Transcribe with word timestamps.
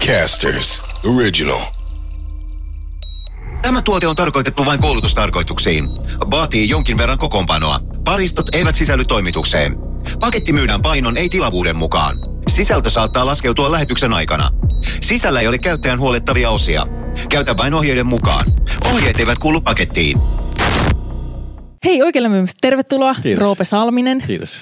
Podcasters 0.00 0.82
Original. 1.04 1.60
Tämä 3.62 3.82
tuote 3.82 4.06
on 4.06 4.16
tarkoitettu 4.16 4.66
vain 4.66 4.80
koulutustarkoituksiin. 4.80 5.84
Vaatii 6.30 6.68
jonkin 6.68 6.98
verran 6.98 7.18
kokoonpanoa. 7.18 7.80
Paristot 8.04 8.54
eivät 8.54 8.74
sisälly 8.74 9.04
toimitukseen. 9.04 9.76
Paketti 10.20 10.52
myydään 10.52 10.82
painon 10.82 11.16
ei 11.16 11.28
tilavuuden 11.28 11.76
mukaan. 11.76 12.18
Sisältö 12.48 12.90
saattaa 12.90 13.26
laskeutua 13.26 13.72
lähetyksen 13.72 14.12
aikana. 14.12 14.48
Sisällä 15.00 15.40
ei 15.40 15.48
ole 15.48 15.58
käyttäjän 15.58 16.00
huolettavia 16.00 16.50
osia. 16.50 16.86
Käytä 17.28 17.56
vain 17.56 17.74
ohjeiden 17.74 18.06
mukaan. 18.06 18.46
Ohjeet 18.94 19.20
eivät 19.20 19.38
kuulu 19.38 19.60
pakettiin. 19.60 20.18
Hei, 21.84 22.02
oikein 22.02 22.22
lämpimästi 22.22 22.58
tervetuloa, 22.60 23.14
Kiitos. 23.22 23.40
Roope 23.40 23.64
Salminen. 23.64 24.22
Kiitos. 24.26 24.60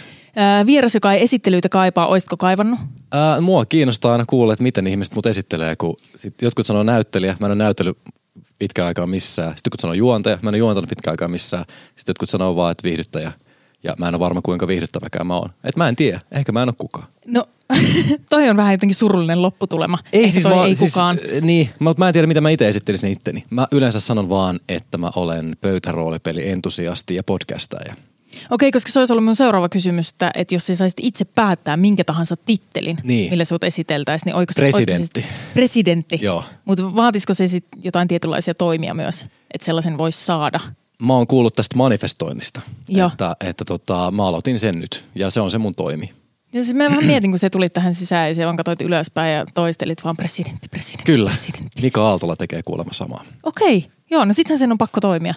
Vieras, 0.67 0.95
joka 0.95 1.13
ei 1.13 1.23
esittelyitä 1.23 1.69
kaipaa, 1.69 2.07
oisitko 2.07 2.37
kaivannut? 2.37 2.79
Ää, 3.13 3.41
mua 3.41 3.67
kiinnostaa 3.67 4.13
aina 4.13 4.25
kuulla, 4.27 4.53
että 4.53 4.63
miten 4.63 4.87
ihmiset 4.87 5.15
mut 5.15 5.27
esittelee, 5.27 5.77
kun 5.77 5.97
sit 6.17 6.43
jotkut 6.43 6.67
sanoo 6.67 6.83
näyttelijä, 6.83 7.37
mä 7.41 7.47
en 7.47 7.53
ole 7.53 7.59
näytellyt 7.59 7.99
pitkään 8.59 8.89
aikaa 8.89 9.07
missään. 9.07 9.49
Sitten 9.49 9.63
jotkut 9.69 9.81
sanoo 9.81 9.95
juontaja, 9.95 10.39
mä 10.43 10.49
en 10.49 10.53
ole 10.53 10.59
juontanut 10.59 10.89
pitkään 10.89 11.13
aikaa 11.13 11.29
missään. 11.29 11.65
Sitten 11.69 12.11
jotkut 12.11 12.31
sanoo 12.31 12.57
vaan, 12.57 12.73
että 12.73 12.85
viihdyttäjä. 12.85 13.33
Ja 13.83 13.95
mä 13.99 14.09
en 14.09 14.15
ole 14.15 14.21
varma, 14.21 14.43
kuinka 14.43 14.67
viihdyttäväkään 14.67 15.27
mä 15.27 15.37
oon. 15.37 15.51
Et 15.65 15.77
mä 15.77 15.89
en 15.89 15.97
tiedä, 15.97 16.21
ehkä 16.31 16.53
mä 16.53 16.63
en 16.63 16.69
ole 16.69 16.75
kukaan. 16.79 17.07
No, 17.27 17.45
toi 18.31 18.49
on 18.49 18.57
vähän 18.57 18.73
jotenkin 18.73 18.97
surullinen 18.97 19.43
lopputulema. 19.43 19.99
Ehkä 20.13 20.41
toi 20.41 20.55
mä, 20.55 20.65
ei 20.65 20.75
siis, 20.75 20.93
kukaan. 20.93 21.19
Niin, 21.41 21.71
mä, 21.81 21.95
mä 21.99 22.09
en 22.09 22.13
tiedä, 22.13 22.27
mitä 22.27 22.41
mä 22.41 22.51
itse 22.51 22.69
esittelisin 22.69 23.13
itteni. 23.13 23.45
Mä 23.51 23.67
yleensä 23.73 24.01
sanon 24.01 24.29
vaan, 24.29 24.61
että 24.69 24.99
mä 24.99 25.11
olen 25.17 25.57
pöytäroolipeli 25.61 26.49
entusiasti 26.49 27.15
ja 27.15 27.23
podcastaja. 27.23 27.95
Okei, 28.51 28.71
koska 28.73 28.93
se 28.93 28.99
olisi 28.99 29.13
ollut 29.13 29.25
mun 29.25 29.37
seuraava 29.37 29.69
kysymys, 29.69 30.09
että, 30.11 30.31
että 30.35 30.55
jos 30.55 30.67
sä 30.67 30.75
saisit 30.77 30.99
itse 31.03 31.25
päättää 31.25 31.77
minkä 31.77 32.05
tahansa 32.05 32.37
tittelin, 32.37 32.99
Niin. 33.03 33.31
millä 33.31 33.45
sut 33.45 33.65
esiteltäisiin, 33.65 34.27
niin 34.27 34.37
oiko 34.37 34.53
se, 34.53 34.61
Presidentti. 34.61 35.21
se 35.23 35.27
sit 35.29 35.37
presidentti. 35.55 36.19
Joo. 36.23 36.45
Mutta 36.65 36.95
vaatisiko 36.97 37.35
se 37.35 37.49
sitten 37.49 37.81
jotain 37.85 38.09
tietynlaisia 38.09 38.55
toimia 38.55 38.95
myös, 38.95 39.23
että 39.55 39.65
sellaisen 39.65 39.99
voisi 39.99 40.25
saada? 40.25 40.61
Mä 41.03 41.13
oon 41.15 41.27
kuullut 41.27 41.55
tästä 41.55 41.77
manifestoinnista, 41.77 42.61
Joo. 42.89 43.09
että, 43.13 43.37
että 43.41 43.65
tota, 43.65 44.11
mä 44.11 44.27
aloitin 44.27 44.59
sen 44.59 44.81
nyt 44.81 45.05
ja 45.15 45.31
se 45.31 45.41
on 45.41 45.51
se 45.51 45.59
mun 45.59 45.75
toimi. 45.75 46.11
Ja 46.53 46.65
siis 46.65 46.75
mä 46.77 46.85
vähän 46.91 47.07
mietin, 47.07 47.31
kun 47.31 47.39
se 47.39 47.51
tuli 47.51 47.69
tähän 47.69 47.95
sisään 47.95 48.29
ja 48.29 48.35
se 48.35 48.45
vaan 48.45 48.57
katsoit 48.57 48.81
ylöspäin 48.81 49.35
ja 49.35 49.47
toistelit 49.55 50.05
vaan 50.05 50.17
presidentti, 50.17 50.69
presidentti, 50.69 51.13
Kyllä. 51.13 51.31
presidentti. 51.31 51.83
Mika 51.83 52.09
Aaltola 52.09 52.37
tekee 52.37 52.63
kuulemma 52.63 52.93
samaa. 52.93 53.25
Okei, 53.43 53.87
joo, 54.11 54.25
no 54.25 54.33
sittenhän 54.33 54.59
sen 54.59 54.73
on 54.73 54.79
pakko 54.79 55.01
toimia. 55.01 55.35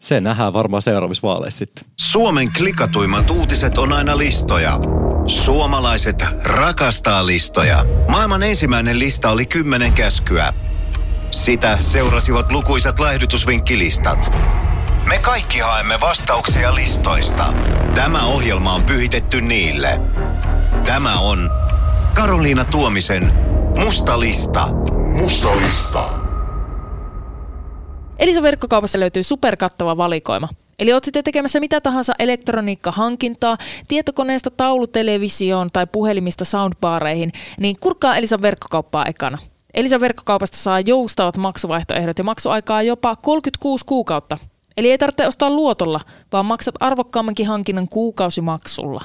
Se 0.00 0.20
nähdään 0.20 0.52
varmaan 0.52 0.82
seuraavissa 0.82 1.28
vaaleissa 1.28 1.58
sitten. 1.58 1.84
Suomen 1.96 2.48
klikatuimmat 2.56 3.30
uutiset 3.30 3.78
on 3.78 3.92
aina 3.92 4.18
listoja. 4.18 4.72
Suomalaiset 5.26 6.24
rakastaa 6.44 7.26
listoja. 7.26 7.84
Maailman 8.10 8.42
ensimmäinen 8.42 8.98
lista 8.98 9.30
oli 9.30 9.46
kymmenen 9.46 9.92
käskyä. 9.92 10.52
Sitä 11.30 11.78
seurasivat 11.80 12.52
lukuisat 12.52 12.98
laihdutusvinkkilistat. 12.98 14.32
Me 15.08 15.18
kaikki 15.18 15.58
haemme 15.58 16.00
vastauksia 16.00 16.74
listoista. 16.74 17.52
Tämä 17.94 18.22
ohjelma 18.26 18.72
on 18.72 18.82
pyhitetty 18.82 19.40
niille. 19.40 20.00
Tämä 20.84 21.14
on 21.14 21.50
Karoliina 22.14 22.64
Tuomisen 22.64 23.32
Musta 23.78 24.20
lista. 24.20 24.68
Musta 25.14 25.56
lista. 25.56 26.17
Elisa 28.18 28.42
verkkokaupassa 28.42 29.00
löytyy 29.00 29.22
superkattava 29.22 29.96
valikoima. 29.96 30.48
Eli 30.78 30.92
oot 30.92 31.04
sitten 31.04 31.24
tekemässä 31.24 31.60
mitä 31.60 31.80
tahansa 31.80 32.12
elektroniikkahankintaa, 32.18 33.58
tietokoneesta 33.88 34.50
taulutelevisioon 34.50 35.68
tai 35.72 35.86
puhelimista 35.86 36.44
soundbaareihin, 36.44 37.32
niin 37.58 37.76
kurkkaa 37.80 38.16
Elisan 38.16 38.42
verkkokauppaa 38.42 39.06
ekana. 39.06 39.38
Elisan 39.74 40.00
verkkokaupasta 40.00 40.56
saa 40.56 40.80
joustavat 40.80 41.36
maksuvaihtoehdot 41.36 42.18
ja 42.18 42.24
maksuaikaa 42.24 42.82
jopa 42.82 43.16
36 43.16 43.84
kuukautta. 43.86 44.38
Eli 44.76 44.90
ei 44.90 44.98
tarvitse 44.98 45.26
ostaa 45.26 45.50
luotolla, 45.50 46.00
vaan 46.32 46.46
maksat 46.46 46.74
arvokkaammankin 46.80 47.46
hankinnan 47.46 47.88
kuukausimaksulla. 47.88 49.04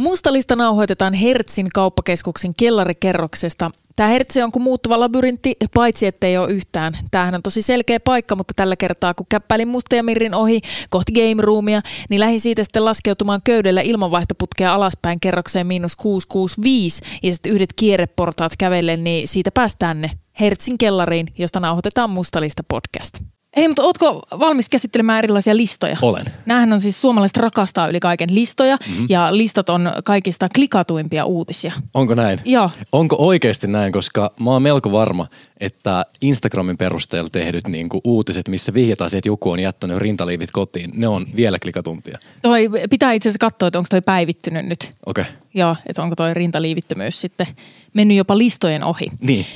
Mustalista 0.00 0.56
nauhoitetaan 0.56 1.14
Hertzin 1.14 1.68
kauppakeskuksen 1.74 2.54
kellarikerroksesta. 2.54 3.70
Tämä 3.96 4.08
Hertzi 4.08 4.42
on 4.42 4.52
kuin 4.52 4.62
muuttuva 4.62 5.00
labyrintti, 5.00 5.56
paitsi 5.74 6.06
ettei 6.06 6.38
ole 6.38 6.52
yhtään. 6.52 6.98
Tämähän 7.10 7.34
on 7.34 7.42
tosi 7.42 7.62
selkeä 7.62 8.00
paikka, 8.00 8.36
mutta 8.36 8.54
tällä 8.56 8.76
kertaa 8.76 9.14
kun 9.14 9.26
käppäilin 9.28 9.68
Musta 9.68 9.96
ja 9.96 10.02
Mirrin 10.02 10.34
ohi 10.34 10.60
kohti 10.90 11.12
game 11.12 11.42
roomia, 11.42 11.80
niin 12.10 12.20
lähdin 12.20 12.40
siitä 12.40 12.64
sitten 12.64 12.84
laskeutumaan 12.84 13.42
köydellä 13.44 13.80
ilmanvaihtoputkea 13.80 14.74
alaspäin 14.74 15.20
kerrokseen 15.20 15.66
miinus 15.66 15.96
665 15.96 17.02
ja 17.22 17.32
sitten 17.32 17.52
yhdet 17.52 17.72
kierreportaat 17.76 18.52
kävellen, 18.58 19.04
niin 19.04 19.28
siitä 19.28 19.50
päästään 19.50 20.00
ne 20.00 20.10
Hertzin 20.40 20.78
kellariin, 20.78 21.26
josta 21.38 21.60
nauhoitetaan 21.60 22.10
Mustalista 22.10 22.62
podcast. 22.68 23.39
Hei, 23.56 23.68
mutta 23.68 23.82
ootko 23.82 24.22
valmis 24.38 24.68
käsittelemään 24.68 25.18
erilaisia 25.18 25.56
listoja? 25.56 25.96
Olen. 26.02 26.24
Nämähän 26.46 26.72
on 26.72 26.80
siis 26.80 27.00
suomalaiset 27.00 27.36
rakastaa 27.36 27.88
yli 27.88 28.00
kaiken 28.00 28.34
listoja 28.34 28.76
mm-hmm. 28.88 29.06
ja 29.08 29.36
listat 29.36 29.68
on 29.68 29.92
kaikista 30.04 30.48
klikatuimpia 30.48 31.24
uutisia. 31.24 31.72
Onko 31.94 32.14
näin? 32.14 32.40
Joo. 32.44 32.70
Onko 32.92 33.16
oikeasti 33.18 33.66
näin, 33.66 33.92
koska 33.92 34.32
mä 34.40 34.50
oon 34.50 34.62
melko 34.62 34.92
varma, 34.92 35.26
että 35.60 36.06
Instagramin 36.22 36.76
perusteella 36.76 37.28
tehdyt 37.30 37.66
niin 37.66 37.88
kuin 37.88 38.00
uutiset, 38.04 38.48
missä 38.48 38.74
vihjataan 38.74 39.10
että 39.14 39.28
joku 39.28 39.50
on 39.50 39.60
jättänyt 39.60 39.98
rintaliivit 39.98 40.50
kotiin, 40.52 40.90
ne 40.94 41.08
on 41.08 41.26
vielä 41.36 41.58
klikatumpia. 41.58 42.18
Toi 42.42 42.70
pitää 42.90 43.12
itse 43.12 43.28
asiassa 43.28 43.46
katsoa, 43.46 43.66
että 43.66 43.78
onko 43.78 43.88
toi 43.90 44.02
päivittynyt 44.02 44.66
nyt. 44.66 44.90
Okei. 45.06 45.22
Okay. 45.22 45.34
Joo, 45.54 45.76
että 45.86 46.02
onko 46.02 46.16
toi 46.16 46.34
rintaliivittömyys 46.34 47.20
sitten 47.20 47.46
mennyt 47.94 48.16
jopa 48.16 48.38
listojen 48.38 48.84
ohi. 48.84 49.12
Niin. 49.20 49.46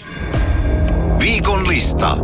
Viikon 1.21 1.69
lista. 1.69 2.17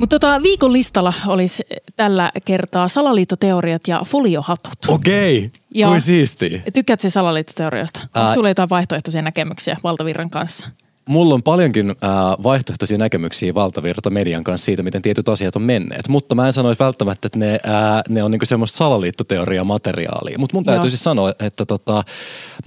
Mutta 0.00 0.18
tota, 0.18 0.42
viikon 0.42 0.72
listalla 0.72 1.12
olisi 1.26 1.62
tällä 1.96 2.32
kertaa 2.44 2.88
salaliittoteoriat 2.88 3.88
ja 3.88 4.02
foliohatut. 4.06 4.72
Okei. 4.88 5.50
Joo. 5.74 5.90
Kuin 5.90 6.00
siistiä. 6.00 6.62
Tykkäätkö 6.74 7.02
se 7.02 7.10
salaliittoteorioista? 7.10 8.00
Onko 8.14 8.34
sulla 8.34 8.48
jotain 8.48 8.68
vaihtoehtoisia 8.70 9.22
näkemyksiä 9.22 9.76
valtavirran 9.84 10.30
kanssa? 10.30 10.68
Mulla 11.08 11.34
on 11.34 11.42
paljonkin 11.42 11.90
äh, 11.90 11.96
vaihtoehtoisia 12.42 12.98
näkemyksiä 12.98 13.54
valtavirta 13.54 14.10
median 14.10 14.44
kanssa 14.44 14.64
siitä, 14.64 14.82
miten 14.82 15.02
tietyt 15.02 15.28
asiat 15.28 15.56
on 15.56 15.62
menneet. 15.62 16.08
Mutta 16.08 16.34
mä 16.34 16.46
en 16.46 16.52
sanoisi 16.52 16.78
välttämättä, 16.78 17.26
että 17.26 17.38
ne, 17.38 17.52
äh, 17.52 18.02
ne 18.08 18.22
on 18.22 18.30
niinku 18.30 18.46
semmoista 18.46 18.76
salaliittoteoriaa 18.76 19.64
materiaalia. 19.64 20.38
Mutta 20.38 20.56
mun 20.56 20.64
täytyy 20.64 20.84
Joo. 20.84 20.90
siis 20.90 21.04
sanoa, 21.04 21.32
että 21.40 21.66
tota, 21.66 22.02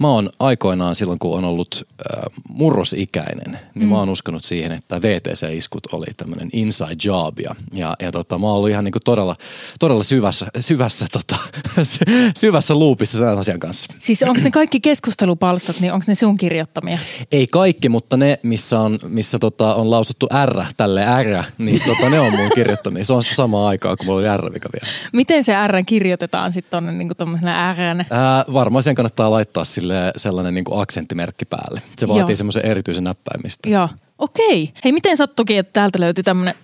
mä 0.00 0.08
oon 0.08 0.30
aikoinaan 0.38 0.94
silloin, 0.94 1.18
kun 1.18 1.38
on 1.38 1.44
ollut 1.44 1.86
äh, 2.00 2.22
murrosikäinen, 2.48 3.58
niin 3.74 3.84
mm. 3.84 3.88
mä 3.88 3.98
oon 3.98 4.08
uskonut 4.08 4.44
siihen, 4.44 4.72
että 4.72 5.02
VTC-iskut 5.02 5.86
oli 5.92 6.06
tämmöinen 6.16 6.48
inside 6.52 6.96
job. 7.04 7.40
Ja, 7.40 7.54
ja, 7.72 7.96
ja 8.00 8.12
tota, 8.12 8.38
mä 8.38 8.46
oon 8.46 8.56
ollut 8.56 8.70
ihan 8.70 8.84
niinku 8.84 9.00
todella, 9.04 9.36
todella 9.80 10.02
syvässä, 10.02 10.46
syvässä, 10.60 11.06
tota, 11.12 11.36
sy- 11.82 12.04
syvässä 12.42 12.78
loopissa 12.78 13.18
sen 13.18 13.38
asian 13.38 13.60
kanssa. 13.60 13.94
Siis 13.98 14.22
onko 14.22 14.40
ne 14.42 14.50
kaikki 14.50 14.80
keskustelupalstat, 14.80 15.80
niin 15.80 15.92
onko 15.92 16.04
ne 16.08 16.14
sun 16.14 16.36
kirjoittamia? 16.36 16.98
Ei 17.32 17.46
kaikki, 17.46 17.88
mutta 17.88 18.16
ne, 18.16 18.23
missä 18.42 18.80
on, 18.80 18.98
missä 19.08 19.38
tota, 19.38 19.74
on 19.74 19.90
lausuttu 19.90 20.28
R, 20.46 20.64
tälle 20.76 21.04
R, 21.22 21.42
niin 21.58 21.80
tota, 21.86 22.10
ne 22.10 22.20
on 22.20 22.36
mun 22.36 22.50
kirjoittamia. 22.54 23.04
Se 23.04 23.12
on 23.12 23.22
sitä 23.22 23.34
samaa 23.34 23.68
aikaa, 23.68 23.96
kun 23.96 24.06
mulla 24.06 24.18
oli 24.18 24.36
R-vika 24.36 24.68
vielä. 24.72 24.96
Miten 25.12 25.44
se 25.44 25.66
R 25.66 25.72
kirjoitetaan 25.86 26.52
sitten 26.52 26.70
tuonne 26.70 26.92
niinku 26.92 27.14
tommosena 27.14 27.72
R? 27.72 27.76
Ää, 28.10 28.44
varmaan 28.52 28.82
sen 28.82 28.94
kannattaa 28.94 29.30
laittaa 29.30 29.64
sille 29.64 30.12
sellainen 30.16 30.54
niin 30.54 30.64
kuin 30.64 30.82
aksenttimerkki 30.82 31.44
päälle. 31.44 31.82
Se 31.96 32.08
vaatii 32.08 32.36
semmoisen 32.36 32.66
erityisen 32.66 33.04
näppäimistä. 33.04 33.68
Joo, 33.68 33.88
okei. 34.18 34.72
Hei, 34.84 34.92
miten 34.92 35.16
sattukin, 35.16 35.58
että 35.58 35.72
täältä 35.72 36.00
löytyi 36.00 36.24
tämmönen 36.24 36.54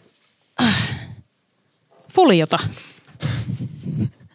äh, 0.62 0.88
foliota? 2.12 2.58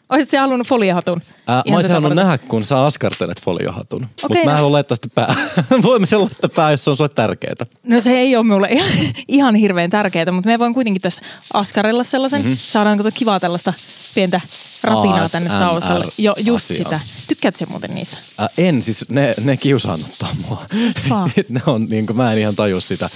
Olisit 0.09 0.29
sä 0.29 0.41
halunnut 0.41 0.67
foliohatun? 0.67 1.21
Ää, 1.47 1.63
mä 1.69 1.75
olisin 1.75 1.91
halunnut 1.91 2.15
nähdä, 2.15 2.37
kun 2.37 2.65
sä 2.65 2.85
askartelet 2.85 3.41
foliohatun. 3.41 4.01
Mutta 4.01 4.25
Okei, 4.25 4.45
mä 4.45 4.51
no. 4.51 4.57
halua 4.57 4.71
laittaa 4.71 4.95
sitä 4.95 5.07
pää. 5.15 5.35
Voimme 5.83 6.07
sen 6.07 6.19
laittaa 6.19 6.49
pää, 6.55 6.71
jos 6.71 6.83
se 6.83 6.89
on 6.89 6.95
sulle 6.95 7.09
tärkeää. 7.09 7.55
No 7.83 8.01
se 8.01 8.11
ei 8.11 8.35
ole 8.35 8.45
mulle 8.45 8.67
ihan, 8.71 8.89
ihan 9.27 9.55
hirveän 9.55 9.89
tärkeää, 9.89 10.31
mutta 10.31 10.49
me 10.49 10.59
voin 10.59 10.73
kuitenkin 10.73 11.01
tässä 11.01 11.21
askarella 11.53 12.03
sellaisen. 12.03 12.41
Mm-hmm. 12.41 12.57
Saadaanko 12.57 13.03
tuo 13.03 13.11
kivaa 13.13 13.39
tällaista 13.39 13.73
pientä 14.15 14.41
rapinaa 14.83 15.29
tänne 15.29 15.49
ASMR 15.49 15.65
taustalle? 15.65 16.05
Joo, 16.17 16.35
just 16.43 16.65
asia. 16.65 16.77
sitä. 16.77 16.99
Tykkäätkö 17.27 17.57
se 17.57 17.65
muuten 17.65 17.95
niistä? 17.95 18.17
Ää, 18.37 18.49
en, 18.57 18.83
siis 18.83 19.09
ne, 19.09 19.33
ne 19.43 19.57
kiusaannuttaa 19.57 20.35
mua. 20.47 20.65
Ne 21.49 21.61
on, 21.65 21.85
niin 21.89 22.05
kuin, 22.05 22.17
mä 22.17 22.33
en 22.33 22.39
ihan 22.39 22.55
taju 22.55 22.81
sitä, 22.81 23.09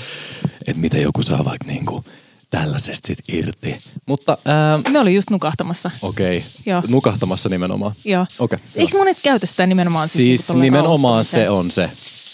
että 0.68 0.81
miten 0.81 1.02
joku 1.02 1.24
saa 1.24 1.46
vaikka 1.46 1.68
niin 1.68 1.86
kuin, 1.86 2.04
tällaisesta 2.50 3.07
sit 3.07 3.19
irti. 3.28 3.78
Mutta 4.06 4.38
ää, 4.46 4.80
Me 4.90 5.00
oli 5.00 5.16
just 5.16 5.30
nukahtamassa. 5.30 5.92
okei, 6.01 6.44
Joo. 6.66 6.84
nukahtamassa 6.88 7.50
nimenomaan. 7.50 7.94
Joo. 8.06 8.25
Okei. 8.40 8.60
Eikö 8.75 8.98
monet 8.98 9.18
käytä 9.24 9.46
sitä 9.46 9.66
nimenomaan? 9.68 10.07
Siis, 10.07 10.22
niinku 10.40 10.44
tolleen 10.48 10.62
nimenomaan 10.74 11.25
se 11.25 11.50
on 11.50 11.72
se, 11.72 11.90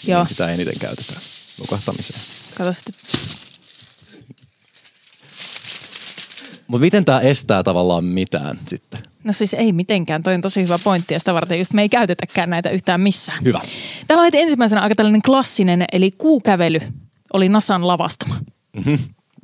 Joo. 0.07 0.19
niin 0.19 0.27
sitä 0.27 0.50
eniten 0.50 0.79
käytetään 0.79 1.21
nukahtamiseen. 1.59 2.19
Kato 2.57 2.73
sitten. 2.73 2.94
Mutta 6.68 6.81
miten 6.81 7.06
tämä 7.06 7.19
estää 7.19 7.63
tavallaan 7.63 8.03
mitään 8.06 8.59
sitten? 8.68 9.01
No 9.23 9.33
siis 9.33 9.53
ei 9.53 9.71
mitenkään, 9.73 10.23
toi 10.23 10.33
on 10.33 10.41
tosi 10.41 10.61
hyvä 10.63 10.79
pointti 10.83 11.13
ja 11.13 11.19
sitä 11.19 11.33
varten 11.33 11.59
just 11.59 11.73
me 11.73 11.81
ei 11.81 11.89
käytetäkään 11.89 12.50
näitä 12.50 12.69
yhtään 12.69 13.01
missään. 13.01 13.44
Hyvä. 13.44 13.61
Täällä 14.07 14.21
on 14.23 14.29
ensimmäisenä 14.33 14.81
aika 14.81 14.95
tällainen 14.95 15.21
klassinen, 15.21 15.85
eli 15.91 16.11
kuukävely 16.11 16.79
oli 17.33 17.50
Nasan 17.50 17.88
lavastama. 17.88 18.39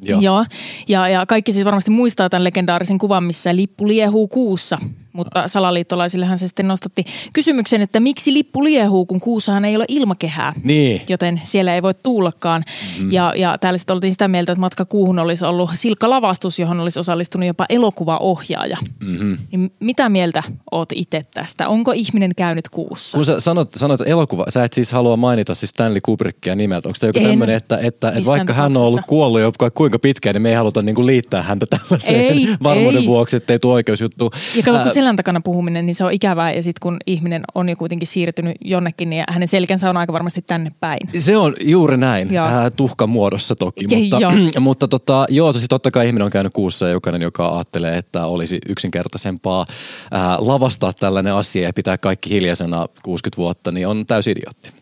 Joo. 0.02 0.22
Joo. 0.22 0.46
Ja, 0.88 1.08
ja 1.08 1.26
kaikki 1.26 1.54
siis 1.54 1.66
varmasti 1.66 1.92
muistaa 1.92 2.30
tämän 2.30 2.44
legendaarisen 2.44 2.98
kuvan, 2.98 3.24
missä 3.24 3.56
lippu 3.56 3.88
liehuu 3.88 4.28
kuussa. 4.28 4.78
Mutta 5.14 5.48
salaliittolaisillehan 5.48 6.40
se 6.40 6.48
sitten 6.48 6.68
nostatti 6.68 7.06
kysymyksen, 7.34 7.82
että 7.82 8.00
miksi 8.00 8.34
lippu 8.34 8.64
liehuu, 8.64 9.06
kun 9.06 9.20
kuussahan 9.20 9.66
ei 9.66 9.76
ole 9.76 9.86
ilmakehää. 9.88 10.54
Niin. 10.64 11.02
Joten 11.10 11.42
siellä 11.44 11.76
ei 11.76 11.82
voi 11.82 11.94
tuullakaan. 11.94 12.64
Mm. 13.00 13.12
Ja, 13.12 13.34
ja 13.36 13.58
täällä 13.58 13.78
sitten 13.78 13.94
oltiin 13.94 14.12
sitä 14.12 14.28
mieltä, 14.28 14.52
että 14.52 14.60
matka 14.60 14.86
kuuhun 14.86 15.20
olisi 15.20 15.46
ollut 15.46 15.70
silkka 15.74 16.10
lavastus, 16.10 16.60
johon 16.60 16.80
olisi 16.80 17.00
osallistunut 17.00 17.48
jopa 17.48 17.66
elokuvaohjaaja. 17.70 18.78
Mm-hmm. 19.04 19.38
Niin 19.52 19.72
mitä 19.80 20.10
mieltä 20.10 20.44
oot 20.72 20.90
itse 20.96 21.26
tästä? 21.34 21.68
Onko 21.68 21.92
ihminen 21.92 22.32
käynyt 22.38 22.70
kuussa? 22.70 23.18
Kun 23.18 23.26
sä 23.26 23.40
sanot, 23.40 23.70
sanot 23.76 24.02
elokuva, 24.06 24.46
sä 24.50 24.64
et 24.64 24.74
siis 24.74 24.92
halua 24.92 25.18
mainita 25.18 25.56
siis 25.56 25.70
Stanley 25.70 26.02
Kubrickia 26.06 26.56
nimeltä. 26.56 26.90
Onko 26.90 26.98
tämä 27.00 27.10
joku 27.10 27.20
En. 27.20 27.26
tämmöinen, 27.26 27.56
että, 27.56 27.78
että, 27.78 28.10
että 28.10 28.26
vaikka 28.26 28.54
hän 28.54 28.78
on 28.78 28.84
ollut 28.84 29.02
kuollut 29.08 29.42
jo 29.42 29.52
kuinka 29.74 30.00
pitkään, 30.00 30.34
niin 30.34 30.42
me 30.42 30.50
ei 30.50 30.56
haluta 30.56 30.82
niin 30.82 30.96
kuin 30.96 31.08
liittää 31.08 31.42
häntä 31.42 31.66
tällaiseen 31.66 32.22
Ei, 32.22 32.48
varmuuden 32.64 33.02
ei. 33.02 33.08
vuoksi, 33.08 33.38
ettei 33.38 33.60
tule 33.60 33.74
oikeusjuttu. 33.74 34.32
Ja 34.56 34.64
kato, 34.64 34.78
kun 34.78 34.88
Ää, 34.88 34.94
selän 35.02 35.16
takana 35.16 35.42
puhuminen, 35.42 35.86
niin 35.86 35.96
se 35.96 36.04
on 36.04 36.12
ikävää. 36.12 36.52
Ja 36.52 36.64
sitten 36.64 36.80
kun 36.82 36.98
ihminen 37.06 37.42
on 37.56 37.70
jo 37.70 37.76
kuitenkin 37.76 38.08
siirtynyt 38.08 38.56
jonnekin, 38.62 39.10
niin 39.10 39.24
hänen 39.30 39.48
selkänsä 39.48 39.90
on 39.90 39.98
aika 39.98 40.14
varmasti 40.14 40.42
tänne 40.42 40.72
päin. 40.80 41.10
Se 41.20 41.38
on 41.38 41.56
juuri 41.62 41.98
näin, 41.98 42.34
Joo. 42.34 42.46
äh, 42.46 42.72
tuhkan 42.78 43.10
muodossa 43.10 43.56
toki, 43.56 43.86
Ke- 43.86 43.98
mutta, 43.98 44.20
joo. 44.20 44.32
mutta 44.60 44.88
tota, 44.88 45.26
joo, 45.30 45.54
siis 45.54 45.66
totta 45.70 45.92
kai 45.92 46.08
ihminen 46.08 46.26
on 46.26 46.32
käynyt 46.32 46.54
kuussa 46.54 46.88
ja 46.88 46.94
jokainen, 46.94 47.22
joka 47.22 47.56
ajattelee, 47.56 47.98
että 47.98 48.26
olisi 48.26 48.60
yksinkertaisempaa 48.70 49.66
äh, 49.70 50.22
lavastaa 50.40 50.94
tällainen 50.94 51.34
asia 51.34 51.64
ja 51.64 51.74
pitää 51.74 51.98
kaikki 51.98 52.30
hiljaisena 52.30 52.88
60 53.04 53.38
vuotta, 53.38 53.72
niin 53.72 53.88
on 53.88 54.06
täysin 54.06 54.32
idiootti. 54.32 54.81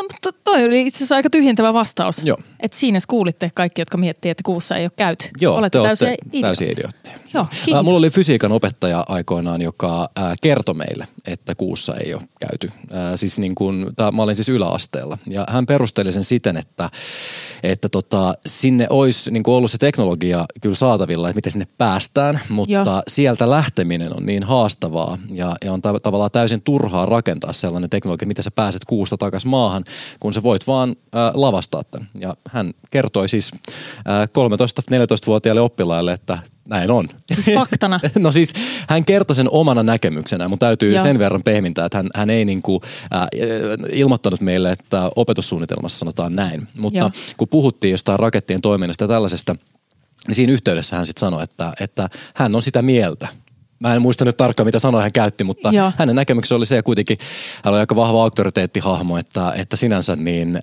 No, 0.00 0.08
mutta 0.12 0.40
toi 0.44 0.64
oli 0.64 0.80
itse 0.86 0.98
asiassa 0.98 1.14
aika 1.14 1.30
tyhjentävä 1.30 1.72
vastaus. 1.74 2.22
Joo. 2.24 2.38
Et 2.60 2.72
siinä 2.72 2.98
kuulitte 3.08 3.50
kaikki, 3.54 3.80
jotka 3.80 3.98
miettii, 3.98 4.30
että 4.30 4.42
kuussa 4.44 4.76
ei 4.76 4.84
ole 4.84 4.90
käyty. 4.96 5.28
Joo, 5.40 5.56
Olette 5.56 5.78
te 5.78 5.84
täysin, 5.84 6.08
idiootti. 6.08 6.40
täysin 6.40 6.70
idiootteja. 6.70 7.18
Joo, 7.34 7.42
Ää, 7.42 7.64
kiitos. 7.64 7.84
Mulla 7.84 7.98
oli 7.98 8.10
fysiikan 8.10 8.52
opettaja 8.52 9.04
aikoinaan, 9.08 9.62
joka 9.62 10.10
ää, 10.16 10.34
kertoi 10.42 10.74
meille, 10.74 11.08
että 11.26 11.54
kuussa 11.54 11.96
ei 11.96 12.14
ole 12.14 12.22
käyty. 12.40 12.70
Ää, 12.92 13.16
siis 13.16 13.38
niin 13.38 13.54
kun, 13.54 13.92
tää, 13.96 14.10
mä 14.10 14.22
olin 14.22 14.36
siis 14.36 14.48
yläasteella 14.48 15.18
ja 15.26 15.46
hän 15.48 15.66
perusteli 15.66 16.12
sen 16.12 16.24
siten, 16.24 16.56
että, 16.56 16.90
että 17.62 17.88
tota, 17.88 18.34
sinne 18.46 18.86
olisi 18.90 19.30
niin 19.30 19.42
ollut 19.46 19.70
se 19.70 19.78
teknologia 19.78 20.44
kyllä 20.60 20.74
saatavilla, 20.74 21.28
että 21.28 21.36
miten 21.38 21.52
sinne 21.52 21.66
päästään, 21.78 22.40
mutta 22.48 22.72
Joo. 22.72 23.02
sieltä 23.08 23.50
lähteminen 23.50 24.16
on 24.16 24.26
niin 24.26 24.42
haastavaa 24.42 25.18
ja, 25.32 25.56
ja 25.64 25.72
on 25.72 25.80
tav- 25.80 26.00
tavallaan 26.02 26.30
täysin 26.30 26.62
turhaa 26.62 27.06
rakentaa 27.06 27.52
sellainen 27.52 27.90
teknologia, 27.90 28.28
miten 28.28 28.42
sä 28.44 28.50
pääset 28.50 28.84
kuusta 28.84 29.16
takaisin 29.16 29.50
maahan, 29.50 29.84
kun 30.20 30.34
sä 30.34 30.42
voit 30.42 30.66
vaan 30.66 30.96
ää, 31.12 31.32
lavastaa 31.34 31.84
tämän. 31.84 32.08
Ja 32.20 32.36
hän 32.50 32.72
kertoi 32.90 33.28
siis 33.28 33.50
ää, 34.04 34.24
13-14-vuotiaille 34.24 35.60
oppilaille, 35.60 36.12
että 36.12 36.38
näin 36.68 36.90
on. 36.90 37.08
Siis 37.32 37.56
faktana. 37.56 38.00
No 38.18 38.32
siis 38.32 38.52
hän 38.88 39.04
kertoi 39.04 39.36
sen 39.36 39.50
omana 39.50 39.82
näkemyksenään, 39.82 40.50
mutta 40.50 40.66
täytyy 40.66 40.92
Joo. 40.92 41.02
sen 41.02 41.18
verran 41.18 41.42
pehmentää, 41.42 41.86
että 41.86 41.98
hän, 41.98 42.08
hän 42.14 42.30
ei 42.30 42.44
niinku, 42.44 42.80
äh, 43.14 43.28
ilmoittanut 43.92 44.40
meille, 44.40 44.72
että 44.72 45.10
opetussuunnitelmassa 45.16 45.98
sanotaan 45.98 46.36
näin. 46.36 46.68
Mutta 46.78 46.98
Joo. 46.98 47.10
kun 47.36 47.48
puhuttiin 47.48 47.92
jostain 47.92 48.18
rakettien 48.18 48.60
toiminnasta 48.60 49.04
ja 49.04 49.08
tällaisesta, 49.08 49.56
niin 50.26 50.34
siinä 50.34 50.52
yhteydessä 50.52 50.96
hän 50.96 51.06
sitten 51.06 51.20
sanoi, 51.20 51.42
että, 51.42 51.72
että 51.80 52.08
hän 52.34 52.54
on 52.54 52.62
sitä 52.62 52.82
mieltä. 52.82 53.28
Mä 53.80 53.94
en 53.94 54.02
muista 54.02 54.24
nyt 54.24 54.36
tarkkaan, 54.36 54.66
mitä 54.66 54.78
sanoja 54.78 55.02
hän 55.02 55.12
käytti, 55.12 55.44
mutta 55.44 55.70
Joo. 55.72 55.92
hänen 55.96 56.16
näkemyksensä 56.16 56.54
oli 56.54 56.66
se 56.66 56.76
ja 56.76 56.82
kuitenkin 56.82 57.16
hän 57.64 57.74
oli 57.74 57.80
aika 57.80 57.96
vahva 57.96 58.22
auktoriteettihahmo, 58.22 59.18
että, 59.18 59.52
että 59.56 59.76
sinänsä 59.76 60.16
niin 60.16 60.58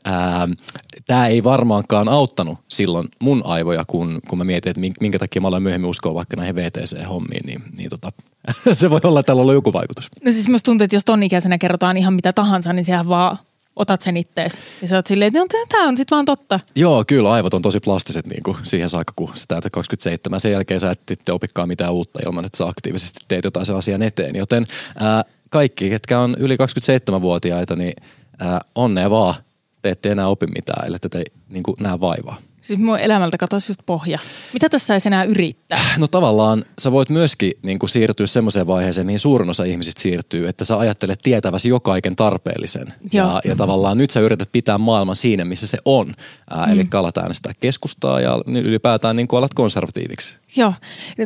tämä 1.08 1.28
ei 1.28 1.44
varmaankaan 1.44 2.10
auttanut 2.10 2.60
silloin 2.68 3.08
mun 3.22 3.42
aivoja, 3.46 3.84
kun, 3.88 4.20
kun 4.30 4.38
mä 4.38 4.44
mietin, 4.44 4.70
että 4.70 4.82
mink- 4.82 5.02
minkä 5.02 5.20
takia 5.20 5.42
mä 5.42 5.48
aloin 5.48 5.64
myöhemmin 5.64 5.90
uskoa 5.90 6.14
vaikka 6.14 6.38
näihin 6.38 6.56
VTC-hommiin, 6.56 7.46
niin, 7.46 7.64
niin 7.78 7.90
tota, 7.90 8.12
se 8.74 8.90
voi 8.90 9.00
olla, 9.04 9.20
että 9.20 9.28
tällä 9.28 9.40
on 9.40 9.44
ollut 9.44 9.54
joku 9.54 9.74
vaikutus. 9.74 10.10
No 10.26 10.32
siis 10.32 10.48
musta 10.48 10.66
tuntuu, 10.66 10.86
että 10.86 10.96
jos 10.96 11.06
ton 11.06 11.24
ikäisenä 11.24 11.58
kerrotaan 11.58 11.98
ihan 11.98 12.14
mitä 12.14 12.34
tahansa, 12.34 12.74
niin 12.74 12.86
sehän 12.86 13.10
vaan 13.10 13.38
otat 13.78 14.02
sen 14.02 14.18
ittees. 14.18 14.62
Ja 14.82 14.88
sä 14.88 14.96
oot 14.96 15.08
silleen, 15.08 15.28
että 15.28 15.58
no, 15.58 15.66
tää 15.70 15.82
on 15.82 15.98
sit 15.98 16.12
vaan 16.12 16.26
totta. 16.26 16.60
Joo, 16.76 17.04
kyllä 17.08 17.32
aivot 17.32 17.54
on 17.54 17.62
tosi 17.62 17.80
plastiset 17.80 18.28
niin 18.28 18.44
kuin 18.44 18.58
siihen 18.64 18.90
saakka, 18.90 19.14
kun 19.16 19.32
sä 19.36 19.46
täytät 19.48 19.72
27. 19.72 20.42
Sen 20.42 20.52
jälkeen 20.52 20.80
sä 20.80 20.92
et 20.92 21.02
sitten 21.08 21.36
opikkaa 21.36 21.68
mitään 21.68 21.94
uutta 21.94 22.20
ilman, 22.26 22.46
että 22.46 22.58
sä 22.58 22.68
aktiivisesti 22.68 23.20
teet 23.28 23.46
jotain 23.46 23.66
sen 23.66 23.76
asian 23.76 24.02
eteen. 24.02 24.36
Joten 24.36 24.66
ää, 25.00 25.24
kaikki, 25.50 25.90
ketkä 25.90 26.20
on 26.20 26.36
yli 26.40 26.56
27-vuotiaita, 26.56 27.76
niin 27.76 27.94
ää, 28.40 28.62
onnea 28.76 29.10
vaan. 29.10 29.36
Te 29.82 29.90
ette 29.90 30.12
enää 30.12 30.28
opi 30.28 30.48
mitään, 30.48 30.88
ellei 30.88 31.00
te 31.00 31.24
niin 31.50 31.64
näe 31.80 32.00
vaivaa. 32.00 32.38
Siis 32.68 32.80
mun 32.80 33.00
elämältä 33.00 33.38
katosi 33.38 33.72
just 33.72 33.82
pohja. 33.86 34.20
Mitä 34.54 34.70
tässä 34.70 34.94
ei 34.94 35.00
enää 35.06 35.24
yrittää? 35.24 35.80
No 35.98 36.08
tavallaan 36.08 36.66
sä 36.80 36.92
voit 36.92 37.10
myöskin 37.10 37.52
niin 37.62 37.80
kuin 37.80 37.90
siirtyä 37.90 38.28
semmoiseen 38.28 38.68
vaiheeseen, 38.68 39.06
mihin 39.06 39.20
suurin 39.20 39.50
osa 39.50 39.64
ihmisistä 39.64 40.02
siirtyy, 40.02 40.48
että 40.48 40.66
sä 40.66 40.78
ajattelet 40.78 41.20
tietäväsi 41.24 41.70
jo 41.70 41.80
kaiken 41.80 42.16
tarpeellisen. 42.16 42.94
Joo. 43.14 43.28
Ja, 43.28 43.42
ja 43.46 43.56
tavallaan 43.56 43.98
nyt 43.98 44.10
sä 44.10 44.20
yrität 44.20 44.50
pitää 44.52 44.78
maailman 44.78 45.16
siinä, 45.16 45.46
missä 45.46 45.68
se 45.68 45.78
on. 45.86 46.14
Ää, 46.50 46.66
mm. 46.66 46.74
Eli 46.74 46.88
alat 46.94 47.18
äänestää 47.18 47.54
keskustaa 47.60 48.22
ja 48.22 48.42
ylipäätään 48.48 49.16
niin 49.16 49.28
kuin 49.28 49.38
alat 49.38 49.54
konservatiiviksi. 49.54 50.38
Joo, 50.56 50.74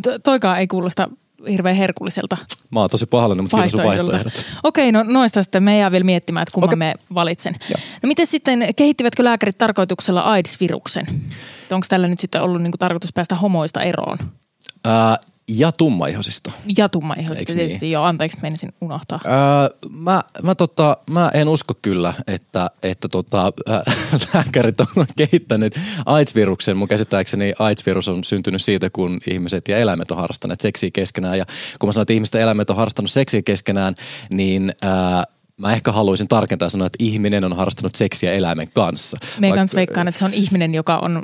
to, 0.03 0.19
toikaan 0.19 0.59
ei 0.59 0.67
kuulosta 0.67 1.09
hirveän 1.49 1.75
herkulliselta 1.75 2.37
Mä 2.71 2.79
oon 2.79 2.89
tosi 2.89 3.05
pahoillani, 3.05 3.41
mutta 3.41 3.55
siinä 3.57 3.63
on 3.63 3.69
sun 3.69 3.83
vaihtoehdot. 3.83 4.45
Okei, 4.63 4.91
no 4.91 5.03
noista 5.03 5.43
sitten 5.43 5.63
me 5.63 5.77
jää 5.77 5.91
vielä 5.91 6.03
miettimään, 6.03 6.41
että 6.41 6.53
kumman 6.53 6.69
Okei. 6.69 6.77
me 6.77 6.95
valitsen. 7.13 7.55
Joo. 7.69 7.79
No 8.03 8.07
miten 8.07 8.25
sitten, 8.25 8.67
kehittivätkö 8.75 9.23
lääkärit 9.23 9.57
tarkoituksella 9.57 10.21
AIDS-viruksen? 10.21 11.05
Onko 11.71 11.85
tällä 11.89 12.07
nyt 12.07 12.19
sitten 12.19 12.41
ollut 12.41 12.61
niinku 12.61 12.77
tarkoitus 12.77 13.13
päästä 13.13 13.35
homoista 13.35 13.81
eroon? 13.81 14.17
Ää, 14.85 15.17
ja 15.47 15.71
tummaihoisista. 15.71 16.51
Ja 16.77 16.89
tummaihoista 16.89 17.39
Eiks 17.39 17.53
tietysti, 17.55 17.85
niin? 17.85 17.91
joo, 17.91 18.03
anteeksi, 18.03 18.37
menisin 18.41 18.73
unohtaa. 18.81 19.19
Öö, 19.25 19.89
mä, 19.89 20.23
mä, 20.43 20.55
tota, 20.55 20.97
mä 21.09 21.31
en 21.33 21.47
usko 21.47 21.73
kyllä, 21.81 22.13
että, 22.27 22.69
että 22.83 23.07
tota, 23.07 23.53
äh, 23.69 23.81
lääkärit 24.33 24.79
on 24.79 25.05
kehittänyt 25.17 25.79
AIDS-viruksen. 26.05 26.77
Mun 26.77 26.87
käsittääkseni 26.87 27.53
AIDS-virus 27.59 28.07
on 28.07 28.23
syntynyt 28.23 28.61
siitä, 28.61 28.89
kun 28.89 29.19
ihmiset 29.27 29.67
ja 29.67 29.77
eläimet 29.77 30.11
on 30.11 30.17
harrastaneet 30.17 30.61
seksiä 30.61 30.89
keskenään. 30.93 31.37
Ja 31.37 31.45
kun 31.79 31.89
mä 31.89 31.93
sanoin, 31.93 32.03
että 32.03 32.13
ihmiset 32.13 32.33
ja 32.33 32.41
eläimet 32.41 32.69
on 32.69 32.75
harrastanut 32.75 33.11
seksiä 33.11 33.41
keskenään, 33.41 33.95
niin 34.33 34.73
äh, 34.85 35.30
mä 35.61 35.73
ehkä 35.73 35.91
haluaisin 35.91 36.27
tarkentaa 36.27 36.69
sanoa, 36.69 36.87
että 36.87 37.03
ihminen 37.03 37.43
on 37.43 37.55
harrastanut 37.55 37.95
seksiä 37.95 38.33
eläimen 38.33 38.67
kanssa. 38.73 39.17
Me 39.39 39.49
Vaik- 39.49 39.55
kans 39.55 39.75
veikkaan, 39.75 40.07
että 40.07 40.19
se 40.19 40.25
on 40.25 40.33
ihminen, 40.33 40.75
joka 40.75 40.99
on 40.99 41.23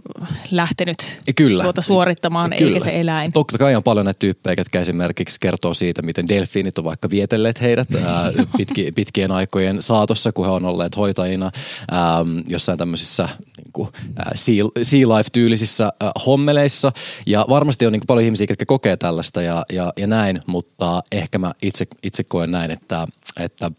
lähtenyt 0.51 1.21
Kyllä. 1.35 1.63
tuota 1.63 1.81
suorittamaan, 1.81 2.51
Kyllä. 2.57 2.75
eikä 2.75 2.83
se 2.83 2.99
eläin. 2.99 3.31
Totta 3.31 3.57
kai 3.57 3.75
on 3.75 3.83
paljon 3.83 4.05
näitä 4.05 4.19
tyyppejä, 4.19 4.55
jotka 4.57 4.79
esimerkiksi 4.79 5.37
kertoo 5.39 5.73
siitä, 5.73 6.01
miten 6.01 6.27
delfiinit 6.27 6.77
on 6.77 6.83
vaikka 6.83 7.09
vietelleet 7.09 7.61
heidät 7.61 7.87
ää, 7.95 8.31
pitki, 8.57 8.91
pitkien 8.91 9.31
aikojen 9.31 9.81
saatossa, 9.81 10.31
kun 10.31 10.45
he 10.45 10.51
on 10.51 10.65
olleet 10.65 10.97
hoitajina 10.97 11.45
äm, 11.45 12.43
jossain 12.47 12.77
tämmöisissä 12.77 13.29
niin 13.57 13.71
kuin, 13.73 13.89
ää, 14.17 14.31
sea, 14.35 14.65
sea 14.83 15.07
life-tyylisissä 15.09 15.83
ää, 15.99 16.11
hommeleissa. 16.25 16.91
Ja 17.25 17.45
varmasti 17.49 17.85
on 17.85 17.93
niin 17.93 17.99
kuin 17.99 18.07
paljon 18.07 18.25
ihmisiä, 18.25 18.47
jotka 18.49 18.65
kokee 18.65 18.97
tällaista 18.97 19.41
ja, 19.41 19.65
ja, 19.71 19.93
ja 19.97 20.07
näin, 20.07 20.39
mutta 20.47 21.03
ehkä 21.11 21.37
mä 21.37 21.53
itse, 21.61 21.85
itse 22.03 22.23
koen 22.23 22.51
näin, 22.51 22.71
että, 22.71 23.07
että 23.39 23.71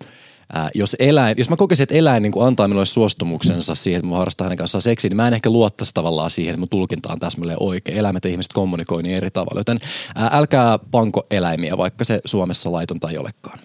Ää, 0.52 0.70
jos, 0.74 0.96
eläin, 0.98 1.34
jos 1.38 1.50
mä 1.50 1.56
kokisin, 1.56 1.82
että 1.82 1.94
eläin 1.94 2.22
niin 2.22 2.32
antaa 2.40 2.68
minulle 2.68 2.86
suostumuksensa 2.86 3.74
siihen, 3.74 3.98
että 3.98 4.08
mä 4.08 4.16
harrastan 4.16 4.44
hänen 4.44 4.58
kanssaan 4.58 4.82
seksiä, 4.82 5.08
niin 5.08 5.16
mä 5.16 5.28
en 5.28 5.34
ehkä 5.34 5.50
luottaisi 5.50 5.94
tavallaan 5.94 6.30
siihen, 6.30 6.50
että 6.50 6.60
mun 6.60 6.68
tulkinta 6.68 7.12
on 7.12 7.20
täsmälleen 7.20 7.62
oikein. 7.62 7.98
Eläimet 7.98 8.24
ja 8.24 8.30
ihmiset 8.30 8.52
kommunikoi 8.52 9.02
niin 9.02 9.16
eri 9.16 9.30
tavalla. 9.30 9.60
Joten 9.60 9.78
ää, 10.14 10.30
älkää 10.32 10.78
panko 10.78 11.22
eläimiä, 11.30 11.76
vaikka 11.76 12.04
se 12.04 12.20
Suomessa 12.24 12.72
laitonta 12.72 13.10
ei 13.10 13.18
olekaan. 13.18 13.58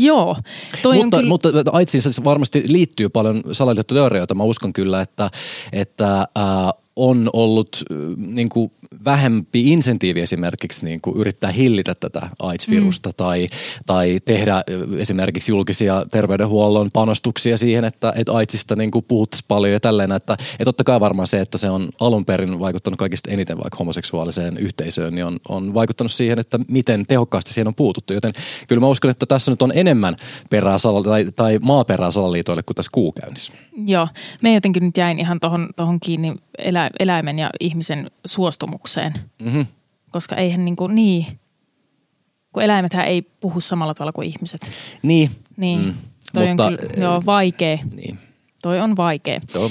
Joo, 0.00 0.36
toi 0.82 0.96
mutta, 0.96 1.16
on 1.16 1.20
kyllä... 1.20 1.28
mutta 1.28 1.48
AIDSiin 1.72 2.02
se 2.02 2.24
varmasti 2.24 2.64
liittyy 2.66 3.08
paljon 3.08 3.42
salaliitettuja 3.52 4.00
teorioita. 4.00 4.34
Mä 4.34 4.42
uskon 4.42 4.72
kyllä, 4.72 5.00
että, 5.00 5.30
että 5.72 6.28
ää, 6.36 6.72
on 6.98 7.30
ollut 7.32 7.84
niin 8.16 8.48
kuin 8.48 8.72
vähempi 9.04 9.72
insentiivi 9.72 10.20
esimerkiksi 10.20 10.86
niin 10.86 11.00
kuin 11.00 11.16
yrittää 11.16 11.52
hillitä 11.52 11.94
tätä 11.94 12.28
AIDS-virusta 12.38 13.08
mm. 13.08 13.14
tai, 13.16 13.48
tai 13.86 14.20
tehdä 14.24 14.64
esimerkiksi 14.98 15.52
julkisia 15.52 16.06
terveydenhuollon 16.10 16.90
panostuksia 16.92 17.56
siihen, 17.56 17.84
että, 17.84 18.12
että 18.16 18.32
AIDSista 18.32 18.76
niin 18.76 18.90
kuin 18.90 19.04
puhuttaisiin 19.08 19.48
paljon 19.48 19.72
ja 19.72 19.80
tälleen. 19.80 20.12
Että, 20.12 20.32
että 20.32 20.64
totta 20.64 20.84
kai 20.84 21.00
varmaan 21.00 21.26
se, 21.26 21.40
että 21.40 21.58
se 21.58 21.70
on 21.70 21.88
alun 22.00 22.24
perin 22.24 22.60
vaikuttanut 22.60 22.98
kaikista 22.98 23.30
eniten 23.30 23.58
vaikka 23.58 23.76
homoseksuaaliseen 23.78 24.58
yhteisöön, 24.58 25.14
niin 25.14 25.24
on, 25.24 25.36
on 25.48 25.74
vaikuttanut 25.74 26.12
siihen, 26.12 26.38
että 26.38 26.58
miten 26.68 27.06
tehokkaasti 27.06 27.54
siihen 27.54 27.68
on 27.68 27.74
puututtu. 27.74 28.12
Joten 28.12 28.32
kyllä 28.68 28.80
mä 28.80 28.88
uskon, 28.88 29.10
että 29.10 29.26
tässä 29.26 29.50
nyt 29.52 29.62
on 29.62 29.72
enemmän 29.74 30.16
perää 30.50 30.78
sala- 30.78 31.02
tai, 31.02 31.26
tai 31.36 31.58
maaperää 31.62 32.10
salaliitoille 32.10 32.62
kuin 32.62 32.74
tässä 32.74 32.90
kuukäynnissä. 32.94 33.52
Joo, 33.86 34.08
me 34.42 34.54
jotenkin 34.54 34.82
nyt 34.82 34.96
jäin 34.96 35.18
ihan 35.18 35.40
tohon, 35.40 35.68
tohon 35.76 36.00
kiinni 36.00 36.34
elä, 36.58 36.87
eläimen 37.00 37.38
ja 37.38 37.50
ihmisen 37.60 38.10
suostumukseen. 38.26 39.14
Mm-hmm. 39.42 39.66
Koska 40.10 40.36
eihän 40.36 40.64
niin 40.64 40.76
kuin, 40.76 40.94
niin, 40.94 41.26
Kun 42.52 42.62
eläimethän 42.62 43.06
ei 43.06 43.22
puhu 43.22 43.60
samalla 43.60 43.94
tavalla 43.94 44.12
kuin 44.12 44.28
ihmiset. 44.28 44.60
Niin. 45.02 45.30
Niin, 45.56 45.84
mm. 45.84 45.94
toi 46.34 46.46
Mutta, 46.48 46.66
on 46.66 46.76
kyllä, 46.78 47.04
joo, 47.04 47.22
vaikea. 47.26 47.78
Niin. 47.94 48.18
Toi 48.62 48.80
on 48.80 48.96
vaikea. 48.96 49.40
Se 49.48 49.58
on, 49.58 49.70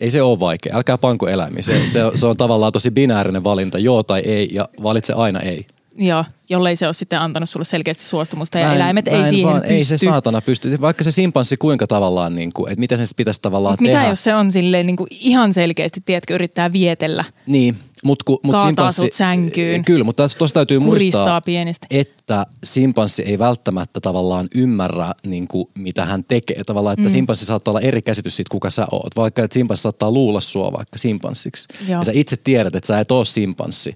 ei 0.00 0.10
se 0.10 0.22
ole 0.22 0.40
vaikea. 0.40 0.76
Älkää 0.76 0.98
panko 0.98 1.28
eläimiä. 1.28 1.62
Se, 1.62 1.86
se, 1.86 2.04
on- 2.04 2.18
se 2.18 2.26
on 2.26 2.36
tavallaan 2.36 2.72
tosi 2.72 2.90
binäärinen 2.90 3.44
valinta, 3.44 3.78
joo 3.78 4.02
tai 4.02 4.20
ei, 4.20 4.48
ja 4.52 4.68
valitse 4.82 5.12
aina 5.12 5.40
ei. 5.40 5.66
Joo, 5.96 6.24
jollei 6.48 6.76
se 6.76 6.86
ole 6.86 6.94
sitten 6.94 7.18
antanut 7.20 7.48
sulle 7.50 7.64
selkeästi 7.64 8.04
suostumusta 8.04 8.58
ja 8.58 8.68
en- 8.70 8.76
eläimet 8.76 9.08
ei 9.08 9.14
en 9.20 9.28
siihen 9.28 9.50
vaan, 9.50 9.60
pysty. 9.60 9.74
Ei 9.74 9.84
se 9.84 9.96
saatana 9.98 10.40
pysty. 10.40 10.80
Vaikka 10.80 11.04
se 11.04 11.10
simpanssi 11.10 11.56
kuinka 11.56 11.86
tavallaan, 11.86 12.34
niin 12.34 12.52
kuin, 12.52 12.72
että 12.72 12.80
miten 12.80 12.98
sen 12.98 13.06
pitäisi 13.16 13.40
tavallaan 13.42 13.72
Mut 13.72 13.80
mitä 13.80 13.92
tehdä. 13.92 14.08
jos 14.08 14.24
se 14.24 14.34
on 14.34 14.52
silleen 14.52 14.86
niin 14.86 14.96
kuin 14.96 15.06
ihan 15.10 15.52
selkeästi, 15.52 16.00
tiedätkö, 16.00 16.34
yrittää 16.34 16.72
vietellä, 16.72 17.24
Niin, 17.46 17.76
mut 18.04 18.22
Kaataa 18.22 18.66
simpanssi... 18.66 19.00
sut 19.02 19.12
sänkyyn. 19.12 19.84
Kyllä, 19.84 20.04
mutta 20.04 20.26
tuossa 20.38 20.54
täytyy 20.54 20.78
muistaa, 20.78 21.40
pienesti. 21.40 21.86
että 21.90 22.46
simpanssi 22.64 23.22
ei 23.22 23.38
välttämättä 23.38 24.00
tavallaan 24.00 24.48
ymmärrä, 24.54 25.12
niin 25.26 25.48
kuin, 25.48 25.68
mitä 25.78 26.04
hän 26.04 26.24
tekee. 26.24 26.64
Tavallaan, 26.66 26.94
että 26.94 27.08
mm. 27.08 27.12
simpanssi 27.12 27.46
saattaa 27.46 27.72
olla 27.72 27.80
eri 27.80 28.02
käsitys 28.02 28.36
siitä, 28.36 28.50
kuka 28.50 28.70
sä 28.70 28.86
oot. 28.92 29.16
Vaikka, 29.16 29.42
että 29.42 29.54
simpanssi 29.54 29.82
saattaa 29.82 30.10
luulla 30.10 30.40
sua 30.40 30.72
vaikka 30.72 30.98
simpanssiksi. 30.98 31.68
Joo. 31.88 32.00
Ja 32.00 32.04
sä 32.04 32.12
itse 32.14 32.36
tiedät, 32.36 32.74
että 32.74 32.86
sä 32.86 33.00
et 33.00 33.10
ole 33.10 33.24
simpanssi. 33.24 33.94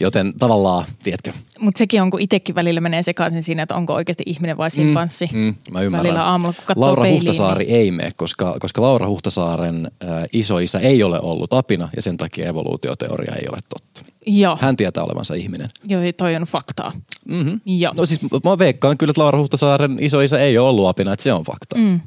Joten 0.00 0.32
tavallaan, 0.38 0.84
tiedätkö, 1.02 1.32
Mutta 1.60 1.78
sekin 1.78 2.02
on, 2.02 2.10
kun 2.10 2.20
itsekin 2.20 2.54
välillä 2.54 2.80
menee 2.80 3.02
sekaisin 3.02 3.42
siinä, 3.42 3.62
että 3.62 3.74
onko 3.74 3.94
oikeasti 3.94 4.22
ihminen 4.26 4.56
vai 4.56 4.70
simpanssi. 4.70 5.28
Mm, 5.32 5.54
mä 5.70 5.80
ymmärrän. 5.80 6.04
Välillä 6.04 6.24
aamulla, 6.24 6.54
kun 6.66 6.74
Laura 6.76 7.02
peiliin, 7.02 7.20
Huhtasaari 7.20 7.64
ei 7.64 7.90
mene, 7.90 8.10
koska, 8.16 8.56
koska 8.60 8.82
Laura 8.82 9.08
Huhtasaaren 9.08 9.90
äh, 10.04 10.24
isoisä 10.32 10.78
ei 10.78 11.02
ole 11.02 11.20
ollut 11.20 11.52
apina 11.52 11.88
ja 11.96 12.02
sen 12.02 12.16
takia 12.16 12.48
evoluutioteoria 12.48 13.34
ei 13.34 13.43
ole 13.50 13.58
totta. 13.68 14.12
Joo, 14.26 14.58
Hän 14.60 14.76
tietää 14.76 15.04
olevansa 15.04 15.34
ihminen. 15.34 15.68
joo, 15.84 16.00
toi 16.16 16.36
on 16.36 16.42
faktaa. 16.42 16.92
Mm-hmm. 17.28 17.60
Joo. 17.66 17.92
No 17.96 18.06
siis 18.06 18.22
mä 18.22 18.58
veikkaan 18.58 18.98
kyllä, 18.98 19.10
että 19.10 19.22
Laura 19.22 19.38
Huhtasaaren 19.38 19.96
isoisä 20.00 20.38
ei 20.38 20.58
ole 20.58 20.68
ollut 20.68 20.88
apina, 20.88 21.12
että 21.12 21.22
se 21.22 21.32
on 21.32 21.44
fakta. 21.44 21.78
Mm. 21.78 22.00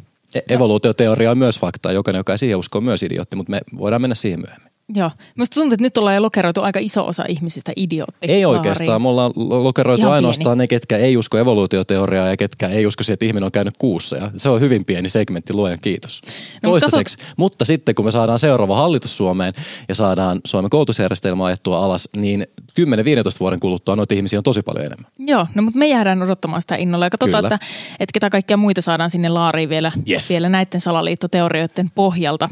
Evoluutioteoria 0.50 1.32
on 1.32 1.38
myös 1.38 1.60
fakta. 1.60 1.92
Jokainen, 1.92 2.20
joka 2.20 2.32
ei 2.34 2.38
siihen 2.38 2.58
usko, 2.58 2.78
on 2.78 2.84
myös 2.84 3.04
idiootti, 3.04 3.36
mutta 3.36 3.52
me 3.52 3.62
voidaan 3.78 4.02
mennä 4.02 4.16
siihen 4.16 4.40
myöhemmin. 4.40 4.72
Joo. 4.96 5.12
Musta 5.38 5.54
tuntuu, 5.56 5.74
että 5.74 5.84
nyt 5.84 5.98
ollaan 5.98 6.16
jo 6.16 6.22
lokeroitu 6.22 6.62
aika 6.62 6.80
iso 6.80 7.06
osa 7.08 7.24
ihmisistä 7.28 7.72
idioottiin. 7.76 8.32
Ei 8.32 8.46
oikeastaan. 8.46 9.02
Me 9.02 9.08
ollaan 9.08 9.32
lo- 9.36 9.64
lokeroitu 9.64 10.02
Ihan 10.02 10.14
ainoastaan 10.14 10.58
ne, 10.58 10.68
ketkä 10.68 10.98
ei 10.98 11.18
usko 11.18 11.38
evoluutioteoriaa 11.38 12.28
ja 12.28 12.38
ketkä 12.38 12.68
ei 12.68 12.86
usko 12.86 13.04
siihen, 13.04 13.14
että 13.14 13.26
ihminen 13.26 13.44
on 13.46 13.52
käynyt 13.52 13.78
kuussa. 13.78 14.16
Ja 14.18 14.32
se 14.36 14.50
on 14.50 14.62
hyvin 14.62 14.86
pieni 14.86 15.10
segmentti, 15.10 15.54
luojan 15.54 15.80
kiitos. 15.82 16.22
No, 16.64 16.70
mutta 16.70 16.86
Toistaiseksi. 16.90 17.18
Mutta 17.38 17.66
sitten 17.66 17.96
kun 17.96 18.06
me 18.06 18.12
saadaan 18.12 18.40
seuraava 18.40 18.76
hallitus 18.76 19.18
Suomeen 19.18 19.54
ja 19.90 19.96
saadaan 19.96 20.40
Suomen 20.46 20.70
koulutusjärjestelmä 20.70 21.46
ajettua 21.46 21.78
alas, 21.86 22.10
niin 22.18 22.48
10-15 22.82 22.84
vuoden 23.40 23.60
kuluttua 23.60 23.96
noita 23.96 24.14
ihmisiä 24.16 24.40
on 24.40 24.44
tosi 24.44 24.62
paljon 24.62 24.86
enemmän. 24.86 25.12
Joo, 25.20 25.48
no 25.56 25.62
mutta 25.62 25.80
me 25.80 25.88
jäädään 25.88 26.24
odottamaan 26.24 26.62
sitä 26.62 26.76
innolla 26.76 27.06
ja 27.06 27.10
katsotaan, 27.10 27.44
Kyllä. 27.44 27.56
että, 27.56 27.68
että 28.00 28.14
ketä 28.14 28.30
kaikkia 28.30 28.58
muita 28.58 28.82
saadaan 28.82 29.10
sinne 29.10 29.30
laariin 29.30 29.70
vielä, 29.70 29.92
Yes. 30.10 30.30
vielä 30.30 30.50
näiden 30.50 30.80
salaliittoteorioiden 30.80 31.92
pohjalta. 31.96 32.50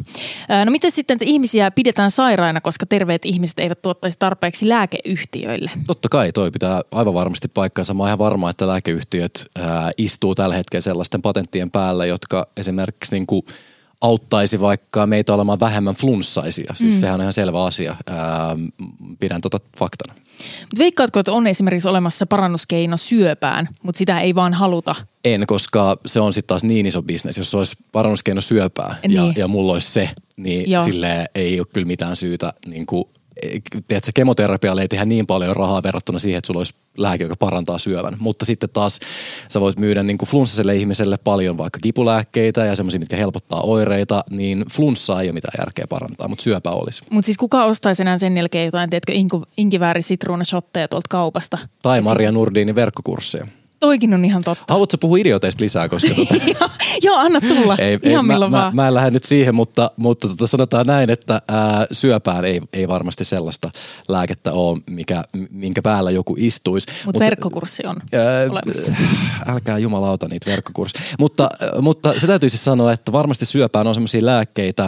No 0.65 0.71
miten 0.71 0.91
sitten, 0.91 1.15
että 1.15 1.25
ihmisiä 1.25 1.71
pidetään 1.71 2.11
sairaina, 2.25 2.61
koska 2.61 2.85
terveet 2.85 3.25
ihmiset 3.25 3.59
eivät 3.59 3.81
tuottaisi 3.81 4.19
tarpeeksi 4.19 4.69
lääkeyhtiöille? 4.69 5.71
Totta 5.87 6.09
kai 6.09 6.31
toi 6.31 6.51
pitää 6.51 6.81
aivan 6.91 7.13
varmasti 7.13 7.47
paikkansa. 7.47 7.93
Mä 7.93 8.03
oon 8.03 8.09
ihan 8.09 8.19
varma, 8.19 8.49
että 8.49 8.67
lääkeyhtiöt 8.67 9.45
ää, 9.55 9.91
istuu 9.97 10.35
tällä 10.35 10.55
hetkellä 10.55 10.81
sellaisten 10.81 11.21
patenttien 11.21 11.71
päällä, 11.71 12.05
jotka 12.05 12.47
esimerkiksi 12.57 13.15
niin 13.15 13.27
kuin 13.27 13.45
auttaisi 14.01 14.61
vaikka 14.61 15.05
meitä 15.05 15.33
olemaan 15.33 15.59
vähemmän 15.59 15.95
flunssaisia. 15.95 16.73
Siis 16.73 16.93
mm. 16.93 16.99
sehän 16.99 17.15
on 17.15 17.21
ihan 17.21 17.33
selvä 17.33 17.63
asia. 17.63 17.95
Ää, 18.09 18.55
pidän 19.19 19.41
tota 19.41 19.59
faktana. 19.77 20.13
Mutta 20.61 20.77
veikkaatko, 20.77 21.19
että 21.19 21.31
on 21.31 21.47
esimerkiksi 21.47 21.87
olemassa 21.87 22.25
parannuskeino 22.25 22.97
syöpään, 22.97 23.67
mutta 23.83 23.97
sitä 23.99 24.19
ei 24.19 24.35
vaan 24.35 24.53
haluta? 24.53 24.95
En, 25.25 25.43
koska 25.47 25.97
se 26.05 26.19
on 26.19 26.33
sitten 26.33 26.47
taas 26.47 26.63
niin 26.63 26.85
iso 26.85 27.01
bisnes. 27.01 27.37
Jos 27.37 27.51
se 27.51 27.57
olisi 27.57 27.75
parannuskeino 27.91 28.41
syöpää 28.41 28.95
ja, 29.07 29.23
Niin. 29.23 29.33
ja 29.37 29.47
mulla 29.47 29.73
olisi 29.73 29.91
se, 29.91 30.09
niin 30.37 30.71
Joo. 30.71 30.83
sille 30.83 31.25
ei 31.35 31.59
ole 31.59 31.67
kyllä 31.73 31.87
mitään 31.87 32.15
syytä. 32.15 32.53
Niin 32.67 32.85
kuin, 32.85 33.05
tiedätkö, 33.87 34.11
kemoterapialle 34.15 34.81
ei 34.81 34.87
tehdä 34.87 35.05
niin 35.05 35.27
paljon 35.27 35.55
rahaa 35.55 35.83
verrattuna 35.83 36.19
siihen, 36.19 36.37
että 36.37 36.47
sulla 36.47 36.59
olisi 36.59 36.75
lääke, 36.97 37.23
joka 37.23 37.35
parantaa 37.35 37.79
syövän. 37.79 38.15
Mutta 38.19 38.45
sitten 38.45 38.69
taas 38.69 38.99
sä 39.49 39.61
voit 39.61 39.79
myydä 39.79 40.03
niin 40.03 40.17
kuin 40.17 40.29
flunssaselle 40.29 40.75
ihmiselle 40.75 41.17
paljon 41.17 41.57
vaikka 41.57 41.79
kipulääkkeitä 41.83 42.65
ja 42.65 42.75
semmoisia, 42.75 42.99
mitkä 42.99 43.15
helpottaa 43.15 43.61
oireita, 43.61 44.23
niin 44.29 44.65
flunssaa 44.71 45.21
ei 45.21 45.27
ole 45.27 45.33
mitään 45.33 45.55
järkeä 45.59 45.85
parantaa, 45.89 46.27
mutta 46.27 46.43
syöpä 46.43 46.69
olisi. 46.69 47.01
Mutta 47.09 47.25
siis 47.25 47.37
kuka 47.37 47.65
ostaisi 47.65 48.01
enää 48.01 48.17
sen 48.17 48.37
jälkeen 48.37 48.65
jotain, 48.65 48.89
inku, 49.11 49.43
inkivääri 49.57 50.01
sitruunashotteja 50.01 50.87
tuolta 50.87 51.07
kaupasta? 51.09 51.57
Tai 51.81 52.01
Maria 52.01 52.31
Nurdinin 52.31 52.75
verkkokursseja. 52.75 53.47
Toikin 53.79 54.13
on 54.13 54.25
ihan 54.25 54.43
totta. 54.43 54.73
Haluatko 54.73 54.97
puhua 54.97 55.17
idioteista 55.17 55.63
lisää, 55.63 55.89
koska 55.89 56.09
tota, 56.15 56.69
joo, 57.03 57.15
anna 57.17 57.41
tulla. 57.41 57.75
ei, 57.79 57.99
ihan 58.03 58.25
ei, 58.25 58.27
milloin 58.27 58.51
mä, 58.51 58.57
vaan. 58.57 58.75
Mä, 58.75 58.81
mä 58.81 58.87
en 58.87 58.93
lähde 58.93 59.11
nyt 59.11 59.23
siihen, 59.23 59.55
mutta, 59.55 59.91
mutta 59.97 60.27
tota 60.27 60.47
sanotaan 60.47 60.85
näin, 60.85 61.09
että 61.09 61.41
ää, 61.47 61.87
syöpään 61.91 62.45
ei, 62.45 62.61
ei 62.73 62.87
varmasti 62.87 63.25
sellaista 63.25 63.71
lääkettä 64.07 64.51
ole, 64.51 64.81
mikä, 64.89 65.23
minkä 65.49 65.81
päällä 65.81 66.11
joku 66.11 66.35
istuisi. 66.39 66.87
Mutta 67.05 67.19
verkkokurssi 67.19 67.83
on 67.87 67.95
Ää, 68.13 68.21
olemassa. 68.49 68.91
Älkää 69.53 69.77
jumalauta 69.77 70.27
niitä 70.27 70.51
verkkokursseja. 70.51 71.05
Mutta, 71.19 71.49
mutta 71.81 72.19
se 72.19 72.27
täytyy 72.27 72.49
siis 72.49 72.63
sanoa, 72.63 72.93
että 72.93 73.11
varmasti 73.11 73.45
syöpään 73.45 73.87
on 73.87 73.93
sellaisia 73.95 74.25
lääkkeitä, 74.25 74.83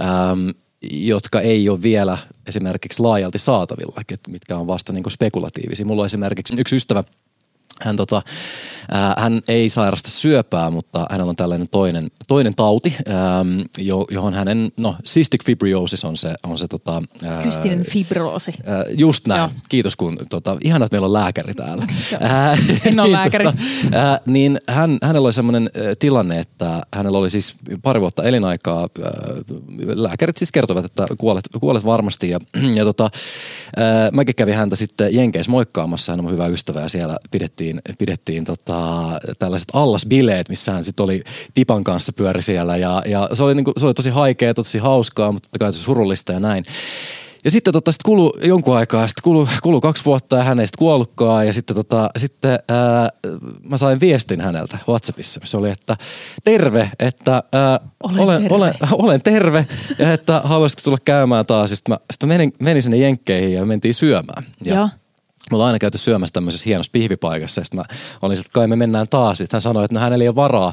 äm, 0.00 0.54
jotka 0.90 1.40
ei 1.40 1.68
ole 1.68 1.82
vielä 1.82 2.18
esimerkiksi 2.46 3.02
laajalti 3.02 3.38
saatavilla, 3.38 4.02
mitkä 4.28 4.56
on 4.56 4.66
vasta 4.66 4.92
niin 4.92 5.10
spekulatiivisia. 5.10 5.86
Mulla 5.86 6.02
on 6.02 6.06
esimerkiksi 6.06 6.54
yksi 6.58 6.76
ystävä, 6.76 7.04
hän, 7.80 7.96
tota, 7.96 8.22
ää, 8.90 9.14
hän 9.18 9.40
ei 9.48 9.68
sairasta 9.68 10.10
syöpää, 10.10 10.70
mutta 10.70 11.06
hänellä 11.10 11.30
on 11.30 11.36
tällainen 11.36 11.68
toinen, 11.70 12.10
toinen 12.28 12.54
tauti, 12.54 12.96
äm, 13.08 13.64
jo, 13.78 14.04
johon 14.10 14.34
hänen, 14.34 14.72
no 14.76 14.94
cystic 15.08 15.44
fibriosis 15.44 16.04
on 16.04 16.16
se, 16.16 16.34
on 16.46 16.58
se 16.58 16.68
tota, 16.68 17.02
ää, 17.24 17.42
Kystinen 17.42 17.84
fibroosi. 17.84 18.52
Ää, 18.64 18.84
Just 18.88 19.26
näin. 19.26 19.40
Joo. 19.40 19.50
Kiitos 19.68 19.96
kun, 19.96 20.18
tota, 20.28 20.56
ihana, 20.64 20.84
että 20.84 20.94
meillä 20.94 21.06
on 21.06 21.12
lääkäri 21.12 21.54
täällä. 21.54 21.86
Ää, 22.20 22.58
En 22.84 23.00
ole 23.00 23.08
niin, 23.08 23.12
lääkäri. 23.12 23.44
Tota, 23.44 23.58
ää, 23.92 24.20
niin 24.26 24.60
hän, 24.68 24.98
hänellä 25.02 25.26
oli 25.26 25.32
sellainen 25.32 25.70
tilanne, 25.98 26.38
että 26.38 26.82
hänellä 26.94 27.18
oli 27.18 27.30
siis 27.30 27.54
pari 27.82 28.00
vuotta 28.00 28.22
elinaikaa. 28.22 28.88
Ää, 29.04 29.10
lääkärit 29.94 30.36
siis 30.36 30.52
kertovat, 30.52 30.84
että 30.84 31.06
kuolet, 31.18 31.44
kuolet 31.60 31.84
varmasti. 31.84 32.30
Ja, 32.30 32.38
ja 32.74 32.84
tota, 32.84 33.10
ää, 33.76 34.10
mäkin 34.12 34.34
kävin 34.34 34.54
häntä 34.54 34.76
sitten 34.76 35.14
Jenkeissä 35.14 35.50
moikkaamassa. 35.50 36.12
Hän 36.12 36.20
on 36.20 36.32
hyvä 36.32 36.46
ystävä 36.46 36.80
ja 36.80 36.88
siellä 36.88 37.16
pidettiin, 37.30 37.69
pidettiin 37.98 38.44
tota, 38.44 38.82
tällaiset 39.38 39.68
allasbileet, 39.72 40.48
missä 40.48 40.72
hän 40.72 40.84
sitten 40.84 41.04
oli 41.04 41.22
Pipan 41.54 41.84
kanssa 41.84 42.12
pyöri 42.12 42.42
siellä. 42.42 42.76
Ja, 42.76 43.02
ja 43.06 43.28
se, 43.32 43.42
oli 43.42 43.54
niinku, 43.54 43.72
se 43.76 43.86
oli 43.86 43.94
tosi 43.94 44.10
haikea, 44.10 44.54
tosi 44.54 44.78
hauskaa, 44.78 45.32
mutta 45.32 45.46
totta 45.46 45.64
kai 45.64 45.72
surullista 45.72 46.32
ja 46.32 46.40
näin. 46.40 46.64
Ja 47.44 47.50
sitten 47.50 47.72
tota, 47.72 47.92
sit 47.92 48.02
kulu 48.02 48.32
jonkun 48.42 48.76
aikaa, 48.76 49.06
sitten 49.06 49.22
kulu, 49.22 49.48
kulu 49.62 49.80
kaksi 49.80 50.04
vuotta 50.04 50.36
ja 50.36 50.44
hän 50.44 50.60
ei 50.60 50.66
sitten 50.66 50.78
kuollutkaan. 50.78 51.46
Ja 51.46 51.52
sitten, 51.52 51.76
tota, 51.76 52.10
sitten 52.16 52.58
ää, 52.68 53.08
mä 53.62 53.76
sain 53.78 54.00
viestin 54.00 54.40
häneltä 54.40 54.78
WhatsAppissa. 54.88 55.40
Se 55.44 55.56
oli, 55.56 55.70
että 55.70 55.96
terve, 56.44 56.90
että 56.98 57.42
ää, 57.52 57.80
Olen 58.02 58.20
olen, 58.20 58.42
terve. 58.42 58.54
olen, 58.56 58.74
olen 59.04 59.22
terve 59.22 59.66
ja 59.98 60.12
että 60.12 60.40
haluaisitko 60.44 60.82
tulla 60.84 60.98
käymään 61.04 61.46
taas. 61.46 61.70
Sitten 61.70 61.92
mä, 61.92 61.98
sitten 62.12 62.28
mä 62.28 62.34
menin, 62.34 62.52
menin 62.60 62.82
sinne 62.82 62.96
Jenkkeihin 62.96 63.52
ja 63.52 63.64
mentiin 63.64 63.94
syömään. 63.94 64.44
Ja 64.64 64.74
Joo. 64.74 64.88
Me 65.50 65.54
ollaan 65.56 65.66
aina 65.66 65.78
käyty 65.78 65.98
syömässä 65.98 66.32
tämmöisessä 66.32 66.68
hienossa 66.68 66.90
pihvipaikassa. 66.92 67.60
Ja 67.60 67.64
sitten 67.64 67.80
mä 67.80 67.84
olin 68.22 68.38
että 68.38 68.50
kai 68.52 68.66
me 68.66 68.76
mennään 68.76 69.08
taas. 69.08 69.38
Sitten 69.38 69.56
hän 69.56 69.62
sanoi, 69.62 69.84
että 69.84 69.94
no 69.94 70.00
hänellä 70.00 70.22
ei 70.22 70.28
ole 70.28 70.34
varaa, 70.34 70.72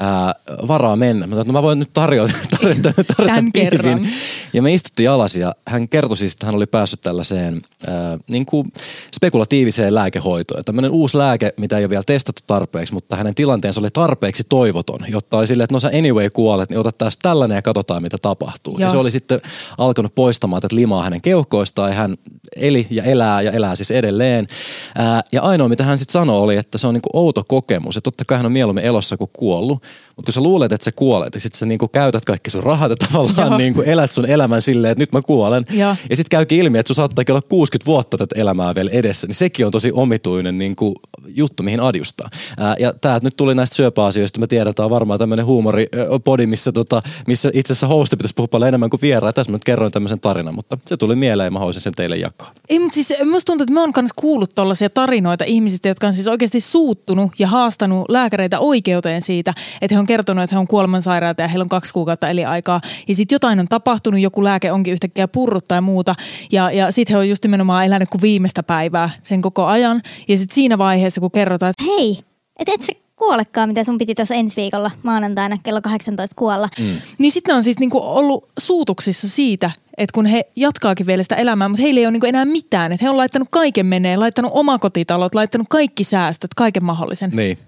ää, 0.00 0.34
varaa 0.68 0.96
mennä. 0.96 1.26
Mä 1.26 1.30
sanoin, 1.30 1.46
no 1.46 1.52
mä 1.52 1.62
voin 1.62 1.78
nyt 1.78 1.92
tarjota, 2.02 2.34
tarjota, 2.60 2.92
tarjota 3.16 3.34
pihvin. 3.34 3.52
kerran. 3.52 4.06
Ja 4.52 4.62
me 4.62 4.74
istuttiin 4.74 5.10
alas 5.10 5.36
ja 5.36 5.54
hän 5.68 5.88
kertoi 5.88 6.16
siis, 6.16 6.32
että 6.32 6.46
hän 6.46 6.54
oli 6.54 6.66
päässyt 6.66 7.00
tällaiseen 7.00 7.62
ää, 7.86 8.18
niin 8.30 8.46
kuin 8.46 8.72
spekulatiiviseen 9.14 9.94
lääkehoitoon. 9.94 10.58
Ja 10.58 10.64
Tämmöinen 10.64 10.90
uusi 10.90 11.18
lääke, 11.18 11.54
mitä 11.56 11.78
ei 11.78 11.84
ole 11.84 11.90
vielä 11.90 12.02
testattu 12.06 12.42
tarpeeksi, 12.46 12.94
mutta 12.94 13.16
hänen 13.16 13.34
tilanteensa 13.34 13.80
oli 13.80 13.90
tarpeeksi 13.92 14.42
toivoton, 14.48 14.98
jotta 15.08 15.38
oli 15.38 15.46
silleen, 15.46 15.64
että 15.64 15.74
no 15.74 15.80
sä 15.80 15.90
anyway 15.98 16.30
kuolet, 16.30 16.70
niin 16.70 16.78
ota 16.78 16.92
taas 16.92 17.18
tällainen 17.22 17.56
ja 17.56 17.62
katsotaan 17.62 18.02
mitä 18.02 18.16
tapahtuu. 18.22 18.78
Ja 18.78 18.80
Joo. 18.80 18.90
se 18.90 18.96
oli 18.96 19.10
sitten 19.10 19.40
alkanut 19.78 20.14
poistamaan 20.14 20.62
tätä 20.62 20.76
limaa 20.76 21.02
hänen 21.04 21.20
keuhkoistaan 21.22 21.90
ja 21.90 21.96
hän 21.96 22.16
eli 22.56 22.86
ja 22.90 23.02
elää 23.02 23.42
ja 23.42 23.50
elää 23.50 23.74
siis 23.74 23.90
edelleen. 23.90 24.46
Ää, 24.94 25.22
ja 25.32 25.42
ainoa 25.42 25.68
mitä 25.68 25.84
hän 25.84 25.98
sitten 25.98 26.12
sanoi 26.12 26.38
oli, 26.38 26.56
että 26.56 26.78
se 26.78 26.86
on 26.86 26.94
niinku 26.94 27.10
outo 27.12 27.44
kokemus. 27.48 27.96
Että 27.96 28.04
totta 28.10 28.24
kai 28.24 28.38
hän 28.38 28.46
on 28.46 28.52
mieluummin 28.52 28.84
elossa 28.84 29.16
kuin 29.16 29.30
kuollut, 29.32 29.81
mutta 30.16 30.26
kun 30.26 30.32
sä 30.32 30.40
luulet, 30.40 30.72
että 30.72 30.84
sä 30.84 30.92
kuolet 30.92 31.34
ja 31.34 31.40
sit 31.40 31.54
sä 31.54 31.66
niinku 31.66 31.88
käytät 31.88 32.24
kaikki 32.24 32.50
sun 32.50 32.62
rahat 32.62 32.90
ja 32.90 32.96
tavallaan 32.96 33.48
Joo. 33.48 33.58
niinku 33.58 33.82
elät 33.82 34.12
sun 34.12 34.26
elämän 34.26 34.62
silleen, 34.62 34.92
että 34.92 35.02
nyt 35.02 35.12
mä 35.12 35.22
kuolen. 35.22 35.64
Joo. 35.70 35.96
Ja 36.10 36.16
sitten 36.16 36.30
käykin 36.30 36.58
ilmi, 36.58 36.78
että 36.78 36.88
sun 36.88 36.96
saattaakin 36.96 37.32
olla 37.32 37.42
60 37.48 37.86
vuotta 37.86 38.18
tätä 38.18 38.40
elämää 38.40 38.74
vielä 38.74 38.90
edessä, 38.92 39.26
niin 39.26 39.34
sekin 39.34 39.66
on 39.66 39.72
tosi 39.72 39.92
omituinen 39.92 40.58
niinku 40.58 40.94
juttu, 41.26 41.62
mihin 41.62 41.80
adjustaa. 41.80 42.30
Ää, 42.58 42.76
ja 42.78 42.92
tää 42.92 43.20
nyt 43.22 43.36
tuli 43.36 43.54
näistä 43.54 43.76
syöpäasioista, 43.76 44.40
mä 44.40 44.46
tiedän, 44.46 44.70
että 44.70 44.84
on 44.84 44.90
varmaan 44.90 45.18
tämmöinen 45.18 45.46
huumoripodi, 45.46 46.46
missä, 46.46 46.72
tota, 46.72 47.02
missä 47.26 47.50
itse 47.54 47.72
asiassa 47.72 47.86
hosti 47.86 48.16
pitäisi 48.16 48.34
puhua 48.34 48.48
paljon 48.48 48.68
enemmän 48.68 48.90
kuin 48.90 49.00
vieraa. 49.02 49.32
Tässä 49.32 49.52
mä 49.52 49.56
nyt 49.56 49.64
kerroin 49.64 49.92
tämmöisen 49.92 50.20
tarinan, 50.20 50.54
mutta 50.54 50.78
se 50.86 50.96
tuli 50.96 51.14
mieleen 51.16 51.46
ja 51.46 51.50
mä 51.50 51.58
haluaisin 51.58 51.82
sen 51.82 51.94
teille 51.94 52.16
jakaa. 52.16 52.52
Ei, 52.68 52.78
mutta 52.78 52.94
siis 52.94 53.14
musta 53.24 53.46
tuntuu, 53.46 53.64
että 53.64 53.74
mä 53.74 53.80
oon 53.80 53.92
myös 53.96 54.12
kuullut 54.16 54.54
tollaisia 54.54 54.90
tarinoita 54.90 55.44
ihmisistä, 55.44 55.88
jotka 55.88 56.06
on 56.06 56.12
siis 56.12 56.28
oikeasti 56.28 56.60
suuttunut 56.60 57.32
ja 57.38 57.48
haastanut 57.48 58.08
lääkäreitä 58.08 58.60
oikeuteen 58.60 59.22
siitä, 59.22 59.54
että 59.80 59.94
he 59.94 59.98
on 59.98 60.06
kertonut, 60.06 60.44
että 60.44 60.56
he 60.56 60.60
on 60.60 60.66
kuolemansairaita 60.66 61.42
ja 61.42 61.48
heillä 61.48 61.62
on 61.62 61.68
kaksi 61.68 61.92
kuukautta 61.92 62.28
eliaikaa. 62.28 62.80
Ja 63.08 63.14
sitten 63.14 63.34
jotain 63.34 63.60
on 63.60 63.68
tapahtunut, 63.68 64.20
joku 64.20 64.44
lääke 64.44 64.72
onkin 64.72 64.92
yhtäkkiä 64.92 65.28
purrut 65.28 65.68
tai 65.68 65.80
muuta. 65.80 66.14
Ja, 66.52 66.70
ja 66.70 66.92
sitten 66.92 67.14
he 67.14 67.18
on 67.18 67.28
just 67.28 67.44
nimenomaan 67.44 67.86
elänyt 67.86 68.08
kuin 68.08 68.22
viimeistä 68.22 68.62
päivää 68.62 69.10
sen 69.22 69.42
koko 69.42 69.64
ajan. 69.64 70.02
Ja 70.28 70.36
sitten 70.36 70.54
siinä 70.54 70.78
vaiheessa, 70.78 71.20
kun 71.20 71.30
kerrotaan, 71.30 71.70
että 71.70 71.84
Hei, 71.84 72.18
et 72.58 72.68
et 72.68 72.80
sä 72.80 72.92
kuolekaan, 73.16 73.68
mitä 73.68 73.84
sun 73.84 73.98
piti 73.98 74.14
tuossa 74.14 74.34
ensi 74.34 74.56
viikolla 74.56 74.90
maanantaina 75.02 75.58
kello 75.62 75.80
18 75.80 76.34
kuolla. 76.38 76.68
Mm. 76.78 76.96
Niin 77.18 77.32
sitten 77.32 77.52
ne 77.52 77.56
on 77.56 77.64
siis 77.64 77.78
niinku 77.78 77.98
ollut 77.98 78.48
suutuksissa 78.58 79.28
siitä, 79.28 79.70
että 79.98 80.14
kun 80.14 80.26
he 80.26 80.46
jatkaakin 80.56 81.06
vielä 81.06 81.22
sitä 81.22 81.36
elämää, 81.36 81.68
mutta 81.68 81.82
heillä 81.82 81.98
ei 81.98 82.06
ole 82.06 82.12
niinku 82.12 82.26
enää 82.26 82.44
mitään. 82.44 82.92
Että 82.92 83.04
he 83.04 83.10
on 83.10 83.16
laittanut 83.16 83.48
kaiken 83.50 83.86
meneen, 83.86 84.20
laittanut 84.20 84.52
omakotitalot, 84.54 85.34
laittanut 85.34 85.66
kaikki 85.70 86.04
säästöt, 86.04 86.54
kaiken 86.54 86.84
mahdollisen. 86.84 87.30
Niin. 87.30 87.58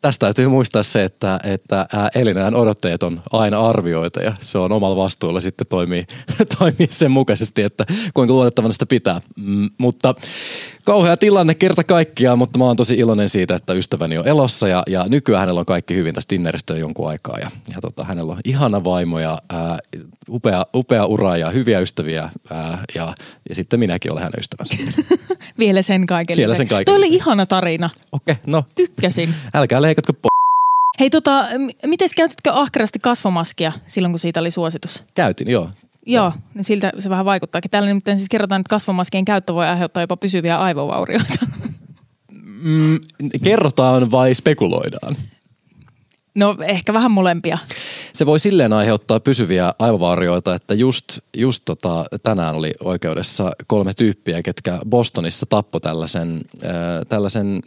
Tästä 0.00 0.26
täytyy 0.26 0.48
muistaa 0.48 0.82
se, 0.82 1.04
että, 1.04 1.40
että 1.44 1.86
ää, 1.92 2.08
elinään 2.14 2.54
odotteet 2.54 3.02
on 3.02 3.22
aina 3.32 3.68
arvioita 3.68 4.22
ja 4.22 4.32
se 4.40 4.58
on 4.58 4.72
omalla 4.72 4.96
vastuulla 4.96 5.40
sitten 5.40 5.66
toimii, 5.66 6.04
toimii 6.58 6.88
sen 6.90 7.10
mukaisesti, 7.10 7.62
että 7.62 7.86
kuinka 8.14 8.34
luotettavana 8.34 8.72
sitä 8.72 8.86
pitää. 8.86 9.20
Mm, 9.40 9.70
mutta 9.78 10.14
kauhea 10.84 11.16
tilanne 11.16 11.54
kerta 11.54 11.84
kaikkiaan, 11.84 12.38
mutta 12.38 12.58
mä 12.58 12.64
oon 12.64 12.76
tosi 12.76 12.94
iloinen 12.94 13.28
siitä, 13.28 13.54
että 13.54 13.72
ystäväni 13.72 14.18
on 14.18 14.28
elossa 14.28 14.68
ja, 14.68 14.82
ja 14.88 15.04
nykyään 15.08 15.40
hänellä 15.40 15.60
on 15.60 15.66
kaikki 15.66 15.94
hyvin 15.94 16.14
tästä 16.14 16.34
dinneristä 16.34 16.74
jo 16.74 16.78
jonkun 16.78 17.08
aikaa 17.08 17.38
ja, 17.38 17.50
ja 17.74 17.80
tota, 17.80 18.04
hänellä 18.04 18.32
on 18.32 18.40
ihana 18.44 18.84
vaimo 18.84 19.18
ja 19.18 19.42
ää, 19.48 19.78
upea, 20.28 20.66
upea 20.74 21.06
ura 21.06 21.36
ja 21.36 21.50
hyviä 21.50 21.80
ystäviä 21.80 22.30
ää, 22.50 22.84
ja, 22.94 23.14
ja 23.48 23.54
sitten 23.54 23.80
minäkin 23.80 24.12
olen 24.12 24.22
hänen 24.22 24.40
ystävänsä. 24.40 24.74
Vielä 25.58 25.82
sen 25.82 26.06
kaiken 26.06 26.36
Vielä 26.36 26.54
sen 26.54 26.68
kaiken 26.68 26.84
Toi 26.84 26.96
oli 26.96 27.08
ihana 27.08 27.46
tarina. 27.46 27.90
Okei, 28.12 28.32
okay, 28.32 28.44
no 28.46 28.64
Tykkäsin. 28.74 29.34
älkää 29.54 29.82
leikatko 29.82 30.12
po- 30.12 30.30
Hei 31.00 31.10
tota, 31.10 31.46
miten 31.86 32.08
käytitkö 32.16 32.52
ahkerasti 32.52 32.98
kasvomaskia 32.98 33.72
silloin, 33.86 34.12
kun 34.12 34.18
siitä 34.18 34.40
oli 34.40 34.50
suositus? 34.50 35.04
Käytin, 35.14 35.50
joo. 35.50 35.70
Joo, 36.06 36.32
niin 36.54 36.64
siltä 36.64 36.92
se 36.98 37.10
vähän 37.10 37.24
vaikuttaakin. 37.24 37.70
Täällä 37.70 37.88
nimittäin 37.88 38.18
siis 38.18 38.28
kerrotaan, 38.28 38.60
että 38.60 38.70
kasvomaskien 38.70 39.24
käyttö 39.24 39.54
voi 39.54 39.66
aiheuttaa 39.66 40.02
jopa 40.02 40.16
pysyviä 40.16 40.58
aivovaurioita. 40.58 41.46
Mm, 42.62 43.00
kerrotaan 43.42 44.10
vai 44.10 44.34
spekuloidaan? 44.34 45.16
No 46.34 46.56
ehkä 46.64 46.92
vähän 46.92 47.10
molempia. 47.10 47.58
Se 48.12 48.26
voi 48.26 48.40
silleen 48.40 48.72
aiheuttaa 48.72 49.20
pysyviä 49.20 49.74
aivovaurioita, 49.78 50.54
että 50.54 50.74
just, 50.74 51.04
just 51.36 51.62
tota, 51.64 52.04
tänään 52.22 52.54
oli 52.54 52.72
oikeudessa 52.84 53.52
kolme 53.66 53.94
tyyppiä, 53.94 54.42
ketkä 54.42 54.78
Bostonissa 54.90 55.46
tappo 55.46 55.80
tällaisen, 55.80 56.40
äh, 56.64 56.70
tällaisen, 57.08 57.60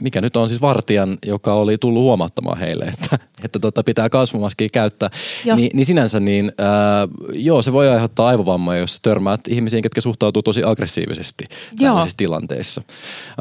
mikä 0.00 0.20
nyt 0.20 0.36
on 0.36 0.48
siis 0.48 0.60
vartijan, 0.60 1.18
joka 1.26 1.52
oli 1.54 1.78
tullut 1.78 2.02
huomattamaan 2.02 2.58
heille, 2.58 2.84
että, 2.84 3.18
että 3.44 3.58
tota, 3.58 3.82
pitää 3.82 4.08
kasvomaskia 4.08 4.68
käyttää. 4.72 5.10
Joo. 5.44 5.56
Ni, 5.56 5.70
niin 5.74 5.86
sinänsä 5.86 6.20
niin, 6.20 6.52
äh, 6.60 7.08
joo, 7.32 7.62
se 7.62 7.72
voi 7.72 7.88
aiheuttaa 7.88 8.28
aivovammoja, 8.28 8.78
jos 8.78 8.98
törmäät 9.02 9.40
ihmisiin, 9.48 9.82
ketkä 9.82 10.00
suhtautuu 10.00 10.42
tosi 10.42 10.62
aggressiivisesti 10.64 11.44
Joo. 11.48 11.88
tällaisissa 11.88 12.16
tilanteissa. 12.16 12.82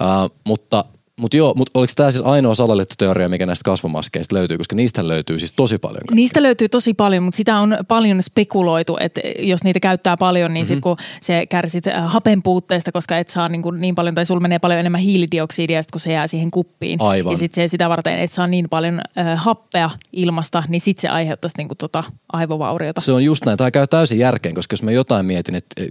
Äh, 0.02 0.08
mutta 0.44 0.86
mutta 1.20 1.38
joo, 1.38 1.54
mutta 1.56 1.80
oliko 1.80 1.94
tämä 1.96 2.12
siis 2.12 2.24
ainoa 2.26 2.56
salaliitto 2.56 2.96
teoria, 2.98 3.30
mikä 3.30 3.46
näistä 3.46 3.64
kasvomaskeista 3.64 4.36
löytyy, 4.36 4.58
koska 4.58 4.76
niistä 4.76 5.08
löytyy 5.08 5.40
siis 5.40 5.54
tosi 5.54 5.78
paljon. 5.78 5.96
kaikkea. 5.98 6.16
Niistä 6.16 6.44
löytyy 6.44 6.70
tosi 6.70 6.94
paljon, 6.94 7.24
mutta 7.24 7.38
sitä 7.38 7.60
on 7.60 7.78
paljon 7.88 8.24
spekuloitu, 8.24 8.98
että 9.00 9.22
jos 9.40 9.64
niitä 9.64 9.80
käyttää 9.80 10.18
paljon, 10.18 10.54
niin 10.54 10.62
Mhm. 10.64 10.68
sitten 10.68 10.82
kun 10.82 10.98
se 11.22 11.46
kärsit 11.46 11.88
äh, 11.88 12.04
hapen 12.12 12.44
puutteesta, 12.44 12.92
koska 12.92 13.18
et 13.18 13.30
saa 13.30 13.50
niin, 13.50 13.62
kuin 13.62 13.82
niin 13.82 13.96
paljon, 13.96 14.16
tai 14.16 14.26
sulla 14.26 14.42
menee 14.42 14.60
paljon 14.60 14.80
enemmän 14.80 15.02
hiilidioksidia, 15.02 15.82
kun 15.92 16.02
se 16.02 16.12
jää 16.14 16.28
siihen 16.28 16.52
kuppiin. 16.52 17.02
Aivan. 17.02 17.32
Ja 17.32 17.38
sitten 17.38 17.70
sitä 17.70 17.90
varten, 17.90 18.20
et 18.20 18.32
saa 18.32 18.48
niin 18.48 18.70
paljon 18.70 19.02
äh, 19.18 19.40
happea 19.44 19.90
ilmasta, 20.14 20.64
niin 20.68 20.82
sitten 20.82 21.02
se 21.02 21.08
aiheuttaisi 21.08 21.58
niin 21.58 21.68
kuin 21.68 21.78
tota 21.78 22.04
aivovauriota. 22.34 23.02
Se 23.02 23.12
on 23.12 23.24
just 23.24 23.46
näin. 23.46 23.58
Tämä 23.58 23.72
käy 23.72 23.88
täysin 23.88 24.20
järkeen, 24.20 24.56
koska 24.56 24.74
jos 24.74 24.84
mä 24.84 24.92
jotain 24.92 25.26
mietin, 25.26 25.56
että 25.56 25.82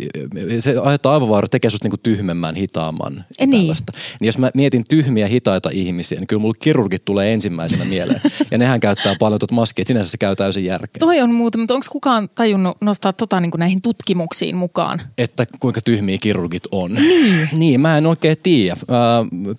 se 0.58 0.78
aiheuttaa 0.78 1.12
aivovauriot, 1.14 1.50
tekee 1.50 1.70
susta 1.70 1.84
niinku 1.84 1.96
tyhmemmän, 2.02 2.54
hitaamman. 2.54 3.24
niin. 3.40 3.50
tällaista. 3.50 3.92
Niin 4.20 4.26
jos 4.26 4.38
mä 4.38 4.50
mietin 4.54 4.84
tyhmiä, 5.16 5.26
hitaita 5.26 5.70
ihmisiä, 5.72 6.18
niin 6.20 6.26
kyllä 6.26 6.40
mulla 6.40 6.54
kirurgit 6.60 7.04
tulee 7.04 7.32
ensimmäisenä 7.32 7.84
mieleen. 7.94 8.20
ja 8.50 8.58
nehän 8.58 8.80
käyttää 8.80 9.14
paljon 9.18 9.38
tuota 9.38 9.54
maskia, 9.54 9.82
että 9.82 9.88
sinänsä 9.88 10.10
se 10.10 10.18
käy 10.18 10.36
täysin 10.36 10.64
järkeen. 10.64 11.00
Toi 11.00 11.20
on 11.20 11.34
muuta, 11.34 11.58
mutta 11.58 11.74
onko 11.74 11.86
kukaan 11.90 12.28
tajunnut 12.34 12.76
nostaa 12.80 13.12
tota 13.12 13.40
niin 13.40 13.50
kuin 13.50 13.58
näihin 13.58 13.82
tutkimuksiin 13.82 14.56
mukaan? 14.56 15.02
Että 15.18 15.46
kuinka 15.60 15.80
tyhmiä 15.84 16.18
kirurgit 16.20 16.62
on. 16.72 16.94
Niin. 16.94 17.48
niin 17.52 17.80
mä 17.80 17.98
en 17.98 18.06
oikein 18.06 18.36
tiedä. 18.42 18.76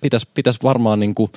Pitäisi 0.00 0.28
pitäis 0.34 0.62
varmaan 0.62 1.00
niinku 1.00 1.30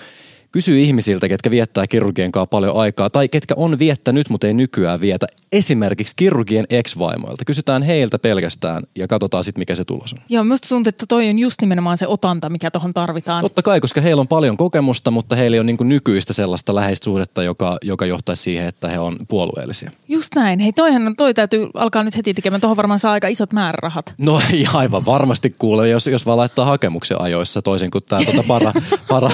kysyä 0.52 0.78
ihmisiltä, 0.78 1.28
ketkä 1.28 1.52
viettää 1.52 1.88
kirurgien 1.88 2.32
kanssa 2.32 2.48
paljon 2.48 2.78
aikaa, 2.78 3.10
tai 3.10 3.30
ketkä 3.30 3.54
on 3.58 3.80
viettänyt, 3.80 4.30
mutta 4.30 4.48
ei 4.48 4.54
nykyään 4.54 5.02
vietä. 5.02 5.28
Esimerkiksi 5.52 6.16
kirurgien 6.16 6.66
ex-vaimoilta. 6.70 7.46
Kysytään 7.46 7.84
heiltä 7.84 8.20
pelkästään 8.20 8.84
ja 8.96 9.08
katsotaan 9.08 9.44
sitten, 9.44 9.62
mikä 9.62 9.76
se 9.76 9.86
tulos 9.86 10.14
on. 10.14 10.20
Joo, 10.30 10.44
minusta 10.44 10.70
tuntuu, 10.70 10.90
että 10.90 11.06
toi 11.10 11.30
on 11.30 11.40
just 11.40 11.62
nimenomaan 11.62 11.98
se 11.98 12.08
otanta, 12.08 12.50
mikä 12.50 12.72
tuohon 12.72 12.94
tarvitaan. 12.94 13.42
Totta 13.42 13.62
kai, 13.62 13.80
koska 13.80 14.02
heillä 14.02 14.20
on 14.20 14.28
paljon 14.28 14.58
kokemusta, 14.58 15.12
mutta 15.12 15.36
heillä 15.36 15.60
on 15.60 15.66
niin 15.66 15.78
nykyistä 15.82 16.34
sellaista 16.34 16.76
läheistä 16.76 17.04
suhdetta, 17.04 17.44
joka, 17.44 17.78
joka 17.82 18.06
johtaisi 18.06 18.44
siihen, 18.44 18.68
että 18.68 18.90
he 18.90 19.00
on 19.00 19.18
puolueellisia. 19.28 19.92
Just 20.08 20.36
näin. 20.36 20.60
Hei, 20.60 20.74
toihan, 20.74 21.08
on- 21.08 21.16
toi 21.16 21.34
täytyy 21.34 21.68
alkaa 21.74 22.04
nyt 22.04 22.18
heti 22.18 22.34
tekemään. 22.34 22.62
Tuohon 22.62 22.78
varmaan 22.78 23.00
saa 23.00 23.12
aika 23.12 23.28
isot 23.28 23.54
määrärahat. 23.54 24.14
No 24.18 24.42
ei 24.54 24.68
aivan 24.74 25.06
varmasti 25.06 25.56
kuule, 25.60 25.90
jos, 25.90 26.08
jos 26.08 26.26
vaan 26.26 26.38
laittaa 26.38 26.66
hakemuksen 26.66 27.22
ajoissa 27.22 27.62
toisin 27.62 27.92
kuin 27.92 28.04
tämä 28.10 28.22
tuota 28.26 28.44
para, 28.48 28.74
para 29.10 29.30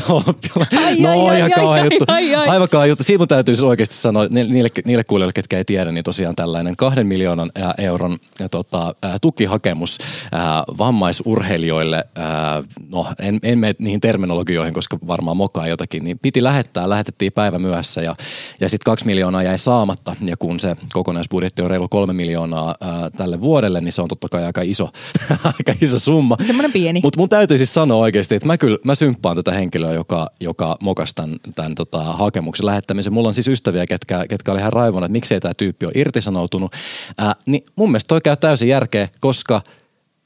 No 1.16 1.26
ai, 1.28 1.30
ai, 1.30 1.38
ihan 1.38 1.52
kauhea 1.56 1.84
juttu. 1.84 2.06
ai, 2.08 2.36
ai. 2.36 2.48
Aivan 2.48 2.70
kauhea 2.70 2.86
juttu. 2.88 3.04
Siitä 3.04 3.20
mun 3.20 3.28
täytyy 3.28 3.56
siis 3.56 3.64
oikeasti 3.64 3.96
sanoa 3.96 4.28
ni- 4.30 4.44
niille, 4.44 4.70
niille 4.86 5.04
kuulijoille, 5.04 5.34
ketkä 5.34 5.58
ei 5.58 5.66
tiedä, 5.66 5.92
niin 5.92 6.04
tosiaan 6.04 6.36
tällainen 6.36 6.76
kahden 6.76 7.08
miljoonan 7.08 7.52
ää, 7.56 7.74
euron 7.78 8.18
ää, 8.42 8.50
tota, 8.50 8.96
ää, 9.02 9.18
tukihakemus 9.22 9.98
ää, 10.32 10.64
vammaisurheilijoille. 10.78 12.04
Ää, 12.16 12.64
no 12.90 13.06
en, 13.20 13.40
en 13.44 13.60
mene 13.60 13.76
niihin 13.80 14.02
terminologioihin, 14.02 14.74
koska 14.74 14.98
varmaan 15.08 15.38
mokaa 15.38 15.68
jotakin, 15.68 16.04
niin 16.04 16.20
piti 16.20 16.44
lähettää, 16.44 16.90
lähetettiin 16.90 17.32
päivä 17.32 17.60
myöhässä 17.60 18.02
ja, 18.02 18.14
ja 18.60 18.70
sitten 18.70 18.92
kaksi 18.92 19.06
miljoonaa 19.06 19.44
jäi 19.44 19.58
saamatta. 19.58 20.16
Ja 20.22 20.38
kun 20.38 20.60
se 20.60 20.76
kokonaisbudjetti 20.94 21.62
on 21.62 21.70
reilu 21.70 21.88
kolme 21.88 22.14
miljoonaa 22.14 22.76
ää, 22.82 23.10
tälle 23.10 23.42
vuodelle, 23.42 23.82
niin 23.82 23.92
se 23.92 24.02
on 24.02 24.08
totta 24.08 24.28
kai 24.30 24.44
aika 24.46 24.62
iso, 24.62 24.90
aika 25.44 25.74
iso 25.82 26.00
summa. 26.00 26.38
Semmoinen 26.42 26.72
pieni. 26.72 27.00
Mutta 27.04 27.20
mun 27.20 27.30
täytyy 27.30 27.58
siis 27.58 27.74
sanoa 27.74 27.98
oikeasti, 27.98 28.36
että 28.36 28.48
mä 28.48 28.58
kyllä 28.58 28.78
mä 28.86 28.96
symppaan 28.96 29.36
tätä 29.36 29.52
henkilöä, 29.52 29.94
joka, 29.94 30.30
joka 30.40 30.78
mokas 30.98 31.14
tämän, 31.14 31.36
tämän 31.56 31.76
tota, 31.76 32.04
hakemuksen 32.04 32.66
lähettämisen. 32.66 33.14
Mulla 33.14 33.28
on 33.28 33.34
siis 33.34 33.48
ystäviä, 33.48 33.86
ketkä, 33.86 34.26
ketkä 34.30 34.52
oli 34.52 34.60
ihan 34.60 34.74
raivona, 34.74 35.06
että 35.06 35.12
miksei 35.12 35.40
tämä 35.40 35.54
tyyppi 35.58 35.86
ole 35.86 35.94
irtisanoutunut. 35.96 36.72
Ää, 37.18 37.36
niin 37.46 37.66
mun 37.76 37.92
mielestä 37.92 38.08
toi 38.08 38.22
käy 38.22 38.36
täysin 38.36 38.70
järkeä, 38.70 39.10
koska 39.20 39.62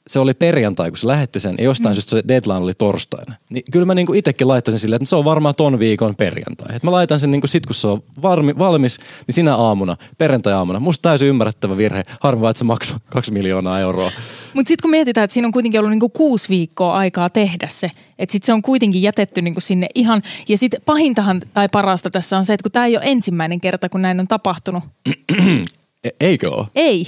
se 0.06 0.18
oli 0.18 0.34
perjantai, 0.34 0.90
kun 0.90 0.98
se 0.98 1.06
lähetti 1.06 1.40
sen, 1.40 1.54
ja 1.58 1.64
jostain 1.64 1.92
mm. 1.92 1.94
syystä 1.94 2.10
se 2.10 2.22
deadline 2.28 2.58
oli 2.58 2.74
torstaina. 2.74 3.34
Niin 3.50 3.64
kyllä 3.72 3.86
mä 3.86 3.94
niinku 3.94 4.12
itsekin 4.12 4.48
laittaisin 4.48 4.78
silleen, 4.78 4.96
että 4.96 5.08
se 5.08 5.16
on 5.16 5.24
varmaan 5.24 5.54
ton 5.54 5.78
viikon 5.78 6.16
perjantai. 6.16 6.76
Et 6.76 6.82
mä 6.82 6.92
laitan 6.92 7.20
sen 7.20 7.30
niinku 7.30 7.46
sit, 7.46 7.66
kun 7.66 7.74
se 7.74 7.86
on 7.86 8.02
varmi, 8.22 8.58
valmis, 8.58 8.98
niin 9.26 9.34
sinä 9.34 9.56
aamuna, 9.56 9.96
perjantai-aamuna. 10.18 10.80
Musta 10.80 11.02
täysin 11.02 11.28
ymmärrettävä 11.28 11.76
virhe. 11.76 12.02
Harmi 12.20 12.48
että 12.48 12.58
se 12.58 12.64
maksoi 12.64 12.96
kaksi 13.12 13.32
miljoonaa 13.32 13.80
euroa. 13.80 14.10
Mutta 14.54 14.68
sitten 14.68 14.82
kun 14.82 14.90
mietitään, 14.90 15.24
että 15.24 15.34
siinä 15.34 15.46
on 15.46 15.52
kuitenkin 15.52 15.80
ollut 15.80 15.90
niinku 15.90 16.08
kuusi 16.08 16.48
viikkoa 16.48 16.94
aikaa 16.94 17.30
tehdä 17.30 17.68
se, 17.70 17.90
että 18.18 18.32
sitten 18.32 18.46
se 18.46 18.52
on 18.52 18.62
kuitenkin 18.62 19.02
jätetty 19.02 19.42
niinku 19.42 19.60
sinne 19.60 19.86
ihan, 19.94 20.22
ja 20.48 20.58
sitten 20.58 20.80
pahintahan 20.84 21.42
tai 21.54 21.68
parasta 21.68 22.10
tässä 22.10 22.38
on 22.38 22.44
se, 22.44 22.52
että 22.52 22.62
kun 22.62 22.72
tämä 22.72 22.86
ei 22.86 22.96
ole 22.96 23.04
ensimmäinen 23.06 23.60
kerta, 23.60 23.88
kun 23.88 24.02
näin 24.02 24.20
on 24.20 24.28
tapahtunut. 24.28 24.84
E- 26.04 26.10
eikö 26.20 26.50
ole? 26.50 26.66
Ei. 26.74 27.06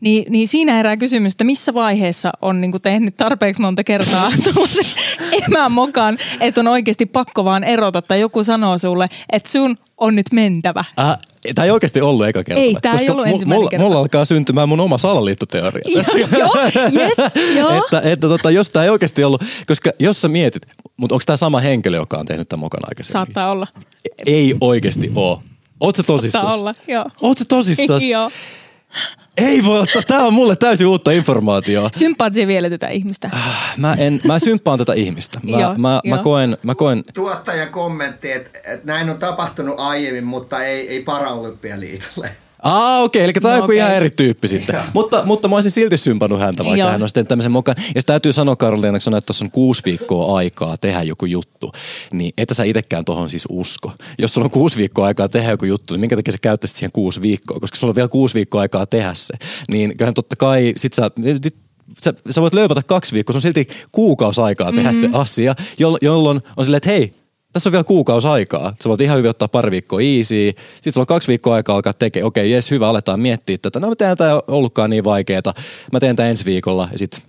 Niin, 0.00 0.32
niin 0.32 0.48
siinä 0.48 0.72
herää 0.72 0.96
kysymys, 0.96 1.32
että 1.32 1.44
missä 1.44 1.74
vaiheessa 1.74 2.30
on 2.42 2.60
niinku 2.60 2.78
tehnyt 2.78 3.16
tarpeeksi 3.16 3.62
monta 3.62 3.84
kertaa 3.84 4.30
tuollaisen 4.44 4.84
emämokan, 5.48 6.18
että 6.40 6.60
on 6.60 6.68
oikeasti 6.68 7.06
pakko 7.06 7.44
vaan 7.44 7.64
erota, 7.64 8.02
tai 8.02 8.20
joku 8.20 8.44
sanoo 8.44 8.78
sulle, 8.78 9.08
että 9.32 9.50
sun 9.50 9.76
on 9.96 10.14
nyt 10.14 10.26
mentävä. 10.32 10.84
Äh, 11.00 11.18
tämä 11.54 11.64
ei 11.64 11.70
oikeasti 11.70 12.00
ollut 12.00 12.26
eka 12.26 12.44
kerta. 12.44 12.62
Ei, 12.62 12.76
tää 12.82 12.94
ei 12.94 13.10
ollut 13.10 13.26
ensimmäinen 13.26 13.58
mulla, 13.58 13.70
kerta. 13.70 13.84
Mulla 13.84 13.98
alkaa 13.98 14.24
syntymään 14.24 14.68
mun 14.68 14.80
oma 14.80 14.98
salaliittoteoria. 14.98 15.84
tässä. 15.96 16.18
joo, 16.38 16.56
yes, 16.94 17.16
joo. 17.56 17.70
että, 17.84 18.00
että 18.10 18.28
tota, 18.28 18.50
jos 18.50 18.70
tämä 18.70 18.84
ei 18.84 18.90
oikeasti 18.90 19.24
ollut, 19.24 19.44
koska 19.66 19.90
jos 20.00 20.20
sä 20.20 20.28
mietit, 20.28 20.62
mutta 20.96 21.14
onko 21.14 21.22
tämä 21.26 21.36
sama 21.36 21.60
henkilö, 21.60 21.96
joka 21.96 22.16
on 22.16 22.26
tehnyt 22.26 22.48
tämän 22.48 22.60
mukana 22.60 22.86
aikaisemmin? 22.90 23.12
Saattaa 23.12 23.50
olla. 23.50 23.66
Ei 24.26 24.54
oikeasti 24.60 25.12
ole. 25.14 25.38
Oot 25.80 25.96
sä 25.96 26.02
tosissas? 26.02 26.42
Saattaa 26.42 26.58
olla, 26.58 26.74
joo. 26.88 27.04
Oot 27.22 27.38
sä 27.38 27.44
tosissas? 27.44 28.02
Joo. 28.10 28.30
Ei 29.38 29.64
voi 29.64 29.80
ottaa, 29.80 30.02
tää 30.02 30.22
on 30.22 30.34
mulle 30.34 30.56
täysin 30.56 30.86
uutta 30.86 31.10
informaatiota. 31.10 31.98
Sympaat 31.98 32.34
siihen 32.34 32.48
vielä 32.48 32.70
tätä 32.70 32.88
ihmistä? 32.88 33.30
Mä, 33.76 33.94
en, 33.94 34.20
mä 34.26 34.38
symppaan 34.38 34.78
tätä 34.78 34.92
ihmistä. 34.92 35.40
Mä, 35.42 35.60
Joo, 35.60 35.70
mä, 35.70 35.76
mä, 35.76 36.00
joo. 36.04 36.18
koen, 36.22 36.56
mä 36.62 36.74
koen, 36.74 37.04
Tuottajan 37.14 37.68
kommentti, 37.68 38.32
että, 38.32 38.58
että 38.58 38.86
näin 38.86 39.10
on 39.10 39.18
tapahtunut 39.18 39.74
aiemmin, 39.78 40.24
mutta 40.24 40.64
ei, 40.64 40.88
ei 40.88 41.02
Paraolympialiitolle. 41.02 42.30
Aa, 42.62 43.02
okei, 43.02 43.24
eli 43.24 43.32
tämä 43.32 43.54
on 43.54 43.58
No, 43.58 43.64
joku 43.64 43.72
ihan 43.72 43.86
okei. 43.88 43.96
eri 43.96 44.10
tyyppi 44.10 44.48
sitten. 44.48 44.74
Joo. 44.74 44.82
mutta, 44.94 45.22
mutta 45.24 45.48
mä 45.48 45.54
olisin 45.54 45.70
silti 45.70 45.96
sympannut 45.96 46.40
häntä, 46.40 46.64
vaikka 46.64 46.78
Joo. 46.78 46.90
hän 46.90 47.02
olisi 47.02 47.14
tehnyt 47.14 47.28
tämmöisen 47.28 47.52
mukaan. 47.52 47.76
Ja 47.94 48.02
täytyy 48.02 48.32
sanoa 48.32 48.56
Karoliina, 48.56 48.98
kun 49.04 49.14
että 49.14 49.26
tuossa 49.26 49.44
on 49.44 49.50
kuusi 49.50 49.82
viikkoa 49.84 50.36
aikaa 50.36 50.76
tehdä 50.76 51.02
joku 51.02 51.26
juttu, 51.26 51.72
niin 52.12 52.32
et 52.38 52.48
sä 52.52 52.64
itsekään 52.64 53.04
tohon 53.04 53.30
siis 53.30 53.44
usko. 53.48 53.92
Jos 54.18 54.34
sulla 54.34 54.44
on 54.44 54.50
kuusi 54.50 54.76
viikkoa 54.76 55.06
aikaa 55.06 55.28
tehdä 55.28 55.50
joku 55.50 55.64
juttu, 55.64 55.94
niin 55.94 56.00
minkä 56.00 56.16
takia 56.16 56.32
sä 56.32 56.38
käyttäisit 56.42 56.76
siihen 56.76 56.92
kuusi 56.92 57.22
viikkoa? 57.22 57.60
Koska 57.60 57.76
sulla 57.76 57.90
on 57.90 57.96
vielä 57.96 58.08
kuusi 58.08 58.34
viikkoa 58.34 58.60
aikaa 58.60 58.86
tehdä 58.86 59.14
se. 59.14 59.34
Niin 59.70 59.96
kyllähän 59.96 60.14
totta 60.14 60.36
kai, 60.36 60.72
sit 60.76 60.92
sä, 60.92 61.10
sä, 62.04 62.14
sä 62.30 62.42
voit 62.42 62.54
löypätä 62.54 62.82
kaksi 62.82 63.14
viikkoa, 63.14 63.32
se 63.32 63.38
on 63.38 63.42
silti 63.42 63.68
kuukausi 63.92 64.40
aikaa 64.40 64.72
tehdä 64.72 64.92
mm-hmm. 64.92 65.12
se 65.12 65.18
asia, 65.18 65.54
jollo- 65.78 65.98
jolloin 66.02 66.40
on 66.56 66.64
silleen, 66.64 66.76
että 66.76 66.90
hei, 66.90 67.12
tässä 67.58 67.68
on 67.68 67.72
vielä 67.72 67.84
kuukausi 67.84 68.28
aikaa. 68.28 68.72
Sä 68.82 68.88
voit 68.88 69.00
ihan 69.00 69.18
hyvin 69.18 69.30
ottaa 69.30 69.48
pari 69.48 69.70
viikkoa 69.70 70.00
easy. 70.00 70.52
Sitten 70.74 70.92
sulla 70.92 71.02
on 71.02 71.06
kaksi 71.06 71.28
viikkoa 71.28 71.54
aikaa 71.54 71.74
alkaa 71.76 71.92
tekemään. 71.92 72.26
Okei, 72.26 72.50
jes, 72.50 72.70
hyvä, 72.70 72.88
aletaan 72.88 73.20
miettiä 73.20 73.58
tätä. 73.58 73.80
No 73.80 73.88
mä 73.88 73.96
teen 73.96 74.16
tämä 74.16 74.40
ollutkaan 74.48 74.90
niin 74.90 75.04
vaikeeta. 75.04 75.54
Mä 75.92 76.00
teen 76.00 76.16
tämän 76.16 76.30
ensi 76.30 76.44
viikolla 76.44 76.88
ja 76.92 76.98
sitten 76.98 77.20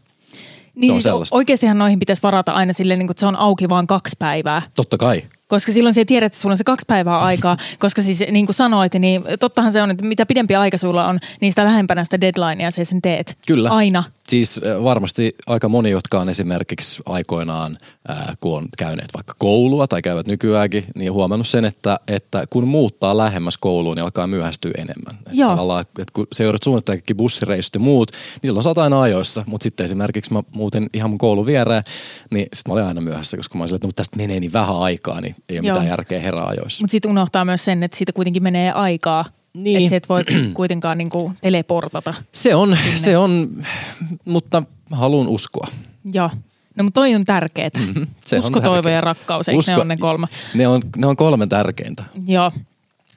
Niin 0.75 0.91
on 0.91 0.95
siis 0.95 1.03
sellaista. 1.03 1.35
oikeastihan 1.35 1.77
noihin 1.77 1.99
pitäisi 1.99 2.23
varata 2.23 2.51
aina 2.51 2.73
silleen, 2.73 2.99
niin 2.99 3.07
kuin, 3.07 3.13
että 3.13 3.19
se 3.19 3.25
on 3.25 3.35
auki 3.35 3.69
vaan 3.69 3.87
kaksi 3.87 4.15
päivää. 4.19 4.61
totta 4.75 4.97
kai. 4.97 5.23
Koska 5.49 5.71
silloin 5.71 5.95
sä 5.95 6.05
tiedät, 6.05 6.25
että 6.25 6.39
sulla 6.39 6.53
on 6.53 6.57
se 6.57 6.63
kaksi 6.63 6.85
päivää 6.87 7.19
aikaa, 7.19 7.57
koska 7.79 8.01
siis 8.01 8.23
niin 8.31 8.45
kuin 8.45 8.55
sanoit, 8.55 8.93
niin 8.93 9.23
tottahan 9.39 9.73
se 9.73 9.81
on, 9.81 9.91
että 9.91 10.05
mitä 10.05 10.25
pidempi 10.25 10.55
aika 10.55 10.77
sulla 10.77 11.07
on, 11.07 11.19
niin 11.41 11.51
sitä 11.51 11.65
lähempänä 11.65 12.03
sitä 12.03 12.21
deadlinea 12.21 12.71
sä 12.71 12.83
sen 12.83 13.01
teet. 13.01 13.37
Kyllä. 13.47 13.69
Aina. 13.69 14.03
Siis 14.27 14.61
äh, 14.67 14.83
varmasti 14.83 15.35
aika 15.47 15.69
moni, 15.69 15.91
jotka 15.91 16.19
on 16.19 16.29
esimerkiksi 16.29 17.01
aikoinaan, 17.05 17.77
äh, 18.09 18.17
kun 18.39 18.57
on 18.57 18.67
käyneet 18.77 19.09
vaikka 19.13 19.33
koulua 19.37 19.87
tai 19.87 20.01
käyvät 20.01 20.27
nykyäänkin, 20.27 20.83
niin 20.95 21.13
huomannut 21.13 21.47
sen, 21.47 21.65
että, 21.65 21.99
että 22.07 22.43
kun 22.49 22.67
muuttaa 22.67 23.17
lähemmäs 23.17 23.57
kouluun, 23.57 23.97
niin 23.97 24.03
alkaa 24.03 24.27
myöhästyä 24.27 24.71
enemmän. 24.77 25.15
Että 25.19 25.31
Joo. 25.31 25.49
tavallaan, 25.49 25.81
että 25.81 26.13
kun 26.13 26.27
se 26.31 26.43
joudut 26.43 26.85
kaikki 26.85 27.13
bussireissut 27.13 27.73
ja 27.73 27.79
muut, 27.79 28.11
niin 28.11 28.49
silloin 28.49 28.63
sä 28.63 28.81
aina 28.81 29.01
ajoissa. 29.01 29.43
Mutta 29.47 29.63
sitten 29.63 29.83
esimerkiksi 29.83 30.33
mä 30.33 30.43
muutin 30.55 30.89
ihan 30.93 31.09
mun 31.09 31.17
koulun 31.17 31.45
viereen, 31.45 31.83
niin 32.31 32.47
sitten 32.53 32.71
mä 32.71 32.73
olin 32.73 32.85
aina 32.85 33.01
myöhässä, 33.01 33.37
koska 33.37 33.57
mä 33.57 33.61
olin 33.61 33.69
silleen, 33.69 33.77
että 33.77 33.87
no, 33.87 33.91
tästä 33.95 34.17
menee 34.17 34.39
niin 34.39 34.53
vähän 34.53 34.75
aikaa, 34.75 35.21
niin 35.21 35.35
ei 35.49 35.59
ole 35.59 35.67
Joo. 35.67 35.75
mitään 35.75 35.89
järkeä 35.89 36.19
herää 36.19 36.45
ajoissa. 36.45 36.83
Mutta 36.83 36.91
sitten 36.91 37.11
unohtaa 37.11 37.45
myös 37.45 37.65
sen, 37.65 37.83
että 37.83 37.97
siitä 37.97 38.13
kuitenkin 38.13 38.43
menee 38.43 38.71
aikaa. 38.71 39.25
Niin. 39.53 39.83
Että 39.83 39.95
et 39.95 40.09
voi 40.09 40.23
kuitenkaan 40.53 40.97
niin 40.97 41.09
kuin 41.09 41.37
teleportata. 41.41 42.13
Se 42.31 42.55
on, 42.55 42.77
se 42.95 43.17
on, 43.17 43.49
mutta 44.25 44.63
haluan 44.91 45.27
uskoa. 45.27 45.67
Joo. 46.13 46.29
No 46.75 46.83
mutta 46.83 47.01
toi 47.01 47.15
on 47.15 47.25
tärkeetä. 47.25 47.79
Mhm, 47.79 48.03
se 48.25 48.35
on 48.35 48.43
Usko, 48.43 48.59
toivo 48.61 48.75
tärkeä. 48.75 48.91
ja 48.91 49.01
rakkaus, 49.01 49.49
eikö 49.49 49.55
ne 49.55 49.59
Usko- 49.59 49.73
ole 49.81 49.85
ne 49.85 49.97
kolme? 49.97 50.27
Ne 50.53 50.67
on, 50.67 50.81
ne 50.97 51.07
on 51.07 51.15
kolme 51.15 51.47
tärkeintä. 51.47 52.03
Joo. 52.27 52.51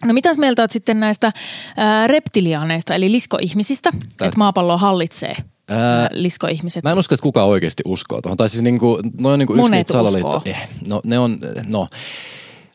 No 0.04 0.12
mitäs 0.12 0.38
mieltä 0.38 0.62
oot 0.62 0.70
sitten 0.70 1.00
näistä 1.00 1.32
ää, 1.76 2.06
reptiliaaneista, 2.06 2.94
eli 2.94 3.12
liskoihmisistä, 3.12 3.90
Tää- 4.16 4.28
että 4.28 4.38
maapallo 4.38 4.78
hallitsee 4.78 5.37
Ää, 5.72 6.02
ää, 6.02 6.08
liskoihmiset? 6.12 6.85
Mä 6.85 6.92
en 6.92 6.98
usko, 6.98 7.14
että 7.14 7.22
kukaan 7.22 7.48
oikeasti 7.48 7.82
uskoo 7.87 8.22
tuohon. 8.22 8.37
Tai 8.37 8.48
siis 8.48 8.62
niinku, 8.62 9.00
no 9.18 9.30
on 9.30 9.38
niinku 9.38 9.54
yksi 9.54 9.70
niitä 9.70 9.92
salaliitto. 9.92 10.42
Eh, 10.44 10.68
no 10.87 11.00
ne 11.04 11.18
on, 11.18 11.38
no 11.66 11.87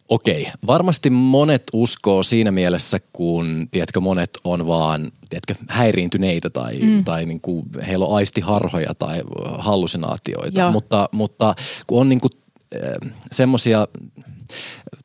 okei. 0.10 0.48
Varmasti 0.68 1.10
monet 1.10 1.64
uskoo 1.74 2.24
siinä 2.24 2.52
mielessä, 2.52 3.00
kun 3.14 3.68
tiedätkö, 3.72 4.00
monet 4.00 4.30
on 4.44 4.68
vaan 4.68 5.12
tiedätkö, 5.30 5.56
häiriintyneitä 5.70 6.50
tai, 6.50 6.80
mm. 6.80 7.04
tai 7.04 7.26
niinku, 7.26 7.66
heillä 7.88 8.06
on 8.06 8.16
aistiharhoja 8.16 8.96
tai 9.00 9.22
hallusinaatioita. 9.58 10.60
Joo. 10.60 10.72
Mutta, 10.72 11.10
mutta 11.12 11.56
kun 11.88 12.02
on 12.02 12.10
niinku, 12.10 12.28
semmoisia 13.32 13.88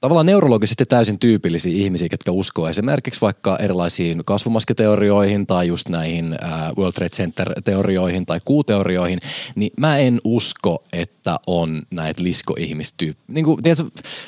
tavallaan 0.00 0.26
neurologisesti 0.26 0.84
täysin 0.86 1.18
tyypillisiä 1.18 1.72
ihmisiä, 1.72 2.08
jotka 2.10 2.32
uskoo 2.32 2.68
esimerkiksi 2.68 3.20
vaikka 3.20 3.56
erilaisiin 3.56 4.22
kasvomaskiteorioihin 4.24 5.46
tai 5.46 5.68
just 5.68 5.88
näihin 5.88 6.36
äh, 6.44 6.50
World 6.78 6.92
Trade 6.92 7.08
Center-teorioihin 7.10 8.26
tai 8.26 8.40
kuuteorioihin, 8.44 9.18
niin 9.54 9.70
mä 9.76 9.98
en 9.98 10.18
usko, 10.24 10.84
että 10.92 11.36
on 11.46 11.82
näitä 11.90 12.22
liskoihmistyyppiä. 12.22 13.24
Niin 13.28 13.44
kuin, 13.44 13.62
tiedätkö, 13.62 13.84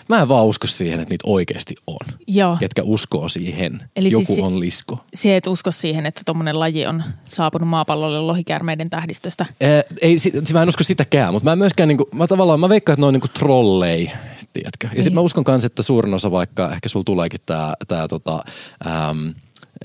mä 0.09 0.22
en 0.22 0.29
vaan 0.29 0.46
usko 0.46 0.66
siihen, 0.66 1.00
että 1.00 1.12
niitä 1.12 1.24
oikeasti 1.31 1.74
on, 1.87 2.07
Joo. 2.27 2.57
ketkä 2.61 2.83
uskoo 2.83 3.29
siihen. 3.29 3.81
Eli 3.96 4.11
Joku 4.11 4.24
siis- 4.24 4.38
on 4.38 4.61
lisko. 4.61 4.98
Se 5.14 5.37
et 5.37 5.46
usko 5.46 5.72
siihen, 5.72 6.07
että 6.07 6.22
tuommoinen 6.27 6.61
laji 6.61 6.87
on 6.87 7.03
saapunut 7.27 7.68
maapallolle 7.68 8.20
lohikäärmeiden 8.20 8.90
tähdistöstä. 8.90 9.46
Eh, 9.61 9.85
ei, 10.00 10.18
si- 10.18 10.33
mä 10.53 10.62
en 10.62 10.68
usko 10.68 10.85
sitäkään, 10.85 11.33
mutta 11.33 11.44
mä 11.44 11.53
en 11.53 11.59
myöskään, 11.59 11.88
niinku, 11.88 12.09
mä 12.14 12.27
tavallaan, 12.27 12.61
mä 12.61 12.68
veikkaan, 12.68 12.94
että 12.94 13.00
ne 13.03 13.07
on 13.07 13.12
niinku 13.14 13.29
trollei, 13.29 14.11
tiedätkö. 14.53 14.87
Ja 14.87 14.92
Niin. 14.94 15.04
Sitten 15.05 15.14
mä 15.14 15.21
uskon 15.21 15.45
kanssa, 15.45 15.67
että 15.67 15.83
suurin 15.83 16.14
osa 16.14 16.31
vaikka, 16.31 16.73
ehkä 16.73 16.88
sulla 16.88 17.05
tuleekin 17.05 17.40
tää, 17.47 17.75
tää 17.88 18.09
tota, 18.09 18.45
äm, 18.87 19.35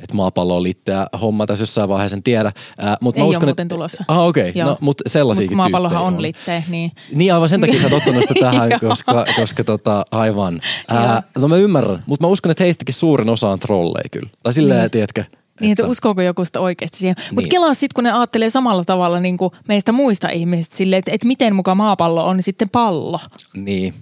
että 0.04 0.16
maapallo 0.16 0.58
on 0.58 0.64
litteä 0.64 1.08
homma 1.22 1.46
tässä 1.46 1.62
jossain 1.62 1.90
vaiheessa, 1.90 2.18
en 2.18 2.24
tiedä. 2.24 2.52
Äh, 2.84 2.98
mut 3.02 3.18
Ei 3.18 3.24
mä 3.24 3.28
uskon, 3.30 3.48
muuten 3.48 3.64
että, 3.64 3.76
tulossa. 3.76 4.04
Ah, 4.08 4.20
okei, 4.28 4.50
okay. 4.50 4.64
No, 4.64 4.78
mutta 4.82 5.04
sellaisiakin 5.08 5.58
Mut 5.58 5.64
maapallohan 5.64 6.04
on 6.04 6.22
litteä, 6.22 6.64
niin 6.70 6.92
Niin 7.14 7.34
aivan 7.34 7.50
sen 7.50 7.62
takia 7.62 7.80
sä 7.80 7.86
oot 7.86 7.94
ottanut 7.94 8.22
sitä 8.22 8.34
tähän, 8.40 8.70
koska, 8.88 9.26
koska 9.36 9.64
tota, 9.64 10.06
aivan. 10.12 10.62
Ää, 10.88 11.24
no 11.38 11.48
mä 11.48 11.58
ymmärrän, 11.58 12.04
mutta 12.06 12.26
mä 12.26 12.32
uskon, 12.32 12.52
että 12.52 12.64
heistäkin 12.64 12.96
suurin 12.96 13.30
osa 13.30 13.50
on 13.50 13.60
trolleja 13.60 14.10
kyllä. 14.12 14.30
Tai 14.44 14.54
silleen, 14.54 14.82
Niin. 14.82 14.92
tiedätkö. 14.92 15.24
Niin, 15.62 15.72
että 15.72 15.88
uskooko 15.88 16.22
joku 16.22 16.46
sitä 16.46 16.60
oikeasti 16.60 16.98
siihen. 16.98 17.16
Mutta 17.20 17.42
Niin. 17.42 17.50
kelaa 17.50 17.74
sitten, 17.74 17.96
kun 17.96 18.04
ne 18.04 18.12
ajattelee 18.12 18.50
samalla 18.50 18.86
tavalla 18.86 19.20
niin 19.20 19.38
kuin 19.38 19.52
meistä 19.68 19.92
muista 19.92 20.30
ihmisistä 20.30 20.76
silleen, 20.76 21.00
että, 21.00 21.12
että 21.12 21.28
miten 21.28 21.56
muka 21.56 21.76
maapallo 21.76 22.26
on 22.26 22.44
sitten 22.44 22.70
pallo. 22.70 23.20
Niin. 23.54 23.94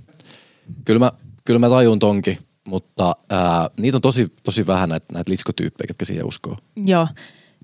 Kyllä 0.86 0.99
mä, 0.99 1.12
kyllä 1.45 1.60
mä 1.60 1.69
tajun 1.69 1.99
tonkin, 1.99 2.38
mutta 2.67 3.15
ää, 3.30 3.69
niitä 3.80 3.97
on 3.97 4.01
tosi, 4.01 4.34
tosi 4.43 4.67
vähän 4.67 4.89
näitä, 4.89 5.06
näitä 5.13 5.32
liskotyyppejä, 5.32 5.88
jotka 5.89 6.06
siihen 6.06 6.25
uskoo. 6.27 6.58
Joo. 6.86 7.08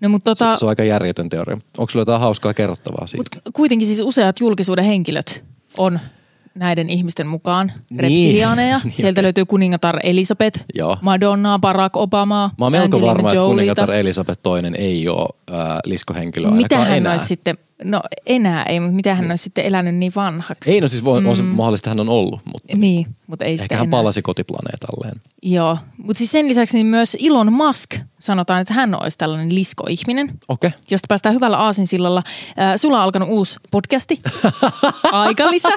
No 0.01 0.09
mutta 0.09 0.31
tota, 0.35 0.55
Se, 0.55 0.59
se 0.59 0.65
on 0.65 0.69
aika 0.69 0.83
järjetön 0.83 1.29
teoria. 1.29 1.57
Onko 1.77 1.89
sulla 1.89 2.01
jotain 2.01 2.21
hauskaa 2.21 2.53
kerrottavaa 2.53 3.07
siitä? 3.07 3.35
mut 3.45 3.53
kuitenkin 3.53 3.87
siis 3.87 4.01
useat 4.01 4.39
julkisuuden 4.39 4.85
henkilöt 4.85 5.43
on 5.77 5.99
näiden 6.55 6.89
ihmisten 6.89 7.27
mukaan 7.27 7.71
Niin. 7.89 7.99
reptiliaaneja. 7.99 8.81
Niin, 8.83 8.93
Sieltä 8.95 9.11
okei. 9.19 9.23
löytyy 9.23 9.45
kuningatar 9.45 9.99
Elisabeth, 10.03 10.65
Joo. 10.75 10.97
Madonna, 11.01 11.59
Barack 11.59 11.97
Obama, 11.97 12.51
Mä 12.59 12.65
oon 12.65 12.71
melko 12.71 13.01
varma, 13.01 13.31
että 13.31 13.43
kuningatar 13.43 13.91
Elisabeth 13.91 14.41
II 14.47 14.71
ei 14.77 15.07
ole 15.07 15.29
ää, 15.51 15.79
liskohenkilö 15.85 16.51
Mitä 16.51 16.77
hän 16.77 16.97
enää. 16.97 17.11
olisi 17.11 17.25
sitten, 17.25 17.57
no 17.83 18.01
enää 18.25 18.63
ei, 18.63 18.79
mutta 18.79 18.95
mitä 18.95 19.15
hän 19.15 19.29
olisi 19.29 19.43
sitten 19.43 19.65
elänyt 19.65 19.95
niin 19.95 20.11
vanhaksi? 20.15 20.71
Ei, 20.73 20.81
no 20.81 20.87
siis 20.87 21.03
voi, 21.05 21.25
on 21.25 21.35
se 21.35 21.43
mahdollista, 21.43 21.89
hän 21.89 21.99
on 21.99 22.09
ollut, 22.09 22.41
mutta 22.45 22.77
Niin, 22.77 23.07
mutta 23.27 23.45
ei 23.45 23.53
ehkä 23.53 23.75
hän 23.75 23.83
enää. 23.83 23.91
palasi 23.91 24.21
kotiplaneetalleen. 24.21 25.21
Joo, 25.41 25.77
mutta 25.97 26.17
siis 26.17 26.31
sen 26.31 26.47
lisäksi 26.49 26.77
niin 26.77 26.85
myös 26.85 27.17
Elon 27.23 27.53
Musk 27.53 27.95
sanotaan, 28.19 28.61
että 28.61 28.73
hän 28.73 29.01
olisi 29.03 29.17
tällainen 29.17 29.55
liskoihminen, 29.55 30.29
Okei. 30.47 30.67
Okay. 30.67 30.79
josta 30.91 31.05
päästään 31.09 31.35
hyvällä 31.35 31.57
aasinsillalla. 31.57 32.23
Äh, 32.59 32.73
sulla 32.75 32.97
on 32.97 33.03
alkanut 33.03 33.29
uusi 33.29 33.59
podcasti, 33.71 34.19
Aikalisä. 35.11 35.69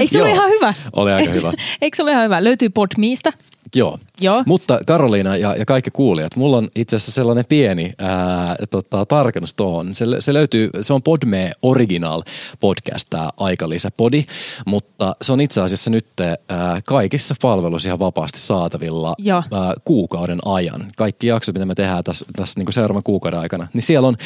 Eikö 0.00 0.12
se 0.12 0.22
ole 0.22 0.30
ihan 0.30 0.50
hyvä? 0.50 0.74
Oli 0.92 1.12
aika 1.12 1.32
hyvä. 1.32 1.52
Eikö 1.82 1.96
se 1.96 2.02
ole 2.02 2.12
ihan 2.12 2.24
hyvä? 2.24 2.44
Löytyy 2.44 2.70
Podmeista. 2.70 3.32
Joo. 3.74 3.98
Joo. 4.20 4.42
Mutta 4.46 4.78
Karoliina 4.86 5.36
ja, 5.36 5.54
ja 5.54 5.64
kaikki 5.64 5.90
kuulijat, 5.90 6.36
mulla 6.36 6.56
on 6.56 6.68
itse 6.76 6.96
asiassa 6.96 7.12
sellainen 7.12 7.44
pieni 7.48 7.90
ää, 7.98 8.56
tota, 8.70 9.06
tarkennus 9.06 9.54
tuohon. 9.54 9.94
Se, 9.94 10.06
se 10.18 10.34
löytyy, 10.34 10.70
se 10.80 10.92
on 10.92 11.02
Podme 11.02 11.52
Original 11.62 12.22
podcast, 12.60 13.10
tämä 13.10 13.30
Aikalisä-podi, 13.40 14.24
mutta 14.66 15.16
se 15.22 15.32
on 15.32 15.40
itse 15.40 15.60
asiassa 15.60 15.90
nyt 15.90 16.06
ää, 16.20 16.80
kaikissa 16.84 17.34
palveluissa 17.42 17.88
ihan 17.88 17.98
vapaasti 17.98 18.38
saatavilla 18.38 19.14
Joo. 19.18 19.42
ää, 19.52 19.74
kuukauden 19.84 20.38
ajan. 20.44 20.86
Kaikki 20.96 21.26
jaksot, 21.26 21.54
mitä 21.54 21.66
me 21.66 21.74
tehdään 21.74 22.04
tässä, 22.04 22.26
tässä 22.36 22.60
niin 22.60 22.72
seuraavan 22.72 23.02
kuukauden 23.02 23.40
aikana, 23.40 23.68
niin 23.72 23.82
siellä 23.82 24.08
on 24.08 24.16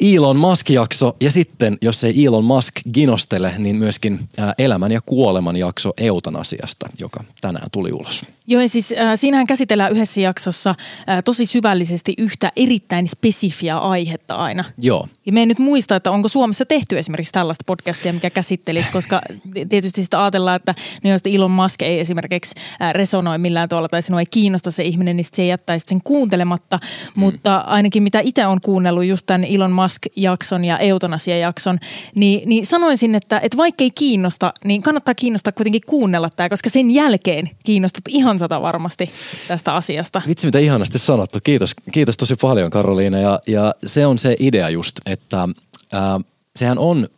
Elon 0.00 0.36
Musk-jakso 0.36 1.16
ja 1.20 1.30
sitten, 1.30 1.78
jos 1.82 2.04
ei 2.04 2.24
Elon 2.26 2.44
Musk 2.44 2.74
ginostele, 2.94 3.54
niin 3.58 3.76
myöskin 3.76 4.20
ää, 4.38 4.54
elämän 4.58 4.92
ja 4.92 5.00
kuoleman 5.06 5.56
jakso 5.56 5.92
eutanasiasta, 5.96 6.88
joka 6.98 7.24
tänään 7.40 7.68
tuli 7.72 7.92
ulos. 7.92 8.24
Joo, 8.46 8.60
ja 8.60 8.68
siis 8.84 9.00
äh, 9.00 9.12
siinähän 9.14 9.46
käsitellään 9.46 9.92
yhdessä 9.92 10.20
jaksossa 10.20 10.70
äh, 10.70 11.22
tosi 11.24 11.46
syvällisesti 11.46 12.14
yhtä 12.18 12.52
erittäin 12.56 13.08
spesifiä 13.08 13.78
aihetta 13.78 14.34
aina. 14.34 14.64
Joo. 14.78 15.08
Ja 15.26 15.32
me 15.32 15.40
ei 15.40 15.46
nyt 15.46 15.58
muista, 15.58 15.96
että 15.96 16.10
onko 16.10 16.28
Suomessa 16.28 16.66
tehty 16.66 16.98
esimerkiksi 16.98 17.32
tällaista 17.32 17.64
podcastia, 17.66 18.12
mikä 18.12 18.30
käsittelisi, 18.30 18.90
koska 18.90 19.22
tietysti 19.68 20.04
sitä 20.04 20.22
ajatellaan, 20.22 20.56
että 20.56 20.74
no 21.04 21.10
jos 21.10 21.20
Elon 21.24 21.50
Musk 21.50 21.82
ei 21.82 22.00
esimerkiksi 22.00 22.54
äh, 22.82 22.94
resonoi 22.94 23.38
millään 23.38 23.68
tavalla 23.68 23.88
tai 23.88 24.02
sinua 24.02 24.20
ei 24.20 24.26
kiinnosta 24.30 24.70
se 24.70 24.82
ihminen, 24.82 25.16
niin 25.16 25.24
sit 25.24 25.34
se 25.34 25.46
jättäisi 25.46 25.86
sen 25.88 26.00
kuuntelematta. 26.04 26.78
Mm. 26.82 27.20
Mutta 27.20 27.56
ainakin 27.56 28.02
mitä 28.02 28.20
itse 28.20 28.46
on 28.46 28.60
kuunnellut 28.60 29.04
just 29.04 29.26
tämän 29.26 29.44
Elon 29.44 29.72
Musk-jakson 29.72 30.64
ja 30.64 30.78
eutanasia-jakson, 30.78 31.78
niin, 32.14 32.48
niin 32.48 32.66
sanoisin, 32.66 33.14
että, 33.14 33.40
että 33.42 33.56
vaikka 33.56 33.84
ei 33.84 33.90
kiinnosta, 33.90 34.52
niin 34.64 34.82
kannattaa 34.82 35.14
kiinnostaa 35.14 35.52
kuitenkin 35.52 35.80
kuunnella 35.86 36.30
tämä, 36.30 36.48
koska 36.48 36.70
sen 36.70 36.90
jälkeen 36.90 37.50
kiinnostut 37.64 38.04
ihan 38.08 38.38
sata 38.38 38.62
varmasti 38.74 39.10
tästä 39.48 39.74
asiasta. 39.74 40.22
Vitsi, 40.28 40.46
mitä 40.46 40.58
ihanasti 40.58 40.98
sanottu. 40.98 41.38
Kiitos, 41.44 41.74
kiitos 41.92 42.16
tosi 42.16 42.36
paljon 42.36 42.70
Karoliina. 42.70 43.18
Ja, 43.18 43.40
ja 43.46 43.74
se 43.86 44.06
on 44.06 44.18
se 44.18 44.36
idea 44.38 44.68
just, 44.68 44.96
että 45.06 45.48
ää, 45.92 46.20
sehän 46.56 46.78
on, 46.78 47.08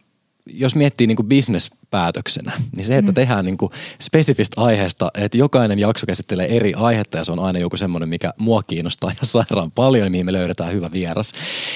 jos 0.47 0.75
miettii 0.75 1.07
niin 1.07 1.17
kuin 1.17 1.29
business 1.29 1.71
päätöksenä. 1.91 2.53
Niin 2.77 2.87
se, 2.87 2.99
että 2.99 3.13
mm. 3.13 3.15
tehdään 3.15 3.45
niin 3.45 3.57
kuin 3.57 3.73
spesifistä 4.01 4.61
aiheesta, 4.61 5.11
että 5.15 5.39
jokainen 5.39 5.79
jakso 5.79 6.07
käsittelee 6.07 6.57
eri 6.57 6.75
aihetta 6.75 7.19
ja 7.19 7.25
se 7.25 7.33
on 7.33 7.39
aina 7.39 7.59
joku 7.59 7.77
semmoinen, 7.77 8.09
mikä 8.09 8.33
mua 8.39 8.63
kiinnostaa 8.63 9.11
ja 9.11 9.27
sairaan 9.27 9.71
paljon, 9.71 10.11
mihin 10.11 10.27
me 10.27 10.33
löydetään 10.33 10.73
hyvä 10.73 10.93
vieras. 10.93 11.33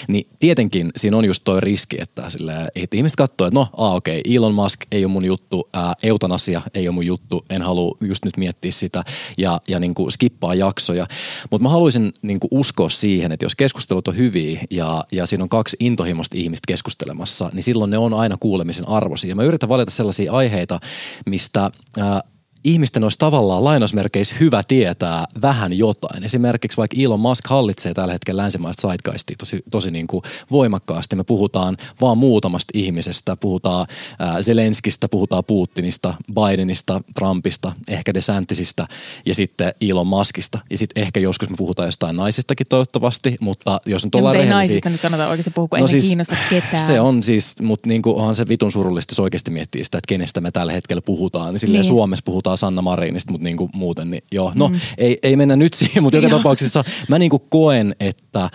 Niin 0.08 0.26
tietenkin 0.38 0.90
siinä 0.96 1.16
on 1.16 1.24
just 1.24 1.42
toi 1.44 1.60
riski, 1.60 1.96
että, 2.00 2.30
sille, 2.30 2.52
että 2.74 2.96
ihmiset 2.96 3.16
katsoo, 3.16 3.46
että 3.46 3.58
no, 3.58 3.68
aa, 3.76 3.94
okei, 3.94 4.20
okay, 4.20 4.34
Elon 4.36 4.54
Musk 4.54 4.80
ei 4.92 5.04
ole 5.04 5.12
mun 5.12 5.24
juttu, 5.24 5.68
ää, 5.72 5.94
eutanasia 6.02 6.62
ei 6.74 6.88
ole 6.88 6.94
mun 6.94 7.06
juttu, 7.06 7.44
en 7.50 7.62
halua 7.62 7.96
just 8.00 8.24
nyt 8.24 8.36
miettiä 8.36 8.72
sitä 8.72 9.02
ja, 9.38 9.60
ja 9.68 9.80
niin 9.80 9.94
kuin 9.94 10.12
skippaa 10.12 10.54
jaksoja. 10.54 11.06
Mutta 11.50 11.62
mä 11.62 11.68
haluaisin 11.68 12.12
niin 12.22 12.40
kuin 12.40 12.48
uskoa 12.50 12.88
siihen, 12.88 13.32
että 13.32 13.44
jos 13.44 13.56
keskustelut 13.56 14.08
on 14.08 14.16
hyviä 14.16 14.60
ja, 14.70 15.04
ja 15.12 15.26
siinä 15.26 15.42
on 15.42 15.48
kaksi 15.48 15.76
intohimoista 15.80 16.36
ihmistä 16.38 16.66
keskustelemassa, 16.66 17.50
niin 17.52 17.62
silloin 17.62 17.90
ne 17.90 17.98
on 17.98 18.14
aina 18.14 18.36
kuulemisen 18.40 18.88
arvoisia. 18.88 19.34
Mä 19.34 19.42
yritän 19.42 19.68
valita 19.68 19.90
sellaisia 20.00 20.32
aiheita, 20.32 20.80
mistä 21.26 21.70
ää, 21.98 22.22
ihmisten 22.64 23.02
olisi 23.02 23.18
tavallaan 23.18 23.64
lainausmerkeissä 23.64 24.34
hyvä 24.40 24.62
tietää 24.68 25.26
vähän 25.42 25.78
jotain. 25.78 26.24
Esimerkiksi 26.24 26.76
vaikka 26.76 26.96
Elon 27.00 27.20
Musk 27.20 27.46
hallitsee 27.46 27.94
tällä 27.94 28.12
hetkellä 28.12 28.42
länsimaista 28.42 28.90
sidegeistia 28.90 29.36
tosi, 29.38 29.62
tosi 29.70 29.90
niin 29.90 30.06
kuin 30.06 30.22
voimakkaasti. 30.50 31.16
Me 31.16 31.24
puhutaan 31.24 31.76
vaan 32.00 32.18
muutamasta 32.18 32.70
ihmisestä. 32.74 33.36
Puhutaan 33.36 33.86
ää, 34.18 34.42
Zelenskistä, 34.42 35.08
puhutaan 35.08 35.44
Putinista, 35.44 36.14
Bidenista, 36.34 37.00
Trumpista, 37.14 37.72
ehkä 37.88 38.14
DeSantisista 38.14 38.86
ja 39.26 39.34
sitten 39.34 39.72
Elon 39.80 40.06
Muskista. 40.06 40.58
Ja 40.70 40.78
sitten 40.78 41.02
ehkä 41.02 41.20
joskus 41.20 41.50
me 41.50 41.56
puhutaan 41.56 41.88
jostain 41.88 42.16
naisistakin 42.16 42.66
toivottavasti, 42.68 43.36
mutta 43.40 43.80
jos 43.86 44.04
nyt 44.04 44.14
ollaan 44.14 44.34
rehellisiä... 44.34 44.56
naisista 44.56 44.90
nyt 44.90 45.00
kannata 45.00 45.28
oikeasti 45.28 45.50
puhua, 45.50 45.68
kun 45.68 45.78
no 45.78 45.84
ei 45.84 45.88
siis, 45.88 46.06
kiinnosta 46.06 46.36
ketään. 46.50 46.86
Se 46.86 47.00
on 47.00 47.22
siis, 47.22 47.54
mutta 47.62 47.88
niin 47.88 48.02
kuin 48.02 48.16
onhan 48.16 48.36
se 48.36 48.48
vitun 48.48 48.72
surullista, 48.72 49.12
jos 49.12 49.20
oikeasti 49.20 49.50
miettii 49.50 49.84
sitä, 49.84 49.98
että 49.98 50.08
kenestä 50.08 50.40
me 50.40 50.50
tällä 50.50 50.72
hetkellä 50.72 51.02
puhutaan. 51.02 51.52
Niin 51.52 51.60
silleen 51.60 51.82
niin. 51.82 51.88
Suomessa 51.88 52.22
puhutaan 52.24 52.49
puhutaan 52.50 52.58
Sanna 52.58 52.82
Marinista, 52.82 53.32
mutta 53.32 53.44
niinku 53.44 53.70
muuten, 53.74 54.10
niin 54.10 54.22
joo. 54.32 54.52
No, 54.54 54.68
mm. 54.68 54.80
ei, 54.98 55.18
ei 55.22 55.36
mennä 55.36 55.56
nyt 55.56 55.74
siihen, 55.74 56.02
mutta 56.02 56.16
joka 56.16 56.36
tapauksessa 56.36 56.84
mä 57.08 57.18
niinku 57.18 57.38
koen, 57.38 57.94
että 58.00 58.50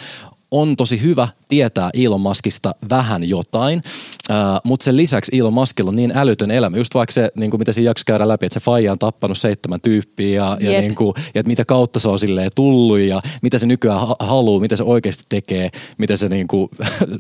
on 0.52 0.76
tosi 0.76 1.02
hyvä 1.02 1.28
tietää 1.50 1.90
Elon 1.94 2.22
Muskista 2.22 2.76
vähän 2.90 3.30
jotain, 3.30 3.82
uh, 4.30 4.36
mutta 4.64 4.84
sen 4.84 4.98
lisäksi 4.98 5.40
Elon 5.40 5.54
Muskilla 5.54 5.90
on 5.90 5.96
niin 5.96 6.12
älytön 6.16 6.52
elämä, 6.52 6.78
just 6.78 6.96
vaikka 6.96 7.12
se, 7.12 7.32
niin 7.36 7.52
kuin 7.52 7.62
mitä 7.62 7.72
siinä 7.72 7.90
jakso 7.90 8.04
käydä 8.06 8.28
läpi, 8.28 8.46
että 8.46 8.60
se 8.60 8.64
faija 8.64 8.92
on 8.92 9.00
tappanut 9.00 9.38
seitsemän 9.38 9.82
tyyppiä 9.82 10.36
ja, 10.36 10.58
ja, 10.60 10.82
niin 10.82 10.96
kuin, 10.96 11.14
ja 11.18 11.40
että 11.40 11.48
mitä 11.48 11.66
kautta 11.66 12.00
se 12.00 12.10
on 12.10 12.20
silleen 12.20 12.52
tullut 12.56 13.00
ja 13.00 13.22
mitä 13.42 13.58
se 13.58 13.66
nykyään 13.66 14.00
ha- 14.00 14.16
haluaa, 14.20 14.62
mitä 14.62 14.76
se 14.76 14.84
oikeasti 14.84 15.24
tekee, 15.30 15.70
mitä 15.98 16.18
se 16.18 16.28
niin 16.28 16.48
kuin, 16.48 16.70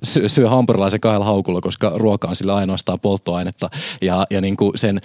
syö 0.27 0.49
hampurilaisen 0.49 0.99
kahdella 0.99 1.25
haukulla, 1.25 1.61
koska 1.61 1.91
ruoka 1.95 2.27
on 2.27 2.35
sillä 2.35 2.55
ainoastaan 2.55 2.99
polttoainetta 2.99 3.69
ja, 4.01 4.27
ja 4.29 4.41
niin 4.41 4.57
kuin 4.57 4.71
sen, 4.75 4.99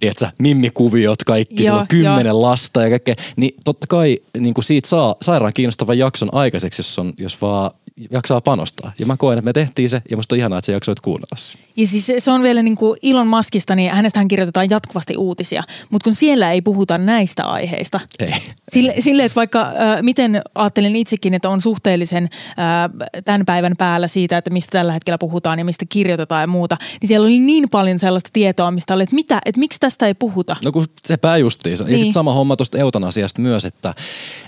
tiedätkö, 0.00 0.26
mimmikuviot, 0.38 1.24
kaikki, 1.24 1.64
Joo, 1.64 1.78
on 1.78 1.88
kymmenen 1.88 2.26
jo. 2.26 2.42
lasta 2.42 2.82
ja 2.82 2.90
kaikkea, 2.90 3.14
niin 3.36 3.54
totta 3.64 3.86
kai 3.86 4.18
niin 4.38 4.54
kuin 4.54 4.64
siitä 4.64 4.88
saa 4.88 5.16
sairaan 5.22 5.52
kiinnostavan 5.52 5.98
jakson 5.98 6.28
aikaiseksi, 6.32 6.80
jos, 6.80 6.98
on, 6.98 7.12
jos 7.18 7.42
vaan 7.42 7.63
jaksaa 8.10 8.40
panostaa. 8.40 8.92
Ja 8.98 9.06
mä 9.06 9.16
koen, 9.16 9.38
että 9.38 9.44
me 9.44 9.52
tehtiin 9.52 9.90
se 9.90 10.02
ja 10.10 10.16
musta 10.16 10.34
on 10.34 10.38
ihanaa, 10.38 10.58
että 10.58 10.66
sä 10.66 10.72
jaksoit 10.72 11.00
kuunnella 11.00 11.36
se. 11.36 11.58
Ja 11.76 11.86
siis 11.86 12.12
se 12.18 12.30
on 12.30 12.42
vielä 12.42 12.62
niin 12.62 12.76
kuin 12.76 12.98
Ilon 13.02 13.26
Maskista, 13.26 13.74
niin 13.74 13.92
hänestähän 13.92 14.28
kirjoitetaan 14.28 14.70
jatkuvasti 14.70 15.16
uutisia, 15.16 15.62
mutta 15.90 16.04
kun 16.04 16.14
siellä 16.14 16.52
ei 16.52 16.62
puhuta 16.62 16.98
näistä 16.98 17.44
aiheista. 17.44 18.00
Ei. 18.18 18.34
Sille, 18.68 18.94
sille 18.98 19.24
että 19.24 19.36
vaikka 19.36 19.60
äh, 19.60 20.02
miten 20.02 20.42
ajattelen 20.54 20.96
itsekin, 20.96 21.34
että 21.34 21.48
on 21.48 21.60
suhteellisen 21.60 22.24
äh, 22.24 23.22
tämän 23.24 23.46
päivän 23.46 23.74
päällä 23.78 24.08
siitä, 24.08 24.38
että 24.38 24.50
mistä 24.50 24.70
tällä 24.70 24.92
hetkellä 24.92 25.18
puhutaan 25.18 25.58
ja 25.58 25.64
mistä 25.64 25.84
kirjoitetaan 25.88 26.42
ja 26.42 26.46
muuta, 26.46 26.76
niin 27.00 27.08
siellä 27.08 27.24
oli 27.24 27.38
niin 27.38 27.70
paljon 27.70 27.98
sellaista 27.98 28.30
tietoa, 28.32 28.70
mistä 28.70 28.94
oli, 28.94 29.02
että, 29.02 29.14
mitä, 29.14 29.40
että 29.44 29.58
miksi 29.58 29.80
tästä 29.80 30.06
ei 30.06 30.14
puhuta. 30.14 30.56
No 30.64 30.72
kun 30.72 30.86
se 31.04 31.16
pääjustiinsa. 31.16 31.84
Niin. 31.84 31.92
Ja 31.92 31.98
sitten 31.98 32.12
sama 32.12 32.32
homma 32.32 32.56
tuosta 32.56 32.78
eutanasiasta 32.78 33.42
myös, 33.42 33.64
että, 33.64 33.94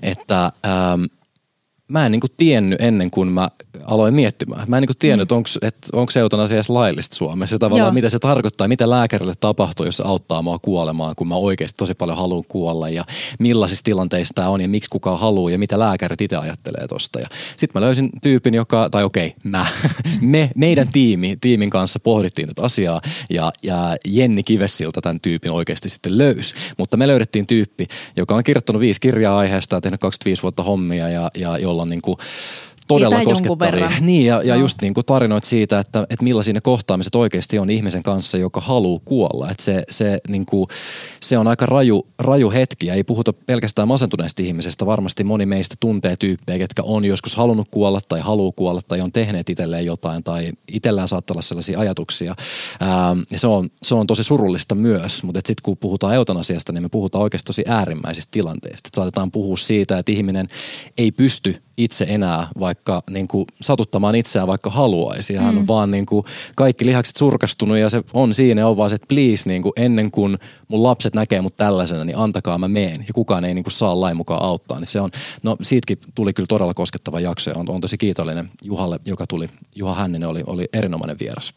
että 0.02 0.44
ähm, 0.44 1.04
mä 1.88 2.06
en 2.06 2.12
niinku 2.12 2.26
tiennyt 2.36 2.80
ennen 2.80 3.10
kuin 3.10 3.28
mä 3.28 3.48
aloin 3.84 4.14
miettimään. 4.14 4.64
Mä 4.68 4.76
en 4.76 4.80
niinku 4.80 4.94
tiennyt, 4.98 5.30
mm. 5.30 5.68
että 5.68 5.88
onko 5.92 6.12
eutanasia 6.20 6.56
edes 6.56 6.70
laillista 6.70 7.16
Suomessa. 7.16 7.54
Ja 7.54 7.58
tavallaan 7.58 7.86
Joo. 7.86 7.92
mitä 7.92 8.08
se 8.08 8.18
tarkoittaa, 8.18 8.68
mitä 8.68 8.90
lääkärille 8.90 9.34
tapahtuu, 9.40 9.86
jos 9.86 9.96
se 9.96 10.02
auttaa 10.06 10.42
mua 10.42 10.58
kuolemaan, 10.58 11.12
kun 11.16 11.28
mä 11.28 11.36
oikeasti 11.36 11.76
tosi 11.76 11.94
paljon 11.94 12.18
haluan 12.18 12.44
kuolla. 12.48 12.88
Ja 12.88 13.04
millaisissa 13.38 13.84
tilanteissa 13.84 14.34
tämä 14.34 14.48
on 14.48 14.60
ja 14.60 14.68
miksi 14.68 14.90
kukaan 14.90 15.18
haluaa 15.18 15.50
ja 15.50 15.58
mitä 15.58 15.78
lääkärit 15.78 16.20
itse 16.20 16.36
ajattelee 16.36 16.88
tosta. 16.88 17.18
sitten 17.56 17.80
mä 17.80 17.86
löysin 17.86 18.10
tyypin, 18.22 18.54
joka, 18.54 18.90
tai 18.90 19.04
okei, 19.04 19.26
okay, 19.26 19.50
mä, 19.50 19.66
me, 20.20 20.50
meidän 20.56 20.88
tiimi, 20.92 21.36
tiimin 21.40 21.70
kanssa 21.70 22.00
pohdittiin 22.00 22.48
tätä 22.48 22.62
asiaa. 22.62 23.00
Ja, 23.30 23.52
ja 23.62 23.96
Jenni 24.06 24.42
Kivessilta 24.42 25.00
tämän 25.00 25.20
tyypin 25.20 25.50
oikeasti 25.50 25.88
sitten 25.88 26.18
löysi. 26.18 26.54
Mutta 26.78 26.96
me 26.96 27.06
löydettiin 27.06 27.46
tyyppi, 27.46 27.86
joka 28.16 28.34
on 28.34 28.44
kirjoittanut 28.44 28.80
viisi 28.80 29.00
kirjaa 29.00 29.38
aiheesta 29.38 29.76
ja 29.76 29.80
tehnyt 29.80 30.00
25 30.00 30.42
vuotta 30.42 30.62
hommia 30.62 31.08
ja, 31.08 31.30
ja 31.34 31.58
jolla 31.58 31.75
on 31.82 31.88
niin 31.88 32.02
kuin 32.02 32.18
todella 32.88 33.24
koskettavia. 33.24 33.90
Niin, 34.00 34.26
ja, 34.26 34.42
ja 34.42 34.54
no. 34.54 34.60
just 34.60 34.82
niin 34.82 34.94
kuin 34.94 35.06
tarinoit 35.06 35.44
siitä, 35.44 35.78
että, 35.78 36.06
että 36.10 36.24
millaisia 36.24 36.54
ne 36.54 36.60
kohtaamiset 36.60 37.14
oikeasti 37.14 37.58
on 37.58 37.70
ihmisen 37.70 38.02
kanssa, 38.02 38.38
joka 38.38 38.60
haluaa 38.60 39.00
kuolla. 39.04 39.50
Että 39.50 39.62
se, 39.62 39.82
se, 39.90 40.18
niin 40.28 40.46
kuin, 40.46 40.68
se 41.22 41.38
on 41.38 41.46
aika 41.46 41.66
raju, 41.66 42.06
raju 42.18 42.50
hetki, 42.50 42.86
ja 42.86 42.94
ei 42.94 43.04
puhuta 43.04 43.32
pelkästään 43.32 43.88
masentuneesta 43.88 44.42
ihmisestä. 44.42 44.86
Varmasti 44.86 45.24
moni 45.24 45.46
meistä 45.46 45.74
tuntee 45.80 46.16
tyyppejä, 46.16 46.58
ketkä 46.58 46.82
on 46.82 47.04
joskus 47.04 47.36
halunnut 47.36 47.68
kuolla 47.70 48.00
tai 48.08 48.20
haluaa 48.20 48.52
kuolla 48.56 48.80
tai 48.88 49.00
on 49.00 49.12
tehneet 49.12 49.48
itselleen 49.48 49.86
jotain 49.86 50.24
tai 50.24 50.52
itsellään 50.72 51.08
saattaa 51.08 51.34
olla 51.34 51.42
sellaisia 51.42 51.80
ajatuksia. 51.80 52.34
Ähm, 52.82 53.20
ja 53.30 53.38
se 53.38 53.46
on, 53.46 53.68
se 53.82 53.94
on 53.94 54.06
tosi 54.06 54.24
surullista 54.24 54.74
myös, 54.74 55.22
mutta 55.22 55.38
sitten 55.38 55.62
kun 55.62 55.76
puhutaan 55.76 56.14
eutanasiasta, 56.14 56.72
niin 56.72 56.82
me 56.82 56.88
puhutaan 56.88 57.22
oikeasti 57.22 57.46
tosi 57.46 57.64
äärimmäisistä 57.68 58.30
tilanteista. 58.30 58.88
Että 58.88 58.96
saatetaan 58.96 59.30
puhua 59.30 59.56
siitä, 59.56 59.98
että 59.98 60.12
ihminen 60.12 60.46
ei 60.98 61.12
pysty 61.12 61.65
itse 61.76 62.06
enää 62.08 62.48
vaikka 62.60 63.02
niin 63.10 63.28
kuin 63.28 63.46
satuttamaan 63.60 64.14
itseään 64.14 64.48
vaikka 64.48 64.70
haluaisi. 64.70 65.34
Ja 65.34 65.40
hän 65.40 65.54
mm. 65.54 65.60
on 65.60 65.66
vaan 65.66 65.90
niin 65.90 66.06
kuin 66.06 66.24
kaikki 66.56 66.86
lihakset 66.86 67.16
surkastunut 67.16 67.78
ja 67.78 67.90
se 67.90 68.02
on 68.12 68.34
siinä 68.34 68.66
on 68.66 68.76
vaan 68.76 68.90
se, 68.90 68.94
että 68.94 69.06
please 69.08 69.48
niin 69.48 69.62
kuin 69.62 69.72
ennen 69.76 70.10
kuin 70.10 70.38
mun 70.68 70.82
lapset 70.82 71.14
näkee 71.14 71.40
mut 71.40 71.56
tällaisena, 71.56 72.04
niin 72.04 72.18
antakaa 72.18 72.58
mä 72.58 72.68
meen. 72.68 73.04
Ja 73.08 73.14
kukaan 73.14 73.44
ei 73.44 73.54
niin 73.54 73.64
kuin 73.64 73.72
saa 73.72 74.00
lain 74.00 74.16
mukaan 74.16 74.42
auttaa. 74.42 74.78
Niin 74.78 74.86
se 74.86 75.00
on, 75.00 75.10
no 75.42 75.56
siitäkin 75.62 75.98
tuli 76.14 76.32
kyllä 76.32 76.46
todella 76.46 76.74
koskettava 76.74 77.20
jakso 77.20 77.50
ja 77.50 77.56
on, 77.56 77.70
on 77.70 77.80
tosi 77.80 77.98
kiitollinen 77.98 78.50
Juhalle, 78.64 79.00
joka 79.06 79.26
tuli. 79.26 79.48
Juha 79.74 79.94
Hänninen 79.94 80.28
oli, 80.28 80.42
oli 80.46 80.64
erinomainen 80.72 81.16
vieras. 81.20 81.54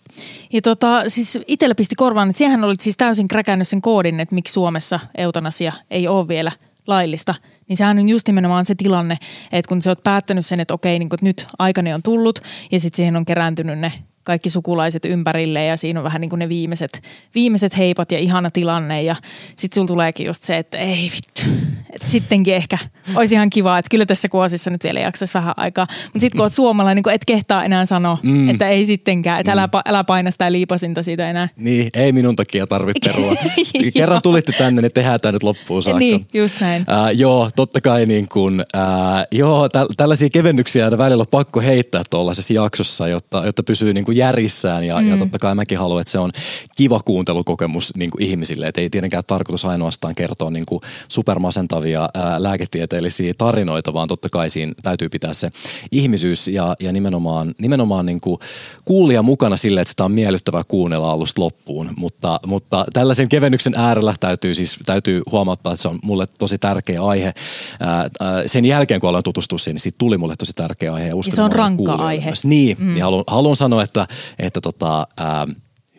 Ja 0.54 0.62
tota, 0.62 1.04
siis 1.08 1.40
itsellä 1.48 1.76
pisti 1.76 1.96
korvaan, 1.96 2.30
että 2.30 2.38
siihen 2.38 2.64
olit 2.64 2.82
siis 2.82 2.98
täysin 2.98 3.28
kräkännyt 3.28 3.68
sen 3.68 3.82
koodin, 3.82 4.20
että 4.20 4.36
miksi 4.36 4.54
Suomessa 4.54 5.00
eutanasia 5.18 5.74
ei 5.92 6.08
ole 6.08 6.28
vielä 6.28 6.52
laillista– 6.88 7.36
niin 7.70 7.78
sehän 7.78 8.00
on 8.00 8.10
just 8.10 8.28
nimenomaan 8.28 8.66
se 8.66 8.76
tilanne, 8.76 9.18
että 9.52 9.70
kun 9.70 9.82
sä 9.82 9.92
oot 9.92 10.04
päättänyt 10.04 10.46
sen, 10.46 10.60
että 10.60 10.74
okei, 10.74 11.00
niin 11.00 11.10
nyt 11.22 11.48
aikani 11.60 11.94
on 11.94 12.04
tullut 12.04 12.40
ja 12.72 12.80
sitten 12.80 12.96
siihen 12.96 13.16
on 13.16 13.26
kerääntynyt 13.26 13.80
ne 13.80 13.92
kaikki 14.30 14.50
sukulaiset 14.50 15.06
ympärille 15.06 15.66
ja 15.66 15.78
siinä 15.78 16.00
on 16.00 16.04
vähän 16.04 16.22
niin 16.22 16.30
kuin 16.30 16.40
ne 16.40 16.50
viimeiset, 16.50 17.04
viimeiset 17.36 17.78
heipat 17.78 18.12
ja 18.12 18.20
ihana 18.20 18.52
tilanne 18.52 19.04
ja 19.04 19.16
sitten 19.56 19.76
sulla 19.76 19.88
tuleekin 19.88 20.28
just 20.28 20.44
se, 20.44 20.58
että 20.58 20.78
ei 20.78 21.12
vittu, 21.16 21.42
että 21.90 22.08
sittenkin 22.08 22.54
ehkä 22.54 22.78
olisi 23.16 23.36
ihan 23.36 23.50
kiva, 23.50 23.78
että 23.78 23.90
kyllä 23.90 24.06
tässä 24.06 24.28
kuosissa 24.28 24.70
nyt 24.70 24.84
vielä 24.84 25.00
jaksaisi 25.00 25.34
vähän 25.34 25.54
aikaa. 25.58 25.88
Mutta 26.04 26.20
sitten 26.20 26.38
kun 26.38 26.46
oot 26.46 26.54
suomalainen, 26.54 27.04
niin 27.06 27.16
et 27.16 27.26
kehtaa 27.26 27.66
enää 27.66 27.86
sanoa, 27.86 28.18
mm. 28.24 28.50
että 28.50 28.68
ei 28.70 28.86
sittenkään, 28.86 29.40
että 29.40 29.52
mm. 29.52 29.60
älä, 29.60 29.70
älä 29.86 30.04
paina 30.04 30.32
sitä 30.32 30.52
liipasinta 30.52 31.04
siitä 31.04 31.30
enää. 31.30 31.50
Niin, 31.56 31.90
ei 31.94 32.12
minun 32.12 32.36
takia 32.36 32.68
tarvitse 32.68 33.10
perua. 33.10 33.34
Kerran 33.94 34.22
tulitte 34.22 34.52
tänne, 34.52 34.82
niin 34.82 34.92
tehdään 34.94 35.22
tämä 35.22 35.32
nyt 35.32 35.44
loppuun 35.44 35.84
saakka. 35.84 36.00
Niin, 36.00 36.28
just 36.34 36.62
näin. 36.62 36.82
Uh, 36.82 37.18
joo, 37.20 37.50
totta 37.56 37.82
kai 37.82 38.06
niin 38.06 38.28
kun, 38.28 38.64
uh, 38.76 39.28
joo, 39.32 39.70
täl, 39.70 39.88
tällaisia 39.98 40.30
kevennyksiä 40.34 40.86
aina 40.86 40.98
välillä 40.98 41.22
on 41.22 41.28
pakko 41.32 41.62
heittää 41.62 42.02
tuollaisessa 42.10 42.54
jaksossa, 42.54 43.08
jotta, 43.08 43.46
jotta 43.46 43.64
pysyy 43.64 43.94
niin 43.94 44.06
kuin 44.06 44.18
järjissään 44.20 44.84
ja, 44.84 45.02
mm. 45.02 45.10
ja 45.10 45.18
totta 45.18 45.40
kai 45.40 45.56
mäkin 45.56 45.78
haluan, 45.78 46.02
että 46.02 46.12
se 46.12 46.20
on 46.20 46.32
kiva 46.76 47.00
kuuntelukokemus 47.06 47.92
niin 47.98 48.12
kuin 48.12 48.24
ihmisille, 48.24 48.68
että 48.68 48.82
ei 48.82 48.90
tietenkään 48.90 49.24
tarkoitus 49.28 49.66
ainoastaan 49.66 50.16
kertoa 50.16 50.52
niin 50.52 50.66
kuin 50.66 50.82
supermasentavia 51.08 52.10
ää, 52.14 52.44
lääketieteellisiä 52.44 53.34
tarinoita, 53.38 53.94
vaan 53.94 54.08
totta 54.08 54.30
kai 54.32 54.50
siinä 54.50 54.74
täytyy 54.84 55.10
pitää 55.10 55.34
se 55.34 55.52
ihmisyys 55.92 56.48
ja, 56.48 56.76
ja 56.80 56.92
nimenomaan, 56.92 57.54
nimenomaan 57.60 58.06
niin 58.06 58.22
kuin 58.22 58.40
kuulija 58.86 59.24
mukana 59.24 59.58
sille, 59.58 59.82
että 59.82 59.90
sitä 59.90 60.06
on 60.06 60.12
miellyttävää 60.12 60.64
kuunnella 60.68 61.12
alusta 61.12 61.42
loppuun, 61.42 61.90
mutta, 61.98 62.40
mutta 62.48 62.86
tällaisen 62.94 63.30
kevennyksen 63.30 63.74
äärellä 63.78 64.16
täytyy 64.20 64.56
siis 64.56 64.80
täytyy 64.86 65.22
huomauttaa, 65.32 65.74
että 65.74 65.82
se 65.82 65.88
on 65.88 66.00
mulle 66.04 66.28
tosi 66.28 66.58
tärkeä 66.58 67.04
aihe. 67.04 67.34
Ää, 67.80 68.10
sen 68.46 68.66
jälkeen, 68.66 69.00
kun 69.00 69.10
aloin 69.10 69.24
tutustua 69.24 69.58
siihen, 69.58 69.76
niin 69.76 69.82
siitä 69.82 69.98
tuli 69.98 70.18
mulle 70.18 70.36
tosi 70.36 70.54
tärkeä 70.54 70.94
aihe. 70.94 71.08
Ja, 71.08 71.16
uskon, 71.16 71.32
ja 71.32 71.36
se 71.36 71.42
on 71.42 71.52
rankka 71.52 71.94
aihe. 71.94 72.30
Myös. 72.30 72.46
Niin, 72.46 72.78
mm. 72.80 72.94
niin 72.94 73.04
haluan, 73.04 73.24
haluan 73.28 73.56
sanoa, 73.56 73.84
että, 73.84 73.99
että 74.40 74.62
tota, 74.62 75.08
ää, 75.18 75.48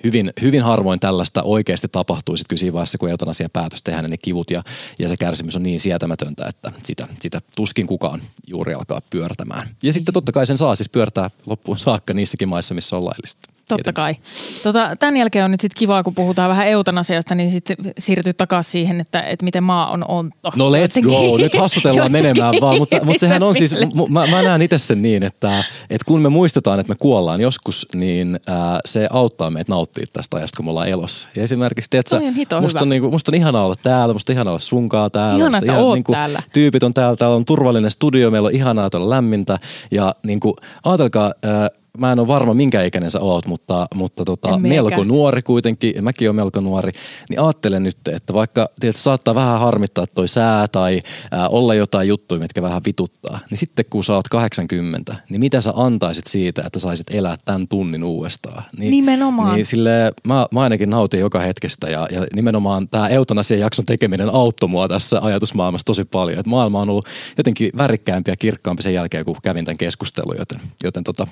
hyvin, 0.04 0.32
hyvin 0.42 0.62
harvoin 0.62 1.00
tällaista 1.00 1.42
oikeasti 1.42 1.88
tapahtuu 1.88 2.36
sitten 2.36 2.48
kyllä 2.48 2.60
siinä 2.60 2.72
vaiheessa, 2.72 2.98
kun 2.98 3.10
eutanasia 3.10 3.48
päätös 3.52 3.82
tehdään, 3.82 4.04
niin 4.04 4.10
ne 4.10 4.16
kivut 4.16 4.50
ja, 4.50 4.62
ja 4.98 5.08
se 5.08 5.16
kärsimys 5.16 5.56
on 5.56 5.62
niin 5.62 5.80
sietämätöntä, 5.80 6.48
että 6.48 6.72
sitä, 6.82 7.08
sitä 7.20 7.40
tuskin 7.56 7.86
kukaan 7.86 8.22
juuri 8.46 8.74
alkaa 8.74 9.00
pyörtämään. 9.10 9.68
Ja 9.82 9.92
sitten 9.92 10.14
totta 10.14 10.32
kai 10.32 10.46
sen 10.46 10.58
saa 10.58 10.74
siis 10.74 10.88
pyörtää 10.88 11.30
loppuun 11.46 11.78
saakka 11.78 12.14
niissäkin 12.14 12.48
maissa, 12.48 12.74
missä 12.74 12.96
on 12.96 13.04
laillista. 13.04 13.50
Totta 13.76 13.92
kai. 13.92 14.16
Tota, 14.62 14.96
tämän 15.00 15.16
jälkeen 15.16 15.44
on 15.44 15.50
nyt 15.50 15.60
sitten 15.60 15.78
kiva, 15.78 16.02
kun 16.02 16.14
puhutaan 16.14 16.50
vähän 16.50 16.66
eutanasiasta, 16.66 17.34
niin 17.34 17.50
sitten 17.50 17.76
siirtyy 17.98 18.34
takaisin 18.34 18.70
siihen, 18.70 19.00
että, 19.00 19.22
että 19.22 19.44
miten 19.44 19.62
maa 19.62 19.90
on 19.90 20.04
ontto. 20.08 20.52
No 20.56 20.70
let's 20.70 20.80
Jotenkin- 20.80 21.30
go, 21.30 21.36
nyt 21.38 21.54
hassutellaan 21.54 22.12
menemään 22.12 22.54
vaan, 22.60 22.78
mutta, 22.78 23.04
mutta 23.04 23.20
sehän 23.20 23.42
on 23.42 23.54
siis, 23.54 23.74
mä, 24.08 24.26
mä 24.26 24.42
näen 24.42 24.62
itse 24.62 24.78
sen 24.78 25.02
niin, 25.02 25.22
että, 25.22 25.64
että 25.90 26.04
kun 26.06 26.20
me 26.20 26.28
muistetaan, 26.28 26.80
että 26.80 26.90
me 26.92 26.96
kuollaan 26.98 27.40
joskus, 27.40 27.86
niin 27.94 28.40
ää, 28.46 28.80
se 28.84 29.08
auttaa 29.10 29.50
meitä 29.50 29.72
nauttia 29.72 30.06
tästä 30.12 30.36
ajasta, 30.36 30.56
kun 30.56 30.64
me 30.64 30.70
ollaan 30.70 30.88
elossa. 30.88 31.28
Ja 31.36 31.42
esimerkiksi, 31.42 31.90
tiedätkö, 31.90 32.16
on 32.16 32.34
hito 32.34 32.60
musta, 32.60 32.78
hyvä. 32.78 32.82
on, 32.82 32.88
niinku, 32.88 33.10
musta 33.10 33.30
on 33.30 33.34
ihanaa 33.36 33.64
olla 33.64 33.76
täällä, 33.82 34.12
musta 34.12 34.32
on 34.32 34.34
ihanaa 34.34 34.52
olla 34.52 34.58
sunkaa 34.58 35.10
täällä. 35.10 35.36
Ihana, 35.36 35.58
musta 35.58 35.72
että 35.72 35.84
oot 35.84 35.94
niinku, 35.94 36.12
täällä. 36.12 36.42
Tyypit 36.52 36.82
on 36.82 36.94
täällä, 36.94 37.16
täällä 37.16 37.36
on 37.36 37.44
turvallinen 37.44 37.90
studio, 37.90 38.30
meillä 38.30 38.46
on 38.46 38.54
ihanaa, 38.54 38.90
täällä 38.90 39.04
on 39.04 39.10
lämmintä. 39.10 39.58
Ja 39.90 40.14
niinku, 40.26 40.56
ajatelkaa, 40.84 41.32
ää, 41.42 41.68
mä 41.98 42.12
en 42.12 42.20
ole 42.20 42.28
varma 42.28 42.54
minkä 42.54 42.82
ikäinen 42.82 43.10
sä 43.10 43.20
oot, 43.20 43.46
mutta, 43.46 43.86
mutta 43.94 44.24
tota, 44.24 44.58
melko 44.58 45.04
nuori 45.04 45.42
kuitenkin, 45.42 45.92
ja 45.96 46.02
mäkin 46.02 46.28
olen 46.28 46.36
melko 46.36 46.60
nuori, 46.60 46.92
niin 47.30 47.40
ajattelen 47.40 47.82
nyt, 47.82 48.08
että 48.08 48.34
vaikka 48.34 48.68
tiedät, 48.80 48.96
saattaa 48.96 49.34
vähän 49.34 49.60
harmittaa 49.60 50.06
toi 50.06 50.28
sää 50.28 50.68
tai 50.68 51.00
ää, 51.30 51.48
olla 51.48 51.74
jotain 51.74 52.08
juttuja, 52.08 52.40
mitkä 52.40 52.62
vähän 52.62 52.82
vituttaa, 52.86 53.38
niin 53.50 53.58
sitten 53.58 53.84
kun 53.90 54.04
sä 54.04 54.14
oot 54.14 54.28
80, 54.28 55.16
niin 55.30 55.40
mitä 55.40 55.60
sä 55.60 55.72
antaisit 55.76 56.26
siitä, 56.26 56.62
että 56.66 56.78
saisit 56.78 57.06
elää 57.10 57.36
tämän 57.44 57.68
tunnin 57.68 58.04
uudestaan? 58.04 58.62
Niin, 58.78 58.90
Nimenomaan. 58.90 59.54
Niin 59.54 59.66
sille, 59.66 60.12
mä, 60.26 60.46
mä 60.52 60.60
ainakin 60.60 60.90
nautin 60.90 61.20
joka 61.20 61.40
hetkestä 61.40 61.90
ja, 61.90 62.08
ja 62.10 62.26
nimenomaan 62.34 62.88
tämä 62.88 63.08
eutanasian 63.08 63.60
jakson 63.60 63.86
tekeminen 63.86 64.34
auttoi 64.34 64.68
mua 64.68 64.88
tässä 64.88 65.18
ajatusmaailmassa 65.22 65.84
tosi 65.84 66.04
paljon. 66.04 66.38
Et 66.38 66.46
maailma 66.46 66.80
on 66.80 66.90
ollut 66.90 67.06
jotenkin 67.38 67.70
värikkäämpi 67.76 68.30
ja 68.30 68.36
kirkkaampi 68.36 68.82
sen 68.82 68.94
jälkeen, 68.94 69.24
kun 69.24 69.36
kävin 69.42 69.64
tämän 69.64 69.78
keskustelun, 69.78 70.36
joten, 70.38 70.60
joten 70.84 71.04
tota, 71.04 71.26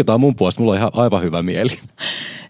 jatketaan 0.00 0.20
mun 0.20 0.34
puolesta. 0.34 0.60
Mulla 0.60 0.72
on 0.72 0.78
ihan 0.78 0.90
aivan 0.94 1.22
hyvä 1.22 1.42
mieli. 1.42 1.78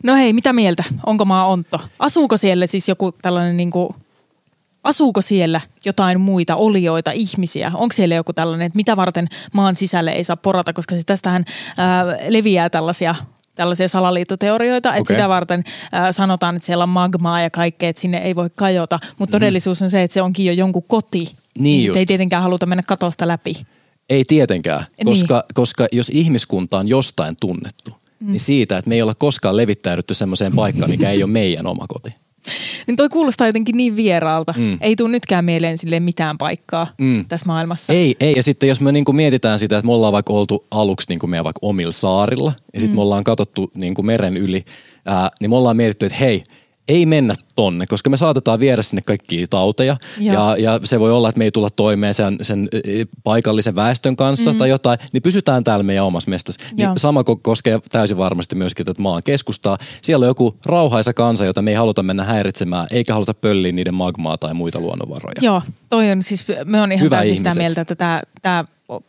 No 0.03 0.15
hei, 0.15 0.33
mitä 0.33 0.53
mieltä? 0.53 0.85
Onko 1.07 1.25
maa 1.25 1.47
ontto? 1.47 1.81
Asuuko 1.99 2.37
siellä 2.37 2.67
siis 2.67 2.89
joku 2.89 3.13
tällainen 3.23 3.57
niin 3.57 3.71
kuin, 3.71 3.95
asuuko 4.85 5.23
siellä 5.23 5.61
jotain 5.85 6.21
muita 6.21 6.57
olioita, 6.57 7.11
ihmisiä? 7.11 7.73
Onko 7.75 7.93
siellä 7.93 8.15
joku 8.15 8.33
tällainen, 8.33 8.67
että 8.67 8.77
mitä 8.77 8.97
varten 8.97 9.29
maan 9.53 9.77
sisälle 9.77 10.11
ei 10.11 10.25
saa 10.25 10.37
porata, 10.37 10.73
koska 10.73 10.95
siis 10.95 11.07
tästähän 11.07 11.45
ää, 11.77 12.05
leviää 12.29 12.71
tällaisia 12.71 13.15
tällaisia 13.57 13.89
salaliittoteorioita, 13.89 14.89
että 14.89 15.01
Okei. 15.01 15.17
sitä 15.17 15.29
varten 15.29 15.65
ää, 15.93 16.13
sanotaan, 16.13 16.57
että 16.57 16.67
siellä 16.67 16.83
on 16.83 16.89
magmaa 16.89 17.43
ja 17.43 17.51
kaikkea, 17.51 17.89
että 17.89 18.01
sinne 18.03 18.19
ei 18.19 18.37
voi 18.37 18.51
kajota, 18.57 18.99
mutta 19.19 19.33
todellisuus 19.33 19.83
on 19.83 19.91
se, 19.91 20.03
että 20.03 20.15
se 20.15 20.23
onkin 20.23 20.47
jo 20.47 20.53
jonkun 20.53 20.83
koti. 20.83 21.35
Niin 21.59 21.87
just. 21.87 21.99
ei 21.99 22.07
tietenkään 22.07 22.43
haluta 22.43 22.67
mennä 22.67 22.83
katosta 22.87 23.29
läpi. 23.29 23.55
Ei 24.09 24.25
tietenkään, 24.25 24.87
Niin. 24.97 25.07
koska, 25.07 25.45
koska 25.55 25.87
jos 25.93 26.09
ihmiskunta 26.15 26.79
on 26.79 26.89
jostain 26.89 27.37
tunnettu, 27.41 27.91
mm. 28.21 28.31
niin 28.33 28.41
siitä, 28.41 28.79
että 28.79 28.89
me 28.89 28.95
ei 28.95 29.03
olla 29.03 29.15
koskaan 29.15 29.57
levittäydytty 29.57 30.15
semmoiseen 30.15 30.53
paikkaan, 30.55 30.91
mikä 30.91 31.11
ei 31.11 31.23
ole 31.23 31.33
meidän 31.33 31.67
oma 31.67 31.85
koti. 31.89 32.15
Niin 32.87 32.97
toi 32.97 33.09
kuulostaa 33.09 33.47
jotenkin 33.47 33.77
niin 33.77 33.97
vieraalta. 33.97 34.55
Mm. 34.57 34.79
Ei 34.81 34.97
tule 34.97 35.09
nytkään 35.09 35.45
mieleen 35.45 35.79
sille 35.79 36.01
mitään 36.01 36.39
paikkaa 36.39 36.87
Mm. 36.99 37.25
tässä 37.29 37.47
maailmassa. 37.47 37.93
Ei, 37.93 38.17
ei. 38.21 38.35
Ja 38.37 38.43
sitten 38.43 38.69
jos 38.69 38.81
me 38.81 38.93
niinku 38.93 39.13
mietitään 39.13 39.59
sitä, 39.59 39.79
että 39.79 39.87
me 39.87 39.93
ollaan 39.93 40.13
vaikka 40.13 40.33
oltu 40.33 40.67
aluksi 40.71 41.07
niinku 41.09 41.27
meidän 41.27 41.45
vaikka 41.45 41.59
omilla 41.63 41.93
saarilla, 41.93 42.53
ja 42.75 42.81
sitten 42.81 42.95
mm. 42.95 42.97
me 42.99 43.03
ollaan 43.03 43.25
katsottu 43.25 43.71
niinku 43.75 44.03
meren 44.03 44.37
yli, 44.37 44.65
ää, 45.07 45.31
niin 45.41 45.51
me 45.51 45.57
ollaan 45.57 45.77
mietitty, 45.77 46.07
että 46.07 46.19
hei, 46.19 46.45
ei 46.90 47.07
mennä 47.07 47.35
tonne, 47.55 47.87
koska 47.87 48.11
me 48.11 48.16
saatetaan 48.16 48.61
viedä 48.61 48.83
sinne 48.83 49.03
kaikkia 49.03 49.46
tauteja 49.46 49.96
Joo. 50.18 50.35
ja, 50.35 50.57
ja 50.57 50.81
se 50.85 51.00
voi 51.00 51.12
olla, 51.12 51.29
että 51.29 51.38
me 51.38 51.44
ei 51.44 51.50
tulla 51.50 51.70
toimeen 51.70 52.14
sen, 52.14 52.38
sen 52.42 52.68
eh, 52.85 53.07
paikallisen 53.24 53.74
väestön 53.74 54.16
kanssa 54.16 54.53
mm. 54.53 54.59
tai 54.59 54.68
jotain, 54.68 54.98
niin 55.12 55.22
pysytään 55.22 55.64
täällä 55.64 55.83
meidän 55.83 56.05
omassa 56.05 56.31
mestassa. 56.31 56.61
Niin 56.76 56.88
sama 56.96 57.20
ko- 57.20 57.40
koskee 57.42 57.79
täysin 57.90 58.18
varmasti 58.18 58.55
myöskin 58.55 58.87
tätä 58.87 59.03
maan 59.03 59.22
keskustaa. 59.22 59.79
Siellä 60.03 60.24
on 60.24 60.29
joku 60.31 60.57
rauhaisa 60.66 61.12
kansa, 61.12 61.44
jota 61.44 61.62
me 61.62 61.70
ei 61.70 61.76
haluta 61.76 62.03
mennä 62.03 62.24
häiritsemään, 62.24 62.87
eikä 62.90 63.12
haluta 63.12 63.35
pölliä 63.35 63.72
niiden 63.72 63.94
magmaa 63.94 64.38
tai 64.38 64.55
muita 64.55 64.81
luonnonvaroja. 64.81 65.35
Joo, 65.40 65.62
toi 65.88 66.11
on 66.11 66.22
siis, 66.22 66.46
me 66.64 66.81
on 66.81 66.92
ihan 66.92 67.05
Hyvä 67.05 67.16
täysin 67.16 67.37
sitä 67.37 67.48
ihmiset. 67.48 67.61
mieltä, 67.61 67.81
että 67.81 68.22
tämä, 68.42 68.64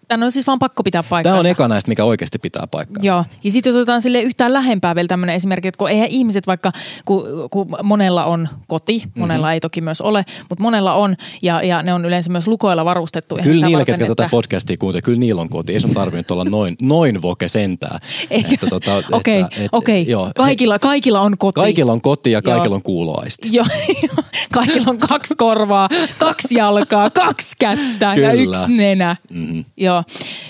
tämä, 0.08 0.26
on 0.26 0.32
siis 0.32 0.48
vaan 0.48 0.60
pakko 0.60 0.84
pitää 0.84 1.04
paikkansa. 1.04 1.34
Tämä 1.34 1.40
on 1.40 1.46
eka 1.52 1.68
näistä, 1.68 1.90
mikä 1.90 2.04
oikeasti 2.04 2.40
pitää 2.40 2.68
paikkaansa. 2.68 3.06
Joo, 3.08 3.26
ja 3.44 3.52
sitten 3.52 3.70
jos 3.70 3.78
otetaan 3.78 4.02
sille 4.02 4.22
yhtään 4.22 4.54
lähempää 4.54 4.96
vielä 4.96 5.08
tämmöinen 5.08 5.36
esimerkki, 5.36 5.68
että 5.68 5.78
kun 5.78 5.90
eihän 5.90 6.08
ihmiset 6.08 6.48
vaikka, 6.48 6.72
kun, 7.06 7.24
kun 7.52 7.68
monella 7.84 8.26
on 8.26 8.50
koti, 8.68 9.04
monella 9.18 9.48
Mhm. 9.48 9.54
ei 9.54 9.60
toki 9.60 9.82
myös 9.82 10.02
ole, 10.02 10.26
mutta 10.50 10.64
monella 10.64 10.94
on, 10.94 11.16
ja, 11.42 11.64
ja 11.64 11.84
ne 11.84 11.94
on 11.94 12.06
yleensä 12.06 12.32
myös 12.32 12.48
lukoilla 12.48 12.86
varustettu. 12.86 13.36
Kyllä 13.44 13.66
niillä, 13.66 13.78
varten, 13.80 14.00
ketkä 14.00 14.16
tätä 14.16 14.30
podcastia 14.32 14.76
kuuntelee, 14.80 15.02
kyllä 15.02 15.20
niillä 15.20 15.42
on 15.42 15.50
koti. 15.50 15.74
Ei 15.74 15.80
sun 15.80 15.94
tarvinnut 15.94 16.32
olla 16.32 16.44
noin, 16.44 16.76
noin 16.82 17.22
voke 17.22 17.48
sentään. 17.48 18.00
Eikä, 18.30 18.50
Että 18.54 18.68
tota, 18.68 18.98
että- 18.98 19.16
okei, 19.16 19.40
että- 19.42 19.70
okei. 19.72 20.06
joo. 20.08 20.32
Kaikilla, 20.38 20.80
kaikilla 20.80 21.22
on 21.22 21.38
koti. 21.38 21.60
Kaikilla 21.60 21.92
on 21.92 22.02
koti 22.02 22.32
ja 22.32 22.42
kaikilla 22.42 22.66
Joo. 22.66 22.76
on 22.76 22.82
kuuloaisti. 22.84 23.50
Joo, 23.52 23.66
kaikilla 24.54 24.86
on 24.90 24.98
kaksi 24.98 25.34
korvaa, 25.38 25.90
kaksi 26.20 26.56
jalkaa, 26.56 27.10
kaksi 27.10 27.56
kättä 27.60 28.06
ja 28.06 28.16
Kyllä. 28.16 28.32
yksi 28.34 28.72
nenä. 28.74 29.16
Mhm. 29.30 29.60
Joo, 29.78 30.04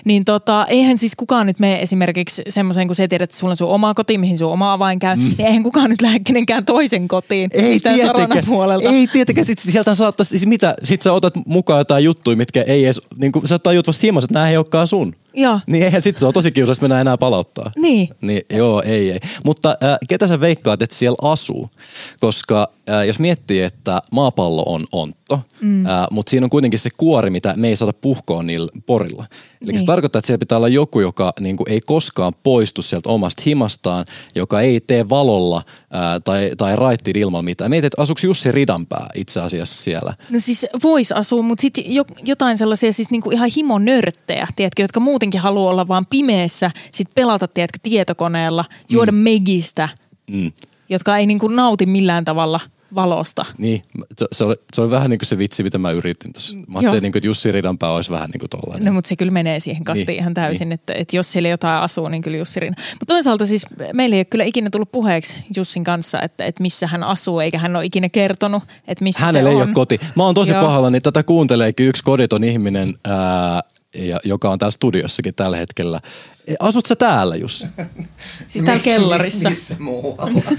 niin 0.05 0.25
tota, 0.25 0.65
eihän 0.65 0.97
siis 0.97 1.15
kukaan 1.15 1.47
nyt 1.47 1.60
mene 1.60 1.81
esimerkiksi 1.81 2.43
semmoiseen, 2.49 2.88
kun 2.88 2.95
sä 2.95 3.07
tiedät, 3.07 3.23
että 3.23 3.38
sulla 3.38 3.51
on 3.51 3.57
sun 3.57 3.69
oma 3.69 3.93
koti, 3.93 4.17
mihin 4.17 4.38
sun 4.38 4.51
oma 4.51 4.73
avain 4.73 4.99
käy, 4.99 5.15
mm. 5.15 5.21
niin 5.21 5.47
eihän 5.47 5.63
kukaan 5.63 5.89
nyt 5.89 6.01
lähde 6.01 6.19
kenenkään 6.19 6.65
toisen 6.65 7.07
kotiin. 7.07 7.49
mistään 7.62 7.99
Saranan 7.99 8.43
puolelta. 8.45 8.89
Ei 8.89 9.07
tietenkään. 9.07 9.45
Sitten 9.45 9.71
sieltä 9.71 9.95
saattaa, 9.95 10.23
siis 10.23 10.45
mitä, 10.45 10.75
sit 10.84 11.01
sä 11.01 11.13
otat 11.13 11.34
mukaan 11.45 11.79
jotain 11.79 12.03
juttuja, 12.03 12.38
mitkä 12.38 12.62
ei 12.62 12.86
edes, 12.86 13.01
niin 13.17 13.31
kuin 13.31 13.47
sä 13.47 13.60
tajut 13.60 13.88
vasta 13.88 14.01
hieman, 14.01 14.23
että 14.23 14.34
nämä 14.34 14.49
ei 14.49 14.57
olekaan 14.57 14.88
sun. 14.88 15.13
Joo. 15.33 15.59
Niin 15.67 15.83
eihän 15.83 16.01
sit 16.01 16.17
se 16.17 16.25
on 16.25 16.33
tosi 16.33 16.51
kiusallista 16.51 16.83
mennä 16.83 17.01
enää 17.01 17.17
palauttaa. 17.17 17.71
Niin. 17.75 18.09
Niin, 18.21 18.41
joo, 18.53 18.81
ei, 18.85 19.11
ei. 19.11 19.19
Mutta 19.43 19.69
äh, 19.83 19.97
ketä 20.09 20.27
sä 20.27 20.39
veikkaat, 20.39 20.81
että 20.81 20.95
siellä 20.95 21.17
asuu? 21.21 21.69
Koska 22.19 22.69
äh, 22.89 23.07
jos 23.07 23.19
miettii, 23.19 23.61
että 23.61 23.99
maapallo 24.11 24.63
on 24.65 24.83
ontto, 24.91 25.39
mm. 25.61 25.85
äh, 25.85 26.07
mutta 26.11 26.29
siinä 26.29 26.45
on 26.45 26.49
kuitenkin 26.49 26.79
se 26.79 26.89
kuori, 26.97 27.29
mitä 27.29 27.53
me 27.57 27.67
ei 27.67 27.75
saada 27.75 27.93
puhkoa 27.93 28.43
niillä 28.43 28.71
porilla. 28.85 29.25
Eli 29.62 29.67
niin. 29.71 29.80
se 29.80 29.82
Niin. 29.82 29.88
tarkoittaa, 29.88 30.19
että 30.19 30.28
siellä 30.28 30.39
pitää 30.39 30.58
olla 30.58 30.67
joku, 30.67 31.00
joka 31.00 31.34
niin 31.39 31.58
kuin, 31.58 31.71
ei 31.71 31.82
koskaan 31.86 32.34
poistu 32.43 32.82
sieltä 32.82 33.10
omasta 33.10 33.43
himastaan, 33.45 34.06
joka 34.36 34.62
ei 34.62 34.80
tee 34.80 35.10
valolla 35.10 35.58
äh, 35.58 36.02
tai, 36.24 36.52
tai 36.58 36.76
raittiin 36.76 37.17
ilman 37.17 37.45
mitään. 37.45 37.69
Mietit, 37.69 37.86
että 37.86 38.02
asuuko 38.02 38.21
Jussi 38.24 38.52
Ridanpää 38.52 39.10
itse 39.15 39.41
asiassa 39.41 39.84
siellä? 39.84 40.13
No 40.30 40.39
siis 40.39 40.65
vois 40.84 41.12
asua, 41.12 41.41
mutta 41.41 41.62
sitten 41.62 41.84
jo, 41.93 42.06
jotain 42.24 42.58
sellaisia 42.58 42.93
siis 42.93 43.10
niinku 43.12 43.32
ihan 43.32 43.50
himonörttejä, 43.56 44.47
tiedätkö, 44.56 44.82
jotka 44.82 45.00
muutenkin 45.00 45.41
haluaa 45.41 45.71
olla 45.71 45.88
vaan 45.88 46.06
pimeässä, 46.10 46.71
sit 46.91 47.08
pelata, 47.15 47.47
tiedätkö, 47.47 47.80
tietokoneella, 47.84 48.65
juoda 48.89 49.12
mm. 49.12 49.17
megistä, 49.17 49.89
Mm. 50.32 50.52
jotka 50.89 51.17
ei 51.17 51.26
niinku 51.26 51.47
nauti 51.47 51.86
millään 51.86 52.26
tavalla 52.26 52.60
valosta. 52.95 53.45
Niin, 53.58 53.82
se, 54.19 54.25
se, 54.32 54.43
oli, 54.43 54.56
se 54.73 54.82
oli 54.82 54.91
vähän 54.91 55.10
niin 55.10 55.19
kuin 55.19 55.27
se 55.27 55.38
vitsi, 55.38 55.63
mitä 55.63 55.77
mä 55.77 55.91
yritin 55.91 56.34
tuossa. 56.34 56.58
Mä 56.58 56.80
ajattelin, 56.80 57.01
niin 57.01 57.12
kuin, 57.12 57.19
että 57.19 57.27
Jussi 57.27 57.51
Ridanpää 57.51 57.91
olisi 57.91 58.12
vähän 58.12 58.30
niin 58.30 58.39
kuin 58.39 58.49
tollainen. 58.49 58.86
No 58.86 58.93
mutta 58.93 59.08
se 59.08 59.15
kyllä 59.15 59.32
menee 59.32 59.60
siihen 59.60 59.84
kastiin 59.84 60.08
Niin, 60.08 60.19
ihan 60.19 60.34
täysin, 60.34 60.71
että, 60.71 60.93
että 60.93 61.15
jos 61.15 61.32
siellä 61.32 61.49
jotain 61.49 61.84
asuu, 61.84 62.08
niin 62.08 62.21
kyllä 62.21 62.38
Jussi 62.38 62.60
Rinna. 62.60 62.82
Mutta 62.91 63.06
toisaalta 63.06 63.45
siis 63.45 63.65
meillä 63.93 64.15
ei 64.15 64.19
ole 64.19 64.25
kyllä 64.25 64.43
ikinä 64.43 64.69
tullut 64.69 64.91
puheeksi 64.91 65.38
Jussin 65.56 65.84
kanssa, 65.84 66.21
että, 66.21 66.45
että 66.45 66.62
missä 66.62 66.88
hän 66.88 67.04
asuu, 67.04 67.39
eikä 67.39 67.58
hän 67.58 67.75
ole 67.75 67.86
ikinä 67.86 68.10
kertonut, 68.10 68.63
että 68.88 69.04
missä 69.04 69.25
Hänellä 69.25 69.49
se 69.49 69.56
ei 69.56 69.62
on. 69.62 69.67
ole 69.67 69.73
koti. 69.73 69.99
Mä 70.15 70.23
oon 70.23 70.34
tosi 70.34 70.51
Joo. 70.51 70.62
pahalla, 70.65 70.89
niin 70.89 71.01
tätä 71.01 71.23
kuunteleekin 71.23 71.88
yksi 71.88 72.04
koditon 72.04 72.43
ihminen, 72.43 72.93
ää, 73.06 73.62
ja, 73.95 74.19
joka 74.23 74.49
on 74.49 74.60
täällä 74.60 74.71
studiossakin 74.71 75.36
tällä 75.36 75.58
hetkellä. 75.58 75.99
Asut 76.60 76.86
sä 76.86 76.95
täällä, 76.95 77.36
Jussi? 77.36 77.67
Siis 78.47 78.65
täällä 78.65 78.73
Missä- 78.73 78.84
kellarissa. 78.84 79.49
Missä 79.49 79.75
muualla? 79.80 80.32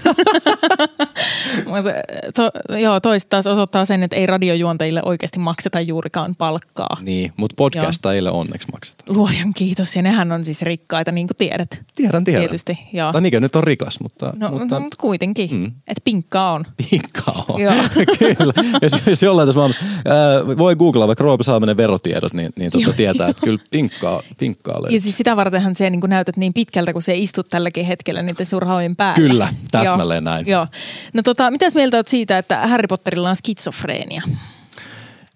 To, 2.35 2.51
joo, 2.79 3.01
toista 3.01 3.29
taas 3.29 3.47
osoittaa 3.47 3.85
sen, 3.85 4.03
että 4.03 4.17
ei 4.17 4.27
radiojuontajille 4.27 5.03
oikeasti 5.05 5.39
makseta 5.39 5.81
juurikaan 5.81 6.37
palkkaa. 6.37 6.97
Niin, 7.01 7.33
mutta 7.37 7.55
podcastajille 7.57 8.31
onneksi 8.31 8.69
maksetaan. 8.73 9.17
Luojan 9.17 9.55
kiitos, 9.55 9.97
ja 9.97 10.03
nehän 10.03 10.33
on 10.33 10.45
siis 10.45 10.63
rikkaita, 10.63 11.13
niin 11.13 11.27
kuin 11.27 11.37
tiedät. 11.37 11.83
Tiedän, 11.97 12.25
tiedän. 12.25 12.43
Tietysti, 12.43 12.79
joo. 12.93 13.13
Tai 13.13 13.21
niinkö 13.23 13.41
nyt 13.41 13.57
on 13.57 13.65
rikas, 13.65 14.01
mutta... 14.01 14.33
No, 14.37 14.49
mutta 14.59 14.81
mutta 14.81 14.97
kuitenkin, 15.01 15.51
Mm. 15.53 15.67
että 15.67 16.01
pinkkaa 16.05 16.53
on. 16.53 16.65
Pinkkaa 16.91 17.45
on. 17.49 17.61
Joo. 17.63 17.75
kyllä. 18.19 18.53
Jos, 18.83 18.93
jos 19.07 19.23
jollain 19.23 19.49
tässä 19.49 19.59
maailmassa, 19.59 19.85
ää, 20.07 20.59
voi 20.59 20.77
googlaa 20.77 21.07
vaikka 21.07 21.25
Roope 21.25 21.45
Salmenen 21.45 21.77
verotiedot, 21.77 22.33
niin, 22.33 22.51
niin 22.59 22.71
totta 22.71 22.87
Joo. 22.89 22.93
tietää, 22.97 23.29
että 23.29 23.45
kyllä 23.47 23.59
pinkkaa, 23.71 24.23
pinkkaa 24.39 24.83
löytyy. 24.83 24.97
Ja 24.97 25.01
siis 25.01 25.17
sitä 25.17 25.37
vartenhan 25.37 25.77
se 25.77 25.82
niin 25.91 26.01
näytät 26.07 26.37
niin 26.37 26.53
pitkältä, 26.53 26.93
kun 26.93 27.03
se 27.03 27.15
istut 27.15 27.49
tälläkin 27.51 27.87
hetkellä 27.87 28.23
niiden 28.23 28.47
surhaojen 28.47 28.97
päällä. 28.97 29.15
Kyllä, 29.15 29.49
täsmälleen 29.71 30.25
Joo. 30.25 30.35
näin. 30.35 30.47
Joo. 30.47 30.67
No 31.13 31.23
tota, 31.23 31.51
mitäs 31.51 31.75
mieltä 31.75 31.97
oot 31.97 32.09
siitä, 32.09 32.39
että 32.39 32.67
Harry 32.67 32.87
Potterilla 32.87 33.31
on 33.31 33.37
skitsofreenia? 33.37 34.23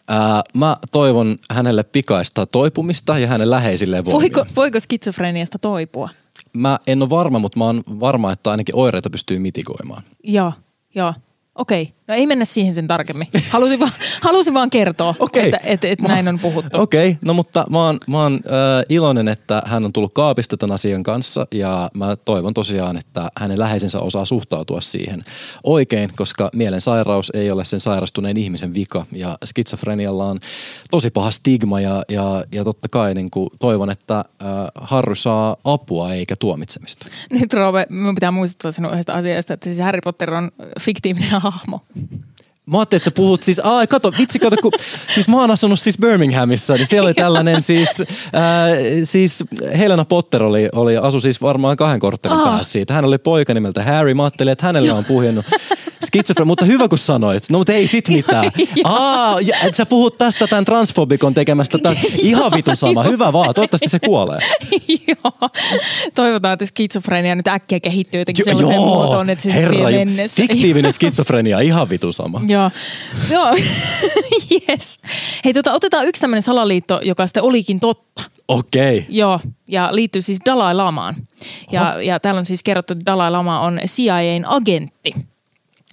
Ää, 0.09 0.43
mä 0.55 0.77
toivon 0.93 1.37
hänelle 1.51 1.83
pikaista 1.83 2.47
toipumista 2.47 3.18
ja 3.18 3.27
hänen 3.27 3.51
läheisilleen 3.51 4.05
voimia. 4.05 4.20
Voiko, 4.20 4.47
voiko 4.57 4.81
skitsofreniasta 4.81 5.59
toipua? 5.59 6.09
mä 6.57 6.79
en 6.87 7.03
ole 7.03 7.11
varma, 7.11 7.39
mutta 7.39 7.59
mä 7.59 7.64
oon 7.64 7.83
varma, 8.01 8.33
että 8.33 8.51
ainakin 8.51 8.77
oireita 8.77 9.11
pystyy 9.11 9.39
mitigoimaan. 9.39 10.03
Joo, 10.25 10.53
joo. 10.95 11.14
Okei, 11.57 11.93
no 12.09 12.15
ei 12.15 12.27
mennä 12.27 12.45
siihen 12.45 12.75
sen 12.75 12.87
tarkemmin. 12.87 13.27
Halusin 13.51 13.81
vaan, 13.81 13.93
halusin 14.23 14.55
vaan 14.55 14.71
kertoa, 14.71 15.15
Okei. 15.19 15.45
että, 15.45 15.61
että, 15.65 15.89
että 15.89 16.03
Mä- 16.03 16.09
näin 16.09 16.29
on 16.29 16.39
puhuttu. 16.39 16.81
Okei, 16.81 17.09
okay, 17.09 17.19
no 17.25 17.35
mutta 17.35 17.67
mä 17.71 17.87
oon, 17.87 17.99
mä 18.09 18.23
oon 18.23 18.33
äh, 18.35 18.85
iloinen, 18.89 19.29
että 19.29 19.63
hän 19.67 19.85
on 19.85 19.93
tullut 19.93 20.15
kaapista 20.15 20.57
tämän 20.57 20.75
asian 20.75 21.03
kanssa 21.03 21.47
ja 21.55 21.91
mä 21.95 22.17
toivon 22.17 22.55
tosiaan, 22.55 22.97
että 22.97 23.29
hänen 23.37 23.59
läheisensä 23.59 24.01
osaa 24.01 24.25
suhtautua 24.25 24.81
siihen 24.81 25.25
oikein, 25.65 26.11
koska 26.17 26.51
mielensairaus 26.53 27.31
ei 27.35 27.51
ole 27.51 27.65
sen 27.65 27.81
sairastuneen 27.81 28.37
ihmisen 28.37 28.75
vika 28.75 29.07
ja 29.13 29.39
skitsofrenialla 29.45 30.25
on 30.25 30.39
tosi 30.91 31.11
paha 31.11 31.31
stigma 31.31 31.81
ja, 31.81 32.03
ja, 32.09 32.45
ja 32.53 32.65
totta 32.65 32.89
kai 32.89 33.15
niin 33.15 33.31
kuin 33.31 33.51
toivon, 33.61 33.91
että 33.91 34.19
äh, 34.19 34.25
Harry 34.75 35.15
saa 35.15 35.57
apua 35.65 36.13
eikä 36.13 36.37
tuomitsemista. 36.37 37.07
Nyt 37.31 37.53
Roope, 37.53 37.87
minun 37.91 38.15
pitää 38.15 38.31
muistuttaa 38.31 38.71
sinun 38.71 38.93
yhdestä 38.93 39.15
asiasta, 39.15 39.55
että 39.55 39.69
siis 39.69 39.81
Harry 39.81 40.01
Potter 40.05 40.35
on 40.35 40.51
fiktiivinen 40.81 41.45
hahmo. 41.51 41.80
Mä 42.66 42.78
ajattelin, 42.78 42.99
että 42.99 43.05
sä 43.05 43.11
puhut 43.11 43.42
siis, 43.42 43.61
ai 43.64 43.86
kato, 43.86 44.12
vitsi 44.18 44.38
kato, 44.38 44.57
kun, 44.62 44.72
siis 45.14 45.28
mä 45.28 45.40
oon 45.40 45.51
asunut 45.51 45.80
siis 45.80 45.99
Birminghamissa, 45.99 46.74
niin 46.74 46.86
siellä 46.86 47.07
oli 47.07 47.14
tällainen 47.24 47.62
siis, 47.62 48.03
ää, 48.32 48.70
siis 49.03 49.44
Helena 49.78 50.05
Potter 50.05 50.42
oli, 50.42 50.68
oli 50.72 50.97
asu 50.97 51.20
siis 51.20 51.42
varmaan 51.42 51.76
kahden 51.76 52.01
korttelin 52.01 52.38
Aa. 52.38 52.44
päässä 52.44 52.72
siitä. 52.72 52.94
Hän 52.94 53.05
oli 53.05 53.18
poika 53.18 53.55
nimeltä 53.55 53.82
Harry, 53.84 54.14
mä 54.14 54.24
ajattelin, 54.24 54.53
että 54.53 54.66
hänellä 54.66 54.94
on 54.94 55.05
puhjennut 55.05 55.47
skitsofrenia, 56.07 56.47
mutta 56.47 56.65
hyvä 56.65 56.89
kun 56.89 56.99
sanoit, 56.99 57.51
no 57.51 57.59
mutta 57.59 57.73
ei 57.73 57.87
sit 57.87 58.09
mitään. 58.09 58.51
Aa, 58.85 59.41
ja, 59.41 59.57
et 59.65 59.75
sä 59.75 59.87
puhut 59.87 60.19
tästä 60.19 60.47
tämän 60.47 60.65
transfobikon 60.65 61.35
tekemästä, 61.35 61.79
tää, 61.79 61.93
ihan 62.23 62.53
vitun 62.53 62.77
sama, 62.77 63.03
hyvä 63.03 63.33
vaan, 63.33 63.55
toivottavasti 63.55 63.89
se 63.89 63.99
kuolee. 63.99 64.39
Joo. 65.09 65.51
Toivotaan, 66.15 66.53
että 66.53 66.65
skitsofrenia 66.65 67.35
nyt 67.35 67.49
äkkiä 67.49 67.81
kehittyy 67.81 68.21
jotenkin 68.21 68.45
Jo- 68.47 68.57
sellaiseen 68.57 68.81
muotoon, 68.81 69.31
että 69.31 69.43
se 69.43 69.51
siis 69.51 69.63
herra, 69.63 69.87
vie 69.87 70.05
mennessä. 70.05 70.43
fiktiivinen 70.43 70.93
skitsofrenia, 70.93 71.61
ihan 71.61 71.91
vitun 71.91 72.13
sama. 72.13 72.41
Joo, 72.49 72.71
joo. 73.31 73.57
yes. 74.69 75.01
Hei, 75.45 75.55
tota, 75.55 75.73
otetaan 75.73 76.07
yksi 76.09 76.21
tämmöinen 76.21 76.43
salaliitto, 76.43 77.01
joka 77.03 77.27
sitten 77.27 77.43
olikin 77.43 77.81
totta. 77.81 78.23
Okei. 78.49 78.99
Okay. 78.99 79.07
Joo, 79.09 79.41
ja 79.69 79.89
liittyy 79.93 80.23
siis 80.23 80.39
Dalai 80.47 80.75
Lamaan. 80.75 81.15
Ja, 81.73 82.03
ja 82.03 82.21
täällä 82.21 82.39
on 82.39 82.47
siis 82.47 82.63
kerrottu, 82.63 82.93
että 82.93 83.07
Dalai 83.07 83.31
Lama 83.31 83.61
on 83.61 83.81
CIAn 83.87 84.45
agentti. 84.45 85.15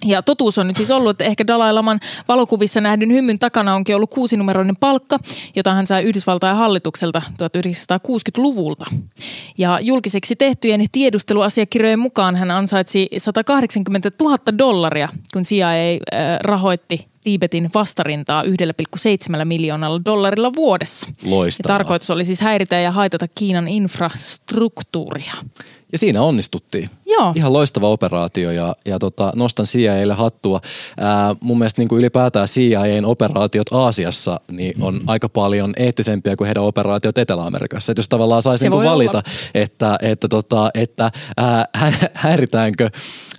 Ja 0.04 0.22
totuus 0.22 0.58
on 0.58 0.68
nyt 0.68 0.76
siis 0.76 0.90
ollut, 0.90 1.10
että 1.10 1.24
ehkä 1.24 1.46
Dalai 1.46 1.72
Laman 1.72 2.00
valokuvissa 2.28 2.80
nähdyn 2.80 3.12
hymyn 3.12 3.38
takana 3.38 3.74
onkin 3.74 3.96
ollut 3.96 4.10
kuusinumeroinen 4.10 4.76
palkka, 4.76 5.18
jota 5.56 5.74
hän 5.74 5.86
sai 5.86 6.02
Yhdysvaltain 6.02 6.56
hallitukselta 6.56 7.22
1960-luvulta. 7.32 8.84
Ja 9.58 9.78
julkiseksi 9.80 10.36
tehtyjen 10.36 10.84
tiedusteluasiakirjojen 10.92 11.98
mukaan 11.98 12.36
hän 12.36 12.50
ansaitsi 12.50 13.08
180 13.16 14.10
000 14.20 14.38
dollaria, 14.58 15.08
kun 15.32 15.42
CIA 15.42 15.68
äh, 15.68 16.38
rahoitti 16.40 17.06
Tiibetin 17.24 17.70
vastarintaa 17.74 18.42
1,7 18.42 19.44
miljoonalla 19.44 20.00
dollarilla 20.04 20.52
vuodessa. 20.56 21.06
Loistavaa. 21.26 21.74
Ja 21.74 21.78
tarkoitus 21.78 22.10
oli 22.10 22.24
siis 22.24 22.40
häiritä 22.40 22.76
ja 22.76 22.92
haitata 22.92 23.26
Kiinan 23.34 23.68
infrastruktuuria. 23.68 25.34
Ja 25.92 25.98
siinä 25.98 26.22
onnistuttiin. 26.22 26.90
Joo. 27.06 27.32
Ihan 27.36 27.52
loistava 27.52 27.88
operaatio 27.88 28.50
ja, 28.50 28.76
ja 28.86 28.98
tota, 28.98 29.32
nostan 29.36 29.66
CIAlle 29.66 30.14
hattua. 30.14 30.60
Ää, 30.98 31.36
mun 31.40 31.58
mielestä 31.58 31.80
niin 31.80 31.88
kuin 31.88 31.98
ylipäätään 31.98 32.46
CIAn 32.46 33.04
operaatiot 33.04 33.66
Aasiassa 33.72 34.40
niin 34.50 34.82
on 34.82 35.00
aika 35.06 35.28
paljon 35.28 35.72
eettisempiä 35.76 36.36
kuin 36.36 36.46
heidän 36.46 36.62
operaatiot 36.62 37.18
Etelä-Amerikassa. 37.18 37.92
Et 37.92 37.98
jos 37.98 38.08
tavallaan 38.08 38.42
saisi 38.42 38.68
niin 38.68 38.84
valita, 38.84 39.18
olla. 39.18 39.22
että, 39.54 39.98
että, 40.02 40.28
tota, 40.28 40.70
että 40.74 41.10
ää, 41.36 41.64
hä- 41.74 42.10
häiritäänkö, 42.14 42.88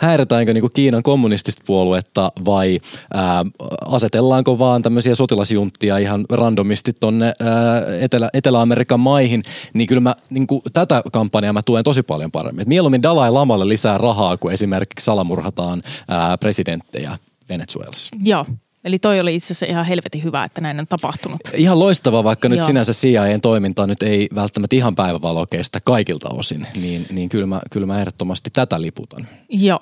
häiritäänkö 0.02 0.54
niin 0.54 0.62
kuin 0.62 0.74
Kiinan 0.74 1.04
kommunistista 1.04 1.62
puoluetta 1.66 2.32
vai 2.46 2.80
ää, 3.14 3.46
asetellaanko 3.86 4.60
vaan 4.60 4.82
tämmöisiä 4.82 5.16
sotilasjunttia 5.16 5.98
ihan 5.98 6.26
randomisti 6.30 6.94
tonne 6.94 7.26
ää, 7.26 7.84
Etelä, 8.00 8.30
Etelä-Amerikan 8.34 9.00
maihin, 9.00 9.44
niin 9.74 9.88
kyllä 9.88 10.02
mä 10.02 10.16
niin 10.30 10.48
kuin, 10.48 10.62
tätä 10.74 11.04
kampanjaa 11.14 11.54
mä 11.54 11.62
tuen 11.62 11.84
tosi 11.84 12.04
paljon 12.04 12.32
paremmin. 12.36 12.62
Et 12.62 12.68
mieluummin 12.68 13.04
Dalai 13.04 13.32
Lamalle 13.32 13.68
lisää 13.68 13.98
rahaa, 13.98 14.38
kuin 14.38 14.54
esimerkiksi 14.54 15.06
salamurhataan 15.06 15.82
ää, 16.08 16.38
presidenttejä 16.38 17.18
Venezuelassa. 17.50 18.16
Joo. 18.24 18.46
Eli 18.84 19.00
toi 19.00 19.20
oli 19.20 19.36
itse 19.36 19.46
asiassa 19.46 19.66
ihan 19.66 19.86
helvetin 19.86 20.24
hyvä, 20.24 20.44
että 20.44 20.62
näin 20.62 20.80
on 20.80 20.88
tapahtunut. 20.88 21.42
Ihan 21.54 21.80
loistava, 21.80 22.24
vaikka 22.24 22.50
nyt 22.50 22.58
Joo. 22.58 22.68
sinänsä 22.68 22.92
CIAn 22.94 23.42
toiminta 23.42 23.88
nyt 23.88 24.04
ei 24.04 24.28
välttämättä 24.36 24.76
ihan 24.76 24.96
päivävaloa 24.96 25.46
kestä 25.46 25.80
kaikilta 25.84 26.30
osin, 26.30 26.68
niin, 26.76 27.06
niin 27.12 27.30
kyllä, 27.30 27.48
mä, 27.48 27.62
kyllä 27.72 27.88
mä 27.88 28.00
ehdottomasti 28.00 28.50
tätä 28.54 28.82
liputan. 28.82 29.28
Joo. 29.50 29.80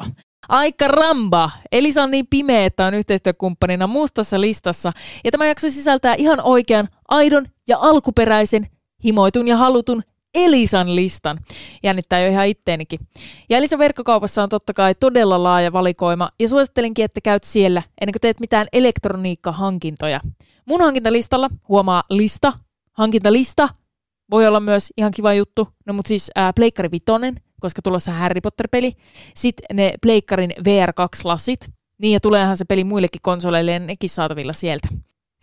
Aika 0.50 0.88
ramba! 0.88 1.52
Elisa 1.72 2.04
on 2.04 2.12
niin 2.12 2.28
pimeä, 2.30 2.66
että 2.66 2.86
on 2.86 2.94
yhteistyökumppanina 2.94 3.88
mustassa 3.88 4.42
listassa. 4.42 4.92
Ja 5.24 5.32
tämä 5.32 5.46
jakso 5.46 5.70
sisältää 5.70 6.16
ihan 6.16 6.42
oikean, 6.42 6.88
aidon 7.10 7.46
ja 7.68 7.78
alkuperäisen, 7.82 8.68
himoitun 9.04 9.48
ja 9.48 9.58
halutun 9.58 10.04
Elisan 10.34 10.96
listan. 10.96 11.40
Jännittää 11.84 12.22
jo 12.22 12.30
ihan 12.30 12.48
itteenikin. 12.48 13.00
Ja 13.50 13.58
Elisan 13.58 13.80
verkkokaupassa 13.80 14.44
on 14.44 14.50
totta 14.50 14.74
kai 14.74 14.96
todella 14.96 15.44
laaja 15.44 15.74
valikoima 15.74 16.30
ja 16.40 16.50
suosittelenkin, 16.50 17.06
että 17.06 17.22
käyt 17.22 17.44
siellä 17.44 17.84
ennen 18.02 18.14
kuin 18.14 18.22
teet 18.22 18.40
mitään 18.40 18.68
elektroniikkahankintoja. 18.74 20.22
Mun 20.66 20.82
hankintalistalla 20.82 21.50
huomaa 21.70 22.04
lista, 22.10 22.54
hankintalista, 22.94 23.70
voi 24.32 24.48
olla 24.48 24.60
myös 24.60 24.94
ihan 24.98 25.12
kiva 25.12 25.34
juttu. 25.34 25.68
No 25.86 25.94
mut 25.94 26.06
siis 26.06 26.32
ää, 26.36 26.54
Pleikkari 26.54 26.92
Vitonen, 26.92 27.42
koska 27.62 27.82
tulossa 27.82 28.12
Harry 28.12 28.42
Potter-peli. 28.42 28.94
Sitten 29.36 29.78
ne 29.78 29.94
Pleikkarin 30.02 30.54
VR2-lasit. 30.60 31.72
Niin 31.98 32.14
ja 32.14 32.20
tuleehan 32.20 32.58
se 32.58 32.66
peli 32.66 32.84
muillekin 32.84 33.22
konsoleille 33.22 33.72
ja 33.72 33.80
nekin 33.80 34.10
saatavilla 34.10 34.54
sieltä. 34.54 34.88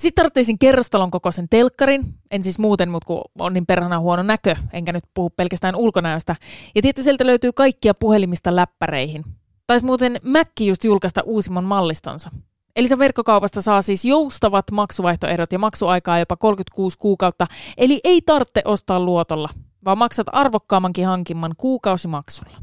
Sitten 0.01 0.23
tarvitsisin 0.23 0.59
kerrostalon 0.59 1.11
kokoisen 1.11 1.49
telkkarin. 1.49 2.15
En 2.31 2.43
siis 2.43 2.59
muuten, 2.59 2.91
mutta 2.91 3.07
kun 3.07 3.23
on 3.39 3.53
niin 3.53 3.67
perhana 3.67 4.01
huono 4.01 4.23
näkö, 4.23 4.57
enkä 4.73 4.93
nyt 4.93 5.05
puhu 5.15 5.31
pelkästään 5.31 5.77
ulkonäöstä. 5.77 6.37
Ja 6.75 6.83
tietysti 6.83 7.03
sieltä 7.03 7.27
löytyy 7.27 7.53
kaikkia 7.53 7.95
puhelimista 7.95 8.57
läppäreihin. 8.57 9.25
Taisi 9.67 9.85
muuten 9.85 10.21
Mäkki 10.23 10.67
just 10.67 10.85
julkaista 10.85 11.23
uusimman 11.25 11.65
mallistonsa. 11.65 12.31
Eli 12.77 12.89
se 12.89 12.99
verkkokaupasta 12.99 13.63
saa 13.63 13.83
siis 13.83 14.05
joustavat 14.05 14.71
maksuvaihtoehdot 14.71 15.53
ja 15.53 15.59
maksuaikaa 15.59 16.19
jopa 16.19 16.37
36 16.37 16.99
kuukautta, 16.99 17.47
eli 17.77 18.01
ei 18.05 18.23
tarvitse 18.23 18.63
ostaa 18.65 19.01
luotolla, 19.01 19.49
vaan 19.85 19.99
maksat 19.99 20.27
arvokkaammankin 20.33 21.07
hankimman 21.07 21.55
kuukausimaksulla. 21.57 22.57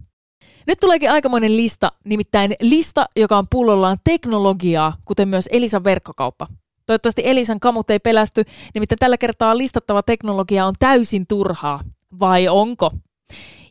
Nyt 0.68 0.80
tuleekin 0.80 1.12
aikamoinen 1.12 1.58
lista, 1.58 1.92
nimittäin 2.06 2.56
lista, 2.62 3.06
joka 3.16 3.38
on 3.38 3.46
pullollaan 3.52 3.98
teknologiaa, 4.04 4.94
kuten 5.06 5.28
myös 5.28 5.50
Elisan 5.52 5.84
verkkokauppa. 5.84 6.48
Toivottavasti 6.88 7.22
Elisan 7.26 7.60
kamut 7.60 7.90
ei 7.90 8.00
pelästy, 8.00 8.44
nimittäin 8.74 9.00
tällä 9.00 9.18
kertaa 9.18 9.58
listattava 9.58 10.04
teknologia 10.04 10.66
on 10.66 10.74
täysin 10.80 11.28
turhaa. 11.28 11.80
Vai 12.20 12.48
onko? 12.48 12.92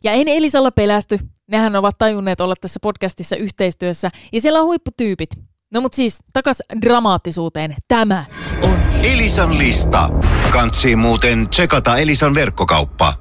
Ja 0.04 0.12
en 0.12 0.28
Elisalla 0.28 0.70
pelästy. 0.70 1.18
Nehän 1.50 1.76
ovat 1.76 1.98
tajunneet 1.98 2.40
olla 2.40 2.54
tässä 2.60 2.80
podcastissa 2.82 3.36
yhteistyössä 3.36 4.10
ja 4.32 4.40
siellä 4.40 4.60
on 4.60 4.66
huipputyypit. 4.66 5.30
No 5.74 5.80
mut 5.80 5.94
siis 5.94 6.18
takas 6.32 6.62
dramaattisuuteen. 6.82 7.74
Tämä 7.88 8.24
on 8.62 8.76
Elisan 9.14 9.58
lista. 9.58 10.10
Kantsii 10.50 10.96
muuten 10.96 11.48
tsekata 11.48 11.98
Elisan 11.98 12.34
verkkokauppa. 12.34 13.12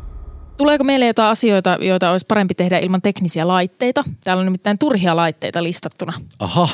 Tuleeko 0.58 0.84
meille 0.84 1.08
jotain 1.08 1.32
asioita, 1.32 1.78
joita 1.82 2.12
olisi 2.12 2.26
parempi 2.26 2.56
tehdä 2.56 2.78
ilman 2.78 3.02
teknisiä 3.02 3.48
laitteita? 3.48 4.04
Täällä 4.24 4.40
on 4.40 4.46
nimittäin 4.46 4.78
turhia 4.78 5.16
laitteita 5.16 5.64
listattuna. 5.64 6.14
Aha. 6.40 6.70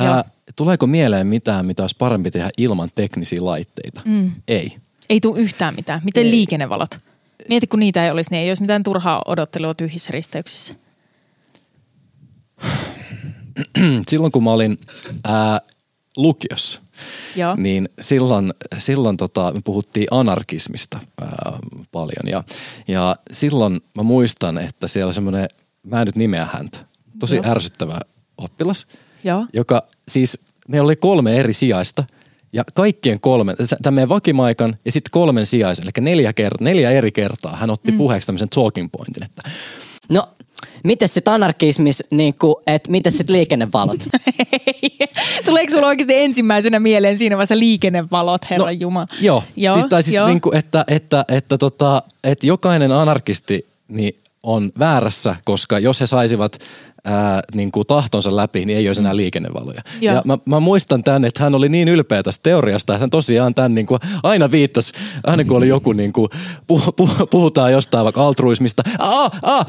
Joo. 0.00 0.14
Ää, 0.14 0.24
tuleeko 0.56 0.86
mieleen 0.86 1.26
mitään, 1.26 1.66
mitä 1.66 1.82
olisi 1.82 1.96
parempi 1.98 2.30
tehdä 2.30 2.50
ilman 2.58 2.88
teknisiä 2.94 3.44
laitteita? 3.44 4.02
Mm. 4.04 4.32
Ei. 4.48 4.76
Ei 5.08 5.20
tule 5.20 5.40
yhtään 5.40 5.74
mitään. 5.74 6.00
Miten 6.04 6.24
Ei. 6.24 6.30
liikennevalot? 6.30 6.98
Mieti, 7.48 7.66
kun 7.66 7.80
niitä 7.80 8.04
ei 8.04 8.10
olisi, 8.10 8.30
niin 8.30 8.42
ei 8.42 8.50
olisi 8.50 8.62
mitään 8.62 8.82
turhaa 8.82 9.22
odottelua 9.26 9.74
tyhjissä 9.74 10.10
risteyksissä. 10.12 10.74
Silloin 14.10 14.32
kun 14.32 14.44
mä 14.44 14.52
olin 14.52 14.78
ää, 15.24 15.60
lukiossa, 16.16 16.82
Joo. 17.36 17.54
niin 17.58 17.88
silloin, 18.00 18.54
silloin 18.78 19.16
tota, 19.16 19.52
me 19.54 19.60
puhuttiin 19.64 20.06
anarkismista 20.10 20.98
ää, 21.20 21.58
paljon. 21.92 22.28
Ja, 22.30 22.44
ja 22.88 23.16
silloin 23.32 23.80
mä 23.96 24.02
muistan, 24.02 24.58
että 24.58 24.88
siellä 24.88 25.12
semmoinen, 25.12 25.48
mä 25.82 26.00
en 26.00 26.06
nyt 26.06 26.16
nimeä 26.16 26.48
häntä, 26.52 26.78
tosi 27.18 27.36
Joo. 27.36 27.44
ärsyttävä 27.50 28.00
oppilas, 28.38 28.86
Joo. 29.24 29.46
joka 29.52 29.82
siis, 30.08 30.38
meillä 30.68 30.86
oli 30.86 30.96
kolme 30.96 31.36
eri 31.36 31.52
sijaista, 31.52 32.04
ja 32.52 32.64
kaikkien 32.74 33.20
kolmen, 33.20 33.56
tämän 33.82 33.94
meidän 33.94 34.08
vakimaikan 34.08 34.76
ja 34.84 34.92
sitten 34.92 35.10
kolmen 35.10 35.46
sijaisen, 35.46 35.84
eli 35.84 36.04
neljä, 36.04 36.30
kert- 36.30 36.64
neljä 36.64 36.90
eri 36.90 37.12
kertaa 37.12 37.56
hän 37.56 37.70
otti 37.70 37.92
mm. 37.92 37.98
puheeksi 37.98 38.26
tämmöisen 38.26 38.48
talking 38.48 38.88
pointin, 38.92 39.22
että 39.22 39.42
No, 40.10 40.28
miten 40.84 41.08
sitten 41.08 41.34
anarkismis, 41.34 42.04
niin 42.10 42.34
kuin, 42.34 42.54
että 42.66 42.90
miten 42.90 43.12
sitten 43.12 43.36
liikennevalot? 43.36 44.00
Tuleeko 45.44 45.72
sulla 45.72 45.86
oikeasti 45.86 46.14
ensimmäisenä 46.16 46.80
mieleen 46.80 47.18
siinä 47.18 47.36
vaiheessa 47.36 47.58
liikennevalot, 47.58 48.50
herra 48.50 48.66
no, 48.66 48.70
Jumala? 48.70 49.06
Joo, 49.20 49.44
Joo, 49.56 49.74
siis, 49.74 49.86
tai 49.86 50.02
siis 50.02 50.16
joo. 50.16 50.28
Niin 50.28 50.40
kuin, 50.40 50.56
että, 50.56 50.84
että, 50.88 51.24
että, 51.28 51.58
tota, 51.58 52.02
että 52.24 52.46
jokainen 52.46 52.92
anarkisti 52.92 53.66
niin 53.88 54.18
on 54.42 54.70
väärässä, 54.78 55.36
koska 55.44 55.78
jos 55.78 56.00
he 56.00 56.06
saisivat 56.06 56.58
ää, 57.04 57.42
niin 57.54 57.70
kuin 57.70 57.86
tahtonsa 57.86 58.36
läpi, 58.36 58.64
niin 58.64 58.78
ei 58.78 58.88
olisi 58.88 59.00
enää 59.00 59.16
liikennevaloja. 59.16 59.82
Joo. 60.00 60.14
Ja 60.14 60.22
mä, 60.24 60.38
mä 60.44 60.60
muistan 60.60 61.04
tämän, 61.04 61.24
että 61.24 61.42
hän 61.42 61.54
oli 61.54 61.68
niin 61.68 61.88
ylpeä 61.88 62.22
tästä 62.22 62.42
teoriasta, 62.42 62.92
että 62.92 63.00
hän 63.00 63.10
tosiaan 63.10 63.54
tämän 63.54 63.74
niin 63.74 63.86
kuin 63.86 64.00
aina 64.22 64.50
viittasi, 64.50 64.92
aina 65.24 65.44
kun 65.44 65.56
oli 65.56 65.68
joku, 65.76 65.92
niin 65.92 66.12
kuin, 66.12 66.28
puh, 66.66 66.94
puh, 66.96 67.10
puhutaan 67.30 67.72
jostain 67.72 68.04
vaikka 68.04 68.26
altruismista. 68.26 68.82
Aa, 68.98 69.30
aa, 69.42 69.64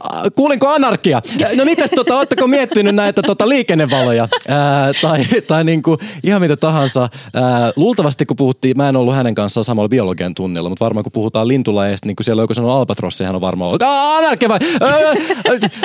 aa, 0.00 0.30
kuulinko 0.34 0.68
anarkia? 0.68 1.22
No 1.56 1.64
mitäs, 1.64 1.90
tota, 1.90 2.16
ootteko 2.16 2.46
miettinyt 2.46 2.94
näitä 2.94 3.22
tota, 3.22 3.48
liikennevaloja? 3.48 4.28
Ää, 4.48 4.92
tai 5.02 5.24
tai 5.46 5.64
niin 5.64 5.82
kuin, 5.82 5.98
ihan 6.22 6.40
mitä 6.40 6.56
tahansa. 6.56 7.08
Ää, 7.34 7.72
luultavasti 7.76 8.26
kun 8.26 8.36
puhuttiin, 8.36 8.76
mä 8.76 8.88
en 8.88 8.96
ollut 8.96 9.14
hänen 9.14 9.34
kanssaan 9.34 9.64
samalla 9.64 9.88
biologian 9.88 10.34
tunnilla, 10.34 10.68
mutta 10.68 10.84
varmaan 10.84 11.04
kun 11.04 11.12
puhutaan 11.12 11.48
lintulajeista, 11.48 12.06
niin 12.06 12.16
kun 12.16 12.24
siellä 12.24 12.40
on 12.40 12.44
joku 12.44 12.54
sanonut 12.54 12.76
albatrossi, 12.76 13.24
hän 13.24 13.34
on 13.34 13.40
varmaan 13.40 13.68
ollut, 13.68 13.82
"Aa, 13.82 14.16
anarkia 14.16 14.48
vai? 14.48 14.58
Ää, 14.80 14.90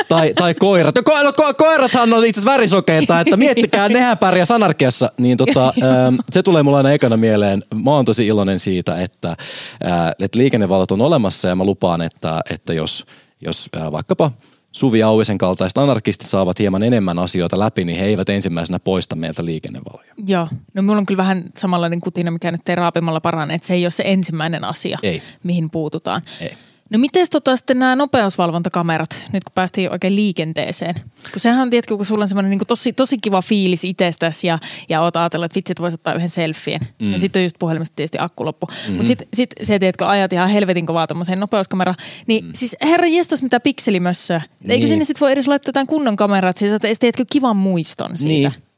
tai, 0.07 0.33
tai 0.33 0.48
koirat. 0.53 0.95
No, 0.95 1.01
ko, 1.05 1.23
no, 1.23 1.33
ko, 1.33 1.53
koirathan 1.53 2.13
on 2.13 2.25
itse 2.25 2.39
asiassa 2.39 2.51
värisokeita, 2.51 3.19
että 3.19 3.37
miettikää, 3.37 3.89
nehän 3.99 4.17
pärjäs 4.17 4.51
anarkiassa. 4.51 5.11
Niin 5.17 5.37
tota, 5.37 5.73
ää, 5.81 6.13
se 6.31 6.43
tulee 6.43 6.63
mulle 6.63 6.77
aina 6.77 6.91
ekana 6.91 7.17
mieleen. 7.17 7.61
Mä 7.83 7.91
oon 7.91 8.05
tosi 8.05 8.27
iloinen 8.27 8.59
siitä, 8.59 9.01
että, 9.01 9.37
ää, 9.83 10.13
että 10.19 10.37
liikennevalot 10.37 10.91
on 10.91 11.01
olemassa 11.01 11.47
ja 11.47 11.55
mä 11.55 11.63
lupaan, 11.63 12.01
että, 12.01 12.41
että 12.49 12.73
jos, 12.73 13.05
jos 13.41 13.69
ää, 13.79 13.91
vaikkapa 13.91 14.31
Suvi 14.71 15.03
Auvisen 15.03 15.37
kaltaiset 15.37 15.77
anarkistit 15.77 16.27
saavat 16.27 16.59
hieman 16.59 16.83
enemmän 16.83 17.19
asioita 17.19 17.59
läpi, 17.59 17.83
niin 17.83 17.99
he 17.99 18.05
eivät 18.05 18.29
ensimmäisenä 18.29 18.79
poista 18.79 19.15
meiltä 19.15 19.45
liikennevaloja. 19.45 20.13
Joo. 20.27 20.47
No 20.73 20.81
mulla 20.81 20.97
on 20.97 21.05
kyllä 21.05 21.17
vähän 21.17 21.43
samanlainen 21.57 22.01
kutina, 22.01 22.31
mikä 22.31 22.51
nyt 22.51 22.61
teraapimalla 22.65 23.21
paranee, 23.21 23.55
että 23.55 23.67
se 23.67 23.73
ei 23.73 23.85
ole 23.85 23.91
se 23.91 24.03
ensimmäinen 24.05 24.63
asia, 24.63 24.97
Ei. 25.03 25.21
mihin 25.43 25.69
puututaan. 25.69 26.21
Ei. 26.41 26.57
No 26.89 26.99
miten 26.99 27.27
tota 27.31 27.55
sitten 27.55 27.79
nämä 27.79 27.95
nopeusvalvontakamerat, 27.95 29.23
nyt 29.33 29.43
kun 29.43 29.51
päästiin 29.55 29.91
oikein 29.91 30.15
liikenteeseen? 30.15 30.95
Kun 31.31 31.39
sehän 31.39 31.61
on, 31.61 31.69
tiedätkö, 31.69 31.97
kun 31.97 32.05
sulla 32.05 32.23
on 32.23 32.27
semmoinen 32.27 32.49
niin 32.49 32.67
tosi, 32.67 32.93
tosi 32.93 33.17
kiva 33.21 33.41
fiilis 33.41 33.83
itsestäsi 33.83 34.47
ja, 34.47 34.59
ja 34.89 35.01
oot 35.01 35.15
ajatellut, 35.15 35.45
että 35.45 35.55
vitsi, 35.55 35.71
että 35.71 35.81
voisi 35.81 35.95
ottaa 35.95 36.13
yhden 36.13 36.29
selfien. 36.29 36.81
Mm. 36.99 37.11
Ja 37.11 37.19
sitten 37.19 37.39
on 37.39 37.43
just 37.43 37.55
puhelimesta 37.59 37.95
tietysti 37.95 38.17
akku 38.21 38.45
loppu. 38.45 38.65
Mm-hmm. 38.65 38.93
Mutta 38.93 39.07
sitten 39.07 39.27
sit 39.33 39.49
se, 39.63 39.79
tiedätkö, 39.79 40.07
ajat 40.07 40.33
ihan 40.33 40.49
helvetin 40.49 40.85
kovaa 40.85 41.07
tuommoiseen 41.07 41.39
nopeuskameraan. 41.39 41.97
Niin 42.27 42.45
mm. 42.45 42.51
siis 42.53 42.75
herra 42.81 43.07
jestas 43.07 43.41
mitä 43.41 43.59
pikselimössöä. 43.59 44.41
Eikö 44.61 44.73
Niin. 44.73 44.87
sinne 44.87 45.05
sitten 45.05 45.21
voi 45.21 45.31
edes 45.31 45.47
laittaa 45.47 45.69
jotain 45.69 45.87
kunnon 45.87 46.15
kameraa, 46.15 46.49
että 46.49 46.59
sä 46.59 46.69
saat 46.69 46.85
edes, 46.85 46.99
tiedätkö, 46.99 47.25
kivan 47.31 47.57
muiston 47.57 48.17
siitä. 48.17 48.49
Niin. 48.49 48.69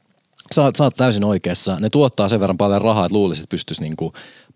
Sä, 0.54 0.70
sä 0.78 0.84
oot 0.84 0.94
täysin 0.96 1.24
oikeassa. 1.24 1.80
Ne 1.80 1.88
tuottaa 1.88 2.28
sen 2.28 2.40
verran 2.40 2.58
paljon 2.58 2.82
rahaa, 2.82 3.06
että 3.06 3.16
luulisit, 3.16 3.42
että 3.42 3.50
pystyisi 3.50 3.82
niinku 3.82 4.12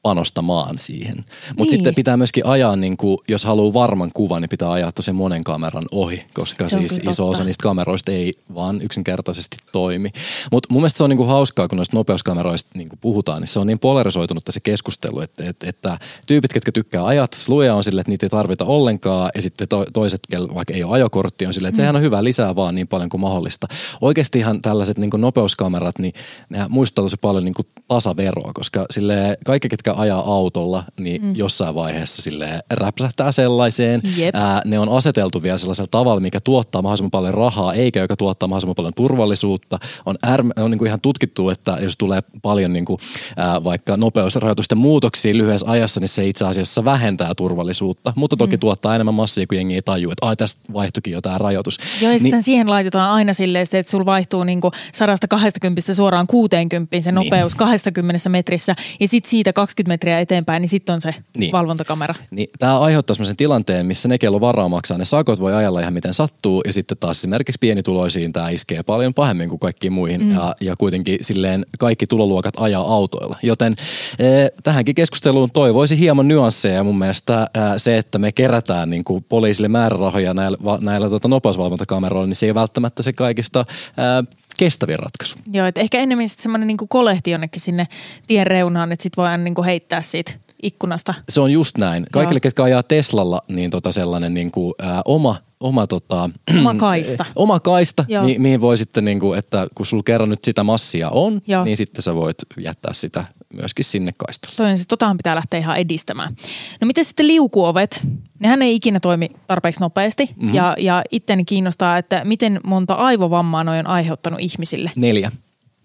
panostamaan 0.07 0.79
siihen. 0.79 1.17
Mutta 1.17 1.57
Niin. 1.57 1.71
sitten 1.71 1.95
pitää 1.95 2.17
myöskin 2.17 2.47
ajaa, 2.47 2.77
niinku, 2.77 3.23
jos 3.29 3.45
haluaa 3.45 3.75
varman 3.75 4.11
kuvan, 4.15 4.43
niin 4.43 4.49
pitää 4.49 4.73
ajaa 4.73 4.93
tosi 4.93 5.13
monen 5.13 5.45
kameran 5.45 5.85
ohi, 5.93 6.23
koska 6.35 6.65
Se 6.65 6.79
siis 6.79 6.93
iso 6.93 7.05
totta. 7.05 7.23
osa 7.25 7.45
niistä 7.45 7.63
kameroista 7.63 8.13
ei 8.13 8.33
vaan 8.55 8.83
yksinkertaisesti 8.83 9.57
toimi. 9.73 10.11
Mutta 10.53 10.69
mun 10.73 10.83
mielestä 10.83 10.99
se 10.99 11.05
on 11.05 11.11
niinku 11.11 11.25
hauskaa, 11.25 11.69
kun 11.69 11.77
noista 11.77 11.97
nopeuskameroista 11.97 12.71
niinku 12.75 12.97
puhutaan, 13.01 13.41
niin 13.43 13.49
se 13.49 13.59
on 13.59 13.67
niin 13.67 13.79
polarisoitunutta 13.79 14.53
se 14.53 14.61
keskustelu, 14.65 15.21
että, 15.21 15.45
että, 15.49 15.67
että 15.69 15.99
tyypit, 16.27 16.53
ketkä 16.53 16.73
tykkää 16.73 17.07
ajat, 17.07 17.33
sluja 17.33 17.75
on 17.75 17.85
silleen, 17.85 18.01
että 18.01 18.11
niitä 18.11 18.27
ei 18.27 18.31
tarvita 18.31 18.65
ollenkaan, 18.65 19.31
ja 19.35 19.43
sitten 19.43 19.69
to, 19.69 19.85
toiset, 19.93 20.21
vaikka 20.55 20.75
ei 20.75 20.85
ole 20.85 20.95
ajokorttia, 20.95 21.49
on 21.49 21.55
silleen, 21.55 21.69
että 21.69 21.83
sehän 21.83 21.97
on 21.97 22.03
hyvä 22.03 22.25
lisää 22.25 22.57
vaan 22.57 22.75
niin 22.75 22.89
paljon 22.89 23.09
kuin 23.09 23.21
mahdollista. 23.21 23.67
Oikeastihan 24.01 24.63
tällaiset 24.63 24.99
niinku 24.99 25.17
nopeuskamerat, 25.17 25.99
niin 25.99 26.13
ne 26.49 26.59
muistuttaa 26.69 27.05
tosi 27.05 27.17
paljon 27.21 27.45
niinku 27.45 27.63
tasaveroa, 27.89 28.51
koska 28.55 28.87
sille 28.91 29.39
kaikki, 29.47 29.69
ketkä 29.69 29.93
ajaa 29.97 30.21
autolla, 30.21 30.85
niin 31.01 31.23
mm. 31.23 31.37
jossain 31.37 31.75
vaiheessa 31.75 32.23
sille 32.23 32.61
räpsähtää 32.71 33.33
sellaiseen. 33.33 34.01
Jep. 34.17 34.35
Ää, 34.35 34.63
ne 34.65 34.79
on 34.79 34.89
aseteltu 34.89 35.43
vielä 35.43 35.59
sellaisella 35.59 35.89
tavalla, 35.91 36.21
mikä 36.21 36.41
tuottaa 36.41 36.83
mahdollisimman 36.83 37.11
paljon 37.11 37.35
rahaa, 37.35 37.75
eikä 37.75 38.01
joka 38.01 38.17
tuottaa 38.17 38.49
mahdollisimman 38.49 38.75
paljon 38.75 38.95
turvallisuutta. 38.95 39.79
On, 40.07 40.17
ärm, 40.27 40.51
on 40.57 40.71
niin 40.71 40.79
kuin 40.79 40.87
ihan 40.87 41.01
tutkittu, 41.01 41.51
että 41.51 41.79
jos 41.81 41.97
tulee 41.97 42.21
paljon 42.43 42.73
niin 42.73 42.85
kuin, 42.85 42.99
ää, 43.37 43.65
vaikka 43.65 43.97
nopeusrajoitusten 43.97 44.79
muutoksia 44.79 45.37
lyhyessä 45.37 45.71
ajassa, 45.71 46.01
niin 46.01 46.09
se 46.09 46.27
itse 46.29 46.45
asiassa 46.45 46.85
vähentää 46.85 47.35
turvallisuutta, 47.35 48.13
mutta 48.17 48.37
toki 48.37 48.57
mm. 48.57 48.61
tuottaa 48.61 48.95
enemmän 48.95 49.15
massia, 49.15 49.47
kun 49.47 49.57
jengi 49.57 49.75
ei 49.75 49.83
tajua, 49.83 50.13
että 50.13 50.27
ai 50.27 50.37
tästä 50.37 50.73
vaihtuikin 50.73 51.13
jo 51.13 51.21
tämä 51.21 51.39
rajoitus. 51.39 51.79
Joo, 51.79 51.87
ja 52.03 52.09
Niin- 52.09 52.21
sitten 52.21 52.43
siihen 52.43 52.71
laitetaan 52.71 53.11
aina 53.11 53.33
silleen, 53.33 53.67
että 53.73 53.91
sulla 53.91 54.07
vaihtuu 54.07 54.45
niinku 54.45 54.71
120 54.93 55.95
suoraan 55.95 56.27
60 56.27 57.01
se 57.01 57.13
nopeus 57.13 57.55
20 57.55 58.29
metrissä, 58.29 58.75
ja 59.01 59.09
sitten 59.09 59.31
siitä 59.31 59.53
20 59.53 59.86
metriä 59.87 60.21
eteenpäin, 60.21 60.61
niin 60.61 60.69
sitten 60.69 60.93
on 60.93 61.01
se 61.01 61.11
Niin. 61.11 61.41
niin. 61.41 61.53
valvontakamera. 61.53 62.15
Niin 62.31 62.49
tämä 62.59 62.79
aiheuttaa 62.79 63.15
sellaisen 63.15 63.37
tilanteen, 63.37 63.87
missä 63.87 64.09
ne, 64.09 64.19
kello 64.19 64.41
varaa 64.41 64.69
maksaa, 64.69 64.99
ne 64.99 65.05
sakot 65.05 65.41
voi 65.41 65.55
ajella 65.55 65.81
ihan 65.81 65.93
miten 65.93 66.15
sattuu, 66.15 66.63
ja 66.67 66.73
sitten 66.73 66.99
taas 66.99 67.19
esimerkiksi 67.19 67.59
pienituloisiin 67.61 68.33
tämä 68.33 68.51
iskee 68.51 68.83
paljon 68.83 69.15
pahemmin 69.15 69.49
kuin 69.49 69.59
kaikkiin 69.59 69.93
muihin, 69.93 70.23
mm. 70.23 70.31
ja, 70.33 70.55
ja 70.61 70.75
kuitenkin 70.79 71.19
silleen 71.23 71.67
kaikki 71.79 72.07
tuloluokat 72.07 72.55
ajaa 72.57 72.95
autoilla. 72.95 73.37
Joten 73.43 73.77
eh, 74.19 74.51
tähänkin 74.65 74.95
keskusteluun 74.95 75.51
toivoisi 75.51 75.99
hieman 75.99 76.29
nyansseja, 76.29 76.75
ja 76.75 76.85
mun 76.85 76.99
mielestä 76.99 77.51
eh, 77.55 77.63
se, 77.77 77.99
että 77.99 78.19
me 78.19 78.33
kerätään 78.33 78.91
niin 78.91 79.05
kuin 79.05 79.25
poliisille 79.29 79.69
määrärahoja 79.69 80.35
näillä, 80.35 80.59
va, 80.65 80.79
näillä 80.81 81.11
tota, 81.11 81.29
nopeusvalvontakameroilla, 81.29 82.27
niin 82.27 82.37
se 82.37 82.47
ei 82.47 82.55
välttämättä 82.55 83.03
se 83.03 83.13
kaikista 83.13 83.65
eh, 83.69 84.37
kestävin 84.59 84.99
ratkaisu. 84.99 85.39
Joo, 85.53 85.67
että 85.67 85.81
ehkä 85.81 85.99
enemmän 85.99 86.29
sitten 86.29 86.43
semmoinen 86.43 86.67
niinku 86.67 86.87
kolehti 86.87 87.31
jonnekin 87.31 87.63
sinne 87.63 87.89
tien 88.27 88.47
reunaan, 88.47 88.93
että 88.93 89.03
sitten 89.03 89.23
voi 89.23 89.29
aina 89.29 89.45
niinku 89.45 89.63
heittää 89.67 90.03
siitä 90.03 90.33
ikkunasta. 90.63 91.15
Se 91.29 91.41
on 91.41 91.53
just 91.53 91.79
näin. 91.79 92.07
Kaikille, 92.13 92.37
Joo. 92.37 92.41
ketkä 92.41 92.63
ajaa 92.63 92.83
Teslalla, 92.83 93.43
niin 93.49 93.71
tota 93.71 93.93
sellainen 93.93 94.35
niin 94.35 94.51
kuin, 94.51 94.75
ää, 94.79 95.03
oma, 95.05 95.39
oma, 95.61 95.87
tota, 95.87 96.31
Oma 96.61 96.75
kaista. 96.89 97.25
oma 97.37 97.61
kaista, 97.61 98.05
Joo. 98.09 98.25
mi- 98.25 98.39
mihin 98.39 98.61
voi 98.61 98.77
sitten, 98.79 99.05
niin 99.05 99.21
kuin, 99.21 99.39
että 99.39 99.67
kun 99.75 99.87
sulla 99.87 100.03
kerran 100.03 100.29
nyt 100.29 100.45
sitä 100.45 100.63
massia 100.65 101.11
on, 101.11 101.41
Joo. 101.47 101.65
niin 101.65 101.77
sitten 101.77 102.03
sä 102.03 102.15
voit 102.15 102.37
jättää 102.61 102.93
sitä 102.93 103.25
myöskin 103.55 103.85
sinne 103.85 104.13
kaistalle. 104.19 104.57
Toi 104.57 104.71
on 104.71 104.77
siis, 104.77 104.87
totahan 104.87 105.17
pitää 105.17 105.35
lähteä 105.35 105.61
ihan 105.61 105.77
edistämään. 105.77 106.37
No 106.81 106.87
miten 106.87 107.05
sitten 107.05 107.27
liukuovet? 107.27 108.07
Nehän 108.39 108.63
ei 108.63 108.75
ikinä 108.75 109.01
toimi 109.01 109.31
tarpeeksi 109.47 109.81
nopeasti. 109.81 110.31
Mm-hmm. 110.37 110.55
Ja, 110.55 110.75
ja 110.79 111.03
itteni 111.11 111.45
kiinnostaa, 111.45 111.99
että 111.99 112.23
miten 112.25 112.61
monta 112.65 112.95
aivovammaa 112.95 113.65
noi 113.65 113.79
on 113.79 113.87
aiheuttanut 113.87 114.41
ihmisille. 114.41 114.91
Neljä. 114.97 115.33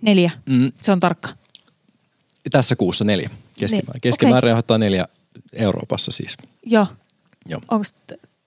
Neljä. 0.01 0.31
Mm. 0.45 0.71
Se 0.81 0.91
on 0.91 0.99
tarkka. 0.99 1.29
Tässä 2.51 2.75
kuussa 2.75 3.03
neljä. 3.05 3.29
Keskimäärin, 3.61 3.91
Niin, 3.93 4.01
Keskimäärin 4.01 4.49
aiheuttaa 4.49 4.77
neljä 4.77 5.05
Euroopassa 5.53 6.11
siis. 6.11 6.37
Joo. 6.65 6.87
Joo. 7.45 7.61
Onko 7.71 7.85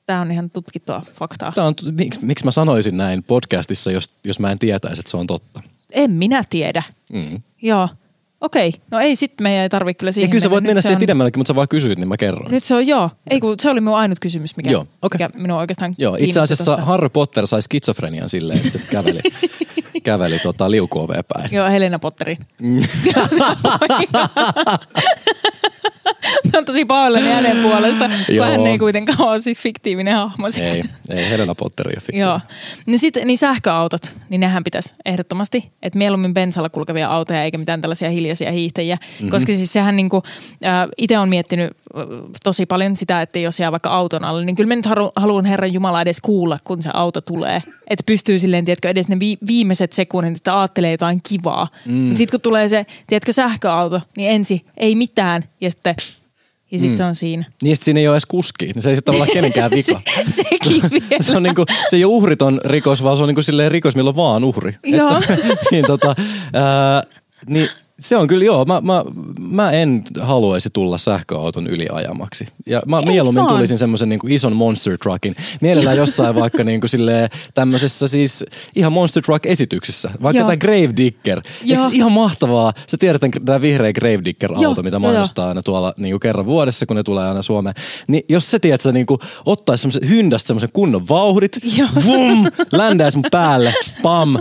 tämä 0.07 0.21
on 0.21 0.31
ihan 0.31 0.51
tutkittua 0.51 1.03
faktaa? 1.13 1.53
Tämä 1.53 1.67
on, 1.67 1.75
miksi, 1.91 2.25
miksi 2.25 2.45
mä 2.45 2.51
sanoisin 2.51 2.97
näin 2.97 3.23
podcastissa, 3.23 3.91
jos, 3.91 4.15
jos 4.25 4.41
mä 4.41 4.53
en 4.53 4.59
tietäisi, 4.59 5.01
että 5.01 5.11
se 5.11 5.17
on 5.17 5.27
totta? 5.27 5.63
En 5.93 6.11
minä 6.11 6.45
tiedä. 6.51 6.83
Mm. 7.13 7.43
Joo. 7.63 7.89
Okei. 8.45 8.73
No 8.91 9.01
ei 9.01 9.17
sit 9.17 9.33
meidän 9.41 9.63
ei 9.63 9.69
tarvitse 9.69 9.99
kyllä 9.99 10.09
Ja 10.09 10.13
siihen 10.13 10.31
kyllä 10.31 10.43
sä 10.43 10.51
voit 10.51 10.65
mennä 10.65 10.81
se 10.81 10.87
siihen 10.87 10.97
on- 10.97 11.01
pidemmällekin, 11.01 11.41
mutta 11.41 11.49
sä 11.53 11.57
vaan 11.57 11.69
kysyit, 11.69 11.99
niin 11.99 12.09
mä 12.09 12.17
kerron. 12.17 12.51
Nyt 12.51 12.65
se 12.65 12.75
on 12.75 12.87
joo. 12.87 13.11
Ei 13.31 13.41
kun 13.41 13.55
se 13.61 13.71
oli 13.71 13.81
minun 13.81 13.97
ainut 13.97 14.19
kysymys, 14.21 14.57
mikä, 14.57 14.71
Joo, 14.71 14.87
okei. 15.03 15.19
mikä 15.29 15.39
minua 15.39 15.59
oikeastaan 15.59 15.95
Joo, 15.99 16.17
itse 16.21 16.41
asiassa 16.41 16.65
tossa. 16.65 16.83
Harry 16.85 17.09
Potter 17.09 17.47
sai 17.47 17.63
skitsofrenian 17.63 18.29
silleen, 18.29 18.59
että 18.59 18.71
se 18.71 18.81
käveli, 18.91 19.21
käveli 20.03 20.39
tota, 20.39 20.71
liukuoveen 20.71 21.25
päin. 21.35 21.49
Joo, 21.53 21.69
Helena 21.71 21.99
Potterin. 21.99 22.39
Mä 26.45 26.51
oon 26.55 26.65
tosi 26.65 26.85
pahoillani 26.85 27.29
hänen 27.29 27.63
puolesta, 27.63 28.11
kun 28.27 28.45
hän 28.45 28.67
ei 28.67 28.79
kuitenkaan 28.79 29.21
ole 29.21 29.39
siis 29.39 29.59
fiktiivinen 29.59 30.15
hahmo. 30.15 30.51
sit. 30.51 30.65
Ei, 30.65 30.83
ei 31.11 31.31
Helena 31.31 31.55
Potter 31.55 31.89
ei 31.89 31.93
ole 31.93 32.01
fiktiivinen. 32.01 32.29
Joo. 32.29 32.41
Niin, 32.87 32.99
sit, 32.99 33.15
niin 33.25 33.39
sähköautot, 33.39 34.15
niin 34.29 34.41
nehän 34.41 34.65
pitäisi 34.65 34.95
ehdottomasti, 35.05 35.71
että 35.83 35.99
mieluummin 35.99 36.35
bensalla 36.35 36.69
kulkevia 36.69 37.09
autoja 37.09 37.45
eikä 37.45 37.59
mitään 37.59 37.81
tällaisia 37.81 38.11
hiljaisia 38.11 38.51
hiihtäjiä. 38.53 38.97
Mhm. 38.97 39.05
Mm-hmm. 39.15 39.31
Koska 39.31 39.47
siis 39.47 39.73
sehän 39.73 39.97
niinku, 39.97 40.23
äh, 40.65 40.89
itse 40.99 41.19
on 41.19 41.29
miettinyt 41.29 41.71
äh, 41.71 42.03
tosi 42.45 42.67
paljon 42.67 42.97
sitä, 42.97 43.23
että 43.23 43.39
jos 43.39 43.61
jää 43.61 43.73
vaikka 43.73 43.91
auton 43.91 44.25
alle, 44.25 44.45
niin 44.45 44.57
kyllä 44.57 44.69
mä 44.69 44.77
nyt 44.77 44.87
halu, 44.87 45.13
haluan 45.17 45.45
Herran 45.45 45.73
Jumala 45.73 46.01
edes 46.03 46.21
kuulla, 46.21 46.59
kun 46.65 46.83
se 46.83 46.91
auto 46.93 47.21
tulee. 47.21 47.63
Että 47.91 48.03
pystyy 48.07 48.39
silleen, 48.39 48.65
tiedätkö, 48.65 48.89
edes 48.89 49.09
ne 49.09 49.21
vi- 49.21 49.39
viimeiset 49.47 49.93
sekunnit, 49.93 50.37
että 50.37 50.59
ajattelee 50.61 50.91
jotain 50.91 51.21
kivaa. 51.29 51.69
Mm. 51.87 51.93
Mutta 51.95 52.19
sitten 52.19 52.39
kun 52.39 52.43
tulee 52.43 52.69
se, 52.69 52.87
tiedätkö, 53.07 53.33
sähköauto, 53.33 54.01
niin 54.17 54.31
ensi 54.31 54.67
ei 54.77 54.95
mitään 54.95 55.45
ja 55.61 55.71
sitten 55.71 55.95
ja 56.75 56.81
sit 56.81 56.91
mm. 56.91 56.95
se 56.95 57.05
on 57.05 57.15
siinä. 57.15 57.45
Niin 57.63 57.77
siinä 57.77 58.01
ei 58.01 58.09
ole 58.09 58.15
edes 58.15 58.27
kuski, 58.27 58.67
niin 58.67 58.83
se 58.83 58.91
ei 58.91 58.97
sitten 58.97 59.15
tavallaan 59.15 59.37
kenenkään 59.39 59.71
vika. 59.71 60.01
Se, 60.25 60.31
sekin 60.31 60.83
vielä. 60.91 61.23
Se, 61.25 61.37
on 61.37 61.43
niinku, 61.43 61.65
se 61.91 61.97
ei 61.97 62.05
ole 62.05 62.13
uhriton 62.13 62.61
rikos, 62.65 63.03
vaan 63.03 63.17
se 63.17 63.23
on 63.23 63.29
niinku 63.29 63.43
silleen 63.43 63.73
rikos, 63.73 63.97
millä 63.97 64.09
on 64.09 64.17
vaan 64.17 64.45
uhri. 64.45 64.77
Joo. 64.85 65.19
Että, 65.19 65.37
niin 65.71 65.87
tota, 65.87 66.15
ää, 66.53 67.03
niin 67.47 67.69
Se 68.01 68.17
on 68.17 68.27
kyllä 68.27 68.45
joo, 68.45 68.65
mä, 68.65 68.81
mä, 68.81 69.05
mä 69.41 69.71
en 69.71 70.03
haluaisi 70.21 70.71
tulla 70.73 70.99
sähköauton 70.99 71.67
yliajamaksi. 71.67 72.47
Ja 72.67 72.83
mä 72.87 72.97
Eiks 72.97 73.09
mieluummin 73.09 73.45
vaan? 73.45 73.57
tulisin 73.57 73.79
semmoisen 73.79 74.09
niin 74.09 74.21
ison 74.29 74.57
monster 74.57 74.99
truckin. 74.99 75.37
Mielellään 75.61 75.97
jossain 75.97 76.35
vaikka 76.41 76.65
niin 76.65 76.81
kuin 76.81 76.91
silleen, 76.91 77.29
tämmöisessä 77.55 78.07
siis 78.07 78.45
ihan 78.77 78.93
monster 78.93 79.23
truck 79.23 79.47
esityksessä. 79.47 80.11
Vaikka 80.23 80.39
Joo. 80.39 80.49
tämä 80.49 80.57
Grave 80.57 80.97
Digger. 80.97 81.41
Eikö 81.63 81.75
Joo. 81.83 81.91
ihan 81.93 82.13
mahtavaa? 82.13 82.73
Sä 82.87 82.97
tiedät 82.97 83.23
tämä 83.45 83.61
vihreä 83.61 83.93
Grave 83.93 84.25
Digger-auto, 84.25 84.63
Joo, 84.63 84.83
mitä 84.83 84.99
mainostaa 84.99 85.49
aina 85.49 85.63
tuolla 85.63 85.95
niin 85.97 86.13
kuin 86.13 86.21
kerran 86.21 86.47
vuodessa, 86.47 86.87
kun 86.87 86.97
ne 86.97 87.03
tulee 87.03 87.29
aina 87.29 87.43
Suomeen. 87.43 87.75
Niin 88.09 88.25
jos 88.29 88.51
se 88.51 88.59
tiedät, 88.59 88.81
sä 88.81 88.93
niin 88.93 89.07
kuin 89.07 89.21
ottaisi 89.47 89.83
semmoisen 89.83 90.09
hyndästä 90.09 90.47
semmoisen 90.47 90.71
kunnon 90.73 91.09
vauhdit, 91.09 91.59
Joo. 91.77 91.89
vum, 92.05 92.47
ländäisi 92.73 93.17
mun 93.17 93.27
päälle, 93.31 93.75
pam. 94.03 94.37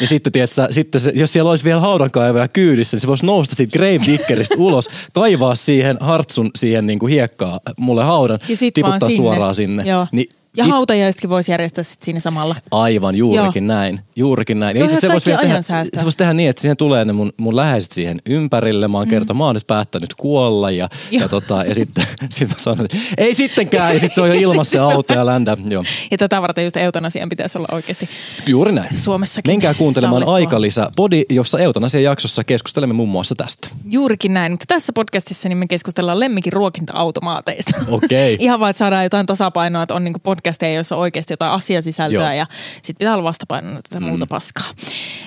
Ja 0.00 0.06
sitten, 0.06 0.32
tiedät, 0.32 0.52
sä, 0.52 0.68
sitten 0.70 1.00
se, 1.00 1.12
jos 1.14 1.32
siellä 1.32 1.50
olisi 1.50 1.64
vielä 1.64 1.80
haudankaivaja 1.80 2.48
kyydissä, 2.48 2.94
niin 2.94 3.00
se 3.00 3.06
voisi 3.06 3.26
nousta 3.26 3.54
siitä 3.54 3.78
Grave 3.78 3.98
Diggeristä 4.06 4.54
ulos, 4.68 4.88
kaivaa 5.14 5.54
siihen 5.54 5.96
hartsun 6.00 6.50
siihen 6.56 6.86
niin 6.86 6.98
kuin 6.98 7.12
hiekkaa 7.12 7.60
mulle 7.78 8.04
haudan, 8.04 8.38
Ja 8.48 8.56
sit 8.56 8.74
tiputtaa 8.74 9.08
sinne. 9.08 9.16
suoraan 9.16 9.54
sinne. 9.54 9.82
Joo. 9.82 10.06
Niin, 10.12 10.26
ja 10.58 10.64
it- 10.64 10.70
hautajaisetkin 10.70 11.30
voisi 11.30 11.50
järjestää 11.50 11.84
sit 11.84 12.02
siinä 12.02 12.20
samalla. 12.20 12.56
Aivan, 12.70 13.16
juurikin 13.16 13.66
näin. 13.66 14.00
Juurikin 14.16 14.60
näin. 14.60 14.76
Itse 14.76 14.88
olisi 14.88 15.00
se 15.00 15.08
voisi 15.08 15.30
tehdä, 15.30 15.62
se 15.62 16.02
voisi 16.02 16.18
tehdä 16.18 16.32
niin, 16.32 16.50
että 16.50 16.62
siihen 16.62 16.76
tulee 16.76 17.04
ne 17.04 17.12
mun, 17.12 17.32
mun 17.36 17.56
läheiset 17.56 17.92
siihen 17.92 18.20
ympärille. 18.26 18.88
Mä 18.88 18.98
oon 18.98 19.08
kertonut, 19.08 19.38
mä 19.38 19.44
oon 19.44 19.54
nyt 19.54 19.66
päättänyt 19.66 20.14
kuolla 20.14 20.70
ja, 20.70 20.88
ja, 21.10 21.20
Joo. 21.20 21.28
tota, 21.28 21.64
ja 21.64 21.74
sitten 21.74 22.04
sit 22.30 22.48
mä 22.48 22.54
sanon, 22.58 22.84
että 22.84 22.96
ei 23.18 23.34
sittenkään. 23.34 23.94
Ja 23.94 24.00
sitten 24.00 24.14
se 24.14 24.20
on 24.20 24.28
jo 24.28 24.34
ilmassa 24.50 24.72
se 24.72 24.78
auto 24.78 25.14
ja 25.14 25.26
ländä. 25.26 25.56
Joo. 25.68 25.84
Ja 26.10 26.18
tätä 26.18 26.42
varten 26.42 26.64
just 26.64 26.76
eutanasian 26.76 27.28
pitäisi 27.28 27.58
olla 27.58 27.68
oikeasti 27.72 28.08
Juuri 28.46 28.72
näin. 28.72 28.96
Suomessakin 28.96 29.52
Menkää 29.52 29.74
kuuntelemaan 29.74 30.22
sallittua. 30.22 30.34
Aikalisä 30.34 30.90
podi, 30.96 31.22
jossa 31.30 31.58
eutanasian 31.58 32.02
jaksossa 32.02 32.44
keskustelemme 32.44 32.92
muun 32.92 33.08
muassa 33.08 33.34
tästä. 33.34 33.68
Juurikin 33.90 34.34
näin, 34.34 34.52
mutta 34.52 34.64
tässä 34.68 34.92
podcastissa 34.92 35.48
niin 35.48 35.58
me 35.58 35.66
keskustellaan 35.66 36.20
lemmikin 36.20 36.52
ruokinta-automaateista. 36.52 37.78
Okei. 37.88 38.36
Ihan 38.40 38.60
vaan, 38.60 38.70
että 38.70 38.78
saadaan 38.78 39.04
jotain 39.04 39.26
tasapainoa, 39.26 39.82
että 39.82 39.94
on 39.94 40.04
niinku 40.04 40.20
podcasteja, 40.48 40.74
joissa 40.74 40.96
on 40.96 41.00
oikeasti 41.02 41.32
jotain 41.32 41.52
asiasisältöä 41.52 42.20
Joo. 42.20 42.32
ja 42.32 42.46
sitten 42.74 42.96
pitää 42.98 43.14
olla 43.14 43.24
vastapainona 43.24 43.80
tätä 43.82 44.00
muuta 44.00 44.26
paskaa. 44.26 44.64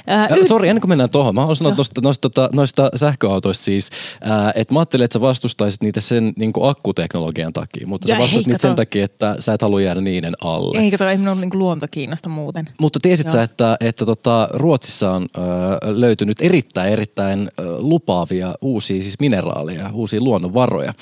Ja, 0.08 0.36
yh- 0.36 0.48
Sori, 0.48 0.70
ennen 0.70 0.82
kuin 0.82 0.90
mennään 0.90 1.10
tuohon, 1.10 1.36
mä 1.36 1.42
haluan 1.42 1.56
sanoa 1.56 1.74
noista, 1.76 2.02
noista, 2.02 2.50
noista 2.54 2.90
sähköautoista 2.96 3.64
siis, 3.64 3.90
ää, 4.22 4.52
että 4.56 4.74
mä 4.74 4.80
ajattelin, 4.80 5.04
että 5.04 5.14
sä 5.14 5.22
vastustaisit 5.22 5.82
niitä 5.84 6.02
sen 6.02 6.34
niin 6.38 6.52
akkuteknologian 6.62 7.54
takia, 7.54 7.88
mutta 7.88 8.08
sä 8.08 8.14
Ja 8.14 8.20
vastustat 8.20 8.46
hei, 8.46 8.52
niitä 8.54 8.62
sen 8.62 8.76
takia, 8.76 9.06
että 9.06 9.36
sä 9.40 9.54
et 9.54 9.62
halua 9.62 9.82
jäädä 9.82 10.02
niiden 10.02 10.34
alle. 10.42 10.80
Ei 10.80 10.92
kato, 10.92 11.08
ei 11.08 11.18
minun 11.18 11.42
niinku 11.42 11.58
luonto 11.58 11.88
kiinnosta 11.92 12.30
muuten. 12.30 12.70
Mutta 12.80 13.00
tiesit 13.02 13.26
Joo. 13.26 13.34
sä, 13.34 13.44
että, 13.44 13.78
että 13.80 14.06
tota, 14.06 14.48
Ruotsissa 14.54 15.12
on 15.12 15.28
ö, 15.38 15.42
löytynyt 15.82 16.38
erittäin, 16.42 16.94
erittäin 16.94 17.50
ö, 17.60 17.64
lupaavia 17.78 18.54
uusia 18.62 19.02
siis 19.02 19.20
mineraaleja, 19.20 19.90
uusia 19.94 20.22
luonnonvaroja. 20.22 20.94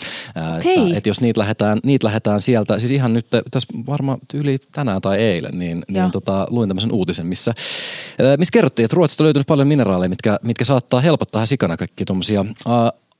Okei. 0.58 0.78
Että, 0.78 0.98
että 0.98 1.10
jos 1.10 1.22
niitä 1.22 1.40
lähdetään, 1.40 1.80
niitä 1.84 2.08
lähdetään 2.08 2.42
sieltä, 2.42 2.80
siis 2.80 2.92
ihan 2.92 3.14
nyt 3.14 3.28
tässä 3.52 3.68
varmaan 3.88 4.09
yli 4.34 4.58
tänään 4.72 5.02
tai 5.02 5.18
eilen, 5.18 5.60
niin, 5.60 5.84
niin 5.88 6.12
tota, 6.12 6.48
luin 6.50 6.70
tämmöisen 6.70 6.92
uutisen, 6.92 7.28
missä, 7.28 7.54
missä 8.38 8.52
kerrottiin, 8.52 8.84
että 8.86 8.96
Ruotsista 8.96 9.24
on 9.24 9.26
löytynyt 9.26 9.48
paljon 9.48 9.68
mineraaleja, 9.68 10.10
mitkä, 10.10 10.40
mitkä 10.44 10.66
saattaa 10.66 11.02
helpottaa 11.02 11.46
sikana 11.46 11.78
kaikkia 11.78 12.06
tuommoisia 12.06 12.46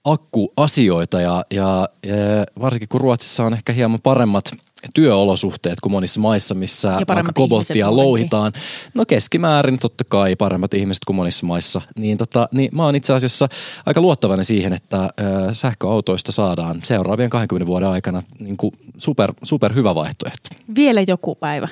akkuasioita. 0.04 1.22
Ja, 1.22 1.46
ja, 1.52 1.90
ja 2.06 2.16
varsinkin 2.62 2.90
kun 2.90 3.02
Ruotsissa 3.02 3.44
on 3.44 3.54
ehkä 3.54 3.74
hieman 3.74 4.02
paremmat 4.02 4.52
työolosuhteet 4.94 5.80
kuin 5.80 5.92
monissa 5.92 6.20
maissa, 6.20 6.56
missä 6.56 7.02
vaikka 7.08 7.32
kobolttia 7.34 7.96
louhitaan. 7.96 8.54
No 8.94 9.06
keskimäärin 9.06 9.80
totta 9.80 10.04
kai 10.04 10.36
paremmat 10.36 10.74
ihmiset 10.74 11.06
kuin 11.06 11.16
monissa 11.16 11.46
maissa. 11.46 11.82
Niin, 11.96 12.18
tota, 12.18 12.50
niin 12.52 12.70
mä 12.74 12.86
oon 12.86 12.96
itse 12.96 13.14
asiassa 13.14 13.50
aika 13.86 14.02
luottavainen 14.02 14.46
siihen, 14.46 14.74
että 14.74 15.04
ö, 15.04 15.54
sähköautoista 15.54 16.32
saadaan 16.32 16.80
seuraavien 16.84 17.30
20 17.30 17.68
vuoden 17.68 17.90
aikana 17.90 18.24
niin 18.40 18.58
kuin 18.58 18.72
super, 18.98 19.34
super 19.44 19.76
hyvä 19.76 19.96
vaihtoehto. 19.96 20.50
Vielä 20.76 21.02
joku 21.08 21.36
päivä. 21.36 21.68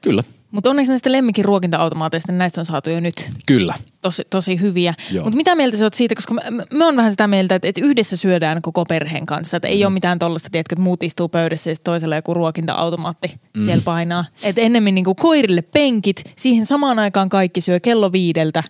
Kyllä, 0.00 0.22
Mutta 0.50 0.70
onneksi 0.70 0.92
näistä 0.92 1.12
lemmikin 1.12 1.44
ruokinta-automaateista, 1.44 2.32
niin 2.32 2.38
näistä 2.38 2.60
on 2.60 2.64
saatu 2.64 2.90
jo 2.90 3.00
nyt 3.00 3.28
kyllä. 3.46 3.74
tosi, 4.02 4.22
tosi 4.30 4.60
hyviä. 4.60 4.94
Mutta 5.22 5.36
mitä 5.36 5.54
mieltä 5.54 5.76
sä 5.76 5.84
oot 5.84 5.94
siitä, 5.94 6.14
koska 6.14 6.34
mä 6.72 6.84
oon 6.84 6.96
vähän 6.96 7.10
sitä 7.10 7.26
mieltä, 7.26 7.54
että, 7.54 7.68
että 7.68 7.80
yhdessä 7.84 8.16
syödään 8.16 8.62
koko 8.62 8.84
perheen 8.84 9.26
kanssa. 9.26 9.56
Että 9.56 9.68
ei 9.68 9.78
Mm. 9.78 9.86
ole 9.86 9.92
mitään 9.92 10.18
tollasta, 10.18 10.48
tiedätkö, 10.50 10.74
että 10.74 10.82
muut 10.82 11.02
istuu 11.02 11.28
pöydässä 11.28 11.70
ja 11.70 11.76
toisella 11.84 12.16
joku 12.16 12.34
ruokinta-automaatti 12.34 13.28
mm. 13.56 13.62
siellä 13.62 13.82
painaa. 13.84 14.24
Että 14.42 14.60
ennemmin 14.60 14.94
niinku 14.94 15.14
koirille 15.14 15.62
penkit, 15.62 16.32
siihen 16.36 16.66
samaan 16.66 16.98
aikaan 16.98 17.28
kaikki 17.28 17.60
syö 17.60 17.80
kello 17.80 18.12
viideltä 18.12 18.62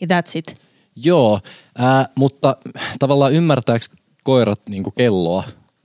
ja 0.00 0.06
that's 0.06 0.30
it. 0.38 0.56
Joo, 0.96 1.40
ää, 1.78 2.06
mutta 2.18 2.56
tavallaan 2.98 3.32
ymmärtääkö 3.32 3.84
koirat 4.24 4.60
niin 4.68 4.82
kuin 4.82 4.94
kelloa? 4.96 5.44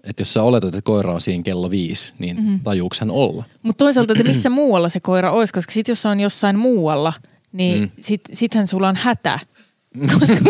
Että 0.09 0.21
jos 0.21 0.33
sä 0.33 0.43
oletat, 0.43 0.75
että 0.75 0.81
koira 0.85 1.13
on 1.13 1.21
siinä 1.21 1.43
kello 1.43 1.69
viisi, 1.69 2.13
niin 2.19 2.35
Mhm. 2.37 2.45
mm-hmm. 2.45 2.59
tajuuks 2.63 2.99
hän 2.99 3.11
olla? 3.11 3.43
Mutta 3.63 3.83
toisaalta, 3.85 4.13
että 4.13 4.23
missä 4.23 4.49
muualla 4.59 4.89
se 4.89 4.99
koira 4.99 5.31
olisi, 5.31 5.53
koska 5.53 5.71
sit 5.71 5.87
jos 5.87 6.01
se 6.01 6.07
on 6.07 6.19
jossain 6.19 6.59
muualla, 6.59 7.13
niin 7.51 7.79
mm. 7.81 7.89
sit, 8.01 8.21
sittenhän 8.33 8.67
sulla 8.67 8.89
on 8.89 8.95
hätä. 8.95 9.39
Koska, 10.19 10.35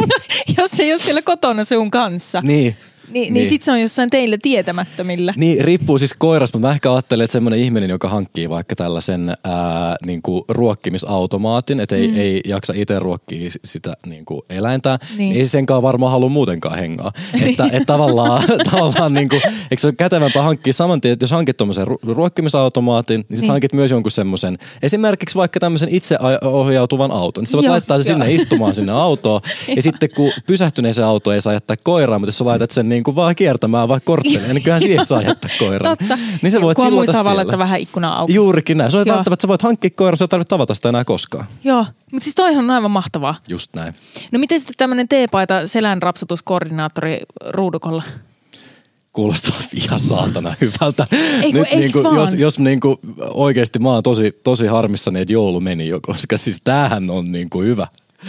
no, 0.00 0.14
jos 0.58 0.70
se 0.70 0.82
ei 0.82 0.92
ole 0.92 0.98
siellä 1.00 1.22
kotona 1.22 1.64
sun 1.64 1.90
kanssa, 1.90 2.40
Niin. 2.44 2.76
Niin, 3.08 3.12
niin, 3.12 3.22
Niin. 3.22 3.34
niin 3.34 3.48
sit 3.48 3.62
se 3.62 3.72
on 3.72 3.80
jossain 3.80 4.10
teille 4.10 4.38
tietämättömillä. 4.42 5.34
Niin, 5.36 5.64
riippuu 5.64 5.98
siis 5.98 6.14
koirasta, 6.18 6.58
mutta 6.58 6.68
mä 6.68 6.74
ehkä 6.74 6.92
ajattelen, 6.92 7.24
että 7.24 7.32
semmoinen 7.32 7.60
ihminen, 7.60 7.90
joka 7.90 8.08
hankkii 8.08 8.48
vaikka 8.50 8.76
tällaisen 8.76 9.28
ää, 9.44 9.96
niin 10.06 10.22
kuin 10.22 10.44
ruokkimisautomaatin, 10.48 11.80
että 11.80 11.96
ei, 11.96 12.08
mm. 12.08 12.16
ei 12.18 12.40
jaksa 12.44 12.72
itse 12.76 12.98
ruokkia 12.98 13.50
sitä 13.64 13.94
niin 14.06 14.24
kuin 14.24 14.42
eläintä, 14.50 14.98
niin. 15.08 15.18
Niin. 15.18 15.36
ei 15.36 15.44
se 15.44 15.50
senkaan 15.50 15.82
varmaan 15.82 16.12
halua 16.12 16.28
muutenkaan 16.28 16.78
hengaa. 16.78 17.12
että, 17.42 17.64
että 17.64 17.84
tavallaan, 17.86 18.42
tavallaan 18.70 19.14
niin 19.14 19.28
kuin, 19.28 19.42
eikö 19.46 19.80
se 19.80 19.86
ole 19.86 19.94
kätevämpää 19.98 20.42
hankkia 20.42 20.72
saman 20.72 21.00
tien, 21.00 21.12
että 21.12 21.22
jos 21.22 21.30
hankit 21.30 21.56
tuommoisen 21.56 21.86
ru- 21.86 21.98
ruokkimisautomaatin, 22.14 23.16
niin 23.16 23.24
sitten 23.28 23.40
Niin. 23.40 23.50
hankit 23.50 23.72
myös 23.72 23.90
jonkun 23.90 24.10
semmoisen, 24.10 24.58
esimerkiksi 24.82 25.36
vaikka 25.36 25.60
tämmöisen 25.60 25.88
itseohjautuvan 25.88 27.10
auton. 27.10 27.42
Niin 27.42 27.50
sä 27.50 27.56
voit 27.56 27.64
Joo, 27.64 27.72
laittaa 27.72 27.96
sen 27.96 28.04
sinne 28.04 28.32
istumaan 28.32 28.74
sinne 28.74 28.92
autoon, 28.92 29.40
ja 29.76 29.82
sitten 29.82 30.08
kun 30.16 30.32
pysähtyneeseen 30.46 31.06
auto 31.06 31.32
ei 31.32 31.40
saa 31.40 31.52
jättää 31.52 31.76
koiraa, 31.84 32.18
mutta 32.18 32.28
jos 32.28 32.38
sä 32.38 32.44
laitat 32.44 32.70
sen 32.70 32.88
niin 32.88 32.95
kuin 33.02 33.14
vaan 33.14 33.36
kiertämään 33.36 33.88
vaikka 33.88 34.06
korttelin, 34.06 34.48
niin 34.48 34.62
kyllähän 34.62 34.80
siihen 34.80 35.04
saa 35.04 35.22
jättää 35.22 35.50
koiran. 35.58 35.96
Totta. 35.98 36.18
Niin 36.42 36.50
sä 36.50 36.60
voit 36.60 36.78
muistaa 36.78 37.36
laittaa 37.36 37.58
vähän 37.58 37.80
ikkuna 37.80 38.12
auki. 38.12 38.34
Juurikin 38.34 38.78
näin. 38.78 38.90
Se 38.90 38.98
on 38.98 39.06
välttämättä, 39.06 39.42
sä 39.42 39.48
voit 39.48 39.62
hankkia 39.62 39.90
koiran, 39.90 40.16
sä 40.16 40.24
ei 40.24 40.28
tarvitse 40.28 40.48
tavata 40.48 40.74
sitä 40.74 40.88
enää 40.88 41.04
koskaan. 41.04 41.46
Joo, 41.64 41.86
mutta 42.12 42.24
siis 42.24 42.34
toihan 42.34 42.64
on 42.64 42.70
aivan 42.70 42.90
mahtavaa. 42.90 43.34
Just 43.48 43.74
näin. 43.74 43.94
No 44.32 44.38
miten 44.38 44.60
sitten 44.60 44.74
tämmöinen 44.78 45.08
teepaita 45.08 45.66
selän 45.66 46.02
rapsutuskoordinaattori 46.02 47.20
ruudukolla? 47.48 48.02
Kuulostaa 49.12 49.56
ihan 49.74 50.00
saatana 50.00 50.54
hyvältä. 50.60 51.06
Ei 51.42 51.52
kun, 51.52 51.66
eiks 51.70 51.94
vaan? 52.02 52.16
jos, 52.16 52.34
jos 52.34 52.58
niinku, 52.58 53.00
oikeasti 53.18 53.78
mä 53.78 53.90
oon 53.90 54.02
tosi, 54.02 54.40
tosi 54.44 54.66
harmissani, 54.66 55.20
että 55.20 55.32
joulu 55.32 55.60
meni 55.60 55.88
jo, 55.88 56.00
koska 56.02 56.36
siis 56.36 56.60
tämähän 56.64 57.10
on 57.10 57.32
niinku 57.32 57.60
hyvä. 57.62 57.86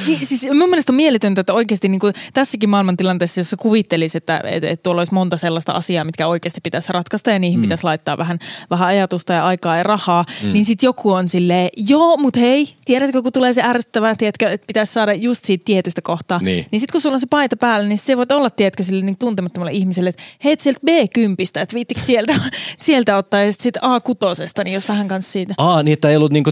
Niin, 0.07 0.25
siis 0.25 0.43
mun 0.43 0.69
mielestä 0.69 0.91
on 0.91 0.95
mieletöntä, 0.95 1.41
että 1.41 1.53
oikeasti 1.53 1.89
niin 1.89 1.99
kuin 1.99 2.13
tässäkin 2.33 2.69
maailmantilanteessa, 2.69 3.39
jossa 3.39 3.57
kuvittelisi, 3.57 4.17
että, 4.17 4.41
että, 4.45 4.69
että 4.69 4.83
tuolla 4.83 4.99
olisi 5.01 5.13
monta 5.13 5.37
sellaista 5.37 5.71
asiaa, 5.71 6.03
mitkä 6.03 6.27
oikeasti 6.27 6.61
pitäisi 6.61 6.93
ratkaista 6.93 7.31
ja 7.31 7.39
niihin 7.39 7.59
mm. 7.59 7.61
pitäisi 7.61 7.83
laittaa 7.83 8.17
vähän, 8.17 8.39
vähän 8.69 8.87
ajatusta 8.87 9.33
ja 9.33 9.45
aikaa 9.45 9.77
ja 9.77 9.83
rahaa, 9.83 10.25
mm. 10.43 10.53
niin 10.53 10.65
sitten 10.65 10.87
joku 10.87 11.11
on 11.11 11.29
silleen, 11.29 11.69
joo, 11.77 12.17
mutta 12.17 12.39
hei, 12.39 12.69
tiedätkö, 12.85 13.21
kun 13.21 13.31
tulee 13.31 13.53
se 13.53 13.61
ärsyttävä, 13.63 14.15
tiedätkö, 14.15 14.49
että 14.49 14.67
pitäisi 14.67 14.93
saada 14.93 15.13
just 15.13 15.45
siitä 15.45 15.65
tietystä 15.65 16.01
kohtaa. 16.01 16.39
Niin. 16.43 16.65
Niin 16.71 16.79
sitten 16.79 16.91
kun 16.91 17.01
sulla 17.01 17.13
on 17.13 17.19
se 17.19 17.27
paita 17.29 17.57
päällä, 17.57 17.87
niin 17.87 17.97
se 17.97 18.17
voi 18.17 18.25
olla, 18.29 18.49
tiedätkö, 18.49 18.83
sille 18.83 19.05
niin 19.05 19.17
tuntemattomalle 19.17 19.71
ihmiselle, 19.71 20.09
että 20.09 20.23
hei, 20.43 20.53
et 20.53 20.59
sieltä 20.59 20.79
B10, 20.91 21.61
että 21.61 21.73
viittikö 21.73 22.01
sieltä, 22.01 22.35
sieltä 22.79 23.17
ottaa 23.17 23.43
ja 23.43 23.51
sitten 23.51 23.63
sit 23.63 23.77
A6, 23.77 24.63
niin 24.63 24.73
jos 24.73 24.87
vähän 24.87 25.07
kanssa 25.07 25.31
siitä. 25.31 25.53
Aa, 25.57 25.83
niin 25.83 25.93
että 25.93 26.09
ei 26.09 26.17
ollut 26.17 26.31
niinku 26.31 26.51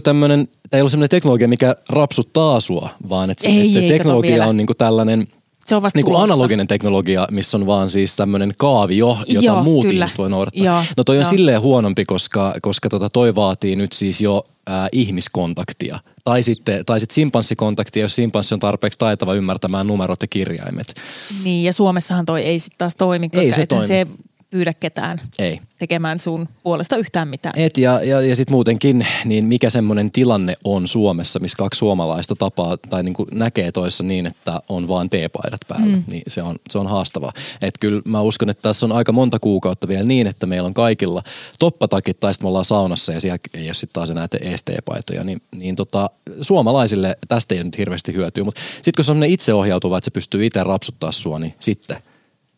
tämmönen, 0.70 0.78
ei 0.78 0.80
ollut 0.80 0.90
semmoinen 0.90 1.08
teknologia, 1.10 1.48
mikä 1.48 1.76
rapsuttaa 1.88 2.60
sua, 2.60 2.88
vaan 3.08 3.30
että, 3.30 3.48
Ei, 3.48 3.66
että 3.66 3.80
ei, 3.80 3.88
teknologia 3.88 4.46
on 4.46 4.56
niinku 4.56 4.74
tällainen 4.74 5.26
Se 5.66 5.76
on 5.76 5.82
vasta 5.82 5.98
niinku 5.98 6.10
tulossa. 6.10 6.24
analoginen 6.34 6.66
teknologia, 6.66 7.26
missä 7.30 7.56
on 7.56 7.66
vaan 7.66 7.90
siis 7.90 8.16
tämmöinen 8.16 8.52
kaavio, 8.58 9.18
jota 9.26 9.46
Joo, 9.46 9.62
muut 9.62 9.86
kyllä. 9.86 9.98
ihmiset 9.98 10.18
voi 10.18 10.30
noudattaa. 10.30 10.64
Joo, 10.64 10.82
no 10.96 11.04
toi 11.04 11.18
on 11.18 11.24
silleen 11.24 11.60
huonompi, 11.60 12.04
koska, 12.04 12.54
koska 12.62 12.88
tota 12.88 13.08
toi 13.08 13.34
vaatii 13.34 13.76
nyt 13.76 13.92
siis 13.92 14.20
jo 14.20 14.44
ää, 14.66 14.88
ihmiskontaktia. 14.92 15.98
Tai 16.24 16.42
sitten, 16.42 16.84
tai 16.84 17.00
sitten 17.00 17.14
simpanssikontaktia, 17.14 18.02
jos 18.02 18.14
simpanssi 18.16 18.54
on 18.54 18.60
tarpeeksi 18.60 18.98
taitava 18.98 19.34
ymmärtämään 19.34 19.86
numerot 19.86 20.22
ja 20.22 20.28
kirjaimet. 20.28 20.94
Niin, 21.44 21.64
ja 21.64 21.72
Suomessahan 21.72 22.26
toi 22.26 22.42
ei 22.42 22.58
sitten 22.58 22.78
taas 22.78 22.96
toimi, 22.96 23.28
koska 23.28 23.42
Ei 23.46 23.52
se 23.52 23.66
toimi. 23.66 23.86
se 23.86 24.06
pyydä 24.50 24.74
ketään 24.74 25.20
Ei. 25.38 25.60
tekemään 25.78 26.18
sun 26.18 26.48
puolesta 26.62 26.96
yhtään 26.96 27.28
mitään. 27.28 27.54
Et 27.58 27.78
ja, 27.78 28.02
ja, 28.04 28.20
ja 28.20 28.36
sitten 28.36 28.54
muutenkin, 28.54 29.06
niin 29.24 29.44
mikä 29.44 29.70
semmoinen 29.70 30.10
tilanne 30.10 30.54
on 30.64 30.88
Suomessa, 30.88 31.38
missä 31.38 31.56
kaksi 31.56 31.78
suomalaista 31.78 32.36
tapaa 32.36 32.76
tai 32.76 33.02
niin 33.02 33.14
kuin 33.14 33.28
näkee 33.32 33.72
toissa 33.72 34.04
niin, 34.04 34.26
että 34.26 34.60
on 34.68 34.88
vaan 34.88 35.08
teepaidat 35.08 35.60
päällä, 35.68 35.96
mm. 35.96 36.04
niin 36.10 36.22
se 36.28 36.42
on, 36.42 36.56
se 36.70 36.78
on 36.78 36.86
haastavaa. 36.86 37.32
Et 37.62 37.74
kyllä 37.80 38.02
mä 38.04 38.20
uskon, 38.20 38.50
että 38.50 38.62
tässä 38.62 38.86
on 38.86 38.92
aika 38.92 39.12
monta 39.12 39.38
kuukautta 39.38 39.88
vielä 39.88 40.04
niin, 40.04 40.26
että 40.26 40.46
meillä 40.46 40.66
on 40.66 40.74
kaikilla 40.74 41.22
toppatakit 41.58 42.20
tai 42.20 42.34
sitten 42.34 42.44
me 42.44 42.48
ollaan 42.48 42.64
saunassa 42.64 43.12
ja 43.12 43.20
siellä 43.20 43.38
ei 43.54 43.66
ole 43.66 43.74
sitten 43.74 43.92
taas 43.92 44.10
enää 44.10 44.28
ees 44.40 44.62
teepaitoja, 44.64 45.24
niin, 45.24 45.42
niin 45.54 45.76
tota, 45.76 46.10
suomalaisille 46.40 47.16
tästä 47.28 47.54
ei 47.54 47.64
nyt 47.64 47.78
hirveästi 47.78 48.14
hyötyä, 48.14 48.44
mutta 48.44 48.60
sitten 48.74 48.92
kun 48.96 49.04
se 49.04 49.12
on 49.12 49.24
itseohjautuva, 49.24 49.98
että 49.98 50.04
se 50.04 50.10
pystyy 50.10 50.46
itse 50.46 50.64
rapsuttaa 50.64 51.12
sua, 51.12 51.38
niin 51.38 51.54
sitten, 51.60 51.96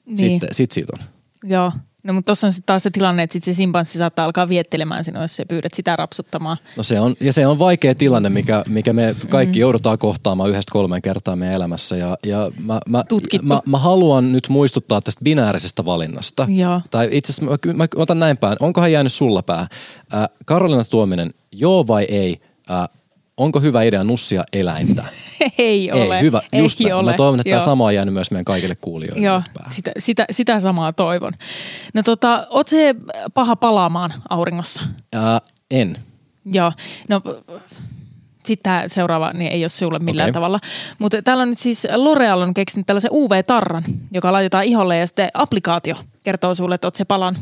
Niin. 0.07 0.17
sitten 0.17 0.49
sit 0.53 0.71
siitä 0.71 0.93
on. 0.99 1.18
Joo. 1.45 1.73
No 2.03 2.13
mutta 2.13 2.27
tuossa 2.27 2.47
on 2.47 2.53
sitten 2.53 2.67
taas 2.67 2.83
se 2.83 2.91
tilanne, 2.91 3.23
että 3.23 3.33
sit 3.33 3.45
se 3.45 3.55
simpanssi 3.55 3.99
saattaa 3.99 4.25
alkaa 4.25 4.49
viettelemään 4.49 5.05
sinua, 5.05 5.23
jos 5.23 5.37
sä 5.37 5.47
pyydät 5.49 5.75
sitä 5.75 5.97
rapsuttamaan. 5.97 6.57
No 6.77 6.83
se 6.83 7.01
on, 7.01 7.15
ja 7.21 7.33
se 7.33 7.47
on 7.47 7.59
vaikea 7.59 7.95
tilanne, 7.95 8.29
mikä, 8.29 8.63
mikä 8.69 8.93
me 8.93 9.17
kaikki 9.29 9.59
mm. 9.59 9.61
joudutaan 9.61 9.99
kohtaamaan 9.99 10.51
yhdestä 10.51 10.73
kolmeen 10.73 11.03
kertaa 11.03 11.37
meidän 11.37 11.57
elämässä. 11.57 11.97
Ja, 11.97 12.17
ja 12.27 12.51
mä, 12.65 12.81
mä, 12.89 13.05
Tutkittu. 13.09 13.47
mä, 13.47 13.63
mä, 13.67 13.79
haluan 13.79 14.33
nyt 14.33 14.49
muistuttaa 14.49 15.01
tästä 15.01 15.25
binäärisestä 15.25 15.85
valinnasta. 15.85 16.47
Joo. 16.51 16.81
Tai 16.91 17.09
itse 17.13 17.33
asiassa 17.33 17.57
mä, 17.67 17.75
mä 17.75 17.87
otan 17.97 18.19
näin 18.19 18.37
päin. 18.37 18.57
Onkohan 18.61 18.93
jäänyt 18.93 19.13
sulla 19.13 19.43
pää? 19.43 19.61
Äh, 19.61 20.29
Karolina 20.45 20.85
Tuominen, 20.85 21.35
joo 21.53 21.87
vai 21.87 22.05
ei? 22.05 22.41
Äh, 22.71 22.89
onko 23.39 23.61
hyvä 23.61 23.83
idea 23.83 24.05
nussia 24.05 24.45
eläintä? 24.53 25.05
ei 25.59 25.93
ole. 25.93 26.17
Ei, 26.17 26.23
hyvä. 26.23 26.43
Just 26.53 26.81
ei 26.81 26.85
näin. 26.85 26.97
ole. 26.97 27.11
Mä 27.11 27.17
toivon, 27.17 27.41
että 27.41 27.51
Joo. 27.51 27.59
tämä 27.59 27.65
sama 27.65 27.85
on 27.85 27.95
jäänyt 27.95 28.15
myös 28.15 28.31
meidän 28.31 28.45
kaikille 28.45 28.75
kuulijoille 28.81 29.27
Joo, 29.27 29.43
sitä, 29.69 29.93
sitä, 29.99 30.25
sitä 30.31 30.61
samaa 30.61 30.93
toivon. 30.93 31.33
No 31.95 32.03
tota, 32.03 32.47
oot 32.51 32.69
se 32.69 32.95
paha 33.35 33.57
palaamaan 33.57 34.11
auringossa? 34.29 34.83
Äh, 35.15 35.41
en. 35.71 35.97
Joo, 36.45 36.73
no 37.09 37.23
sitten 38.49 38.63
tämä 38.63 38.85
seuraava 38.89 39.33
niin 39.33 39.53
ei 39.53 39.63
ole 39.63 39.69
sulle 39.69 39.99
millään 39.99 40.27
okay. 40.27 40.33
tavalla. 40.33 40.61
Mutta 40.99 41.23
täällä 41.23 41.43
on 41.43 41.51
nyt 41.51 41.59
siis 41.59 41.87
L'Oreal 41.87 42.43
on 42.43 42.55
keksinyt 42.55 42.87
tällaisen 42.87 43.13
UV-tarran, 43.13 43.85
joka 44.13 44.33
laitetaan 44.33 44.65
iholle 44.65 44.99
ja 44.99 45.07
sitten 45.07 45.31
applikaatio 45.35 45.97
kertoo 46.23 46.55
sulle, 46.55 46.75
että 46.75 46.87
oot 46.87 46.95
se 46.95 47.05
palan. 47.05 47.39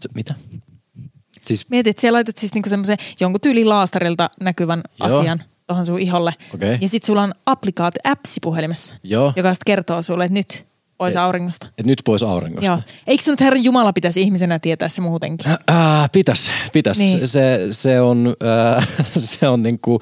Se, 0.00 0.08
mitä? 0.14 0.34
Siis, 1.46 1.70
Mietit, 1.70 1.90
että 1.90 2.00
siellä 2.00 2.16
laitat 2.16 2.38
siis 2.38 2.54
niinku 2.54 2.68
semmoisen 2.68 2.96
jonkun 3.20 3.40
tyyli 3.40 3.64
laastarilta 3.64 4.30
näkyvän 4.40 4.82
Joo. 5.00 5.08
Asian 5.18 5.42
tuohon 5.66 5.86
sun 5.86 5.98
iholle. 5.98 6.34
Okei. 6.54 6.78
Ja 6.80 6.88
sitten 6.88 7.06
sulla 7.06 7.22
on 7.22 7.34
applikaatio, 7.46 8.00
appsi 8.04 8.40
puhelimessa, 8.42 8.94
Joo. 9.02 9.32
joka 9.36 9.54
sitten 9.54 9.66
kertoo 9.72 10.02
sulle, 10.02 10.24
että 10.24 10.34
nyt 10.38 10.66
pois 10.98 11.14
Et- 11.14 11.20
auringosta. 11.20 11.66
et 11.78 11.86
nyt 11.86 12.02
pois 12.04 12.22
auringosta. 12.22 12.66
Joo. 12.70 12.78
Eikö 13.06 13.24
se 13.24 13.30
nyt 13.30 13.40
Herran 13.40 13.64
Jumala 13.64 13.92
pitäisi 13.92 14.22
ihmisenä 14.22 14.58
tietää 14.58 14.88
se 14.88 15.00
muutenkin? 15.00 15.50
Äh, 15.50 16.10
pitäis, 16.12 16.50
pitäis. 16.72 16.98
Niin. 16.98 17.16
Niin. 17.16 17.28
Se, 17.28 17.66
se 17.70 18.00
on, 18.00 18.36
äh, 18.78 18.88
se 19.16 19.48
on 19.48 19.62
niinku 19.62 20.00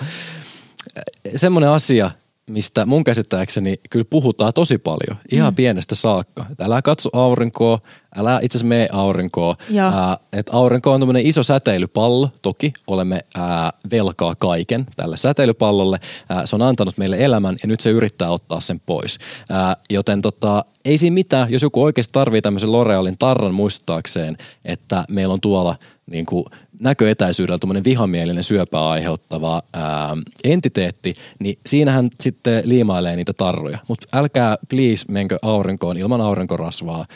semmoinen 1.36 1.70
asia, 1.70 2.10
mistä 2.50 2.86
mun 2.86 3.04
käsittääkseni 3.04 3.76
kyllä 3.90 4.04
puhutaan 4.10 4.52
tosi 4.52 4.78
paljon, 4.78 5.18
ihan 5.32 5.52
mm. 5.52 5.56
pienestä 5.56 5.94
saakka. 5.94 6.46
Et 6.52 6.60
älä 6.60 6.82
katso 6.82 7.08
aurinkoa, 7.12 7.78
älä 8.16 8.40
itse 8.42 8.58
asiassa 8.58 8.68
mene 8.68 8.88
aurinkoa. 8.92 9.56
Ää, 9.94 10.16
et 10.32 10.50
aurinko 10.52 10.92
on 10.92 11.00
tämmöinen 11.00 11.26
iso 11.26 11.42
säteilypallo, 11.42 12.30
toki 12.42 12.72
olemme 12.86 13.20
ää, 13.36 13.72
velkaa 13.90 14.34
kaiken 14.34 14.86
tälle 14.96 15.16
säteilypallolle. 15.16 16.00
Ää, 16.28 16.46
se 16.46 16.56
on 16.56 16.62
antanut 16.62 16.98
meille 16.98 17.16
elämän 17.18 17.56
ja 17.62 17.68
nyt 17.68 17.80
se 17.80 17.90
yrittää 17.90 18.30
ottaa 18.30 18.60
sen 18.60 18.80
pois. 18.80 19.18
Ää, 19.50 19.76
joten 19.90 20.22
tota, 20.22 20.64
ei 20.84 20.98
siinä 20.98 21.14
mitään, 21.14 21.52
jos 21.52 21.62
joku 21.62 21.82
oikeasti 21.82 22.12
tarvii 22.12 22.42
tämmöisen 22.42 22.68
L'Orealin 22.68 23.16
tarran 23.18 23.54
muistuttaakseen, 23.54 24.36
että 24.64 25.04
meillä 25.10 25.32
on 25.34 25.40
tuolla 25.40 25.76
niin 26.10 26.26
kuin 26.26 26.44
näköetäisyydellä 26.80 27.58
tuommoinen 27.58 27.84
vihamielinen 27.84 28.44
syöpää 28.44 28.88
aiheuttava 28.88 29.62
ää, 29.72 30.16
entiteetti, 30.44 31.14
niin 31.38 31.58
siinähän 31.66 32.08
sitten 32.20 32.62
liimailee 32.64 33.16
niitä 33.16 33.32
tarroja. 33.32 33.78
Mutta 33.88 34.06
älkää 34.12 34.58
please 34.68 35.04
menkö 35.08 35.38
aurinkoon 35.42 35.98
ilman 35.98 36.20
aurinkorasvaa. 36.20 37.06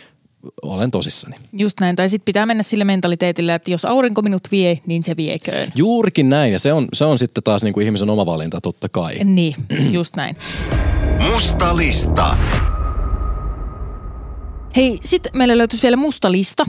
Olen 0.62 0.90
tosissani. 0.90 1.36
Just 1.52 1.80
näin. 1.80 1.96
Tai 1.96 2.08
sitten 2.08 2.24
pitää 2.24 2.46
mennä 2.46 2.62
sille 2.62 2.84
mentaliteetille, 2.84 3.54
että 3.54 3.70
jos 3.70 3.84
aurinko 3.84 4.22
minut 4.22 4.42
vie, 4.50 4.78
niin 4.86 5.02
se 5.02 5.16
vieköön. 5.16 5.68
Juurikin 5.74 6.28
näin, 6.28 6.52
ja 6.52 6.58
se 6.58 6.72
on, 6.72 6.88
se 6.92 7.04
on 7.04 7.18
sitten 7.18 7.44
taas 7.44 7.62
niin 7.62 7.74
kuin 7.74 7.86
ihmisen 7.86 8.10
oma 8.10 8.26
valinta 8.26 8.60
totta 8.60 8.88
kai. 8.88 9.24
Niin, 9.24 9.54
just 9.90 10.16
näin. 10.16 10.36
Musta 11.32 11.76
lista. 11.76 12.36
Hei, 14.76 14.98
sitten 15.02 15.32
meillä 15.34 15.58
löytyisi 15.58 15.82
vielä 15.82 15.96
musta 15.96 16.32
lista 16.32 16.66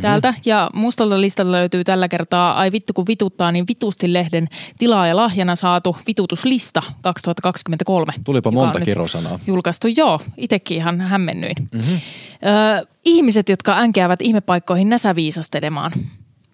täältä. 0.00 0.34
Ja 0.44 0.70
mustalta 0.74 1.20
listalta 1.20 1.52
löytyy 1.52 1.84
tällä 1.84 2.08
kertaa, 2.08 2.54
ai 2.54 2.72
vittu 2.72 2.92
kun 2.92 3.06
vituttaa, 3.06 3.52
niin 3.52 3.64
vitusti 3.68 4.12
lehden 4.12 4.48
tilaa 4.78 5.06
ja 5.06 5.16
lahjana 5.16 5.56
saatu 5.56 5.96
vitutuslista 6.06 6.82
2023. 7.02 8.12
Tulipa 8.24 8.50
monta 8.50 8.80
kirosanaa. 8.80 9.38
Julkaistu, 9.46 9.88
joo. 9.96 10.20
Itekin 10.36 10.76
ihan 10.76 11.00
hämmennyin. 11.00 11.56
Mm-hmm. 11.72 12.00
Ö, 12.80 12.86
ihmiset, 13.04 13.48
jotka 13.48 13.78
änkeävät 13.78 14.22
ihmepaikkoihin 14.22 14.88
näsäviisastelemaan. 14.88 15.92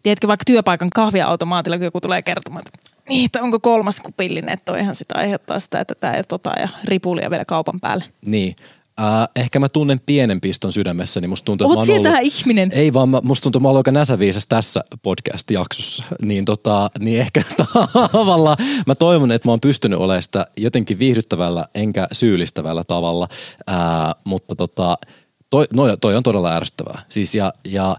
Tiedätkö, 0.03 0.29
vaikka 0.29 0.45
työpaikan 0.45 0.91
kahviautomaatilla, 0.91 1.77
kun 1.77 1.85
joku 1.85 2.01
tulee 2.01 2.23
kertomaan, 2.23 2.65
että 2.67 2.89
niin, 3.09 3.25
että 3.25 3.43
onko 3.43 3.61
kolmas 3.61 4.01
kupillinen, 4.01 4.53
että 4.53 4.73
toihan 4.73 4.95
sitä 4.95 5.15
aiheuttaa 5.19 5.61
sitä, 5.61 5.81
että 5.81 5.95
tämä 5.95 6.17
ja 6.17 6.25
tota 6.25 6.53
ja 6.61 6.69
ripulia 6.85 7.31
vielä 7.31 7.45
kaupan 7.45 7.81
päälle. 7.81 8.05
Niin. 8.27 8.57
Äh, 9.01 9.29
ehkä 9.37 9.59
mä 9.59 9.69
tunnen 9.69 10.01
pienen 10.07 10.41
piston 10.41 10.73
sydämessä, 10.73 11.21
niin 11.21 11.29
musta 11.29 11.45
tuntuu, 11.45 11.65
että 11.65 11.69
Oot 11.69 11.77
mä 11.77 11.81
oon 11.81 11.87
sieltä 11.87 12.09
ollut... 12.09 12.35
ihminen. 12.35 12.71
Ei 12.73 12.93
vaan, 12.93 13.09
mä, 13.09 13.21
musta 13.25 13.43
tuntuu, 13.43 13.59
että 13.59 13.69
mä 13.73 13.77
aika 13.77 13.91
näsäviisas 13.91 14.47
tässä 14.47 14.81
podcast-jaksossa. 15.03 16.05
Niin, 16.23 16.45
tota, 16.45 16.91
niin 16.99 17.21
ehkä 17.21 17.43
tavallaan 18.13 18.57
mä 18.87 18.95
toivon, 18.95 19.33
että 19.33 19.49
mä 19.49 19.53
oon 19.53 19.61
pystynyt 19.61 19.99
olemaan 19.99 20.23
sitä 20.23 20.47
jotenkin 20.57 20.99
viihdyttävällä 20.99 21.67
enkä 21.75 22.09
syyllistävällä 22.13 22.85
tavalla. 22.85 23.29
Ää, 23.67 24.15
mutta 24.25 24.57
tota, 24.57 24.99
toi, 25.51 25.67
no, 25.73 25.97
toi 25.97 26.17
on 26.17 26.23
todella 26.23 26.57
ärsyttävää. 26.57 27.03
Siis 27.09 27.35
ja, 27.35 27.53
ja 27.65 27.97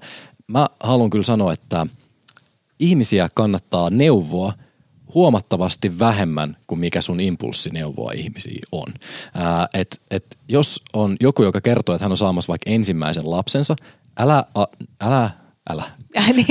mä 0.48 0.66
haluan 0.80 1.10
kyllä 1.10 1.24
sanoa, 1.24 1.54
että 1.54 1.88
ihmisiä 2.80 3.30
kannattaa 3.34 3.90
neuvoa 3.90 4.54
huomattavasti 5.14 6.00
vähemmän 6.00 6.58
kuin 6.68 6.80
mikä 6.80 7.02
sun 7.02 7.20
impulssi 7.20 7.70
neuvoa 7.70 8.12
ihmisiä 8.12 8.60
on. 8.72 8.94
Ää, 9.34 9.68
et, 9.74 10.02
et 10.12 10.38
jos 10.50 10.82
on 10.94 11.16
joku, 11.22 11.44
joka 11.44 11.62
kertoo, 11.62 11.96
että 11.96 12.06
hän 12.06 12.12
on 12.12 12.18
saamassa 12.18 12.48
vaikka 12.48 12.70
ensimmäisen 12.70 13.30
lapsensa, 13.30 13.76
älä, 14.20 14.44
a, 14.56 14.66
älä, 15.02 15.30
älä. 15.70 15.84
Äh, 16.18 16.34
niin, 16.34 16.46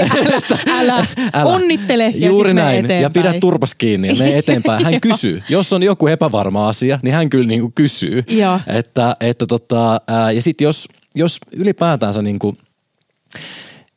älä, 0.69 1.07
älä, 1.33 1.51
onnittele 1.53 2.13
ja 2.17 2.29
Juuri 2.29 2.55
näin. 2.55 2.85
eteenpäin. 2.85 3.03
Ja 3.03 3.11
pidä 3.11 3.41
turpas 3.41 3.75
kiinni 3.75 4.09
ja 4.09 4.15
mene 4.15 4.39
eteenpäin. 4.39 4.85
Hän 4.85 5.01
kysyy. 5.11 5.43
Jos 5.49 5.73
on 5.73 5.83
joku 5.83 6.07
epävarma 6.07 6.69
asia, 6.69 6.99
niin 7.03 7.15
hän 7.15 7.31
kyllä 7.31 7.49
niinku 7.49 7.73
kysyy. 7.75 8.25
Joo. 8.29 8.61
Että, 8.67 9.17
että 9.21 9.47
tota, 9.47 10.01
ää, 10.09 10.33
ja 10.33 10.43
sitten 10.43 10.65
jos, 10.65 10.89
jos 11.15 11.39
ylipäätänsä 11.53 12.23
niinku, 12.23 12.57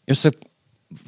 jos 0.07 0.23
sä 0.23 0.31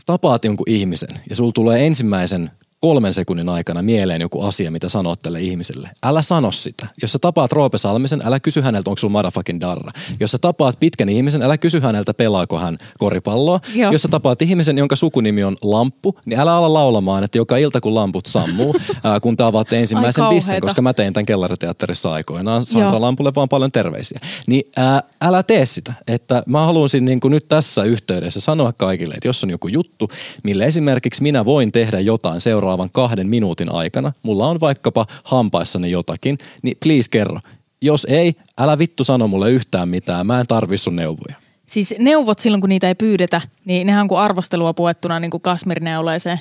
tapaat 0.06 0.46
jonkun 0.46 0.70
ihmisen 0.70 1.10
ja 1.30 1.36
sulla 1.36 1.52
tulee 1.52 1.86
ensimmäisen 1.86 2.52
kolmen 2.84 3.14
sekunnin 3.14 3.50
aikana 3.50 3.82
mieleen 3.82 4.22
joku 4.22 4.42
asia, 4.42 4.72
mitä 4.72 4.90
sanot 4.90 5.20
tälle 5.22 5.42
ihmiselle. 5.42 5.90
Älä 6.04 6.22
sano 6.22 6.52
sitä. 6.52 6.88
Jos 7.02 7.12
sä 7.12 7.20
tapaat 7.20 7.52
Roope 7.52 7.78
Salmisen, 7.78 8.22
älä 8.26 8.40
kysy 8.40 8.62
häneltä, 8.62 8.90
onko 8.90 9.00
sulla 9.00 9.12
motherfucking 9.12 9.62
darra. 9.62 9.92
Jos 10.20 10.32
sä 10.32 10.38
tapaat 10.38 10.80
pitkän 10.80 11.10
ihmisen, 11.10 11.44
älä 11.44 11.58
kysy 11.58 11.80
häneltä, 11.80 12.14
pelaako 12.14 12.60
hän 12.60 12.78
koripalloa. 13.00 13.60
Joo. 13.76 13.92
Jos 13.92 14.02
sä 14.02 14.08
tapaat 14.08 14.42
ihmisen, 14.42 14.78
jonka 14.78 14.96
sukunimi 14.96 15.44
on 15.44 15.56
Lamppu, 15.62 16.20
niin 16.26 16.40
älä 16.40 16.54
ala 16.56 16.74
laulamaan, 16.74 17.24
että 17.24 17.38
joka 17.38 17.58
ilta 17.58 17.82
kun 17.82 17.96
lamput 17.96 18.26
sammuu, 18.26 18.76
ää, 19.04 19.20
kun 19.20 19.38
tavaatte 19.38 19.80
ensimmäisen 19.80 20.26
bissen, 20.30 20.62
koska 20.62 20.82
mä 20.82 20.94
tein 20.94 21.14
tämän 21.14 21.26
kellariteatterissa 21.26 22.14
aikoinaan. 22.14 22.64
Sandra 22.64 22.90
Joo. 22.90 23.02
Lampulle 23.02 23.32
vaan 23.36 23.50
paljon 23.50 23.72
terveisiä. 23.72 24.20
Niin 24.48 24.62
ää, 24.78 25.04
älä 25.22 25.44
tee 25.44 25.66
sitä. 25.66 25.94
Että 26.08 26.44
mä 26.48 26.66
haluaisin 26.66 27.06
niin 27.06 27.20
kuin 27.20 27.32
nyt 27.32 27.48
tässä 27.48 27.84
yhteydessä 27.84 28.40
sanoa 28.40 28.74
kaikille, 28.74 29.14
että 29.14 29.28
jos 29.28 29.44
on 29.44 29.50
joku 29.50 29.68
juttu, 29.68 30.10
millä 30.44 30.66
esimerkiksi 30.66 31.24
minä 31.24 31.46
voin 31.46 31.72
tehdä 31.72 32.00
jotain 32.00 32.42
seuraavan 32.74 32.90
kahden 32.92 33.28
minuutin 33.28 33.74
aikana, 33.74 34.14
mulla 34.24 34.48
on 34.48 34.60
vaikkapa 34.60 35.06
hampaissani 35.24 35.92
jotakin, 35.92 36.38
niin 36.62 36.78
please 36.84 37.10
kerro. 37.10 37.40
Jos 37.82 38.06
ei, 38.10 38.34
älä 38.58 38.78
vittu 38.78 39.04
sano 39.04 39.28
mulle 39.28 39.52
yhtään 39.52 39.90
mitään, 39.90 40.28
mä 40.28 40.40
en 40.40 40.48
tarvi 40.48 40.78
sun 40.78 40.96
neuvoja. 40.96 41.36
Siis 41.66 41.96
neuvot 42.00 42.40
silloin, 42.40 42.62
kun 42.62 42.70
niitä 42.70 42.88
ei 42.88 42.96
pyydetä, 42.96 43.42
niin 43.66 43.88
nehän 43.88 44.02
on 44.02 44.08
kuin 44.08 44.20
arvostelua 44.20 44.74
puettuna 44.74 45.20
niin 45.20 45.32
kuin 45.32 45.42
kasmirineuleeseen. 45.42 46.40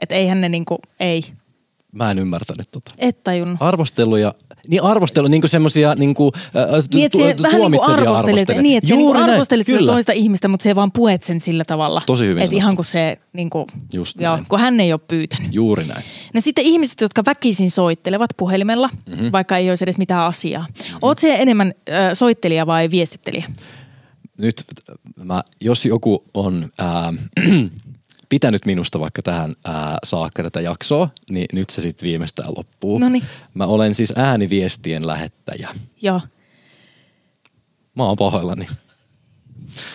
Että 0.00 0.14
eihän 0.14 0.40
ne 0.40 0.48
niin 0.48 0.64
kuin, 0.64 0.78
ei. 1.00 1.22
Mä 1.92 2.10
en 2.10 2.18
ymmärtänyt 2.18 2.70
tota. 2.70 2.90
Et 2.98 3.24
tajunnut. 3.24 3.56
Arvosteluja, 3.60 4.34
niin 4.68 4.82
arvostelu, 4.82 5.28
niin 5.28 5.40
kuin 5.42 5.50
semmosia 5.50 5.94
niin 5.94 6.14
kuin, 6.14 6.32
äh, 6.36 6.84
Niin, 6.94 7.10
se 7.16 7.36
vähän 7.42 7.60
niin 7.60 7.70
kuin 7.70 7.90
arvostelet, 7.90 8.48
niin, 8.62 8.78
että 8.78 8.88
se 8.88 8.96
niin 8.96 9.06
kuin 9.06 9.26
näin, 9.26 9.44
sitä 9.64 9.86
toista 9.86 10.12
ihmistä, 10.12 10.48
mutta 10.48 10.64
se 10.64 10.74
vaan 10.74 10.92
puet 10.92 11.22
sen 11.22 11.40
sillä 11.40 11.64
tavalla. 11.64 12.02
Tosi 12.06 12.26
hyvin 12.26 12.42
Että 12.42 12.56
ihan 12.56 12.76
kuin 12.76 12.86
se, 12.86 13.18
niin 13.32 13.50
kuin, 13.50 13.66
Just 13.92 14.20
joo, 14.20 14.34
näin. 14.34 14.46
kun 14.48 14.60
hän 14.60 14.80
ei 14.80 14.92
ole 14.92 15.00
pyytänyt. 15.08 15.54
Juuri 15.54 15.84
näin. 15.84 16.04
No 16.34 16.40
sitten 16.40 16.64
ihmiset, 16.64 17.00
jotka 17.00 17.22
väkisin 17.26 17.70
soittelevat 17.70 18.30
puhelimella, 18.36 18.90
mm-hmm. 19.08 19.32
vaikka 19.32 19.56
ei 19.56 19.68
olisi 19.68 19.84
edes 19.84 19.98
mitään 19.98 20.26
asiaa. 20.26 20.66
Mm-hmm. 20.68 20.98
Oot 21.02 21.18
se 21.18 21.34
enemmän 21.34 21.74
ö, 21.88 22.14
soittelija 22.14 22.66
vai 22.66 22.90
viestittelijä? 22.90 23.44
nyt 24.38 24.64
mä, 25.16 25.44
jos 25.60 25.86
joku 25.86 26.24
on 26.34 26.70
ää, 26.78 27.14
pitänyt 28.32 28.66
minusta 28.66 29.00
vaikka 29.00 29.22
tähän 29.22 29.54
ää, 29.64 29.98
saakka 30.04 30.42
tätä 30.42 30.60
jaksoa, 30.60 31.08
niin 31.30 31.46
nyt 31.52 31.70
se 31.70 31.82
sitten 31.82 32.08
viimeistään 32.08 32.48
loppuu. 32.56 32.98
Noniin. 32.98 33.24
Mä 33.54 33.66
olen 33.66 33.94
siis 33.94 34.12
ääniviestien 34.16 35.06
lähettäjä. 35.06 35.68
Joo. 36.02 36.20
Mä 37.94 38.04
oon 38.04 38.16
pahoillani. 38.16 38.68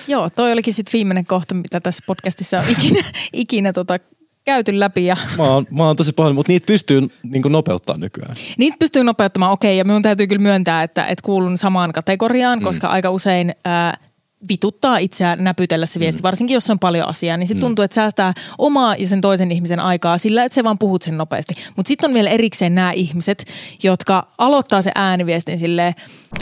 Joo, 0.08 0.30
toi 0.30 0.52
olikin 0.52 0.74
sitten 0.74 0.94
viimeinen 0.94 1.26
kohta, 1.26 1.56
mitä 1.56 1.80
tässä 1.80 2.04
podcastissa 2.08 2.60
on 2.60 2.66
ikinä, 2.70 3.04
ikinä 3.34 3.74
tota, 3.74 4.00
käyty 4.46 4.80
läpi. 4.80 5.06
Ja 5.06 5.18
Mä 5.38 5.44
oon, 5.44 5.66
mä 5.72 5.84
oon 5.88 5.96
tosi 5.96 6.14
pahoillani, 6.14 6.36
mutta 6.36 6.52
niitä 6.52 6.66
pystyy 6.66 7.02
niin 7.24 7.44
nopeuttamaan 7.50 8.00
nykyään. 8.00 8.36
niitä 8.58 8.78
pystyy 8.80 9.04
nopeuttamaan, 9.04 9.52
okei, 9.52 9.78
ja 9.78 9.86
minun 9.86 10.02
täytyy 10.02 10.28
kyllä 10.28 10.42
myöntää, 10.42 10.84
että, 10.84 11.06
että 11.06 11.24
kuulun 11.26 11.58
samaan 11.58 11.94
kategoriaan, 11.94 12.60
mm. 12.60 12.64
koska 12.64 12.88
aika 12.88 13.10
usein 13.10 13.56
ää, 13.66 14.07
vituttaa 14.50 14.98
itseään 14.98 15.44
näpytellä 15.44 15.86
se 15.86 16.00
viesti, 16.00 16.22
mm. 16.22 16.24
varsinkin 16.24 16.54
jos 16.54 16.70
on 16.70 16.80
paljon 16.80 17.08
asiaa, 17.08 17.38
niin 17.38 17.48
se 17.48 17.56
tuntuu, 17.56 17.84
että 17.84 17.96
säästää 17.96 18.34
omaa 18.58 18.96
ja 18.96 19.08
sen 19.08 19.22
toisen 19.22 19.52
ihmisen 19.52 19.80
aikaa 19.80 20.18
sillä, 20.18 20.44
että 20.44 20.54
se 20.54 20.64
vaan 20.64 20.78
puhut 20.78 21.02
sen 21.02 21.18
nopeasti. 21.18 21.54
Mutta 21.76 21.88
sitten 21.88 22.10
on 22.10 22.14
vielä 22.14 22.30
erikseen 22.30 22.76
nämä 22.76 22.92
ihmiset, 22.92 23.46
jotka 23.84 24.28
aloittaa 24.38 24.82
se 24.82 24.92
ääniviestin 24.96 25.60
silleen, 25.60 25.94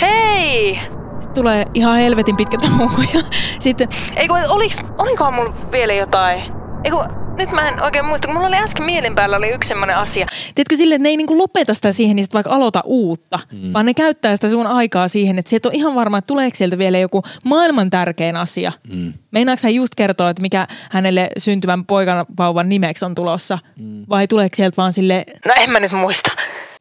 hei! 0.01 0.79
Sitten 1.19 1.35
tulee 1.35 1.65
ihan 1.73 1.97
helvetin 1.97 2.37
pitkä 2.37 2.57
tauko 2.57 3.01
ja 3.13 3.23
sitten, 3.59 3.87
eikö, 4.15 4.33
oliks, 4.33 4.77
olikohan 4.97 5.33
mulla 5.33 5.55
vielä 5.71 5.93
jotain? 5.93 6.41
Eikö, 6.83 6.97
nyt 7.38 7.51
mä 7.51 7.69
en 7.69 7.83
oikein 7.83 8.05
muista, 8.05 8.27
kun 8.27 8.36
mulla 8.36 8.47
oli 8.47 8.55
äsken 8.55 8.86
mielen 8.86 9.15
päällä 9.15 9.38
oli 9.38 9.49
yksi 9.49 9.67
semmoinen 9.67 9.97
asia. 9.97 10.27
Tiedätkö 10.55 10.75
silleen, 10.75 10.95
että 10.95 11.03
ne 11.03 11.09
ei 11.09 11.17
niinku 11.17 11.38
lopeta 11.38 11.73
sitä 11.73 11.91
siihen, 11.91 12.15
niin 12.15 12.23
sit 12.23 12.33
vaikka 12.33 12.51
aloita 12.55 12.81
uutta, 12.86 13.39
mm. 13.51 13.73
vaan 13.73 13.86
ne 13.86 13.93
käyttää 13.93 14.36
sitä 14.36 14.49
sun 14.49 14.67
aikaa 14.67 15.07
siihen, 15.07 15.39
että 15.39 15.49
se 15.49 15.55
et 15.55 15.65
ole 15.65 15.73
ihan 15.73 15.95
varma, 15.95 16.17
että 16.17 16.27
tuleeko 16.27 16.57
sieltä 16.57 16.77
vielä 16.77 16.97
joku 16.97 17.23
maailman 17.43 17.89
tärkein 17.89 18.36
asia. 18.36 18.71
Mm. 18.93 19.13
Meinaatko 19.31 19.67
hän 19.67 19.75
just 19.75 19.95
kertoa, 19.95 20.29
että 20.29 20.41
mikä 20.41 20.67
hänelle 20.91 21.29
syntyvän 21.38 21.86
poikavauvan 21.86 22.69
nimeksi 22.69 23.05
on 23.05 23.15
tulossa? 23.15 23.59
Mm. 23.79 24.05
Vai 24.09 24.27
tuleeko 24.27 24.55
sieltä 24.55 24.77
vaan 24.77 24.93
sille, 24.93 25.25
no 25.45 25.53
en 25.57 25.69
mä 25.69 25.79
nyt 25.79 25.91
muista, 25.91 26.31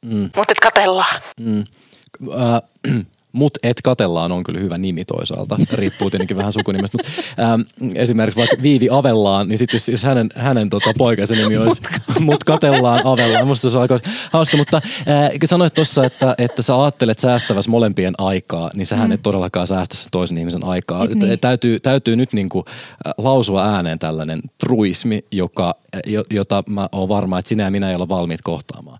mm. 0.05 0.30
mutta 0.36 0.52
et 0.52 0.61
katellaan. 0.62 1.22
Äh, 2.32 3.02
Mut 3.35 3.59
et 3.62 3.82
katellaan 3.82 4.32
on 4.32 4.43
kyllä 4.43 4.61
hyvä 4.61 4.78
nimi 4.78 5.05
toisaalta, 5.05 5.57
riippuu 5.72 6.11
tietenkin 6.11 6.37
vähän 6.37 6.53
sukunimestä. 6.53 6.99
Mutta, 6.99 7.43
ähm, 7.43 7.61
esimerkiksi 7.95 8.39
vaikka 8.39 8.57
Viivi 8.62 8.89
Avellaan, 8.91 9.49
niin 9.49 9.59
sitten 9.59 9.76
jos, 9.76 9.89
jos 9.89 10.03
hänen, 10.03 10.28
hänen 10.35 10.70
tota, 10.70 10.93
poikansa 10.99 11.35
nimi 11.35 11.57
olisi 11.57 11.82
Mut 12.20 12.45
katellaan 12.45 13.01
Avellaan, 13.05 13.47
musta 13.47 13.70
se 13.70 13.78
on 13.78 13.82
aika 13.82 13.99
hauska. 14.32 14.57
Mutta 14.57 14.76
äh, 14.76 15.30
sanoit 15.45 15.74
tuossa, 15.74 16.05
että, 16.05 16.35
että 16.39 16.62
sä 16.62 16.82
ajattelet 16.82 17.18
säästäväs 17.18 17.68
molempien 17.68 18.14
aikaa, 18.18 18.70
niin 18.74 18.87
sähän 18.87 19.09
mm. 19.09 19.12
et 19.12 19.22
todellakaan 19.22 19.66
säästä 19.66 19.97
sen 19.97 20.09
toisen 20.11 20.39
ihmisen 20.39 20.64
aikaa. 20.64 21.05
Et 21.05 21.14
niin. 21.14 21.39
Täytyy, 21.39 21.80
täytyy 21.80 22.16
nyt 22.16 22.32
niinku, 22.32 22.64
äh, 22.68 23.14
lausua 23.18 23.64
ääneen 23.64 23.99
tällainen 23.99 24.41
truismi, 24.59 25.24
joka, 25.30 25.74
äh, 25.95 26.01
jo, 26.07 26.24
jota 26.30 26.62
mä 26.68 26.89
oon 26.93 27.09
varma, 27.09 27.39
että 27.39 27.49
sinä 27.49 27.64
ja 27.64 27.70
minä 27.70 27.89
ei 27.89 27.95
olla 27.95 28.09
valmiit 28.09 28.41
kohtaamaan. 28.43 28.99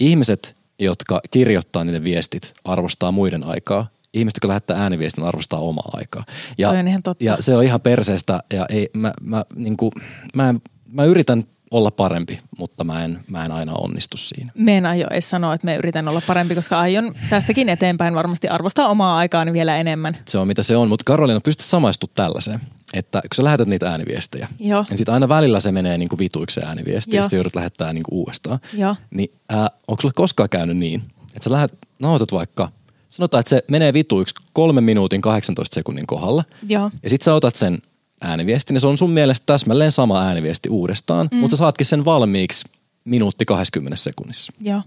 Ihmiset, 0.00 0.57
jotka 0.78 1.20
kirjoittaa 1.30 1.84
niiden 1.84 2.04
viestit, 2.04 2.52
arvostaa 2.64 3.12
muiden 3.12 3.44
aikaa. 3.44 3.88
Ihmiset, 4.14 4.36
jotka 4.36 4.48
lähettää 4.48 4.82
ääniviestin, 4.82 5.24
arvostaa 5.24 5.60
omaa 5.60 5.90
aikaa. 5.92 6.24
Ja, 6.58 6.68
Toi 6.68 6.78
on 6.78 6.88
ihan 6.88 7.02
totta. 7.02 7.24
ja 7.24 7.36
se 7.40 7.56
on 7.56 7.64
ihan 7.64 7.80
perseestä 7.80 8.40
ja 8.52 8.66
ei, 8.68 8.90
mä, 8.96 9.12
mä, 9.22 9.44
niin 9.54 9.76
kuin, 9.76 9.92
mä, 10.36 10.48
en, 10.48 10.60
mä 10.92 11.04
yritän 11.04 11.44
olla 11.70 11.90
parempi, 11.90 12.40
mutta 12.58 12.84
mä 12.84 13.04
en, 13.04 13.20
mä 13.30 13.44
en 13.44 13.52
aina 13.52 13.72
onnistu 13.72 14.16
siinä. 14.16 14.52
Me 14.54 14.76
en 14.76 14.86
aio 14.86 15.06
edes 15.10 15.30
sanoa, 15.30 15.54
että 15.54 15.64
me 15.64 15.76
yritän 15.76 16.08
olla 16.08 16.22
parempi, 16.26 16.54
koska 16.54 16.78
aion 16.78 17.14
tästäkin 17.30 17.68
eteenpäin 17.68 18.14
varmasti 18.14 18.48
arvostaa 18.48 18.88
omaa 18.88 19.16
aikaani 19.16 19.52
vielä 19.52 19.76
enemmän. 19.76 20.16
Se 20.28 20.38
on 20.38 20.46
mitä 20.48 20.62
se 20.62 20.76
on, 20.76 20.88
mutta 20.88 21.04
Karolina, 21.04 21.40
pystyt 21.40 21.66
samaistumaan 21.66 22.14
tällaiseen, 22.14 22.60
että 22.94 23.20
kun 23.20 23.36
sä 23.36 23.44
lähetät 23.44 23.68
niitä 23.68 23.90
ääniviestejä, 23.90 24.48
Joo. 24.58 24.84
niin 24.88 24.98
sitten 24.98 25.14
aina 25.14 25.28
välillä 25.28 25.60
se 25.60 25.72
menee 25.72 25.98
niin 25.98 26.08
kuin 26.08 26.18
vituiksi 26.18 26.60
ääniviesti, 26.64 27.16
ja 27.16 27.22
sitten 27.22 27.36
joudut 27.36 27.54
lähettää 27.56 27.92
niin 27.92 28.04
kuin 28.04 28.18
uudestaan. 28.18 28.58
Joo. 28.74 28.96
Niin 29.10 29.32
ää, 29.48 29.70
onko 29.88 30.00
sulle 30.00 30.12
koskaan 30.16 30.48
käynyt 30.48 30.76
niin, 30.76 31.02
että 31.20 31.44
sä 31.44 31.50
lähet, 31.52 31.72
nauhoitat 31.98 32.32
vaikka, 32.32 32.68
sanotaan, 33.08 33.40
että 33.40 33.50
se 33.50 33.64
menee 33.70 33.92
vituiksi 33.92 34.34
kolmen 34.52 34.84
minuutin 34.84 35.20
18 35.20 35.74
sekunnin 35.74 36.06
kohdalla, 36.06 36.44
Joo. 36.68 36.90
ja 37.02 37.10
sitten 37.10 37.24
sä 37.24 37.34
otat 37.34 37.56
sen 37.56 37.78
ääniviestin, 38.20 38.76
ja 38.76 38.80
se 38.80 38.88
on 38.88 38.98
sun 38.98 39.10
mielestä 39.10 39.46
täsmälleen 39.46 39.92
sama 39.92 40.22
ääniviesti 40.22 40.68
uudestaan, 40.68 41.28
mm. 41.32 41.38
mutta 41.38 41.56
saatkin 41.56 41.86
sen 41.86 42.04
valmiiksi 42.04 42.68
minuutti 43.04 43.44
20 43.44 43.96
sekunnissa. 43.96 44.52
Joo, 44.60 44.82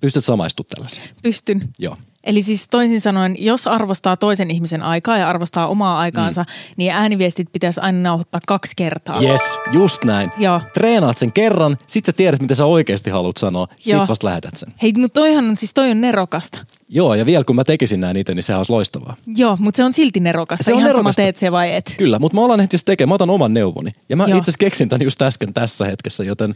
Pystyt 0.00 0.24
samaistumaan 0.24 0.68
tällaiseen? 0.74 1.08
pystyn. 1.22 1.68
Joo. 1.78 1.96
Eli 2.24 2.42
siis 2.42 2.68
toisin 2.68 3.00
sanoen, 3.00 3.36
jos 3.38 3.66
arvostaa 3.66 4.16
toisen 4.16 4.50
ihmisen 4.50 4.82
aikaa 4.82 5.18
ja 5.18 5.28
arvostaa 5.28 5.66
omaa 5.66 5.98
aikaansa, 5.98 6.42
mm. 6.42 6.74
niin 6.76 6.92
ääniviestit 6.92 7.52
pitäisi 7.52 7.80
aina 7.80 7.98
nauhoittaa 7.98 8.40
kaksi 8.46 8.72
kertaa. 8.76 9.22
Yes, 9.22 9.58
just 9.72 10.04
näin. 10.04 10.30
Joo. 10.38 10.60
Treenaat 10.74 11.18
sen 11.18 11.32
kerran, 11.32 11.76
sit 11.86 12.04
sä 12.04 12.12
tiedät, 12.12 12.40
mitä 12.40 12.54
sä 12.54 12.66
oikeasti 12.66 13.10
haluat 13.10 13.36
sanoa, 13.36 13.68
Joo. 13.86 14.00
sit 14.00 14.08
vasta 14.08 14.26
lähetät 14.26 14.56
sen. 14.56 14.68
Hei, 14.82 14.92
mutta 14.92 15.20
toihan 15.20 15.44
on, 15.44 15.56
siis 15.56 15.74
toi 15.74 15.90
on 15.90 16.00
nerokasta. 16.00 16.64
Joo, 16.94 17.14
ja 17.14 17.26
vielä 17.26 17.44
kun 17.44 17.56
mä 17.56 17.64
tekisin 17.64 18.00
näin 18.00 18.16
itse, 18.16 18.34
niin 18.34 18.42
sehän 18.42 18.58
olisi 18.58 18.72
loistavaa. 18.72 19.16
Joo, 19.36 19.56
mutta 19.60 19.76
se 19.76 19.84
on 19.84 19.92
silti 19.92 20.20
nerokasta. 20.20 20.64
Se 20.64 20.72
on 20.72 20.78
Ihan 20.78 20.88
nerokasta. 20.88 21.02
sama 21.02 21.24
teet 21.24 21.36
se 21.36 21.52
vai 21.52 21.74
et. 21.74 21.94
Kyllä, 21.98 22.18
mutta 22.18 22.36
mä 22.36 22.44
alan 22.44 22.60
heti 22.60 22.78
se 22.78 22.84
tekemään. 22.84 23.08
Mä 23.08 23.14
otan 23.14 23.30
oman 23.30 23.54
neuvoni. 23.54 23.92
Ja 24.08 24.16
mä 24.16 24.24
itse 24.24 24.32
asiassa 24.38 24.58
keksin 24.58 24.88
tämän 24.88 25.02
just 25.02 25.22
äsken 25.22 25.54
tässä 25.54 25.84
hetkessä, 25.84 26.24
joten 26.24 26.54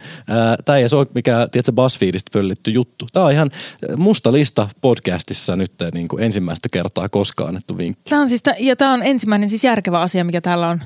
tämä 0.64 0.78
ei 0.78 0.84
ole 0.93 1.07
mikään, 1.14 1.51
tiedätkö, 1.51 1.72
BuzzFeedistä 1.72 2.30
pöllitty 2.32 2.70
juttu. 2.70 3.07
Tämä 3.12 3.26
on 3.26 3.32
ihan 3.32 3.51
musta 3.97 4.32
lista 4.32 4.68
podcastissa 4.80 5.57
nyt 5.57 5.72
niin 5.95 6.09
kuin 6.09 6.22
ensimmäistä 6.22 6.68
kertaa 6.72 7.09
koskaan 7.09 7.49
annettu 7.49 7.78
vinkki. 7.78 8.11
Tämä 8.11 8.22
on 8.22 8.28
siis, 8.28 8.43
ja 8.59 8.76
tämä 8.76 8.93
on 8.93 9.03
ensimmäinen 9.03 9.49
siis 9.49 9.64
järkevä 9.64 10.01
asia, 10.01 10.24
mikä 10.24 10.41
täällä 10.41 10.68
on 10.68 10.80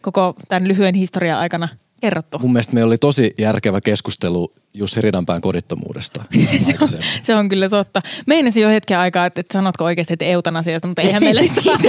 koko 0.00 0.34
tämän 0.48 0.68
lyhyen 0.68 0.94
historian 0.94 1.38
aikana 1.38 1.68
kerrottu. 2.02 2.38
Mun 2.38 2.52
mielestä 2.52 2.74
meillä 2.74 2.88
oli 2.88 2.98
tosi 2.98 3.34
järkevä 3.38 3.80
keskustelu 3.80 4.52
Jussi 4.74 5.00
Ridanpään 5.00 5.40
kodittomuudesta. 5.40 6.24
se, 6.66 6.74
on, 6.80 6.88
se 7.22 7.34
on 7.34 7.48
kyllä 7.48 7.68
totta. 7.68 8.02
Meinasin 8.26 8.62
jo 8.62 8.68
hetken 8.68 8.98
aikaa, 8.98 9.26
että, 9.26 9.40
että 9.40 9.52
sanotko 9.52 9.84
oikeasti, 9.84 10.12
että 10.12 10.24
eutanasiasta, 10.24 10.88
mutta 10.88 11.02
eihän 11.02 11.22
meillä 11.22 11.40
nyt 11.42 11.52
siitä 11.60 11.88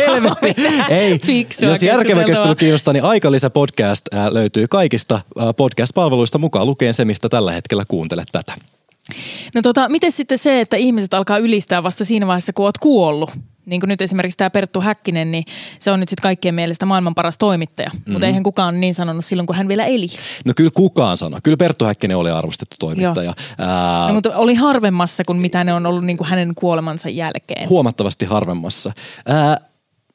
Ei, 0.89 1.19
fiksua 1.19 1.69
jos 1.69 1.83
järkevä 1.83 2.23
keskustelu 2.23 2.55
kiinnostaa, 2.55 2.93
niin 2.93 3.03
Aikalisä 3.03 3.49
podcast 3.49 4.13
ää, 4.13 4.33
löytyy 4.33 4.67
kaikista 4.67 5.21
ää, 5.39 5.53
podcast-palveluista 5.53 6.37
mukaan 6.37 6.67
lukeen 6.67 6.93
se, 6.93 7.05
mistä 7.05 7.29
tällä 7.29 7.51
hetkellä 7.51 7.83
kuuntelet 7.87 8.27
tätä. 8.31 8.53
No 9.53 9.61
tota, 9.61 9.89
miten 9.89 10.11
sitten 10.11 10.37
se, 10.37 10.61
että 10.61 10.77
ihmiset 10.77 11.13
alkaa 11.13 11.37
ylistää 11.37 11.83
vasta 11.83 12.05
siinä 12.05 12.27
vaiheessa, 12.27 12.53
kun 12.53 12.65
oot 12.65 12.77
kuollut? 12.77 13.31
Niin 13.65 13.79
kuin 13.79 13.87
nyt 13.87 14.01
esimerkiksi 14.01 14.37
tämä 14.37 14.49
Perttu 14.49 14.81
Häkkinen, 14.81 15.31
niin 15.31 15.45
se 15.79 15.91
on 15.91 15.99
nyt 15.99 16.09
sitten 16.09 16.23
kaikkien 16.23 16.55
mielestä 16.55 16.85
maailman 16.85 17.15
paras 17.15 17.37
toimittaja. 17.37 17.89
Mm-hmm. 17.93 18.11
Mutta 18.13 18.27
eihän 18.27 18.43
kukaan 18.43 18.81
niin 18.81 18.93
sanonut 18.93 19.25
silloin, 19.25 19.47
kun 19.47 19.55
hän 19.55 19.67
vielä 19.67 19.85
eli. 19.85 20.07
No 20.45 20.53
kyllä 20.55 20.71
kukaan 20.73 21.17
sanoi. 21.17 21.39
Kyllä 21.43 21.57
Perttu 21.57 21.85
Häkkinen 21.85 22.17
oli 22.17 22.31
arvostettu 22.31 22.75
toimittaja. 22.79 23.33
Ää, 23.57 24.07
No, 24.07 24.13
mutta 24.13 24.37
oli 24.37 24.55
harvemmassa 24.55 25.23
kuin 25.23 25.39
mitä 25.39 25.63
ne 25.63 25.73
on 25.73 25.85
ollut 25.85 26.03
niin 26.03 26.17
kuin 26.17 26.27
hänen 26.27 26.55
kuolemansa 26.55 27.09
jälkeen. 27.09 27.69
huomattavasti 27.69 28.25
harvemmassa. 28.25 28.91
Ää, 29.25 29.57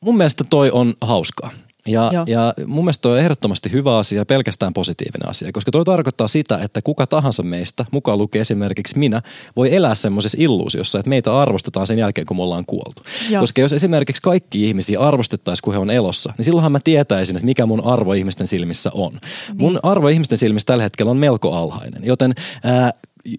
mun 0.01 0.17
mielestä 0.17 0.45
toi 0.51 0.71
on 0.71 0.95
hauskaa. 1.01 1.51
Ja, 1.87 2.11
Joo. 2.13 2.25
ja 2.27 2.55
mun 2.67 2.85
mielestä 2.85 3.03
toi 3.03 3.13
on 3.13 3.19
ehdottomasti 3.19 3.73
hyvä 3.73 3.99
asia 3.99 4.19
ja 4.19 4.27
pelkästään 4.27 4.73
positiivinen 4.73 5.29
asia, 5.29 5.53
koska 5.53 5.71
toi 5.71 5.85
tarkoittaa 5.85 6.29
sitä, 6.29 6.59
että 6.63 6.83
kuka 6.83 7.07
tahansa 7.07 7.43
meistä, 7.43 7.85
mukaan 7.91 8.19
lukee 8.19 8.41
esimerkiksi 8.41 8.99
minä, 8.99 9.23
voi 9.57 9.75
elää 9.75 9.95
semmoisessa 9.95 10.39
illuusiossa, 10.41 10.99
että 10.99 11.09
meitä 11.09 11.41
arvostetaan 11.41 11.87
sen 11.87 11.99
jälkeen, 11.99 12.27
kun 12.27 12.37
me 12.37 12.43
ollaan 12.43 12.65
kuoltu. 12.65 13.03
Joo. 13.31 13.41
Koska 13.41 13.61
jos 13.61 13.73
esimerkiksi 13.73 14.23
kaikki 14.23 14.69
ihmisiä 14.69 15.01
arvostettaisiin, 15.01 15.65
kun 15.65 15.73
he 15.73 15.79
on 15.79 15.91
elossa, 15.91 16.33
niin 16.39 16.45
silloinhan 16.45 16.73
mä 16.73 16.79
tietäisin, 16.85 17.37
että 17.37 17.47
mikä 17.47 17.67
mun 17.67 17.85
arvo 17.85 18.13
ihmisten 18.13 18.47
silmissä 18.47 18.91
on. 18.95 19.13
Niin. 19.13 19.21
Mun 19.57 19.81
arvo 19.83 20.09
ihmisten 20.09 20.39
silmissä 20.39 20.67
tällä 20.67 20.83
hetkellä 20.83 21.11
on 21.11 21.17
melko 21.17 21.53
alhainen, 21.53 22.05
joten 22.05 22.33
ää, 22.65 22.93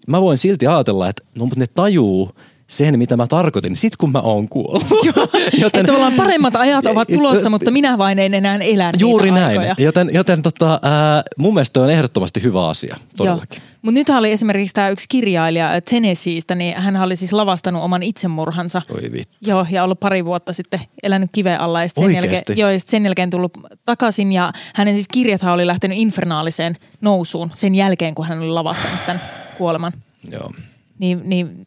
mä 0.06 0.20
voin 0.20 0.38
silti 0.38 0.66
ajatella, 0.66 1.08
että 1.08 1.22
no, 1.38 1.44
mutta 1.44 1.60
ne 1.60 1.66
tajuu 1.66 2.30
sen, 2.70 2.98
mitä 2.98 3.16
mä 3.16 3.26
tarkoitin, 3.26 3.76
sit 3.76 3.96
kun 3.96 4.12
mä 4.12 4.18
oon 4.18 4.48
kuollut. 4.48 4.86
Että 5.66 5.84
tavallaan 5.84 6.12
paremmat 6.12 6.56
ajat 6.56 6.86
ovat 6.86 7.08
tulossa, 7.14 7.50
mutta 7.50 7.70
minä 7.70 7.98
vain 7.98 8.18
en 8.18 8.34
enää 8.34 8.56
elä 8.56 8.92
Juuri 8.98 9.30
näin. 9.30 9.58
aikoja. 9.58 9.74
Joten, 9.78 10.10
joten 10.12 10.42
tota, 10.42 10.80
ää, 10.82 11.22
mun 11.38 11.54
mielestä 11.54 11.80
on 11.80 11.90
ehdottomasti 11.90 12.42
hyvä 12.42 12.68
asia, 12.68 12.96
todellakin. 13.16 13.62
Mutta 13.82 13.98
nyt 13.98 14.08
oli 14.08 14.32
esimerkiksi 14.32 14.74
tämä 14.74 14.88
yksi 14.88 15.06
kirjailija 15.08 15.80
Tennesseeistä, 15.90 16.54
niin 16.54 16.76
hän 16.76 16.96
oli 16.96 17.16
siis 17.16 17.32
lavastanut 17.32 17.82
oman 17.82 18.02
itsemurhansa. 18.02 18.82
Oi 18.94 19.12
vittu. 19.12 19.36
Joo, 19.46 19.66
ja 19.70 19.84
ollut 19.84 20.00
pari 20.00 20.24
vuotta 20.24 20.52
sitten 20.52 20.80
elänyt 21.02 21.30
kiveen 21.32 21.60
alla 21.60 21.82
ja 21.82 21.88
sen, 21.88 22.14
jälkeen, 22.14 22.42
joo, 22.56 22.70
ja 22.70 22.78
sen 22.80 23.04
jälkeen 23.04 23.30
tullut 23.30 23.52
takaisin 23.84 24.32
ja 24.32 24.52
hänen 24.74 24.94
siis 24.94 25.08
kirjathan 25.08 25.52
oli 25.54 25.66
lähtenyt 25.66 25.98
infernaaliseen 25.98 26.76
nousuun 27.00 27.50
sen 27.54 27.74
jälkeen, 27.74 28.14
kun 28.14 28.26
hän 28.26 28.38
oli 28.38 28.48
lavastanut 28.48 29.06
tämän 29.06 29.20
kuoleman. 29.58 29.92
Joo. 30.32 30.50
Niin, 30.98 31.20
niin 31.24 31.66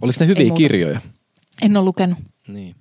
Oliko 0.00 0.16
ne 0.20 0.26
hyviä 0.26 0.54
kirjoja? 0.54 1.00
en 1.62 1.76
ole 1.76 1.84
lukenut. 1.84 2.18
Niin. 2.48 2.74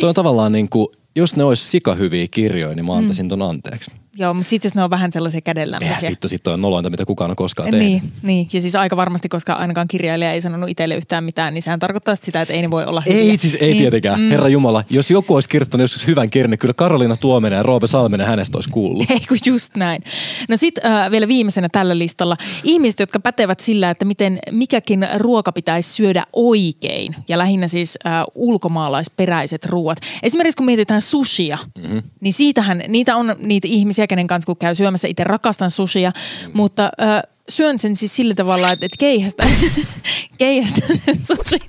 Toi 0.00 0.08
on 0.08 0.14
tavallaan 0.14 0.52
niin 0.52 0.68
kuin, 0.68 0.86
jos 1.16 1.36
ne 1.36 1.44
olisi 1.44 1.64
sikahyviä 1.64 2.26
kirjoja, 2.30 2.74
niin 2.74 2.86
mä 2.86 2.94
antaisin 2.94 3.28
ton 3.28 3.42
anteeksi. 3.42 3.90
Joo, 4.18 4.34
mutta 4.34 4.50
sitten 4.50 4.68
jos 4.68 4.74
ne 4.74 4.84
on 4.84 4.90
vähän 4.90 5.12
sellaisia 5.12 5.38
Eh, 5.38 5.42
kädenlämpöisiä. 5.42 6.10
vittu, 6.10 6.28
sitten 6.28 6.52
on 6.52 6.62
nolointa, 6.62 6.90
mitä 6.90 7.04
kukaan 7.04 7.30
on 7.30 7.36
koskaan 7.36 7.70
tehnyt. 7.70 7.88
Niin, 7.88 8.02
niin, 8.22 8.48
ja 8.52 8.60
siis 8.60 8.74
aika 8.76 8.96
varmasti, 8.96 9.28
koska 9.28 9.52
ainakaan 9.52 9.88
kirjailija 9.88 10.32
ei 10.32 10.40
sanonut 10.40 10.68
itselle 10.68 10.94
yhtään 10.94 11.24
mitään, 11.24 11.54
niin 11.54 11.62
sehän 11.62 11.78
tarkoittaa 11.78 12.14
sitä, 12.14 12.42
että 12.42 12.54
ei 12.54 12.62
ne 12.62 12.70
voi 12.70 12.84
olla 12.84 13.02
hyviä. 13.06 13.20
Ei 13.20 13.36
siis, 13.36 13.54
ei 13.54 13.70
niin, 13.70 13.78
tietenkään. 13.78 14.20
Mm. 14.20 14.30
Herra 14.30 14.48
Jumala, 14.48 14.84
jos 14.90 15.10
joku 15.10 15.34
olisi 15.34 15.48
kirjoittanut 15.48 15.82
joskus 15.82 16.06
hyvän 16.06 16.30
kirjan, 16.30 16.50
niin 16.50 16.58
kyllä 16.58 16.74
Karoliina 16.74 17.16
Tuominen 17.16 17.56
ja 17.56 17.62
Roope 17.62 17.86
Salminen 17.86 18.26
hänestä 18.26 18.56
olisi 18.58 18.68
kuullut. 18.68 19.10
Ei 19.10 19.20
kun 19.28 19.38
just 19.46 19.76
näin. 19.76 20.02
No 20.48 20.56
sitten 20.56 20.92
äh, 20.92 21.10
vielä 21.10 21.28
viimeisenä 21.28 21.68
tällä 21.72 21.98
listalla. 21.98 22.36
Ihmiset, 22.64 23.00
jotka 23.00 23.20
pätevät 23.20 23.60
sillä, 23.60 23.90
että 23.90 24.04
miten 24.04 24.38
mikäkin 24.50 25.08
ruoka 25.16 25.52
pitäisi 25.52 25.92
syödä 25.92 26.24
oikein. 26.32 27.16
Ja 27.28 27.38
lähinnä 27.38 27.68
siis 27.68 27.98
äh, 28.06 28.12
ulkomaalaisperäiset 28.34 29.64
ruoat. 29.66 29.98
Esimerkiksi 30.22 30.56
kun 30.56 30.66
mietitään 30.66 31.02
sushia, 31.02 31.58
mm-hmm. 31.78 32.02
niin 32.20 32.32
siitähän, 32.32 32.82
niitä 32.88 33.16
on 33.16 33.36
niitä 33.38 33.68
ihmisiä, 33.68 34.06
kenen 34.08 34.26
kanssa 34.26 34.46
kun 34.46 34.56
käy 34.56 34.74
syömässä. 34.74 35.08
Itse 35.08 35.24
rakastan 35.24 35.70
sushia, 35.70 36.10
mm-hmm. 36.10 36.52
mutta... 36.56 36.90
Äh, 37.02 37.22
syön 37.48 37.78
sen 37.78 37.96
siis 37.96 38.16
sillä 38.16 38.34
tavalla, 38.34 38.72
että, 38.72 38.86
että 38.86 38.96
keihästä, 38.98 39.46
keihästä 40.38 40.80
sen 41.04 41.16
sushin 41.22 41.60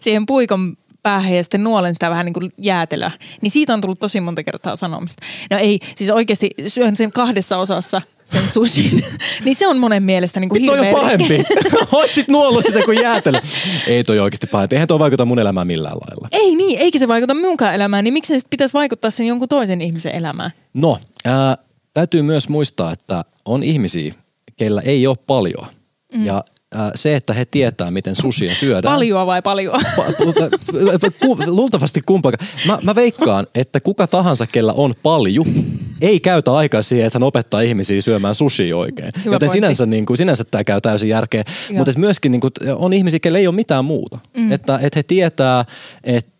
siihen 0.00 0.26
puikon 0.26 0.76
päähän 1.02 1.34
ja 1.34 1.42
sitten 1.42 1.64
nuolen 1.64 1.94
sitä 1.94 2.10
vähän 2.10 2.26
niin 2.26 2.34
kuin 2.34 2.52
jäätelöä. 2.58 3.10
Niin 3.40 3.50
siitä 3.50 3.74
on 3.74 3.80
tullut 3.80 4.00
tosi 4.00 4.20
monta 4.20 4.42
kertaa 4.42 4.76
sanomista. 4.76 5.26
No 5.50 5.58
ei, 5.58 5.78
siis 5.94 6.10
oikeasti 6.10 6.50
syön 6.66 6.96
sen 6.96 7.12
kahdessa 7.12 7.56
osassa 7.56 8.02
sen 8.24 8.48
sushin. 8.48 9.04
niin 9.44 9.54
se 9.54 9.66
on 9.66 9.78
monen 9.78 10.02
mielestä 10.02 10.40
niin 10.40 10.48
kuin 10.48 10.66
Toi 10.66 10.78
on 10.78 10.86
pahempi. 10.86 11.44
Oisit 11.92 12.28
nuollut 12.28 12.64
sitä 12.64 12.82
kuin 12.84 13.02
jäätelö. 13.02 13.40
Ei 13.86 14.04
toi 14.04 14.18
oikeasti 14.18 14.46
pahempi. 14.46 14.76
Eihän 14.76 14.88
toi 14.88 14.98
vaikuta 14.98 15.24
mun 15.24 15.38
elämään 15.38 15.66
millään 15.66 15.96
lailla. 15.96 16.28
Ei 16.32 16.54
niin, 16.54 16.78
eikä 16.78 16.98
se 16.98 17.08
vaikuta 17.08 17.34
minunkaan 17.34 17.74
elämään, 17.74 18.04
niin 18.04 18.14
miksi 18.14 18.40
se 18.40 18.46
pitäisi 18.50 18.74
vaikuttaa 18.74 19.10
sen 19.10 19.26
jonkun 19.26 19.48
toisen 19.48 19.80
ihmisen 19.80 20.14
elämään? 20.14 20.50
No, 20.74 20.98
ää, 21.24 21.56
täytyy 21.94 22.22
myös 22.22 22.48
muistaa, 22.48 22.92
että 22.92 23.24
on 23.44 23.62
ihmisiä, 23.62 24.14
keillä 24.56 24.80
ei 24.80 25.06
ole 25.06 25.16
paljon. 25.26 25.66
Mm. 26.12 26.26
Ja 26.26 26.44
ää, 26.74 26.90
se, 26.94 27.16
että 27.16 27.32
he 27.32 27.44
tietää, 27.44 27.90
miten 27.90 28.14
susia 28.14 28.54
syödään. 28.54 28.94
Paljoa 28.94 29.26
vai 29.26 29.42
paljoa? 29.42 29.78
Pa- 29.96 31.10
ku- 31.20 31.38
luultavasti 31.46 32.02
kumpaakaan. 32.06 32.48
Mä, 32.66 32.78
mä 32.82 32.94
veikkaan, 32.94 33.46
että 33.54 33.80
kuka 33.80 34.06
tahansa, 34.06 34.46
kella 34.46 34.72
on 34.72 34.94
palju, 35.02 35.44
ei 36.00 36.20
käytä 36.20 36.52
aikaa 36.52 36.82
siihen, 36.82 37.06
että 37.06 37.18
hän 37.18 37.22
opettaa 37.22 37.60
ihmisiä 37.60 38.00
syömään 38.00 38.34
sushi 38.34 38.72
oikein. 38.72 39.10
Hyvä 39.24 39.34
Joten 39.34 39.46
pointti. 39.48 39.56
sinänsä, 39.56 39.86
niin 39.86 40.06
kuin, 40.06 40.16
sinänsä 40.16 40.44
tämä 40.44 40.64
käy 40.64 40.80
täysin 40.80 41.08
järkeä. 41.08 41.44
Mutta 41.76 41.92
myöskin 41.96 42.32
niin 42.32 42.40
kuin, 42.40 42.52
on 42.76 42.92
ihmisiä, 42.92 43.20
kelle 43.20 43.38
ei 43.38 43.46
ole 43.46 43.54
mitään 43.54 43.84
muuta. 43.84 44.18
Mm. 44.36 44.52
Että, 44.52 44.78
että 44.82 44.98
he 44.98 45.02
tietää, 45.02 45.64
että 46.04 46.32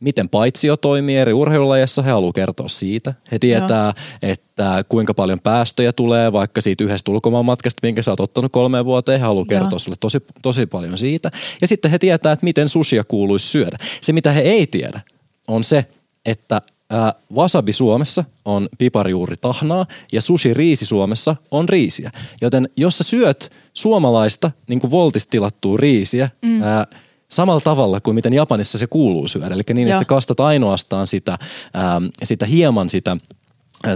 miten 0.00 0.28
paitsio 0.28 0.76
toimii 0.76 1.16
eri 1.16 1.32
urheilulajeissa, 1.32 2.02
he 2.02 2.10
haluaa 2.10 2.32
kertoa 2.32 2.68
siitä. 2.68 3.14
He 3.32 3.38
tietää, 3.38 3.92
että 4.22 4.84
kuinka 4.88 5.14
paljon 5.14 5.40
päästöjä 5.40 5.92
tulee 5.92 6.32
vaikka 6.32 6.60
siitä 6.60 6.84
yhdestä 6.84 7.10
ulkomaanmatkasta, 7.10 7.80
minkä 7.82 8.02
sä 8.02 8.10
oot 8.10 8.20
ottanut 8.20 8.52
kolmeen 8.52 8.84
vuoteen. 8.84 9.20
He 9.20 9.26
haluaa 9.26 9.46
Joo. 9.50 9.60
kertoa 9.60 9.78
sulle 9.78 9.96
tosi, 10.00 10.18
tosi 10.42 10.66
paljon 10.66 10.98
siitä. 10.98 11.30
Ja 11.60 11.68
sitten 11.68 11.90
he 11.90 11.98
tietää, 11.98 12.32
että 12.32 12.44
miten 12.44 12.68
sushia 12.68 13.04
kuuluisi 13.04 13.48
syödä. 13.48 13.78
Se, 14.00 14.12
mitä 14.12 14.32
he 14.32 14.40
ei 14.40 14.66
tiedä, 14.66 15.00
on 15.48 15.64
se, 15.64 15.86
että 16.26 16.60
ää, 16.90 17.14
wasabi 17.34 17.72
Suomessa 17.72 18.24
on 18.44 18.68
piparijuuritahnaa 18.78 19.86
ja 20.12 20.20
sushi 20.20 20.54
riisi 20.54 20.86
Suomessa 20.86 21.36
on 21.50 21.68
riisiä. 21.68 22.10
Joten 22.40 22.68
jos 22.76 22.98
sä 22.98 23.04
syöt 23.04 23.52
suomalaista 23.74 24.50
niin 24.68 24.80
kuin 24.80 24.90
voltista 24.90 25.30
tilattua 25.30 25.76
riisiä, 25.76 26.30
mm. 26.42 26.62
ää, 26.62 26.86
samalla 27.30 27.60
tavalla 27.60 28.00
kuin 28.00 28.14
miten 28.14 28.32
Japanissa 28.32 28.78
se 28.78 28.86
kuuluu 28.86 29.28
syödä. 29.28 29.54
Eli 29.54 29.62
niin, 29.74 29.88
Joo. 29.88 29.94
että 29.94 30.00
sä 30.00 30.04
kastat 30.04 30.40
ainoastaan 30.40 31.06
sitä, 31.06 31.38
ää, 31.74 32.00
sitä 32.22 32.46
hieman 32.46 32.88
sitä 32.88 33.16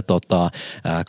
tota, 0.07 0.51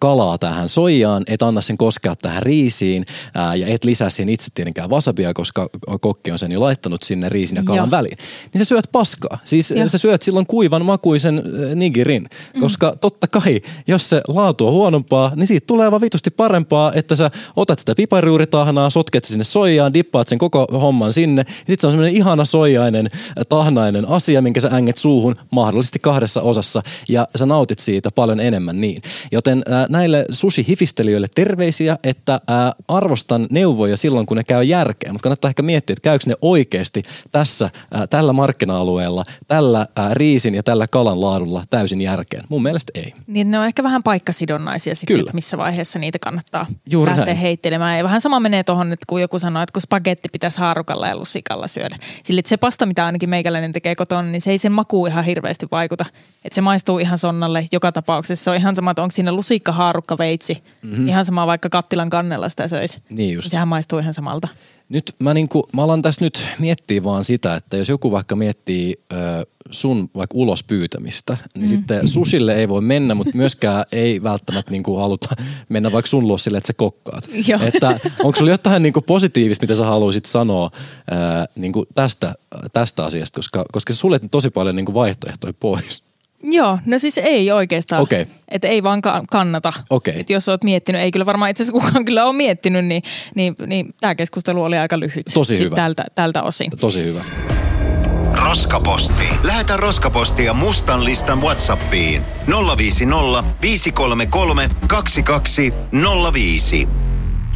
kalaa 0.01 0.39
tähän 0.39 0.69
soijaan, 0.69 1.23
et 1.27 1.43
anna 1.43 1.61
sen 1.61 1.77
koskea 1.77 2.17
tähän 2.17 2.43
riisiin 2.43 3.07
ää, 3.35 3.55
ja 3.55 3.67
et 3.67 3.85
lisää 3.85 4.11
siihen 4.11 4.29
itse 4.29 4.49
tietenkään 4.55 4.91
wasabia, 4.91 5.35
koska 5.35 5.69
kokki 6.01 6.31
on 6.31 6.39
sen 6.39 6.53
jo 6.53 6.61
laittanut 6.61 7.03
sinne 7.03 7.29
riisin 7.29 7.57
ja 7.57 7.63
kalan 7.63 7.77
Joo. 7.77 7.91
väliin. 7.91 8.19
Niin 8.53 8.59
sä 8.59 8.69
syöt 8.69 8.89
paskaa. 8.93 9.39
Siis 9.45 9.71
Joo. 9.71 9.89
sä 9.89 9.99
syöt 9.99 10.23
silloin 10.23 10.47
kuivan 10.47 10.85
makuisen 10.85 11.43
nigirin, 11.75 12.29
koska 12.61 12.97
totta 13.01 13.27
kai, 13.27 13.61
jos 13.87 14.11
se 14.11 14.21
laatu 14.29 14.67
on 14.67 14.73
huonompaa, 14.73 15.33
niin 15.37 15.47
siitä 15.47 15.67
tulee 15.67 15.91
vaan 15.91 16.01
vitusti 16.01 16.31
parempaa, 16.31 16.93
että 16.93 17.17
sä 17.17 17.31
otat 17.57 17.79
sitä 17.79 17.95
piparijuuritahnaa, 17.95 18.91
sotket 18.91 19.25
sinne 19.25 19.45
soijaan, 19.45 19.95
dippaat 19.95 20.29
sen 20.29 20.39
koko 20.39 20.67
homman 20.73 21.13
sinne, 21.13 21.45
ja 21.49 21.55
sit 21.67 21.81
se 21.81 21.87
on 21.87 21.93
semmoinen 21.93 22.17
ihana 22.17 22.45
soijainen, 22.45 23.09
tahnainen 23.49 24.09
asia, 24.09 24.43
minkä 24.43 24.61
sä 24.61 24.69
änget 24.73 24.97
suuhun 24.97 25.37
mahdollisesti 25.51 25.99
kahdessa 25.99 26.43
osassa, 26.43 26.83
ja 27.09 27.29
sä 27.37 27.47
nautit 27.47 27.79
siitä 27.79 28.11
paljon 28.11 28.41
enemmän 28.41 28.64
niin. 28.73 29.03
Joten 29.33 29.63
äh, 29.73 29.87
näille 29.89 30.27
sushi-hifistelijöille 30.31 31.27
terveisiä, 31.35 31.99
että 32.05 32.35
äh, 32.35 32.41
arvostan 32.89 33.47
neuvoja 33.51 33.97
silloin, 33.97 34.27
kun 34.27 34.37
ne 34.37 34.45
käy 34.45 34.65
järkeä, 34.65 35.13
mutta 35.13 35.23
kannattaa 35.23 35.49
ehkä 35.49 35.63
miettiä, 35.63 35.95
että 35.95 36.03
käykö 36.03 36.25
ne 36.27 36.35
oikeasti 36.43 37.03
tässä, 37.33 37.65
äh, 37.65 38.03
tällä 38.11 38.33
markkina-alueella, 38.33 39.25
tällä 39.49 39.87
äh, 39.99 40.13
riisin 40.13 40.55
ja 40.55 40.63
tällä 40.63 40.87
kalan 40.87 41.21
laadulla 41.21 41.65
täysin 41.71 42.01
järkeen. 42.01 42.45
Mun 42.49 42.63
mielestä 42.63 42.93
ei. 42.95 43.13
Niin 43.27 43.51
ne 43.51 43.59
on 43.59 43.67
ehkä 43.67 43.83
vähän 43.83 44.03
paikkasidonnaisia 44.03 44.95
sitten, 44.95 45.15
Kyllä. 45.15 45.27
että 45.27 45.35
missä 45.35 45.59
vaiheessa 45.59 45.99
niitä 45.99 46.19
kannattaa 46.19 46.67
Juuri 46.91 47.09
lähteä 47.09 47.27
näin. 47.27 47.37
heittelemään. 47.37 47.99
Ja 47.99 48.05
vähän 48.05 48.21
sama 48.21 48.41
menee 48.41 48.65
tuohon, 48.65 48.93
että 48.93 49.05
kun 49.09 49.21
joku 49.21 49.39
sanoo, 49.39 49.63
että 49.63 49.73
kun 49.73 49.83
spagetti 49.83 50.29
pitäisi 50.29 50.59
haarukalla 50.59 51.09
ja 51.09 51.17
lusikalla 51.17 51.69
syödä. 51.69 51.97
Sillä 52.23 52.43
se 52.45 52.57
pasta, 52.57 52.87
mitä 52.87 53.07
ainakin 53.07 53.31
meikäläinen 53.31 53.73
tekee 53.73 53.95
kotona, 53.95 54.23
niin 54.23 54.41
se 54.41 54.51
ei 54.51 54.59
sen 54.59 54.73
makuun 54.73 55.09
ihan 55.09 55.25
hirveästi 55.25 55.67
vaikuta. 55.73 56.05
Että 56.45 56.55
se 56.55 56.61
maistuu 56.61 56.99
ihan 56.99 57.19
sonnalle 57.19 57.67
joka 57.73 57.93
tapauksessa. 57.93 58.45
Se 58.45 58.51
on 58.51 58.54
ihan 58.55 58.77
sama, 58.77 58.91
että 58.91 59.03
onko 59.03 59.13
siinä 59.13 59.33
lusikka, 59.33 59.73
haarukka, 59.73 60.19
veitsi. 60.19 60.63
Mm-hmm. 60.83 61.09
Ihan 61.09 61.25
sama 61.25 61.47
vaikka 61.47 61.69
kattilan 61.69 62.11
kannella 62.11 62.49
sitä 62.49 62.69
söisi. 62.69 63.03
Niin 63.11 63.35
just. 63.35 63.51
Sehän 63.51 63.69
maistuu 63.69 63.99
ihan 63.99 64.15
samalta. 64.15 64.49
Nyt 64.89 65.15
mä, 65.19 65.35
niinku, 65.35 65.69
mä 65.73 65.83
alan 65.83 66.03
tässä 66.03 66.25
nyt 66.25 66.51
miettiä 66.59 67.05
vaan 67.05 67.25
sitä, 67.25 67.55
että 67.55 67.77
jos 67.77 67.89
joku 67.89 68.11
vaikka 68.11 68.37
miettii 68.37 68.97
ö, 69.13 69.47
sun 69.71 70.11
vaikka 70.17 70.37
ulos 70.37 70.63
pyytämistä, 70.63 71.37
niin 71.55 71.65
mm. 71.65 71.69
sitten 71.69 72.09
susille 72.09 72.55
ei 72.55 72.69
voi 72.69 72.81
mennä, 72.81 73.15
mutta 73.15 73.37
myöskään 73.37 73.85
ei 73.93 74.23
välttämättä 74.23 74.71
niinku 74.71 74.97
haluta 74.97 75.29
mennä 75.69 75.93
vaikka 75.93 76.09
sun 76.09 76.29
luo 76.29 76.39
sille, 76.39 76.59
että 76.59 76.67
sä 76.67 76.73
kokkaat. 76.73 77.29
Joo. 77.49 77.61
Että 77.63 78.01
onko 78.25 78.39
sulla 78.39 78.51
jotain 78.51 78.83
niinku 78.83 79.01
positiivista, 79.01 79.65
mitä 79.65 79.75
sä 79.75 79.85
haluaisit 79.85 80.25
sanoa 80.25 80.71
ö, 80.75 81.15
niinku 81.57 81.87
tästä, 81.95 82.35
tästä 82.73 83.05
asiasta, 83.05 83.39
koska, 83.39 83.65
koska 83.73 83.93
sä 83.93 83.99
suljet 83.99 84.23
tosi 84.31 84.51
paljon 84.51 84.77
niinku 84.77 84.95
vaihtoehtoja 84.95 85.55
pois. 85.61 86.03
Joo, 86.45 86.79
no 86.87 86.99
siis 86.99 87.19
ei 87.19 87.53
oikeastaan. 87.53 88.03
Okei. 88.03 88.27
Että 88.49 88.69
ei 88.69 88.83
vaan 88.83 89.03
ka- 89.03 89.23
kannata. 89.31 89.73
Okei. 89.91 90.21
Et 90.21 90.31
jos 90.31 90.49
oot 90.49 90.65
miettinyt, 90.65 91.01
ei 91.03 91.11
kyllä 91.11 91.27
varmaan 91.27 91.51
itse 91.51 91.63
asiassa 91.63 91.87
kukaan 91.87 92.05
kyllä 92.05 92.25
ole 92.25 92.37
miettinyt, 92.37 92.85
niin, 92.85 93.03
niin, 93.35 93.55
niin 93.67 93.95
tämä 94.01 94.15
keskustelu 94.15 94.63
oli 94.63 94.79
aika 94.79 95.01
lyhyt. 95.01 95.27
Tosi 95.35 95.59
hyvä. 95.59 95.77
Tältä, 95.77 96.05
tältä 96.15 96.43
osin. 96.43 96.71
Tosi 96.81 97.05
hyvä. 97.05 97.25
Roskaposti. 98.33 99.25
Lähetä 99.43 99.77
roskapostia 99.77 100.55
mustan 100.55 101.05
listan 101.05 101.43
Whatsappiin 101.43 102.23
050 102.79 103.45
533 103.63 104.69
2205. 104.87 106.89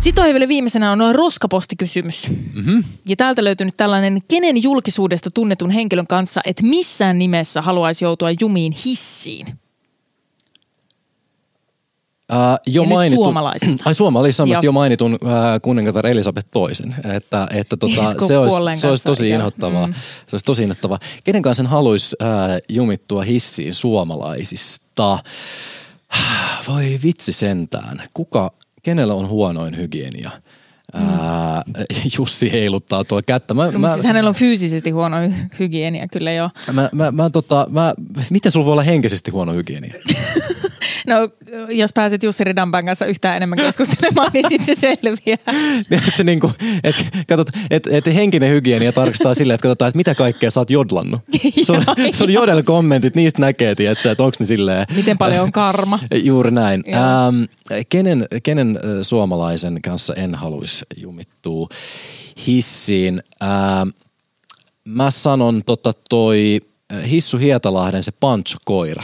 Sitten 0.01 0.25
on 0.25 0.33
vielä 0.33 0.49
viimeisenä 0.49 0.93
on 0.93 1.15
roskapostikysymys. 1.15 2.29
Mm-hmm. 2.55 2.85
Ja 3.07 3.17
täältä 3.17 3.45
löytyy 3.45 3.65
nyt 3.65 3.77
tällainen, 3.77 4.23
kenen 4.29 4.63
julkisuudesta 4.63 5.31
tunnetun 5.31 5.71
henkilön 5.71 6.07
kanssa, 6.07 6.41
että 6.45 6.65
missään 6.65 7.19
nimessä 7.19 7.63
haluaisi 7.63 8.05
joutua 8.05 8.29
jumiin 8.41 8.73
hissiin. 8.85 9.47
Ää, 12.31 12.59
jo 12.67 12.83
Ja 12.83 12.89
nyt 12.89 12.95
mainitun, 12.95 13.25
suomalaisista. 13.25 13.83
Ai 13.89 13.95
suomalaisista 13.95 14.45
jo 14.63 14.73
mainitun 14.73 15.19
ää, 15.27 15.61
kuningatar 15.61 16.07
Elisabeth 16.07 16.49
toisen. 16.51 16.95
Että, 17.15 17.49
että 17.51 17.77
tota, 17.77 18.27
se, 18.27 18.39
olisi, 18.39 18.81
se 18.81 18.89
olisi 18.89 19.05
tosi 19.05 19.31
inhottavaa. 19.31 19.87
Mm. 19.87 19.93
Se 20.27 20.33
olisi 20.33 20.45
tosi 20.45 20.63
inhottavaa. 20.63 20.99
Kenen 21.25 21.43
kanssa 21.43 21.63
sen 21.63 21.71
haluaisi 21.71 22.17
ää, 22.21 22.59
jumittua 22.69 23.23
hissiin 23.23 23.75
suomalaisista? 23.75 25.19
Voi 26.69 26.99
vitsi 27.05 27.33
sentään. 27.33 28.03
Kuka, 28.15 28.53
kenellä 28.83 29.15
on 29.15 29.29
huonoin 29.29 29.77
hygienia? 29.77 30.31
Ää, 30.95 31.63
Jussi 32.19 32.53
heiluttaa 32.53 33.05
tuolla 33.05 33.23
kättä. 33.23 33.55
Mä, 33.55 33.67
No, 33.71 33.79
mutta 33.79 33.95
siis 33.95 34.07
hänellä 34.07 34.29
on 34.29 34.35
fyysisesti 34.35 34.91
huono 34.91 35.17
hy- 35.17 35.33
hygienia, 35.59 36.09
kyllä 36.09 36.33
joo. 36.33 36.51
mä, 36.73 36.89
mä, 36.93 37.11
mä, 37.11 37.31
tota, 37.31 37.67
mä, 37.71 37.95
miten 38.31 38.53
sulla 38.53 38.67
voi 38.67 38.73
olla 38.73 38.83
henkisesti 38.83 39.31
huono 39.31 39.53
hygienia? 39.55 39.95
No, 41.07 41.15
jos 41.69 41.93
pääset 41.93 42.23
Jussi 42.23 42.45
Ridanpään 42.45 42.87
kanssa 42.87 43.07
yhtään 43.07 43.37
enemmän 43.37 43.59
keskustelemaan, 43.59 44.31
niin 44.33 44.45
sitten 44.49 44.77
se 44.77 44.81
selviää. 44.81 45.39
Tiedätkö 45.89 46.13
se 46.13 46.25
niinku, 46.25 46.53
että 46.85 47.05
katsot, 47.29 47.49
et, 47.71 47.87
et 47.87 48.07
henkinen 48.07 48.51
hygienia 48.51 48.93
tarkoittaa 48.93 49.35
silleen, 49.35 49.55
että 49.55 49.63
katsotaan, 49.63 49.89
että 49.89 49.97
mitä 49.97 50.15
kaikkea 50.15 50.51
sä 50.51 50.61
oot 50.61 50.71
jodlannut. 50.71 51.21
Sun, 51.67 51.85
sun 52.13 52.33
jodel-kommentit, 52.33 53.15
niistä 53.15 53.41
näkee, 53.41 53.75
tiedätkö, 53.75 54.11
että 54.11 54.23
onko 54.23 54.37
ne 54.41 54.47
silleen... 54.47 54.87
Miten 54.95 55.19
paljon 55.19 55.43
on 55.43 55.53
karma? 55.53 55.99
Juuri 56.23 56.51
näin. 56.51 56.85
Ähm, 56.89 57.43
kenen, 57.89 58.27
kenen 58.43 58.81
suomalaisen 59.03 59.83
kanssa 59.83 60.15
en 60.15 60.35
haluaisi 60.35 60.87
jumittua 60.97 61.69
hissiin? 62.47 63.23
Ähm, 63.43 63.89
mä 64.85 65.11
sanon 65.11 65.63
tota 65.67 65.93
toi 66.09 66.61
äh, 66.93 67.11
Hissu 67.11 67.39
Hietalahden 67.39 68.03
se 68.03 68.13
Pancho-koira. 68.13 69.03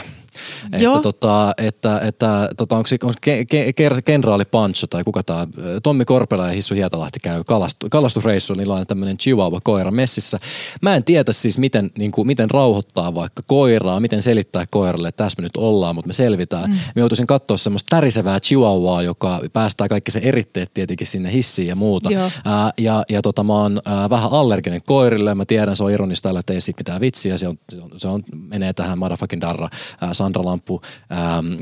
Että, 0.73 1.01
tota, 1.01 1.53
että, 1.57 1.99
että 1.99 2.49
tota, 2.57 2.75
onko, 2.75 2.87
se, 2.87 2.97
onko 3.03 3.13
ke, 3.21 3.45
ke, 3.45 3.73
ke, 3.73 3.89
kenraali 4.05 4.45
Pancho 4.45 4.87
tai 4.87 5.03
kuka 5.03 5.23
tämä, 5.23 5.47
Tommi 5.83 6.05
Korpela 6.05 6.47
ja 6.47 6.53
Hissu 6.53 6.75
Hietalahti 6.75 7.19
käy 7.23 7.43
kalastu, 7.43 7.87
kalastusreissuun, 7.91 8.57
niillä 8.57 8.73
on 8.73 8.87
tämmöinen 8.87 9.17
chihuahua-koira 9.17 9.91
messissä. 9.91 10.39
Mä 10.81 10.95
en 10.95 11.03
tiedä 11.03 11.31
siis, 11.31 11.57
miten, 11.57 11.91
niin 11.97 12.11
kuin, 12.11 12.27
miten 12.27 12.49
rauhoittaa 12.49 13.15
vaikka 13.15 13.43
koiraa, 13.47 13.99
miten 13.99 14.21
selittää 14.21 14.65
koiralle, 14.69 15.07
että 15.07 15.23
tässä 15.23 15.41
me 15.41 15.43
nyt 15.43 15.57
ollaan, 15.57 15.95
mutta 15.95 16.07
me 16.07 16.13
selvitään. 16.13 16.69
Mm. 16.69 16.75
Mä 16.75 16.91
joutuisin 16.95 17.27
katsoa 17.27 17.57
semmoista 17.57 17.95
tärisevää 17.95 18.39
chihuahuaa, 18.39 19.01
joka 19.01 19.41
päästää 19.53 19.87
kaikki 19.87 20.11
se 20.11 20.19
eritteet 20.23 20.73
tietenkin 20.73 21.07
sinne 21.07 21.31
hissiin 21.31 21.67
ja 21.67 21.75
muuta. 21.75 22.11
Joo. 22.11 22.29
Ää, 22.45 22.71
ja, 22.77 23.03
ja 23.09 23.21
tota, 23.21 23.43
mä 23.43 23.53
oon 23.53 23.81
ää, 23.85 24.09
vähän 24.09 24.31
allerginen 24.31 24.81
koirille. 24.87 25.35
Mä 25.35 25.45
tiedän, 25.45 25.75
se 25.75 25.83
on 25.83 25.91
ironista, 25.91 26.29
älä 26.29 26.41
tee 26.45 26.61
siitä 26.61 26.79
mitään 26.79 27.01
vitsiä. 27.01 27.37
Se, 27.37 27.47
on, 27.47 27.57
se, 27.69 27.81
on, 27.81 27.89
se 27.97 28.07
on, 28.07 28.23
menee 28.49 28.73
tähän 28.73 28.97
motherfucking 28.97 29.41
darra, 29.41 29.69
ää, 30.01 30.13
Sandra 30.13 30.43
Lampu, 30.55 30.81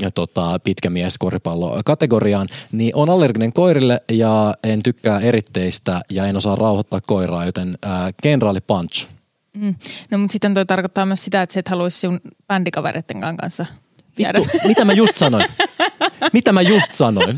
ja 0.00 0.10
tota, 0.10 0.58
pitkä 0.64 0.90
mies 0.90 1.18
koripallo 1.18 1.80
kategoriaan. 1.84 2.48
Niin 2.72 2.96
on 2.96 3.10
allerginen 3.10 3.52
koirille 3.52 4.00
ja 4.10 4.54
en 4.62 4.82
tykkää 4.82 5.20
eritteistä 5.20 6.00
ja 6.10 6.26
en 6.26 6.36
osaa 6.36 6.56
rauhoittaa 6.56 7.00
koiraa, 7.06 7.46
joten 7.46 7.78
ää, 7.82 8.10
kenraali 8.22 8.60
Punch. 8.60 9.08
Mm. 9.54 9.74
No 10.10 10.18
mutta 10.18 10.32
sitten 10.32 10.54
toi 10.54 10.66
tarkoittaa 10.66 11.06
myös 11.06 11.24
sitä, 11.24 11.42
että 11.42 11.52
sä 11.52 11.60
et 11.60 11.68
haluaisi 11.68 11.98
sun 11.98 12.20
bändikavereiden 12.48 13.20
kanssa. 13.36 13.66
Vittu, 14.18 14.58
mitä 14.68 14.84
mä 14.84 14.92
just 14.92 15.16
sanoin? 15.16 15.44
Mitä 16.32 16.52
mä 16.52 16.62
just 16.62 16.92
sanoin? 16.92 17.36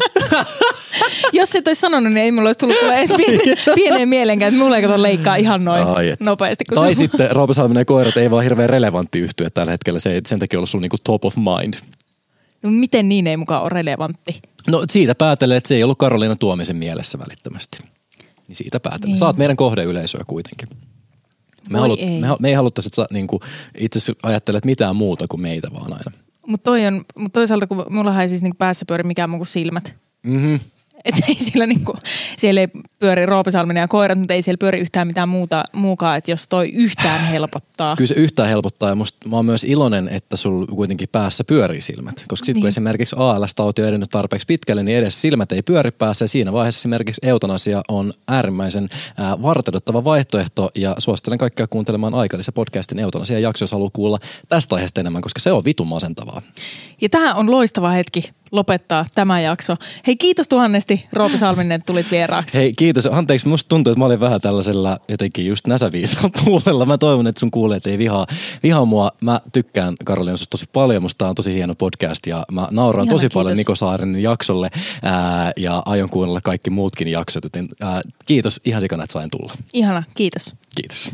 Jos 1.32 1.54
et 1.56 1.66
olisi 1.66 1.80
sanonut, 1.80 2.12
niin 2.12 2.24
ei 2.24 2.32
mulla 2.32 2.48
olisi 2.48 2.58
tullut 2.58 2.76
edes 2.82 3.10
pieneen, 3.16 3.56
pieneen 3.74 4.08
mielenkään, 4.08 4.48
että 4.54 4.62
mulla 4.64 4.76
ei 4.76 4.82
kato 4.82 5.02
leikkaa 5.02 5.36
ihan 5.36 5.64
noin 5.64 5.86
Ai 5.86 6.08
et. 6.08 6.20
nopeasti. 6.20 6.64
Kun 6.64 6.74
Tai 6.78 6.94
se- 6.94 6.98
sitten 6.98 7.30
Roope 7.30 7.54
Salminen 7.54 7.80
ja 7.80 7.84
koirat 7.84 8.16
ei 8.16 8.30
vaan 8.30 8.42
hirveän 8.42 8.70
relevantti 8.70 9.18
yhtyä 9.18 9.50
tällä 9.50 9.72
hetkellä. 9.72 9.98
Se 9.98 10.12
ei 10.12 10.20
sen 10.26 10.38
takia 10.38 10.58
ollut 10.58 10.70
sun 10.70 10.80
niinku 10.82 10.96
top 11.04 11.24
of 11.24 11.36
mind. 11.36 11.74
No, 12.62 12.70
miten 12.70 13.08
niin 13.08 13.26
ei 13.26 13.36
mukaan 13.36 13.62
ole 13.62 13.68
relevantti? 13.70 14.40
No 14.68 14.84
siitä 14.90 15.14
päätellen, 15.14 15.56
että 15.56 15.68
se 15.68 15.74
ei 15.74 15.82
ollut 15.84 15.98
Karoliina 15.98 16.36
Tuomisen 16.36 16.76
mielessä 16.76 17.18
välittömästi. 17.18 17.78
Niin 18.48 18.56
siitä 18.56 18.80
päätellen. 18.80 19.08
Niin. 19.08 19.18
Saat 19.18 19.36
meidän 19.36 19.56
kohdeyleisöä 19.56 20.20
kuitenkin. 20.26 20.68
Me, 21.70 21.78
halut, 21.78 22.00
ei. 22.00 22.20
me, 22.20 22.26
me 22.40 22.48
ei 22.48 22.54
haluttaisi, 22.54 22.88
että 22.88 22.96
sä 22.96 23.06
niin 23.10 23.26
itse 23.78 23.98
asiassa 23.98 24.12
ajattelet 24.22 24.64
mitään 24.64 24.96
muuta 24.96 25.24
kuin 25.28 25.40
meitä 25.40 25.68
vaan 25.72 25.92
aina. 25.92 26.10
Mutta 26.46 26.70
mut 27.16 27.32
toisaalta 27.32 27.66
kun 27.66 27.86
mullahan 27.90 28.22
ei 28.22 28.28
siis 28.28 28.42
niinku 28.42 28.56
päässä 28.58 28.84
pyöri 28.88 29.04
mikään 29.04 29.30
muu 29.30 29.38
kuin 29.38 29.46
silmät. 29.46 29.96
Mm-hmm. 30.26 30.60
Että 31.06 31.22
ei 31.28 31.34
siellä, 31.34 31.66
niinku, 31.66 31.96
siellä 32.38 32.60
ei 32.60 32.68
pyöri 32.98 33.26
Roope 33.26 33.50
Salminen 33.50 33.80
ja 33.80 33.88
koirat, 33.88 34.18
mutta 34.18 34.34
ei 34.34 34.42
siellä 34.42 34.58
pyöri 34.58 34.80
yhtään 34.80 35.06
mitään 35.06 35.28
muuta, 35.28 35.64
muukaan, 35.72 36.18
että 36.18 36.30
jos 36.30 36.48
toi 36.48 36.68
yhtään 36.74 37.26
helpottaa. 37.26 37.96
Kyllä 37.96 38.08
se 38.08 38.14
yhtään 38.14 38.48
helpottaa 38.48 38.88
ja 38.88 38.94
musta, 38.94 39.28
mä 39.28 39.36
oon 39.36 39.44
myös 39.46 39.64
iloinen, 39.64 40.08
että 40.08 40.36
sul 40.36 40.66
kuitenkin 40.66 41.08
päässä 41.12 41.44
pyörii 41.44 41.80
silmät. 41.80 42.24
Koska 42.28 42.44
sitten 42.46 42.60
kun 42.60 42.66
Niin. 42.66 42.68
esimerkiksi 42.68 43.16
ALS-tauti 43.18 43.82
on 43.82 43.88
edennyt 43.88 44.10
tarpeeksi 44.10 44.46
pitkälle, 44.46 44.82
niin 44.82 44.98
edes 44.98 45.22
silmät 45.22 45.52
ei 45.52 45.62
pyöri 45.62 45.90
päässä. 45.90 46.22
Ja 46.22 46.28
siinä 46.28 46.52
vaiheessa 46.52 46.80
esimerkiksi 46.80 47.20
eutanasia 47.28 47.82
on 47.88 48.12
äärimmäisen 48.28 48.88
ää, 49.16 49.42
vartedottava 49.42 50.04
vaihtoehto. 50.04 50.70
Ja 50.74 50.94
suosittelen 50.98 51.38
kaikkia 51.38 51.66
kuuntelemaan 51.66 52.14
aikallisen 52.14 52.54
podcastin 52.54 52.98
eutanasia 52.98 53.38
jakso, 53.38 53.62
jos 53.62 53.72
haluaa 53.72 53.90
kuulla 53.92 54.18
tästä 54.48 54.74
aiheesta 54.74 55.00
enemmän, 55.00 55.22
koska 55.22 55.40
se 55.40 55.52
on 55.52 55.64
vitun 55.64 55.86
masentavaa. 55.86 56.42
Ja 57.00 57.08
tähän 57.08 57.36
on 57.36 57.50
loistava 57.50 57.90
hetki 57.90 58.30
lopettaa 58.52 59.06
tämä 59.14 59.40
jakso. 59.40 59.76
Hei 60.06 60.16
kiitos 60.16 60.48
tuhannesti 60.48 60.95
Roope 61.12 61.38
Salminen, 61.38 61.72
että 61.72 61.86
tulit 61.86 62.10
vieraaksi. 62.10 62.58
Hei 62.58 62.72
kiitos. 62.72 63.06
Anteeksi, 63.06 63.48
musta 63.48 63.68
tuntuu, 63.68 63.90
että 63.90 63.98
mä 63.98 64.04
olin 64.06 64.20
vähän 64.20 64.40
tällaisella 64.40 64.98
jotenkin 65.08 65.46
just 65.46 65.66
näsäviisalla 65.66 66.30
tuulella. 66.44 66.86
Mä 66.86 66.98
toivon, 66.98 67.26
että 67.26 67.40
sun 67.40 67.50
kuulijat 67.50 67.86
ei 67.86 67.98
vihaa, 67.98 68.26
vihaa 68.62 68.84
mua. 68.84 69.10
Mä 69.20 69.40
tykkään 69.52 69.94
Karoliina 70.04 70.36
susta 70.36 70.50
tosi 70.50 70.66
paljon. 70.72 71.02
Musta 71.02 71.18
tää 71.18 71.28
on 71.28 71.34
tosi 71.34 71.54
hieno 71.54 71.74
podcast 71.74 72.26
ja 72.26 72.44
mä 72.52 72.68
nauraan 72.70 73.06
Ihana, 73.06 73.14
tosi 73.14 73.28
paljon 73.28 73.50
kiitos. 73.50 73.58
Niko 73.58 73.74
Saaren 73.74 74.22
jaksolle 74.22 74.70
ää, 75.02 75.52
ja 75.56 75.82
aion 75.86 76.10
kuunnella 76.10 76.40
kaikki 76.44 76.70
muutkin 76.70 77.08
jaksot. 77.08 77.44
Joten 77.44 77.68
ää, 77.80 78.02
kiitos 78.26 78.60
ihan 78.64 78.80
sikana, 78.80 79.04
että 79.04 79.12
sain 79.12 79.30
tulla. 79.30 79.52
Ihana, 79.72 80.02
kiitos. 80.14 80.54
Kiitos. 80.76 81.12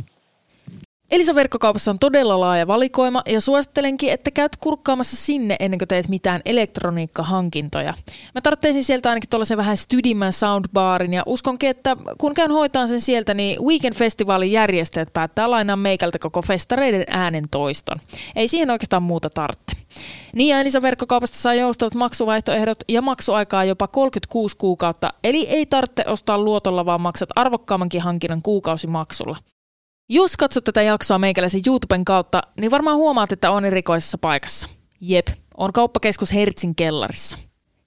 Elisa 1.13 1.35
verkkokaupassa 1.35 1.91
on 1.91 1.99
todella 1.99 2.41
laaja 2.41 2.67
valikoima 2.67 3.23
ja 3.27 3.41
suosittelenkin, 3.41 4.13
että 4.13 4.31
käyt 4.31 4.57
kurkkaamassa 4.57 5.17
sinne 5.17 5.57
ennen 5.61 5.79
kuin 5.79 5.89
teet 5.89 6.09
mitään 6.09 6.41
elektroniikkahankintoja. 6.45 7.95
Mä 8.35 8.41
tarvitsin 8.41 8.85
sieltä 8.85 9.09
ainakin 9.09 9.31
tuollaisen 9.31 9.59
vähän 9.59 9.77
stydimän 9.77 10.33
soundbarin 10.33 11.15
ja 11.15 11.23
uskonkin, 11.27 11.71
että 11.71 11.97
kun 12.19 12.35
käyn 12.35 12.51
hoitaan 12.51 12.89
sen 12.89 13.01
sieltä, 13.01 13.35
niin 13.35 13.63
Weekend 13.65 13.95
Festivalin 13.95 14.53
järjestäjät 14.53 15.13
päättää 15.13 15.51
lainaa 15.51 15.77
meikältä 15.77 16.19
koko 16.19 16.43
festareiden 16.43 17.05
äänen 17.09 17.45
toiston. 17.51 17.97
Ei 18.37 18.49
siihen 18.49 18.71
oikeastaan 18.71 19.03
muuta 19.03 19.31
tarvitse. 19.31 19.77
Niin 20.35 20.49
ja 20.49 20.61
Elisa 20.61 20.83
verkkokaupasta 20.83 21.37
saa 21.37 21.55
joustavat 21.55 21.95
maksuvaihtoehdot 21.95 22.79
ja 22.89 23.03
maksuaikaa 23.03 23.65
jopa 23.65 23.89
36 23.89 24.57
kuukautta, 24.57 25.13
eli 25.25 25.47
ei 25.49 25.67
tarvitse 25.67 26.05
ostaa 26.07 26.39
luotolla, 26.39 26.87
vaan 26.87 27.01
maksat 27.01 27.29
arvokkaammankin 27.37 28.01
hankinnan 28.01 28.43
kuukausimaksulla. 28.43 29.37
Jos 30.15 30.37
katsot 30.37 30.65
tätä 30.65 30.83
jaksoa 30.83 31.19
meikäläisen 31.19 31.61
YouTuben 31.67 32.05
kautta, 32.05 32.43
niin 32.61 32.71
varmaan 32.71 32.97
huomaat, 32.97 33.33
että 33.33 33.51
on 33.51 33.65
erikoisessa 33.65 34.19
paikassa. 34.19 34.69
Jep, 35.01 35.27
on 35.57 35.73
kauppakeskus 35.73 36.35
Hertsin 36.35 36.75
kellarissa. 36.75 37.39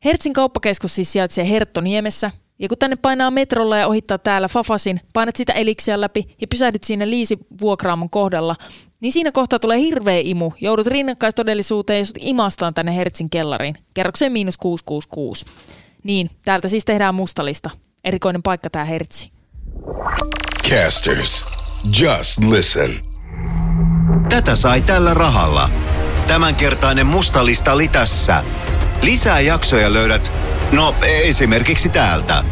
Hertsin 0.06 0.34
kauppakeskus 0.34 0.96
siis 0.96 1.14
sijaitsee 1.14 1.50
Herttoniemessä, 1.50 2.32
ja 2.60 2.68
kun 2.68 2.78
tänne 2.78 2.96
painaa 2.96 3.32
metrolla 3.32 3.78
ja 3.78 3.88
ohittaa 3.88 4.18
täällä 4.18 4.48
Fafasin, 4.48 5.02
painat 5.14 5.36
sitä 5.36 5.54
eliksiä 5.54 6.02
läpi 6.02 6.36
ja 6.42 6.48
pysähdyt 6.48 6.84
siinä 6.84 7.10
Liisi 7.10 7.38
vuokraamon 7.62 8.10
kohdalla, 8.10 8.56
niin 9.00 9.12
siinä 9.12 9.32
kohtaa 9.32 9.60
tulee 9.60 9.80
hirveä 9.80 10.20
imu. 10.24 10.52
Joudut 10.62 10.88
rinnakkaistodellisuuteen 10.88 12.00
ja 12.00 12.06
sut 12.06 12.18
imastaan 12.20 12.74
tänne 12.74 12.96
Hertsin 12.96 13.30
kellariin. 13.30 13.76
Kerrokseen 13.94 14.32
miinus 14.32 14.58
666. 14.58 15.46
Niin, 16.04 16.30
täältä 16.46 16.68
siis 16.68 16.86
tehdään 16.86 17.16
mustalista. 17.16 17.70
Erikoinen 18.04 18.44
paikka 18.44 18.70
tää 18.70 18.86
Hertsi. 18.86 19.32
Casters. 20.70 21.46
Just 21.94 22.44
listen. 22.44 23.00
Tätä 24.30 24.56
sai 24.56 24.82
tällä 24.82 25.14
rahalla. 25.14 25.70
Tämänkertainen 26.28 27.06
musta 27.06 27.46
lista 27.46 27.72
oli 27.72 27.88
tässä. 27.88 28.44
Lisää 29.02 29.40
jaksoja 29.40 29.94
löydät, 29.94 30.34
no 30.72 30.96
esimerkiksi 31.02 31.90
täältä. 31.90 32.44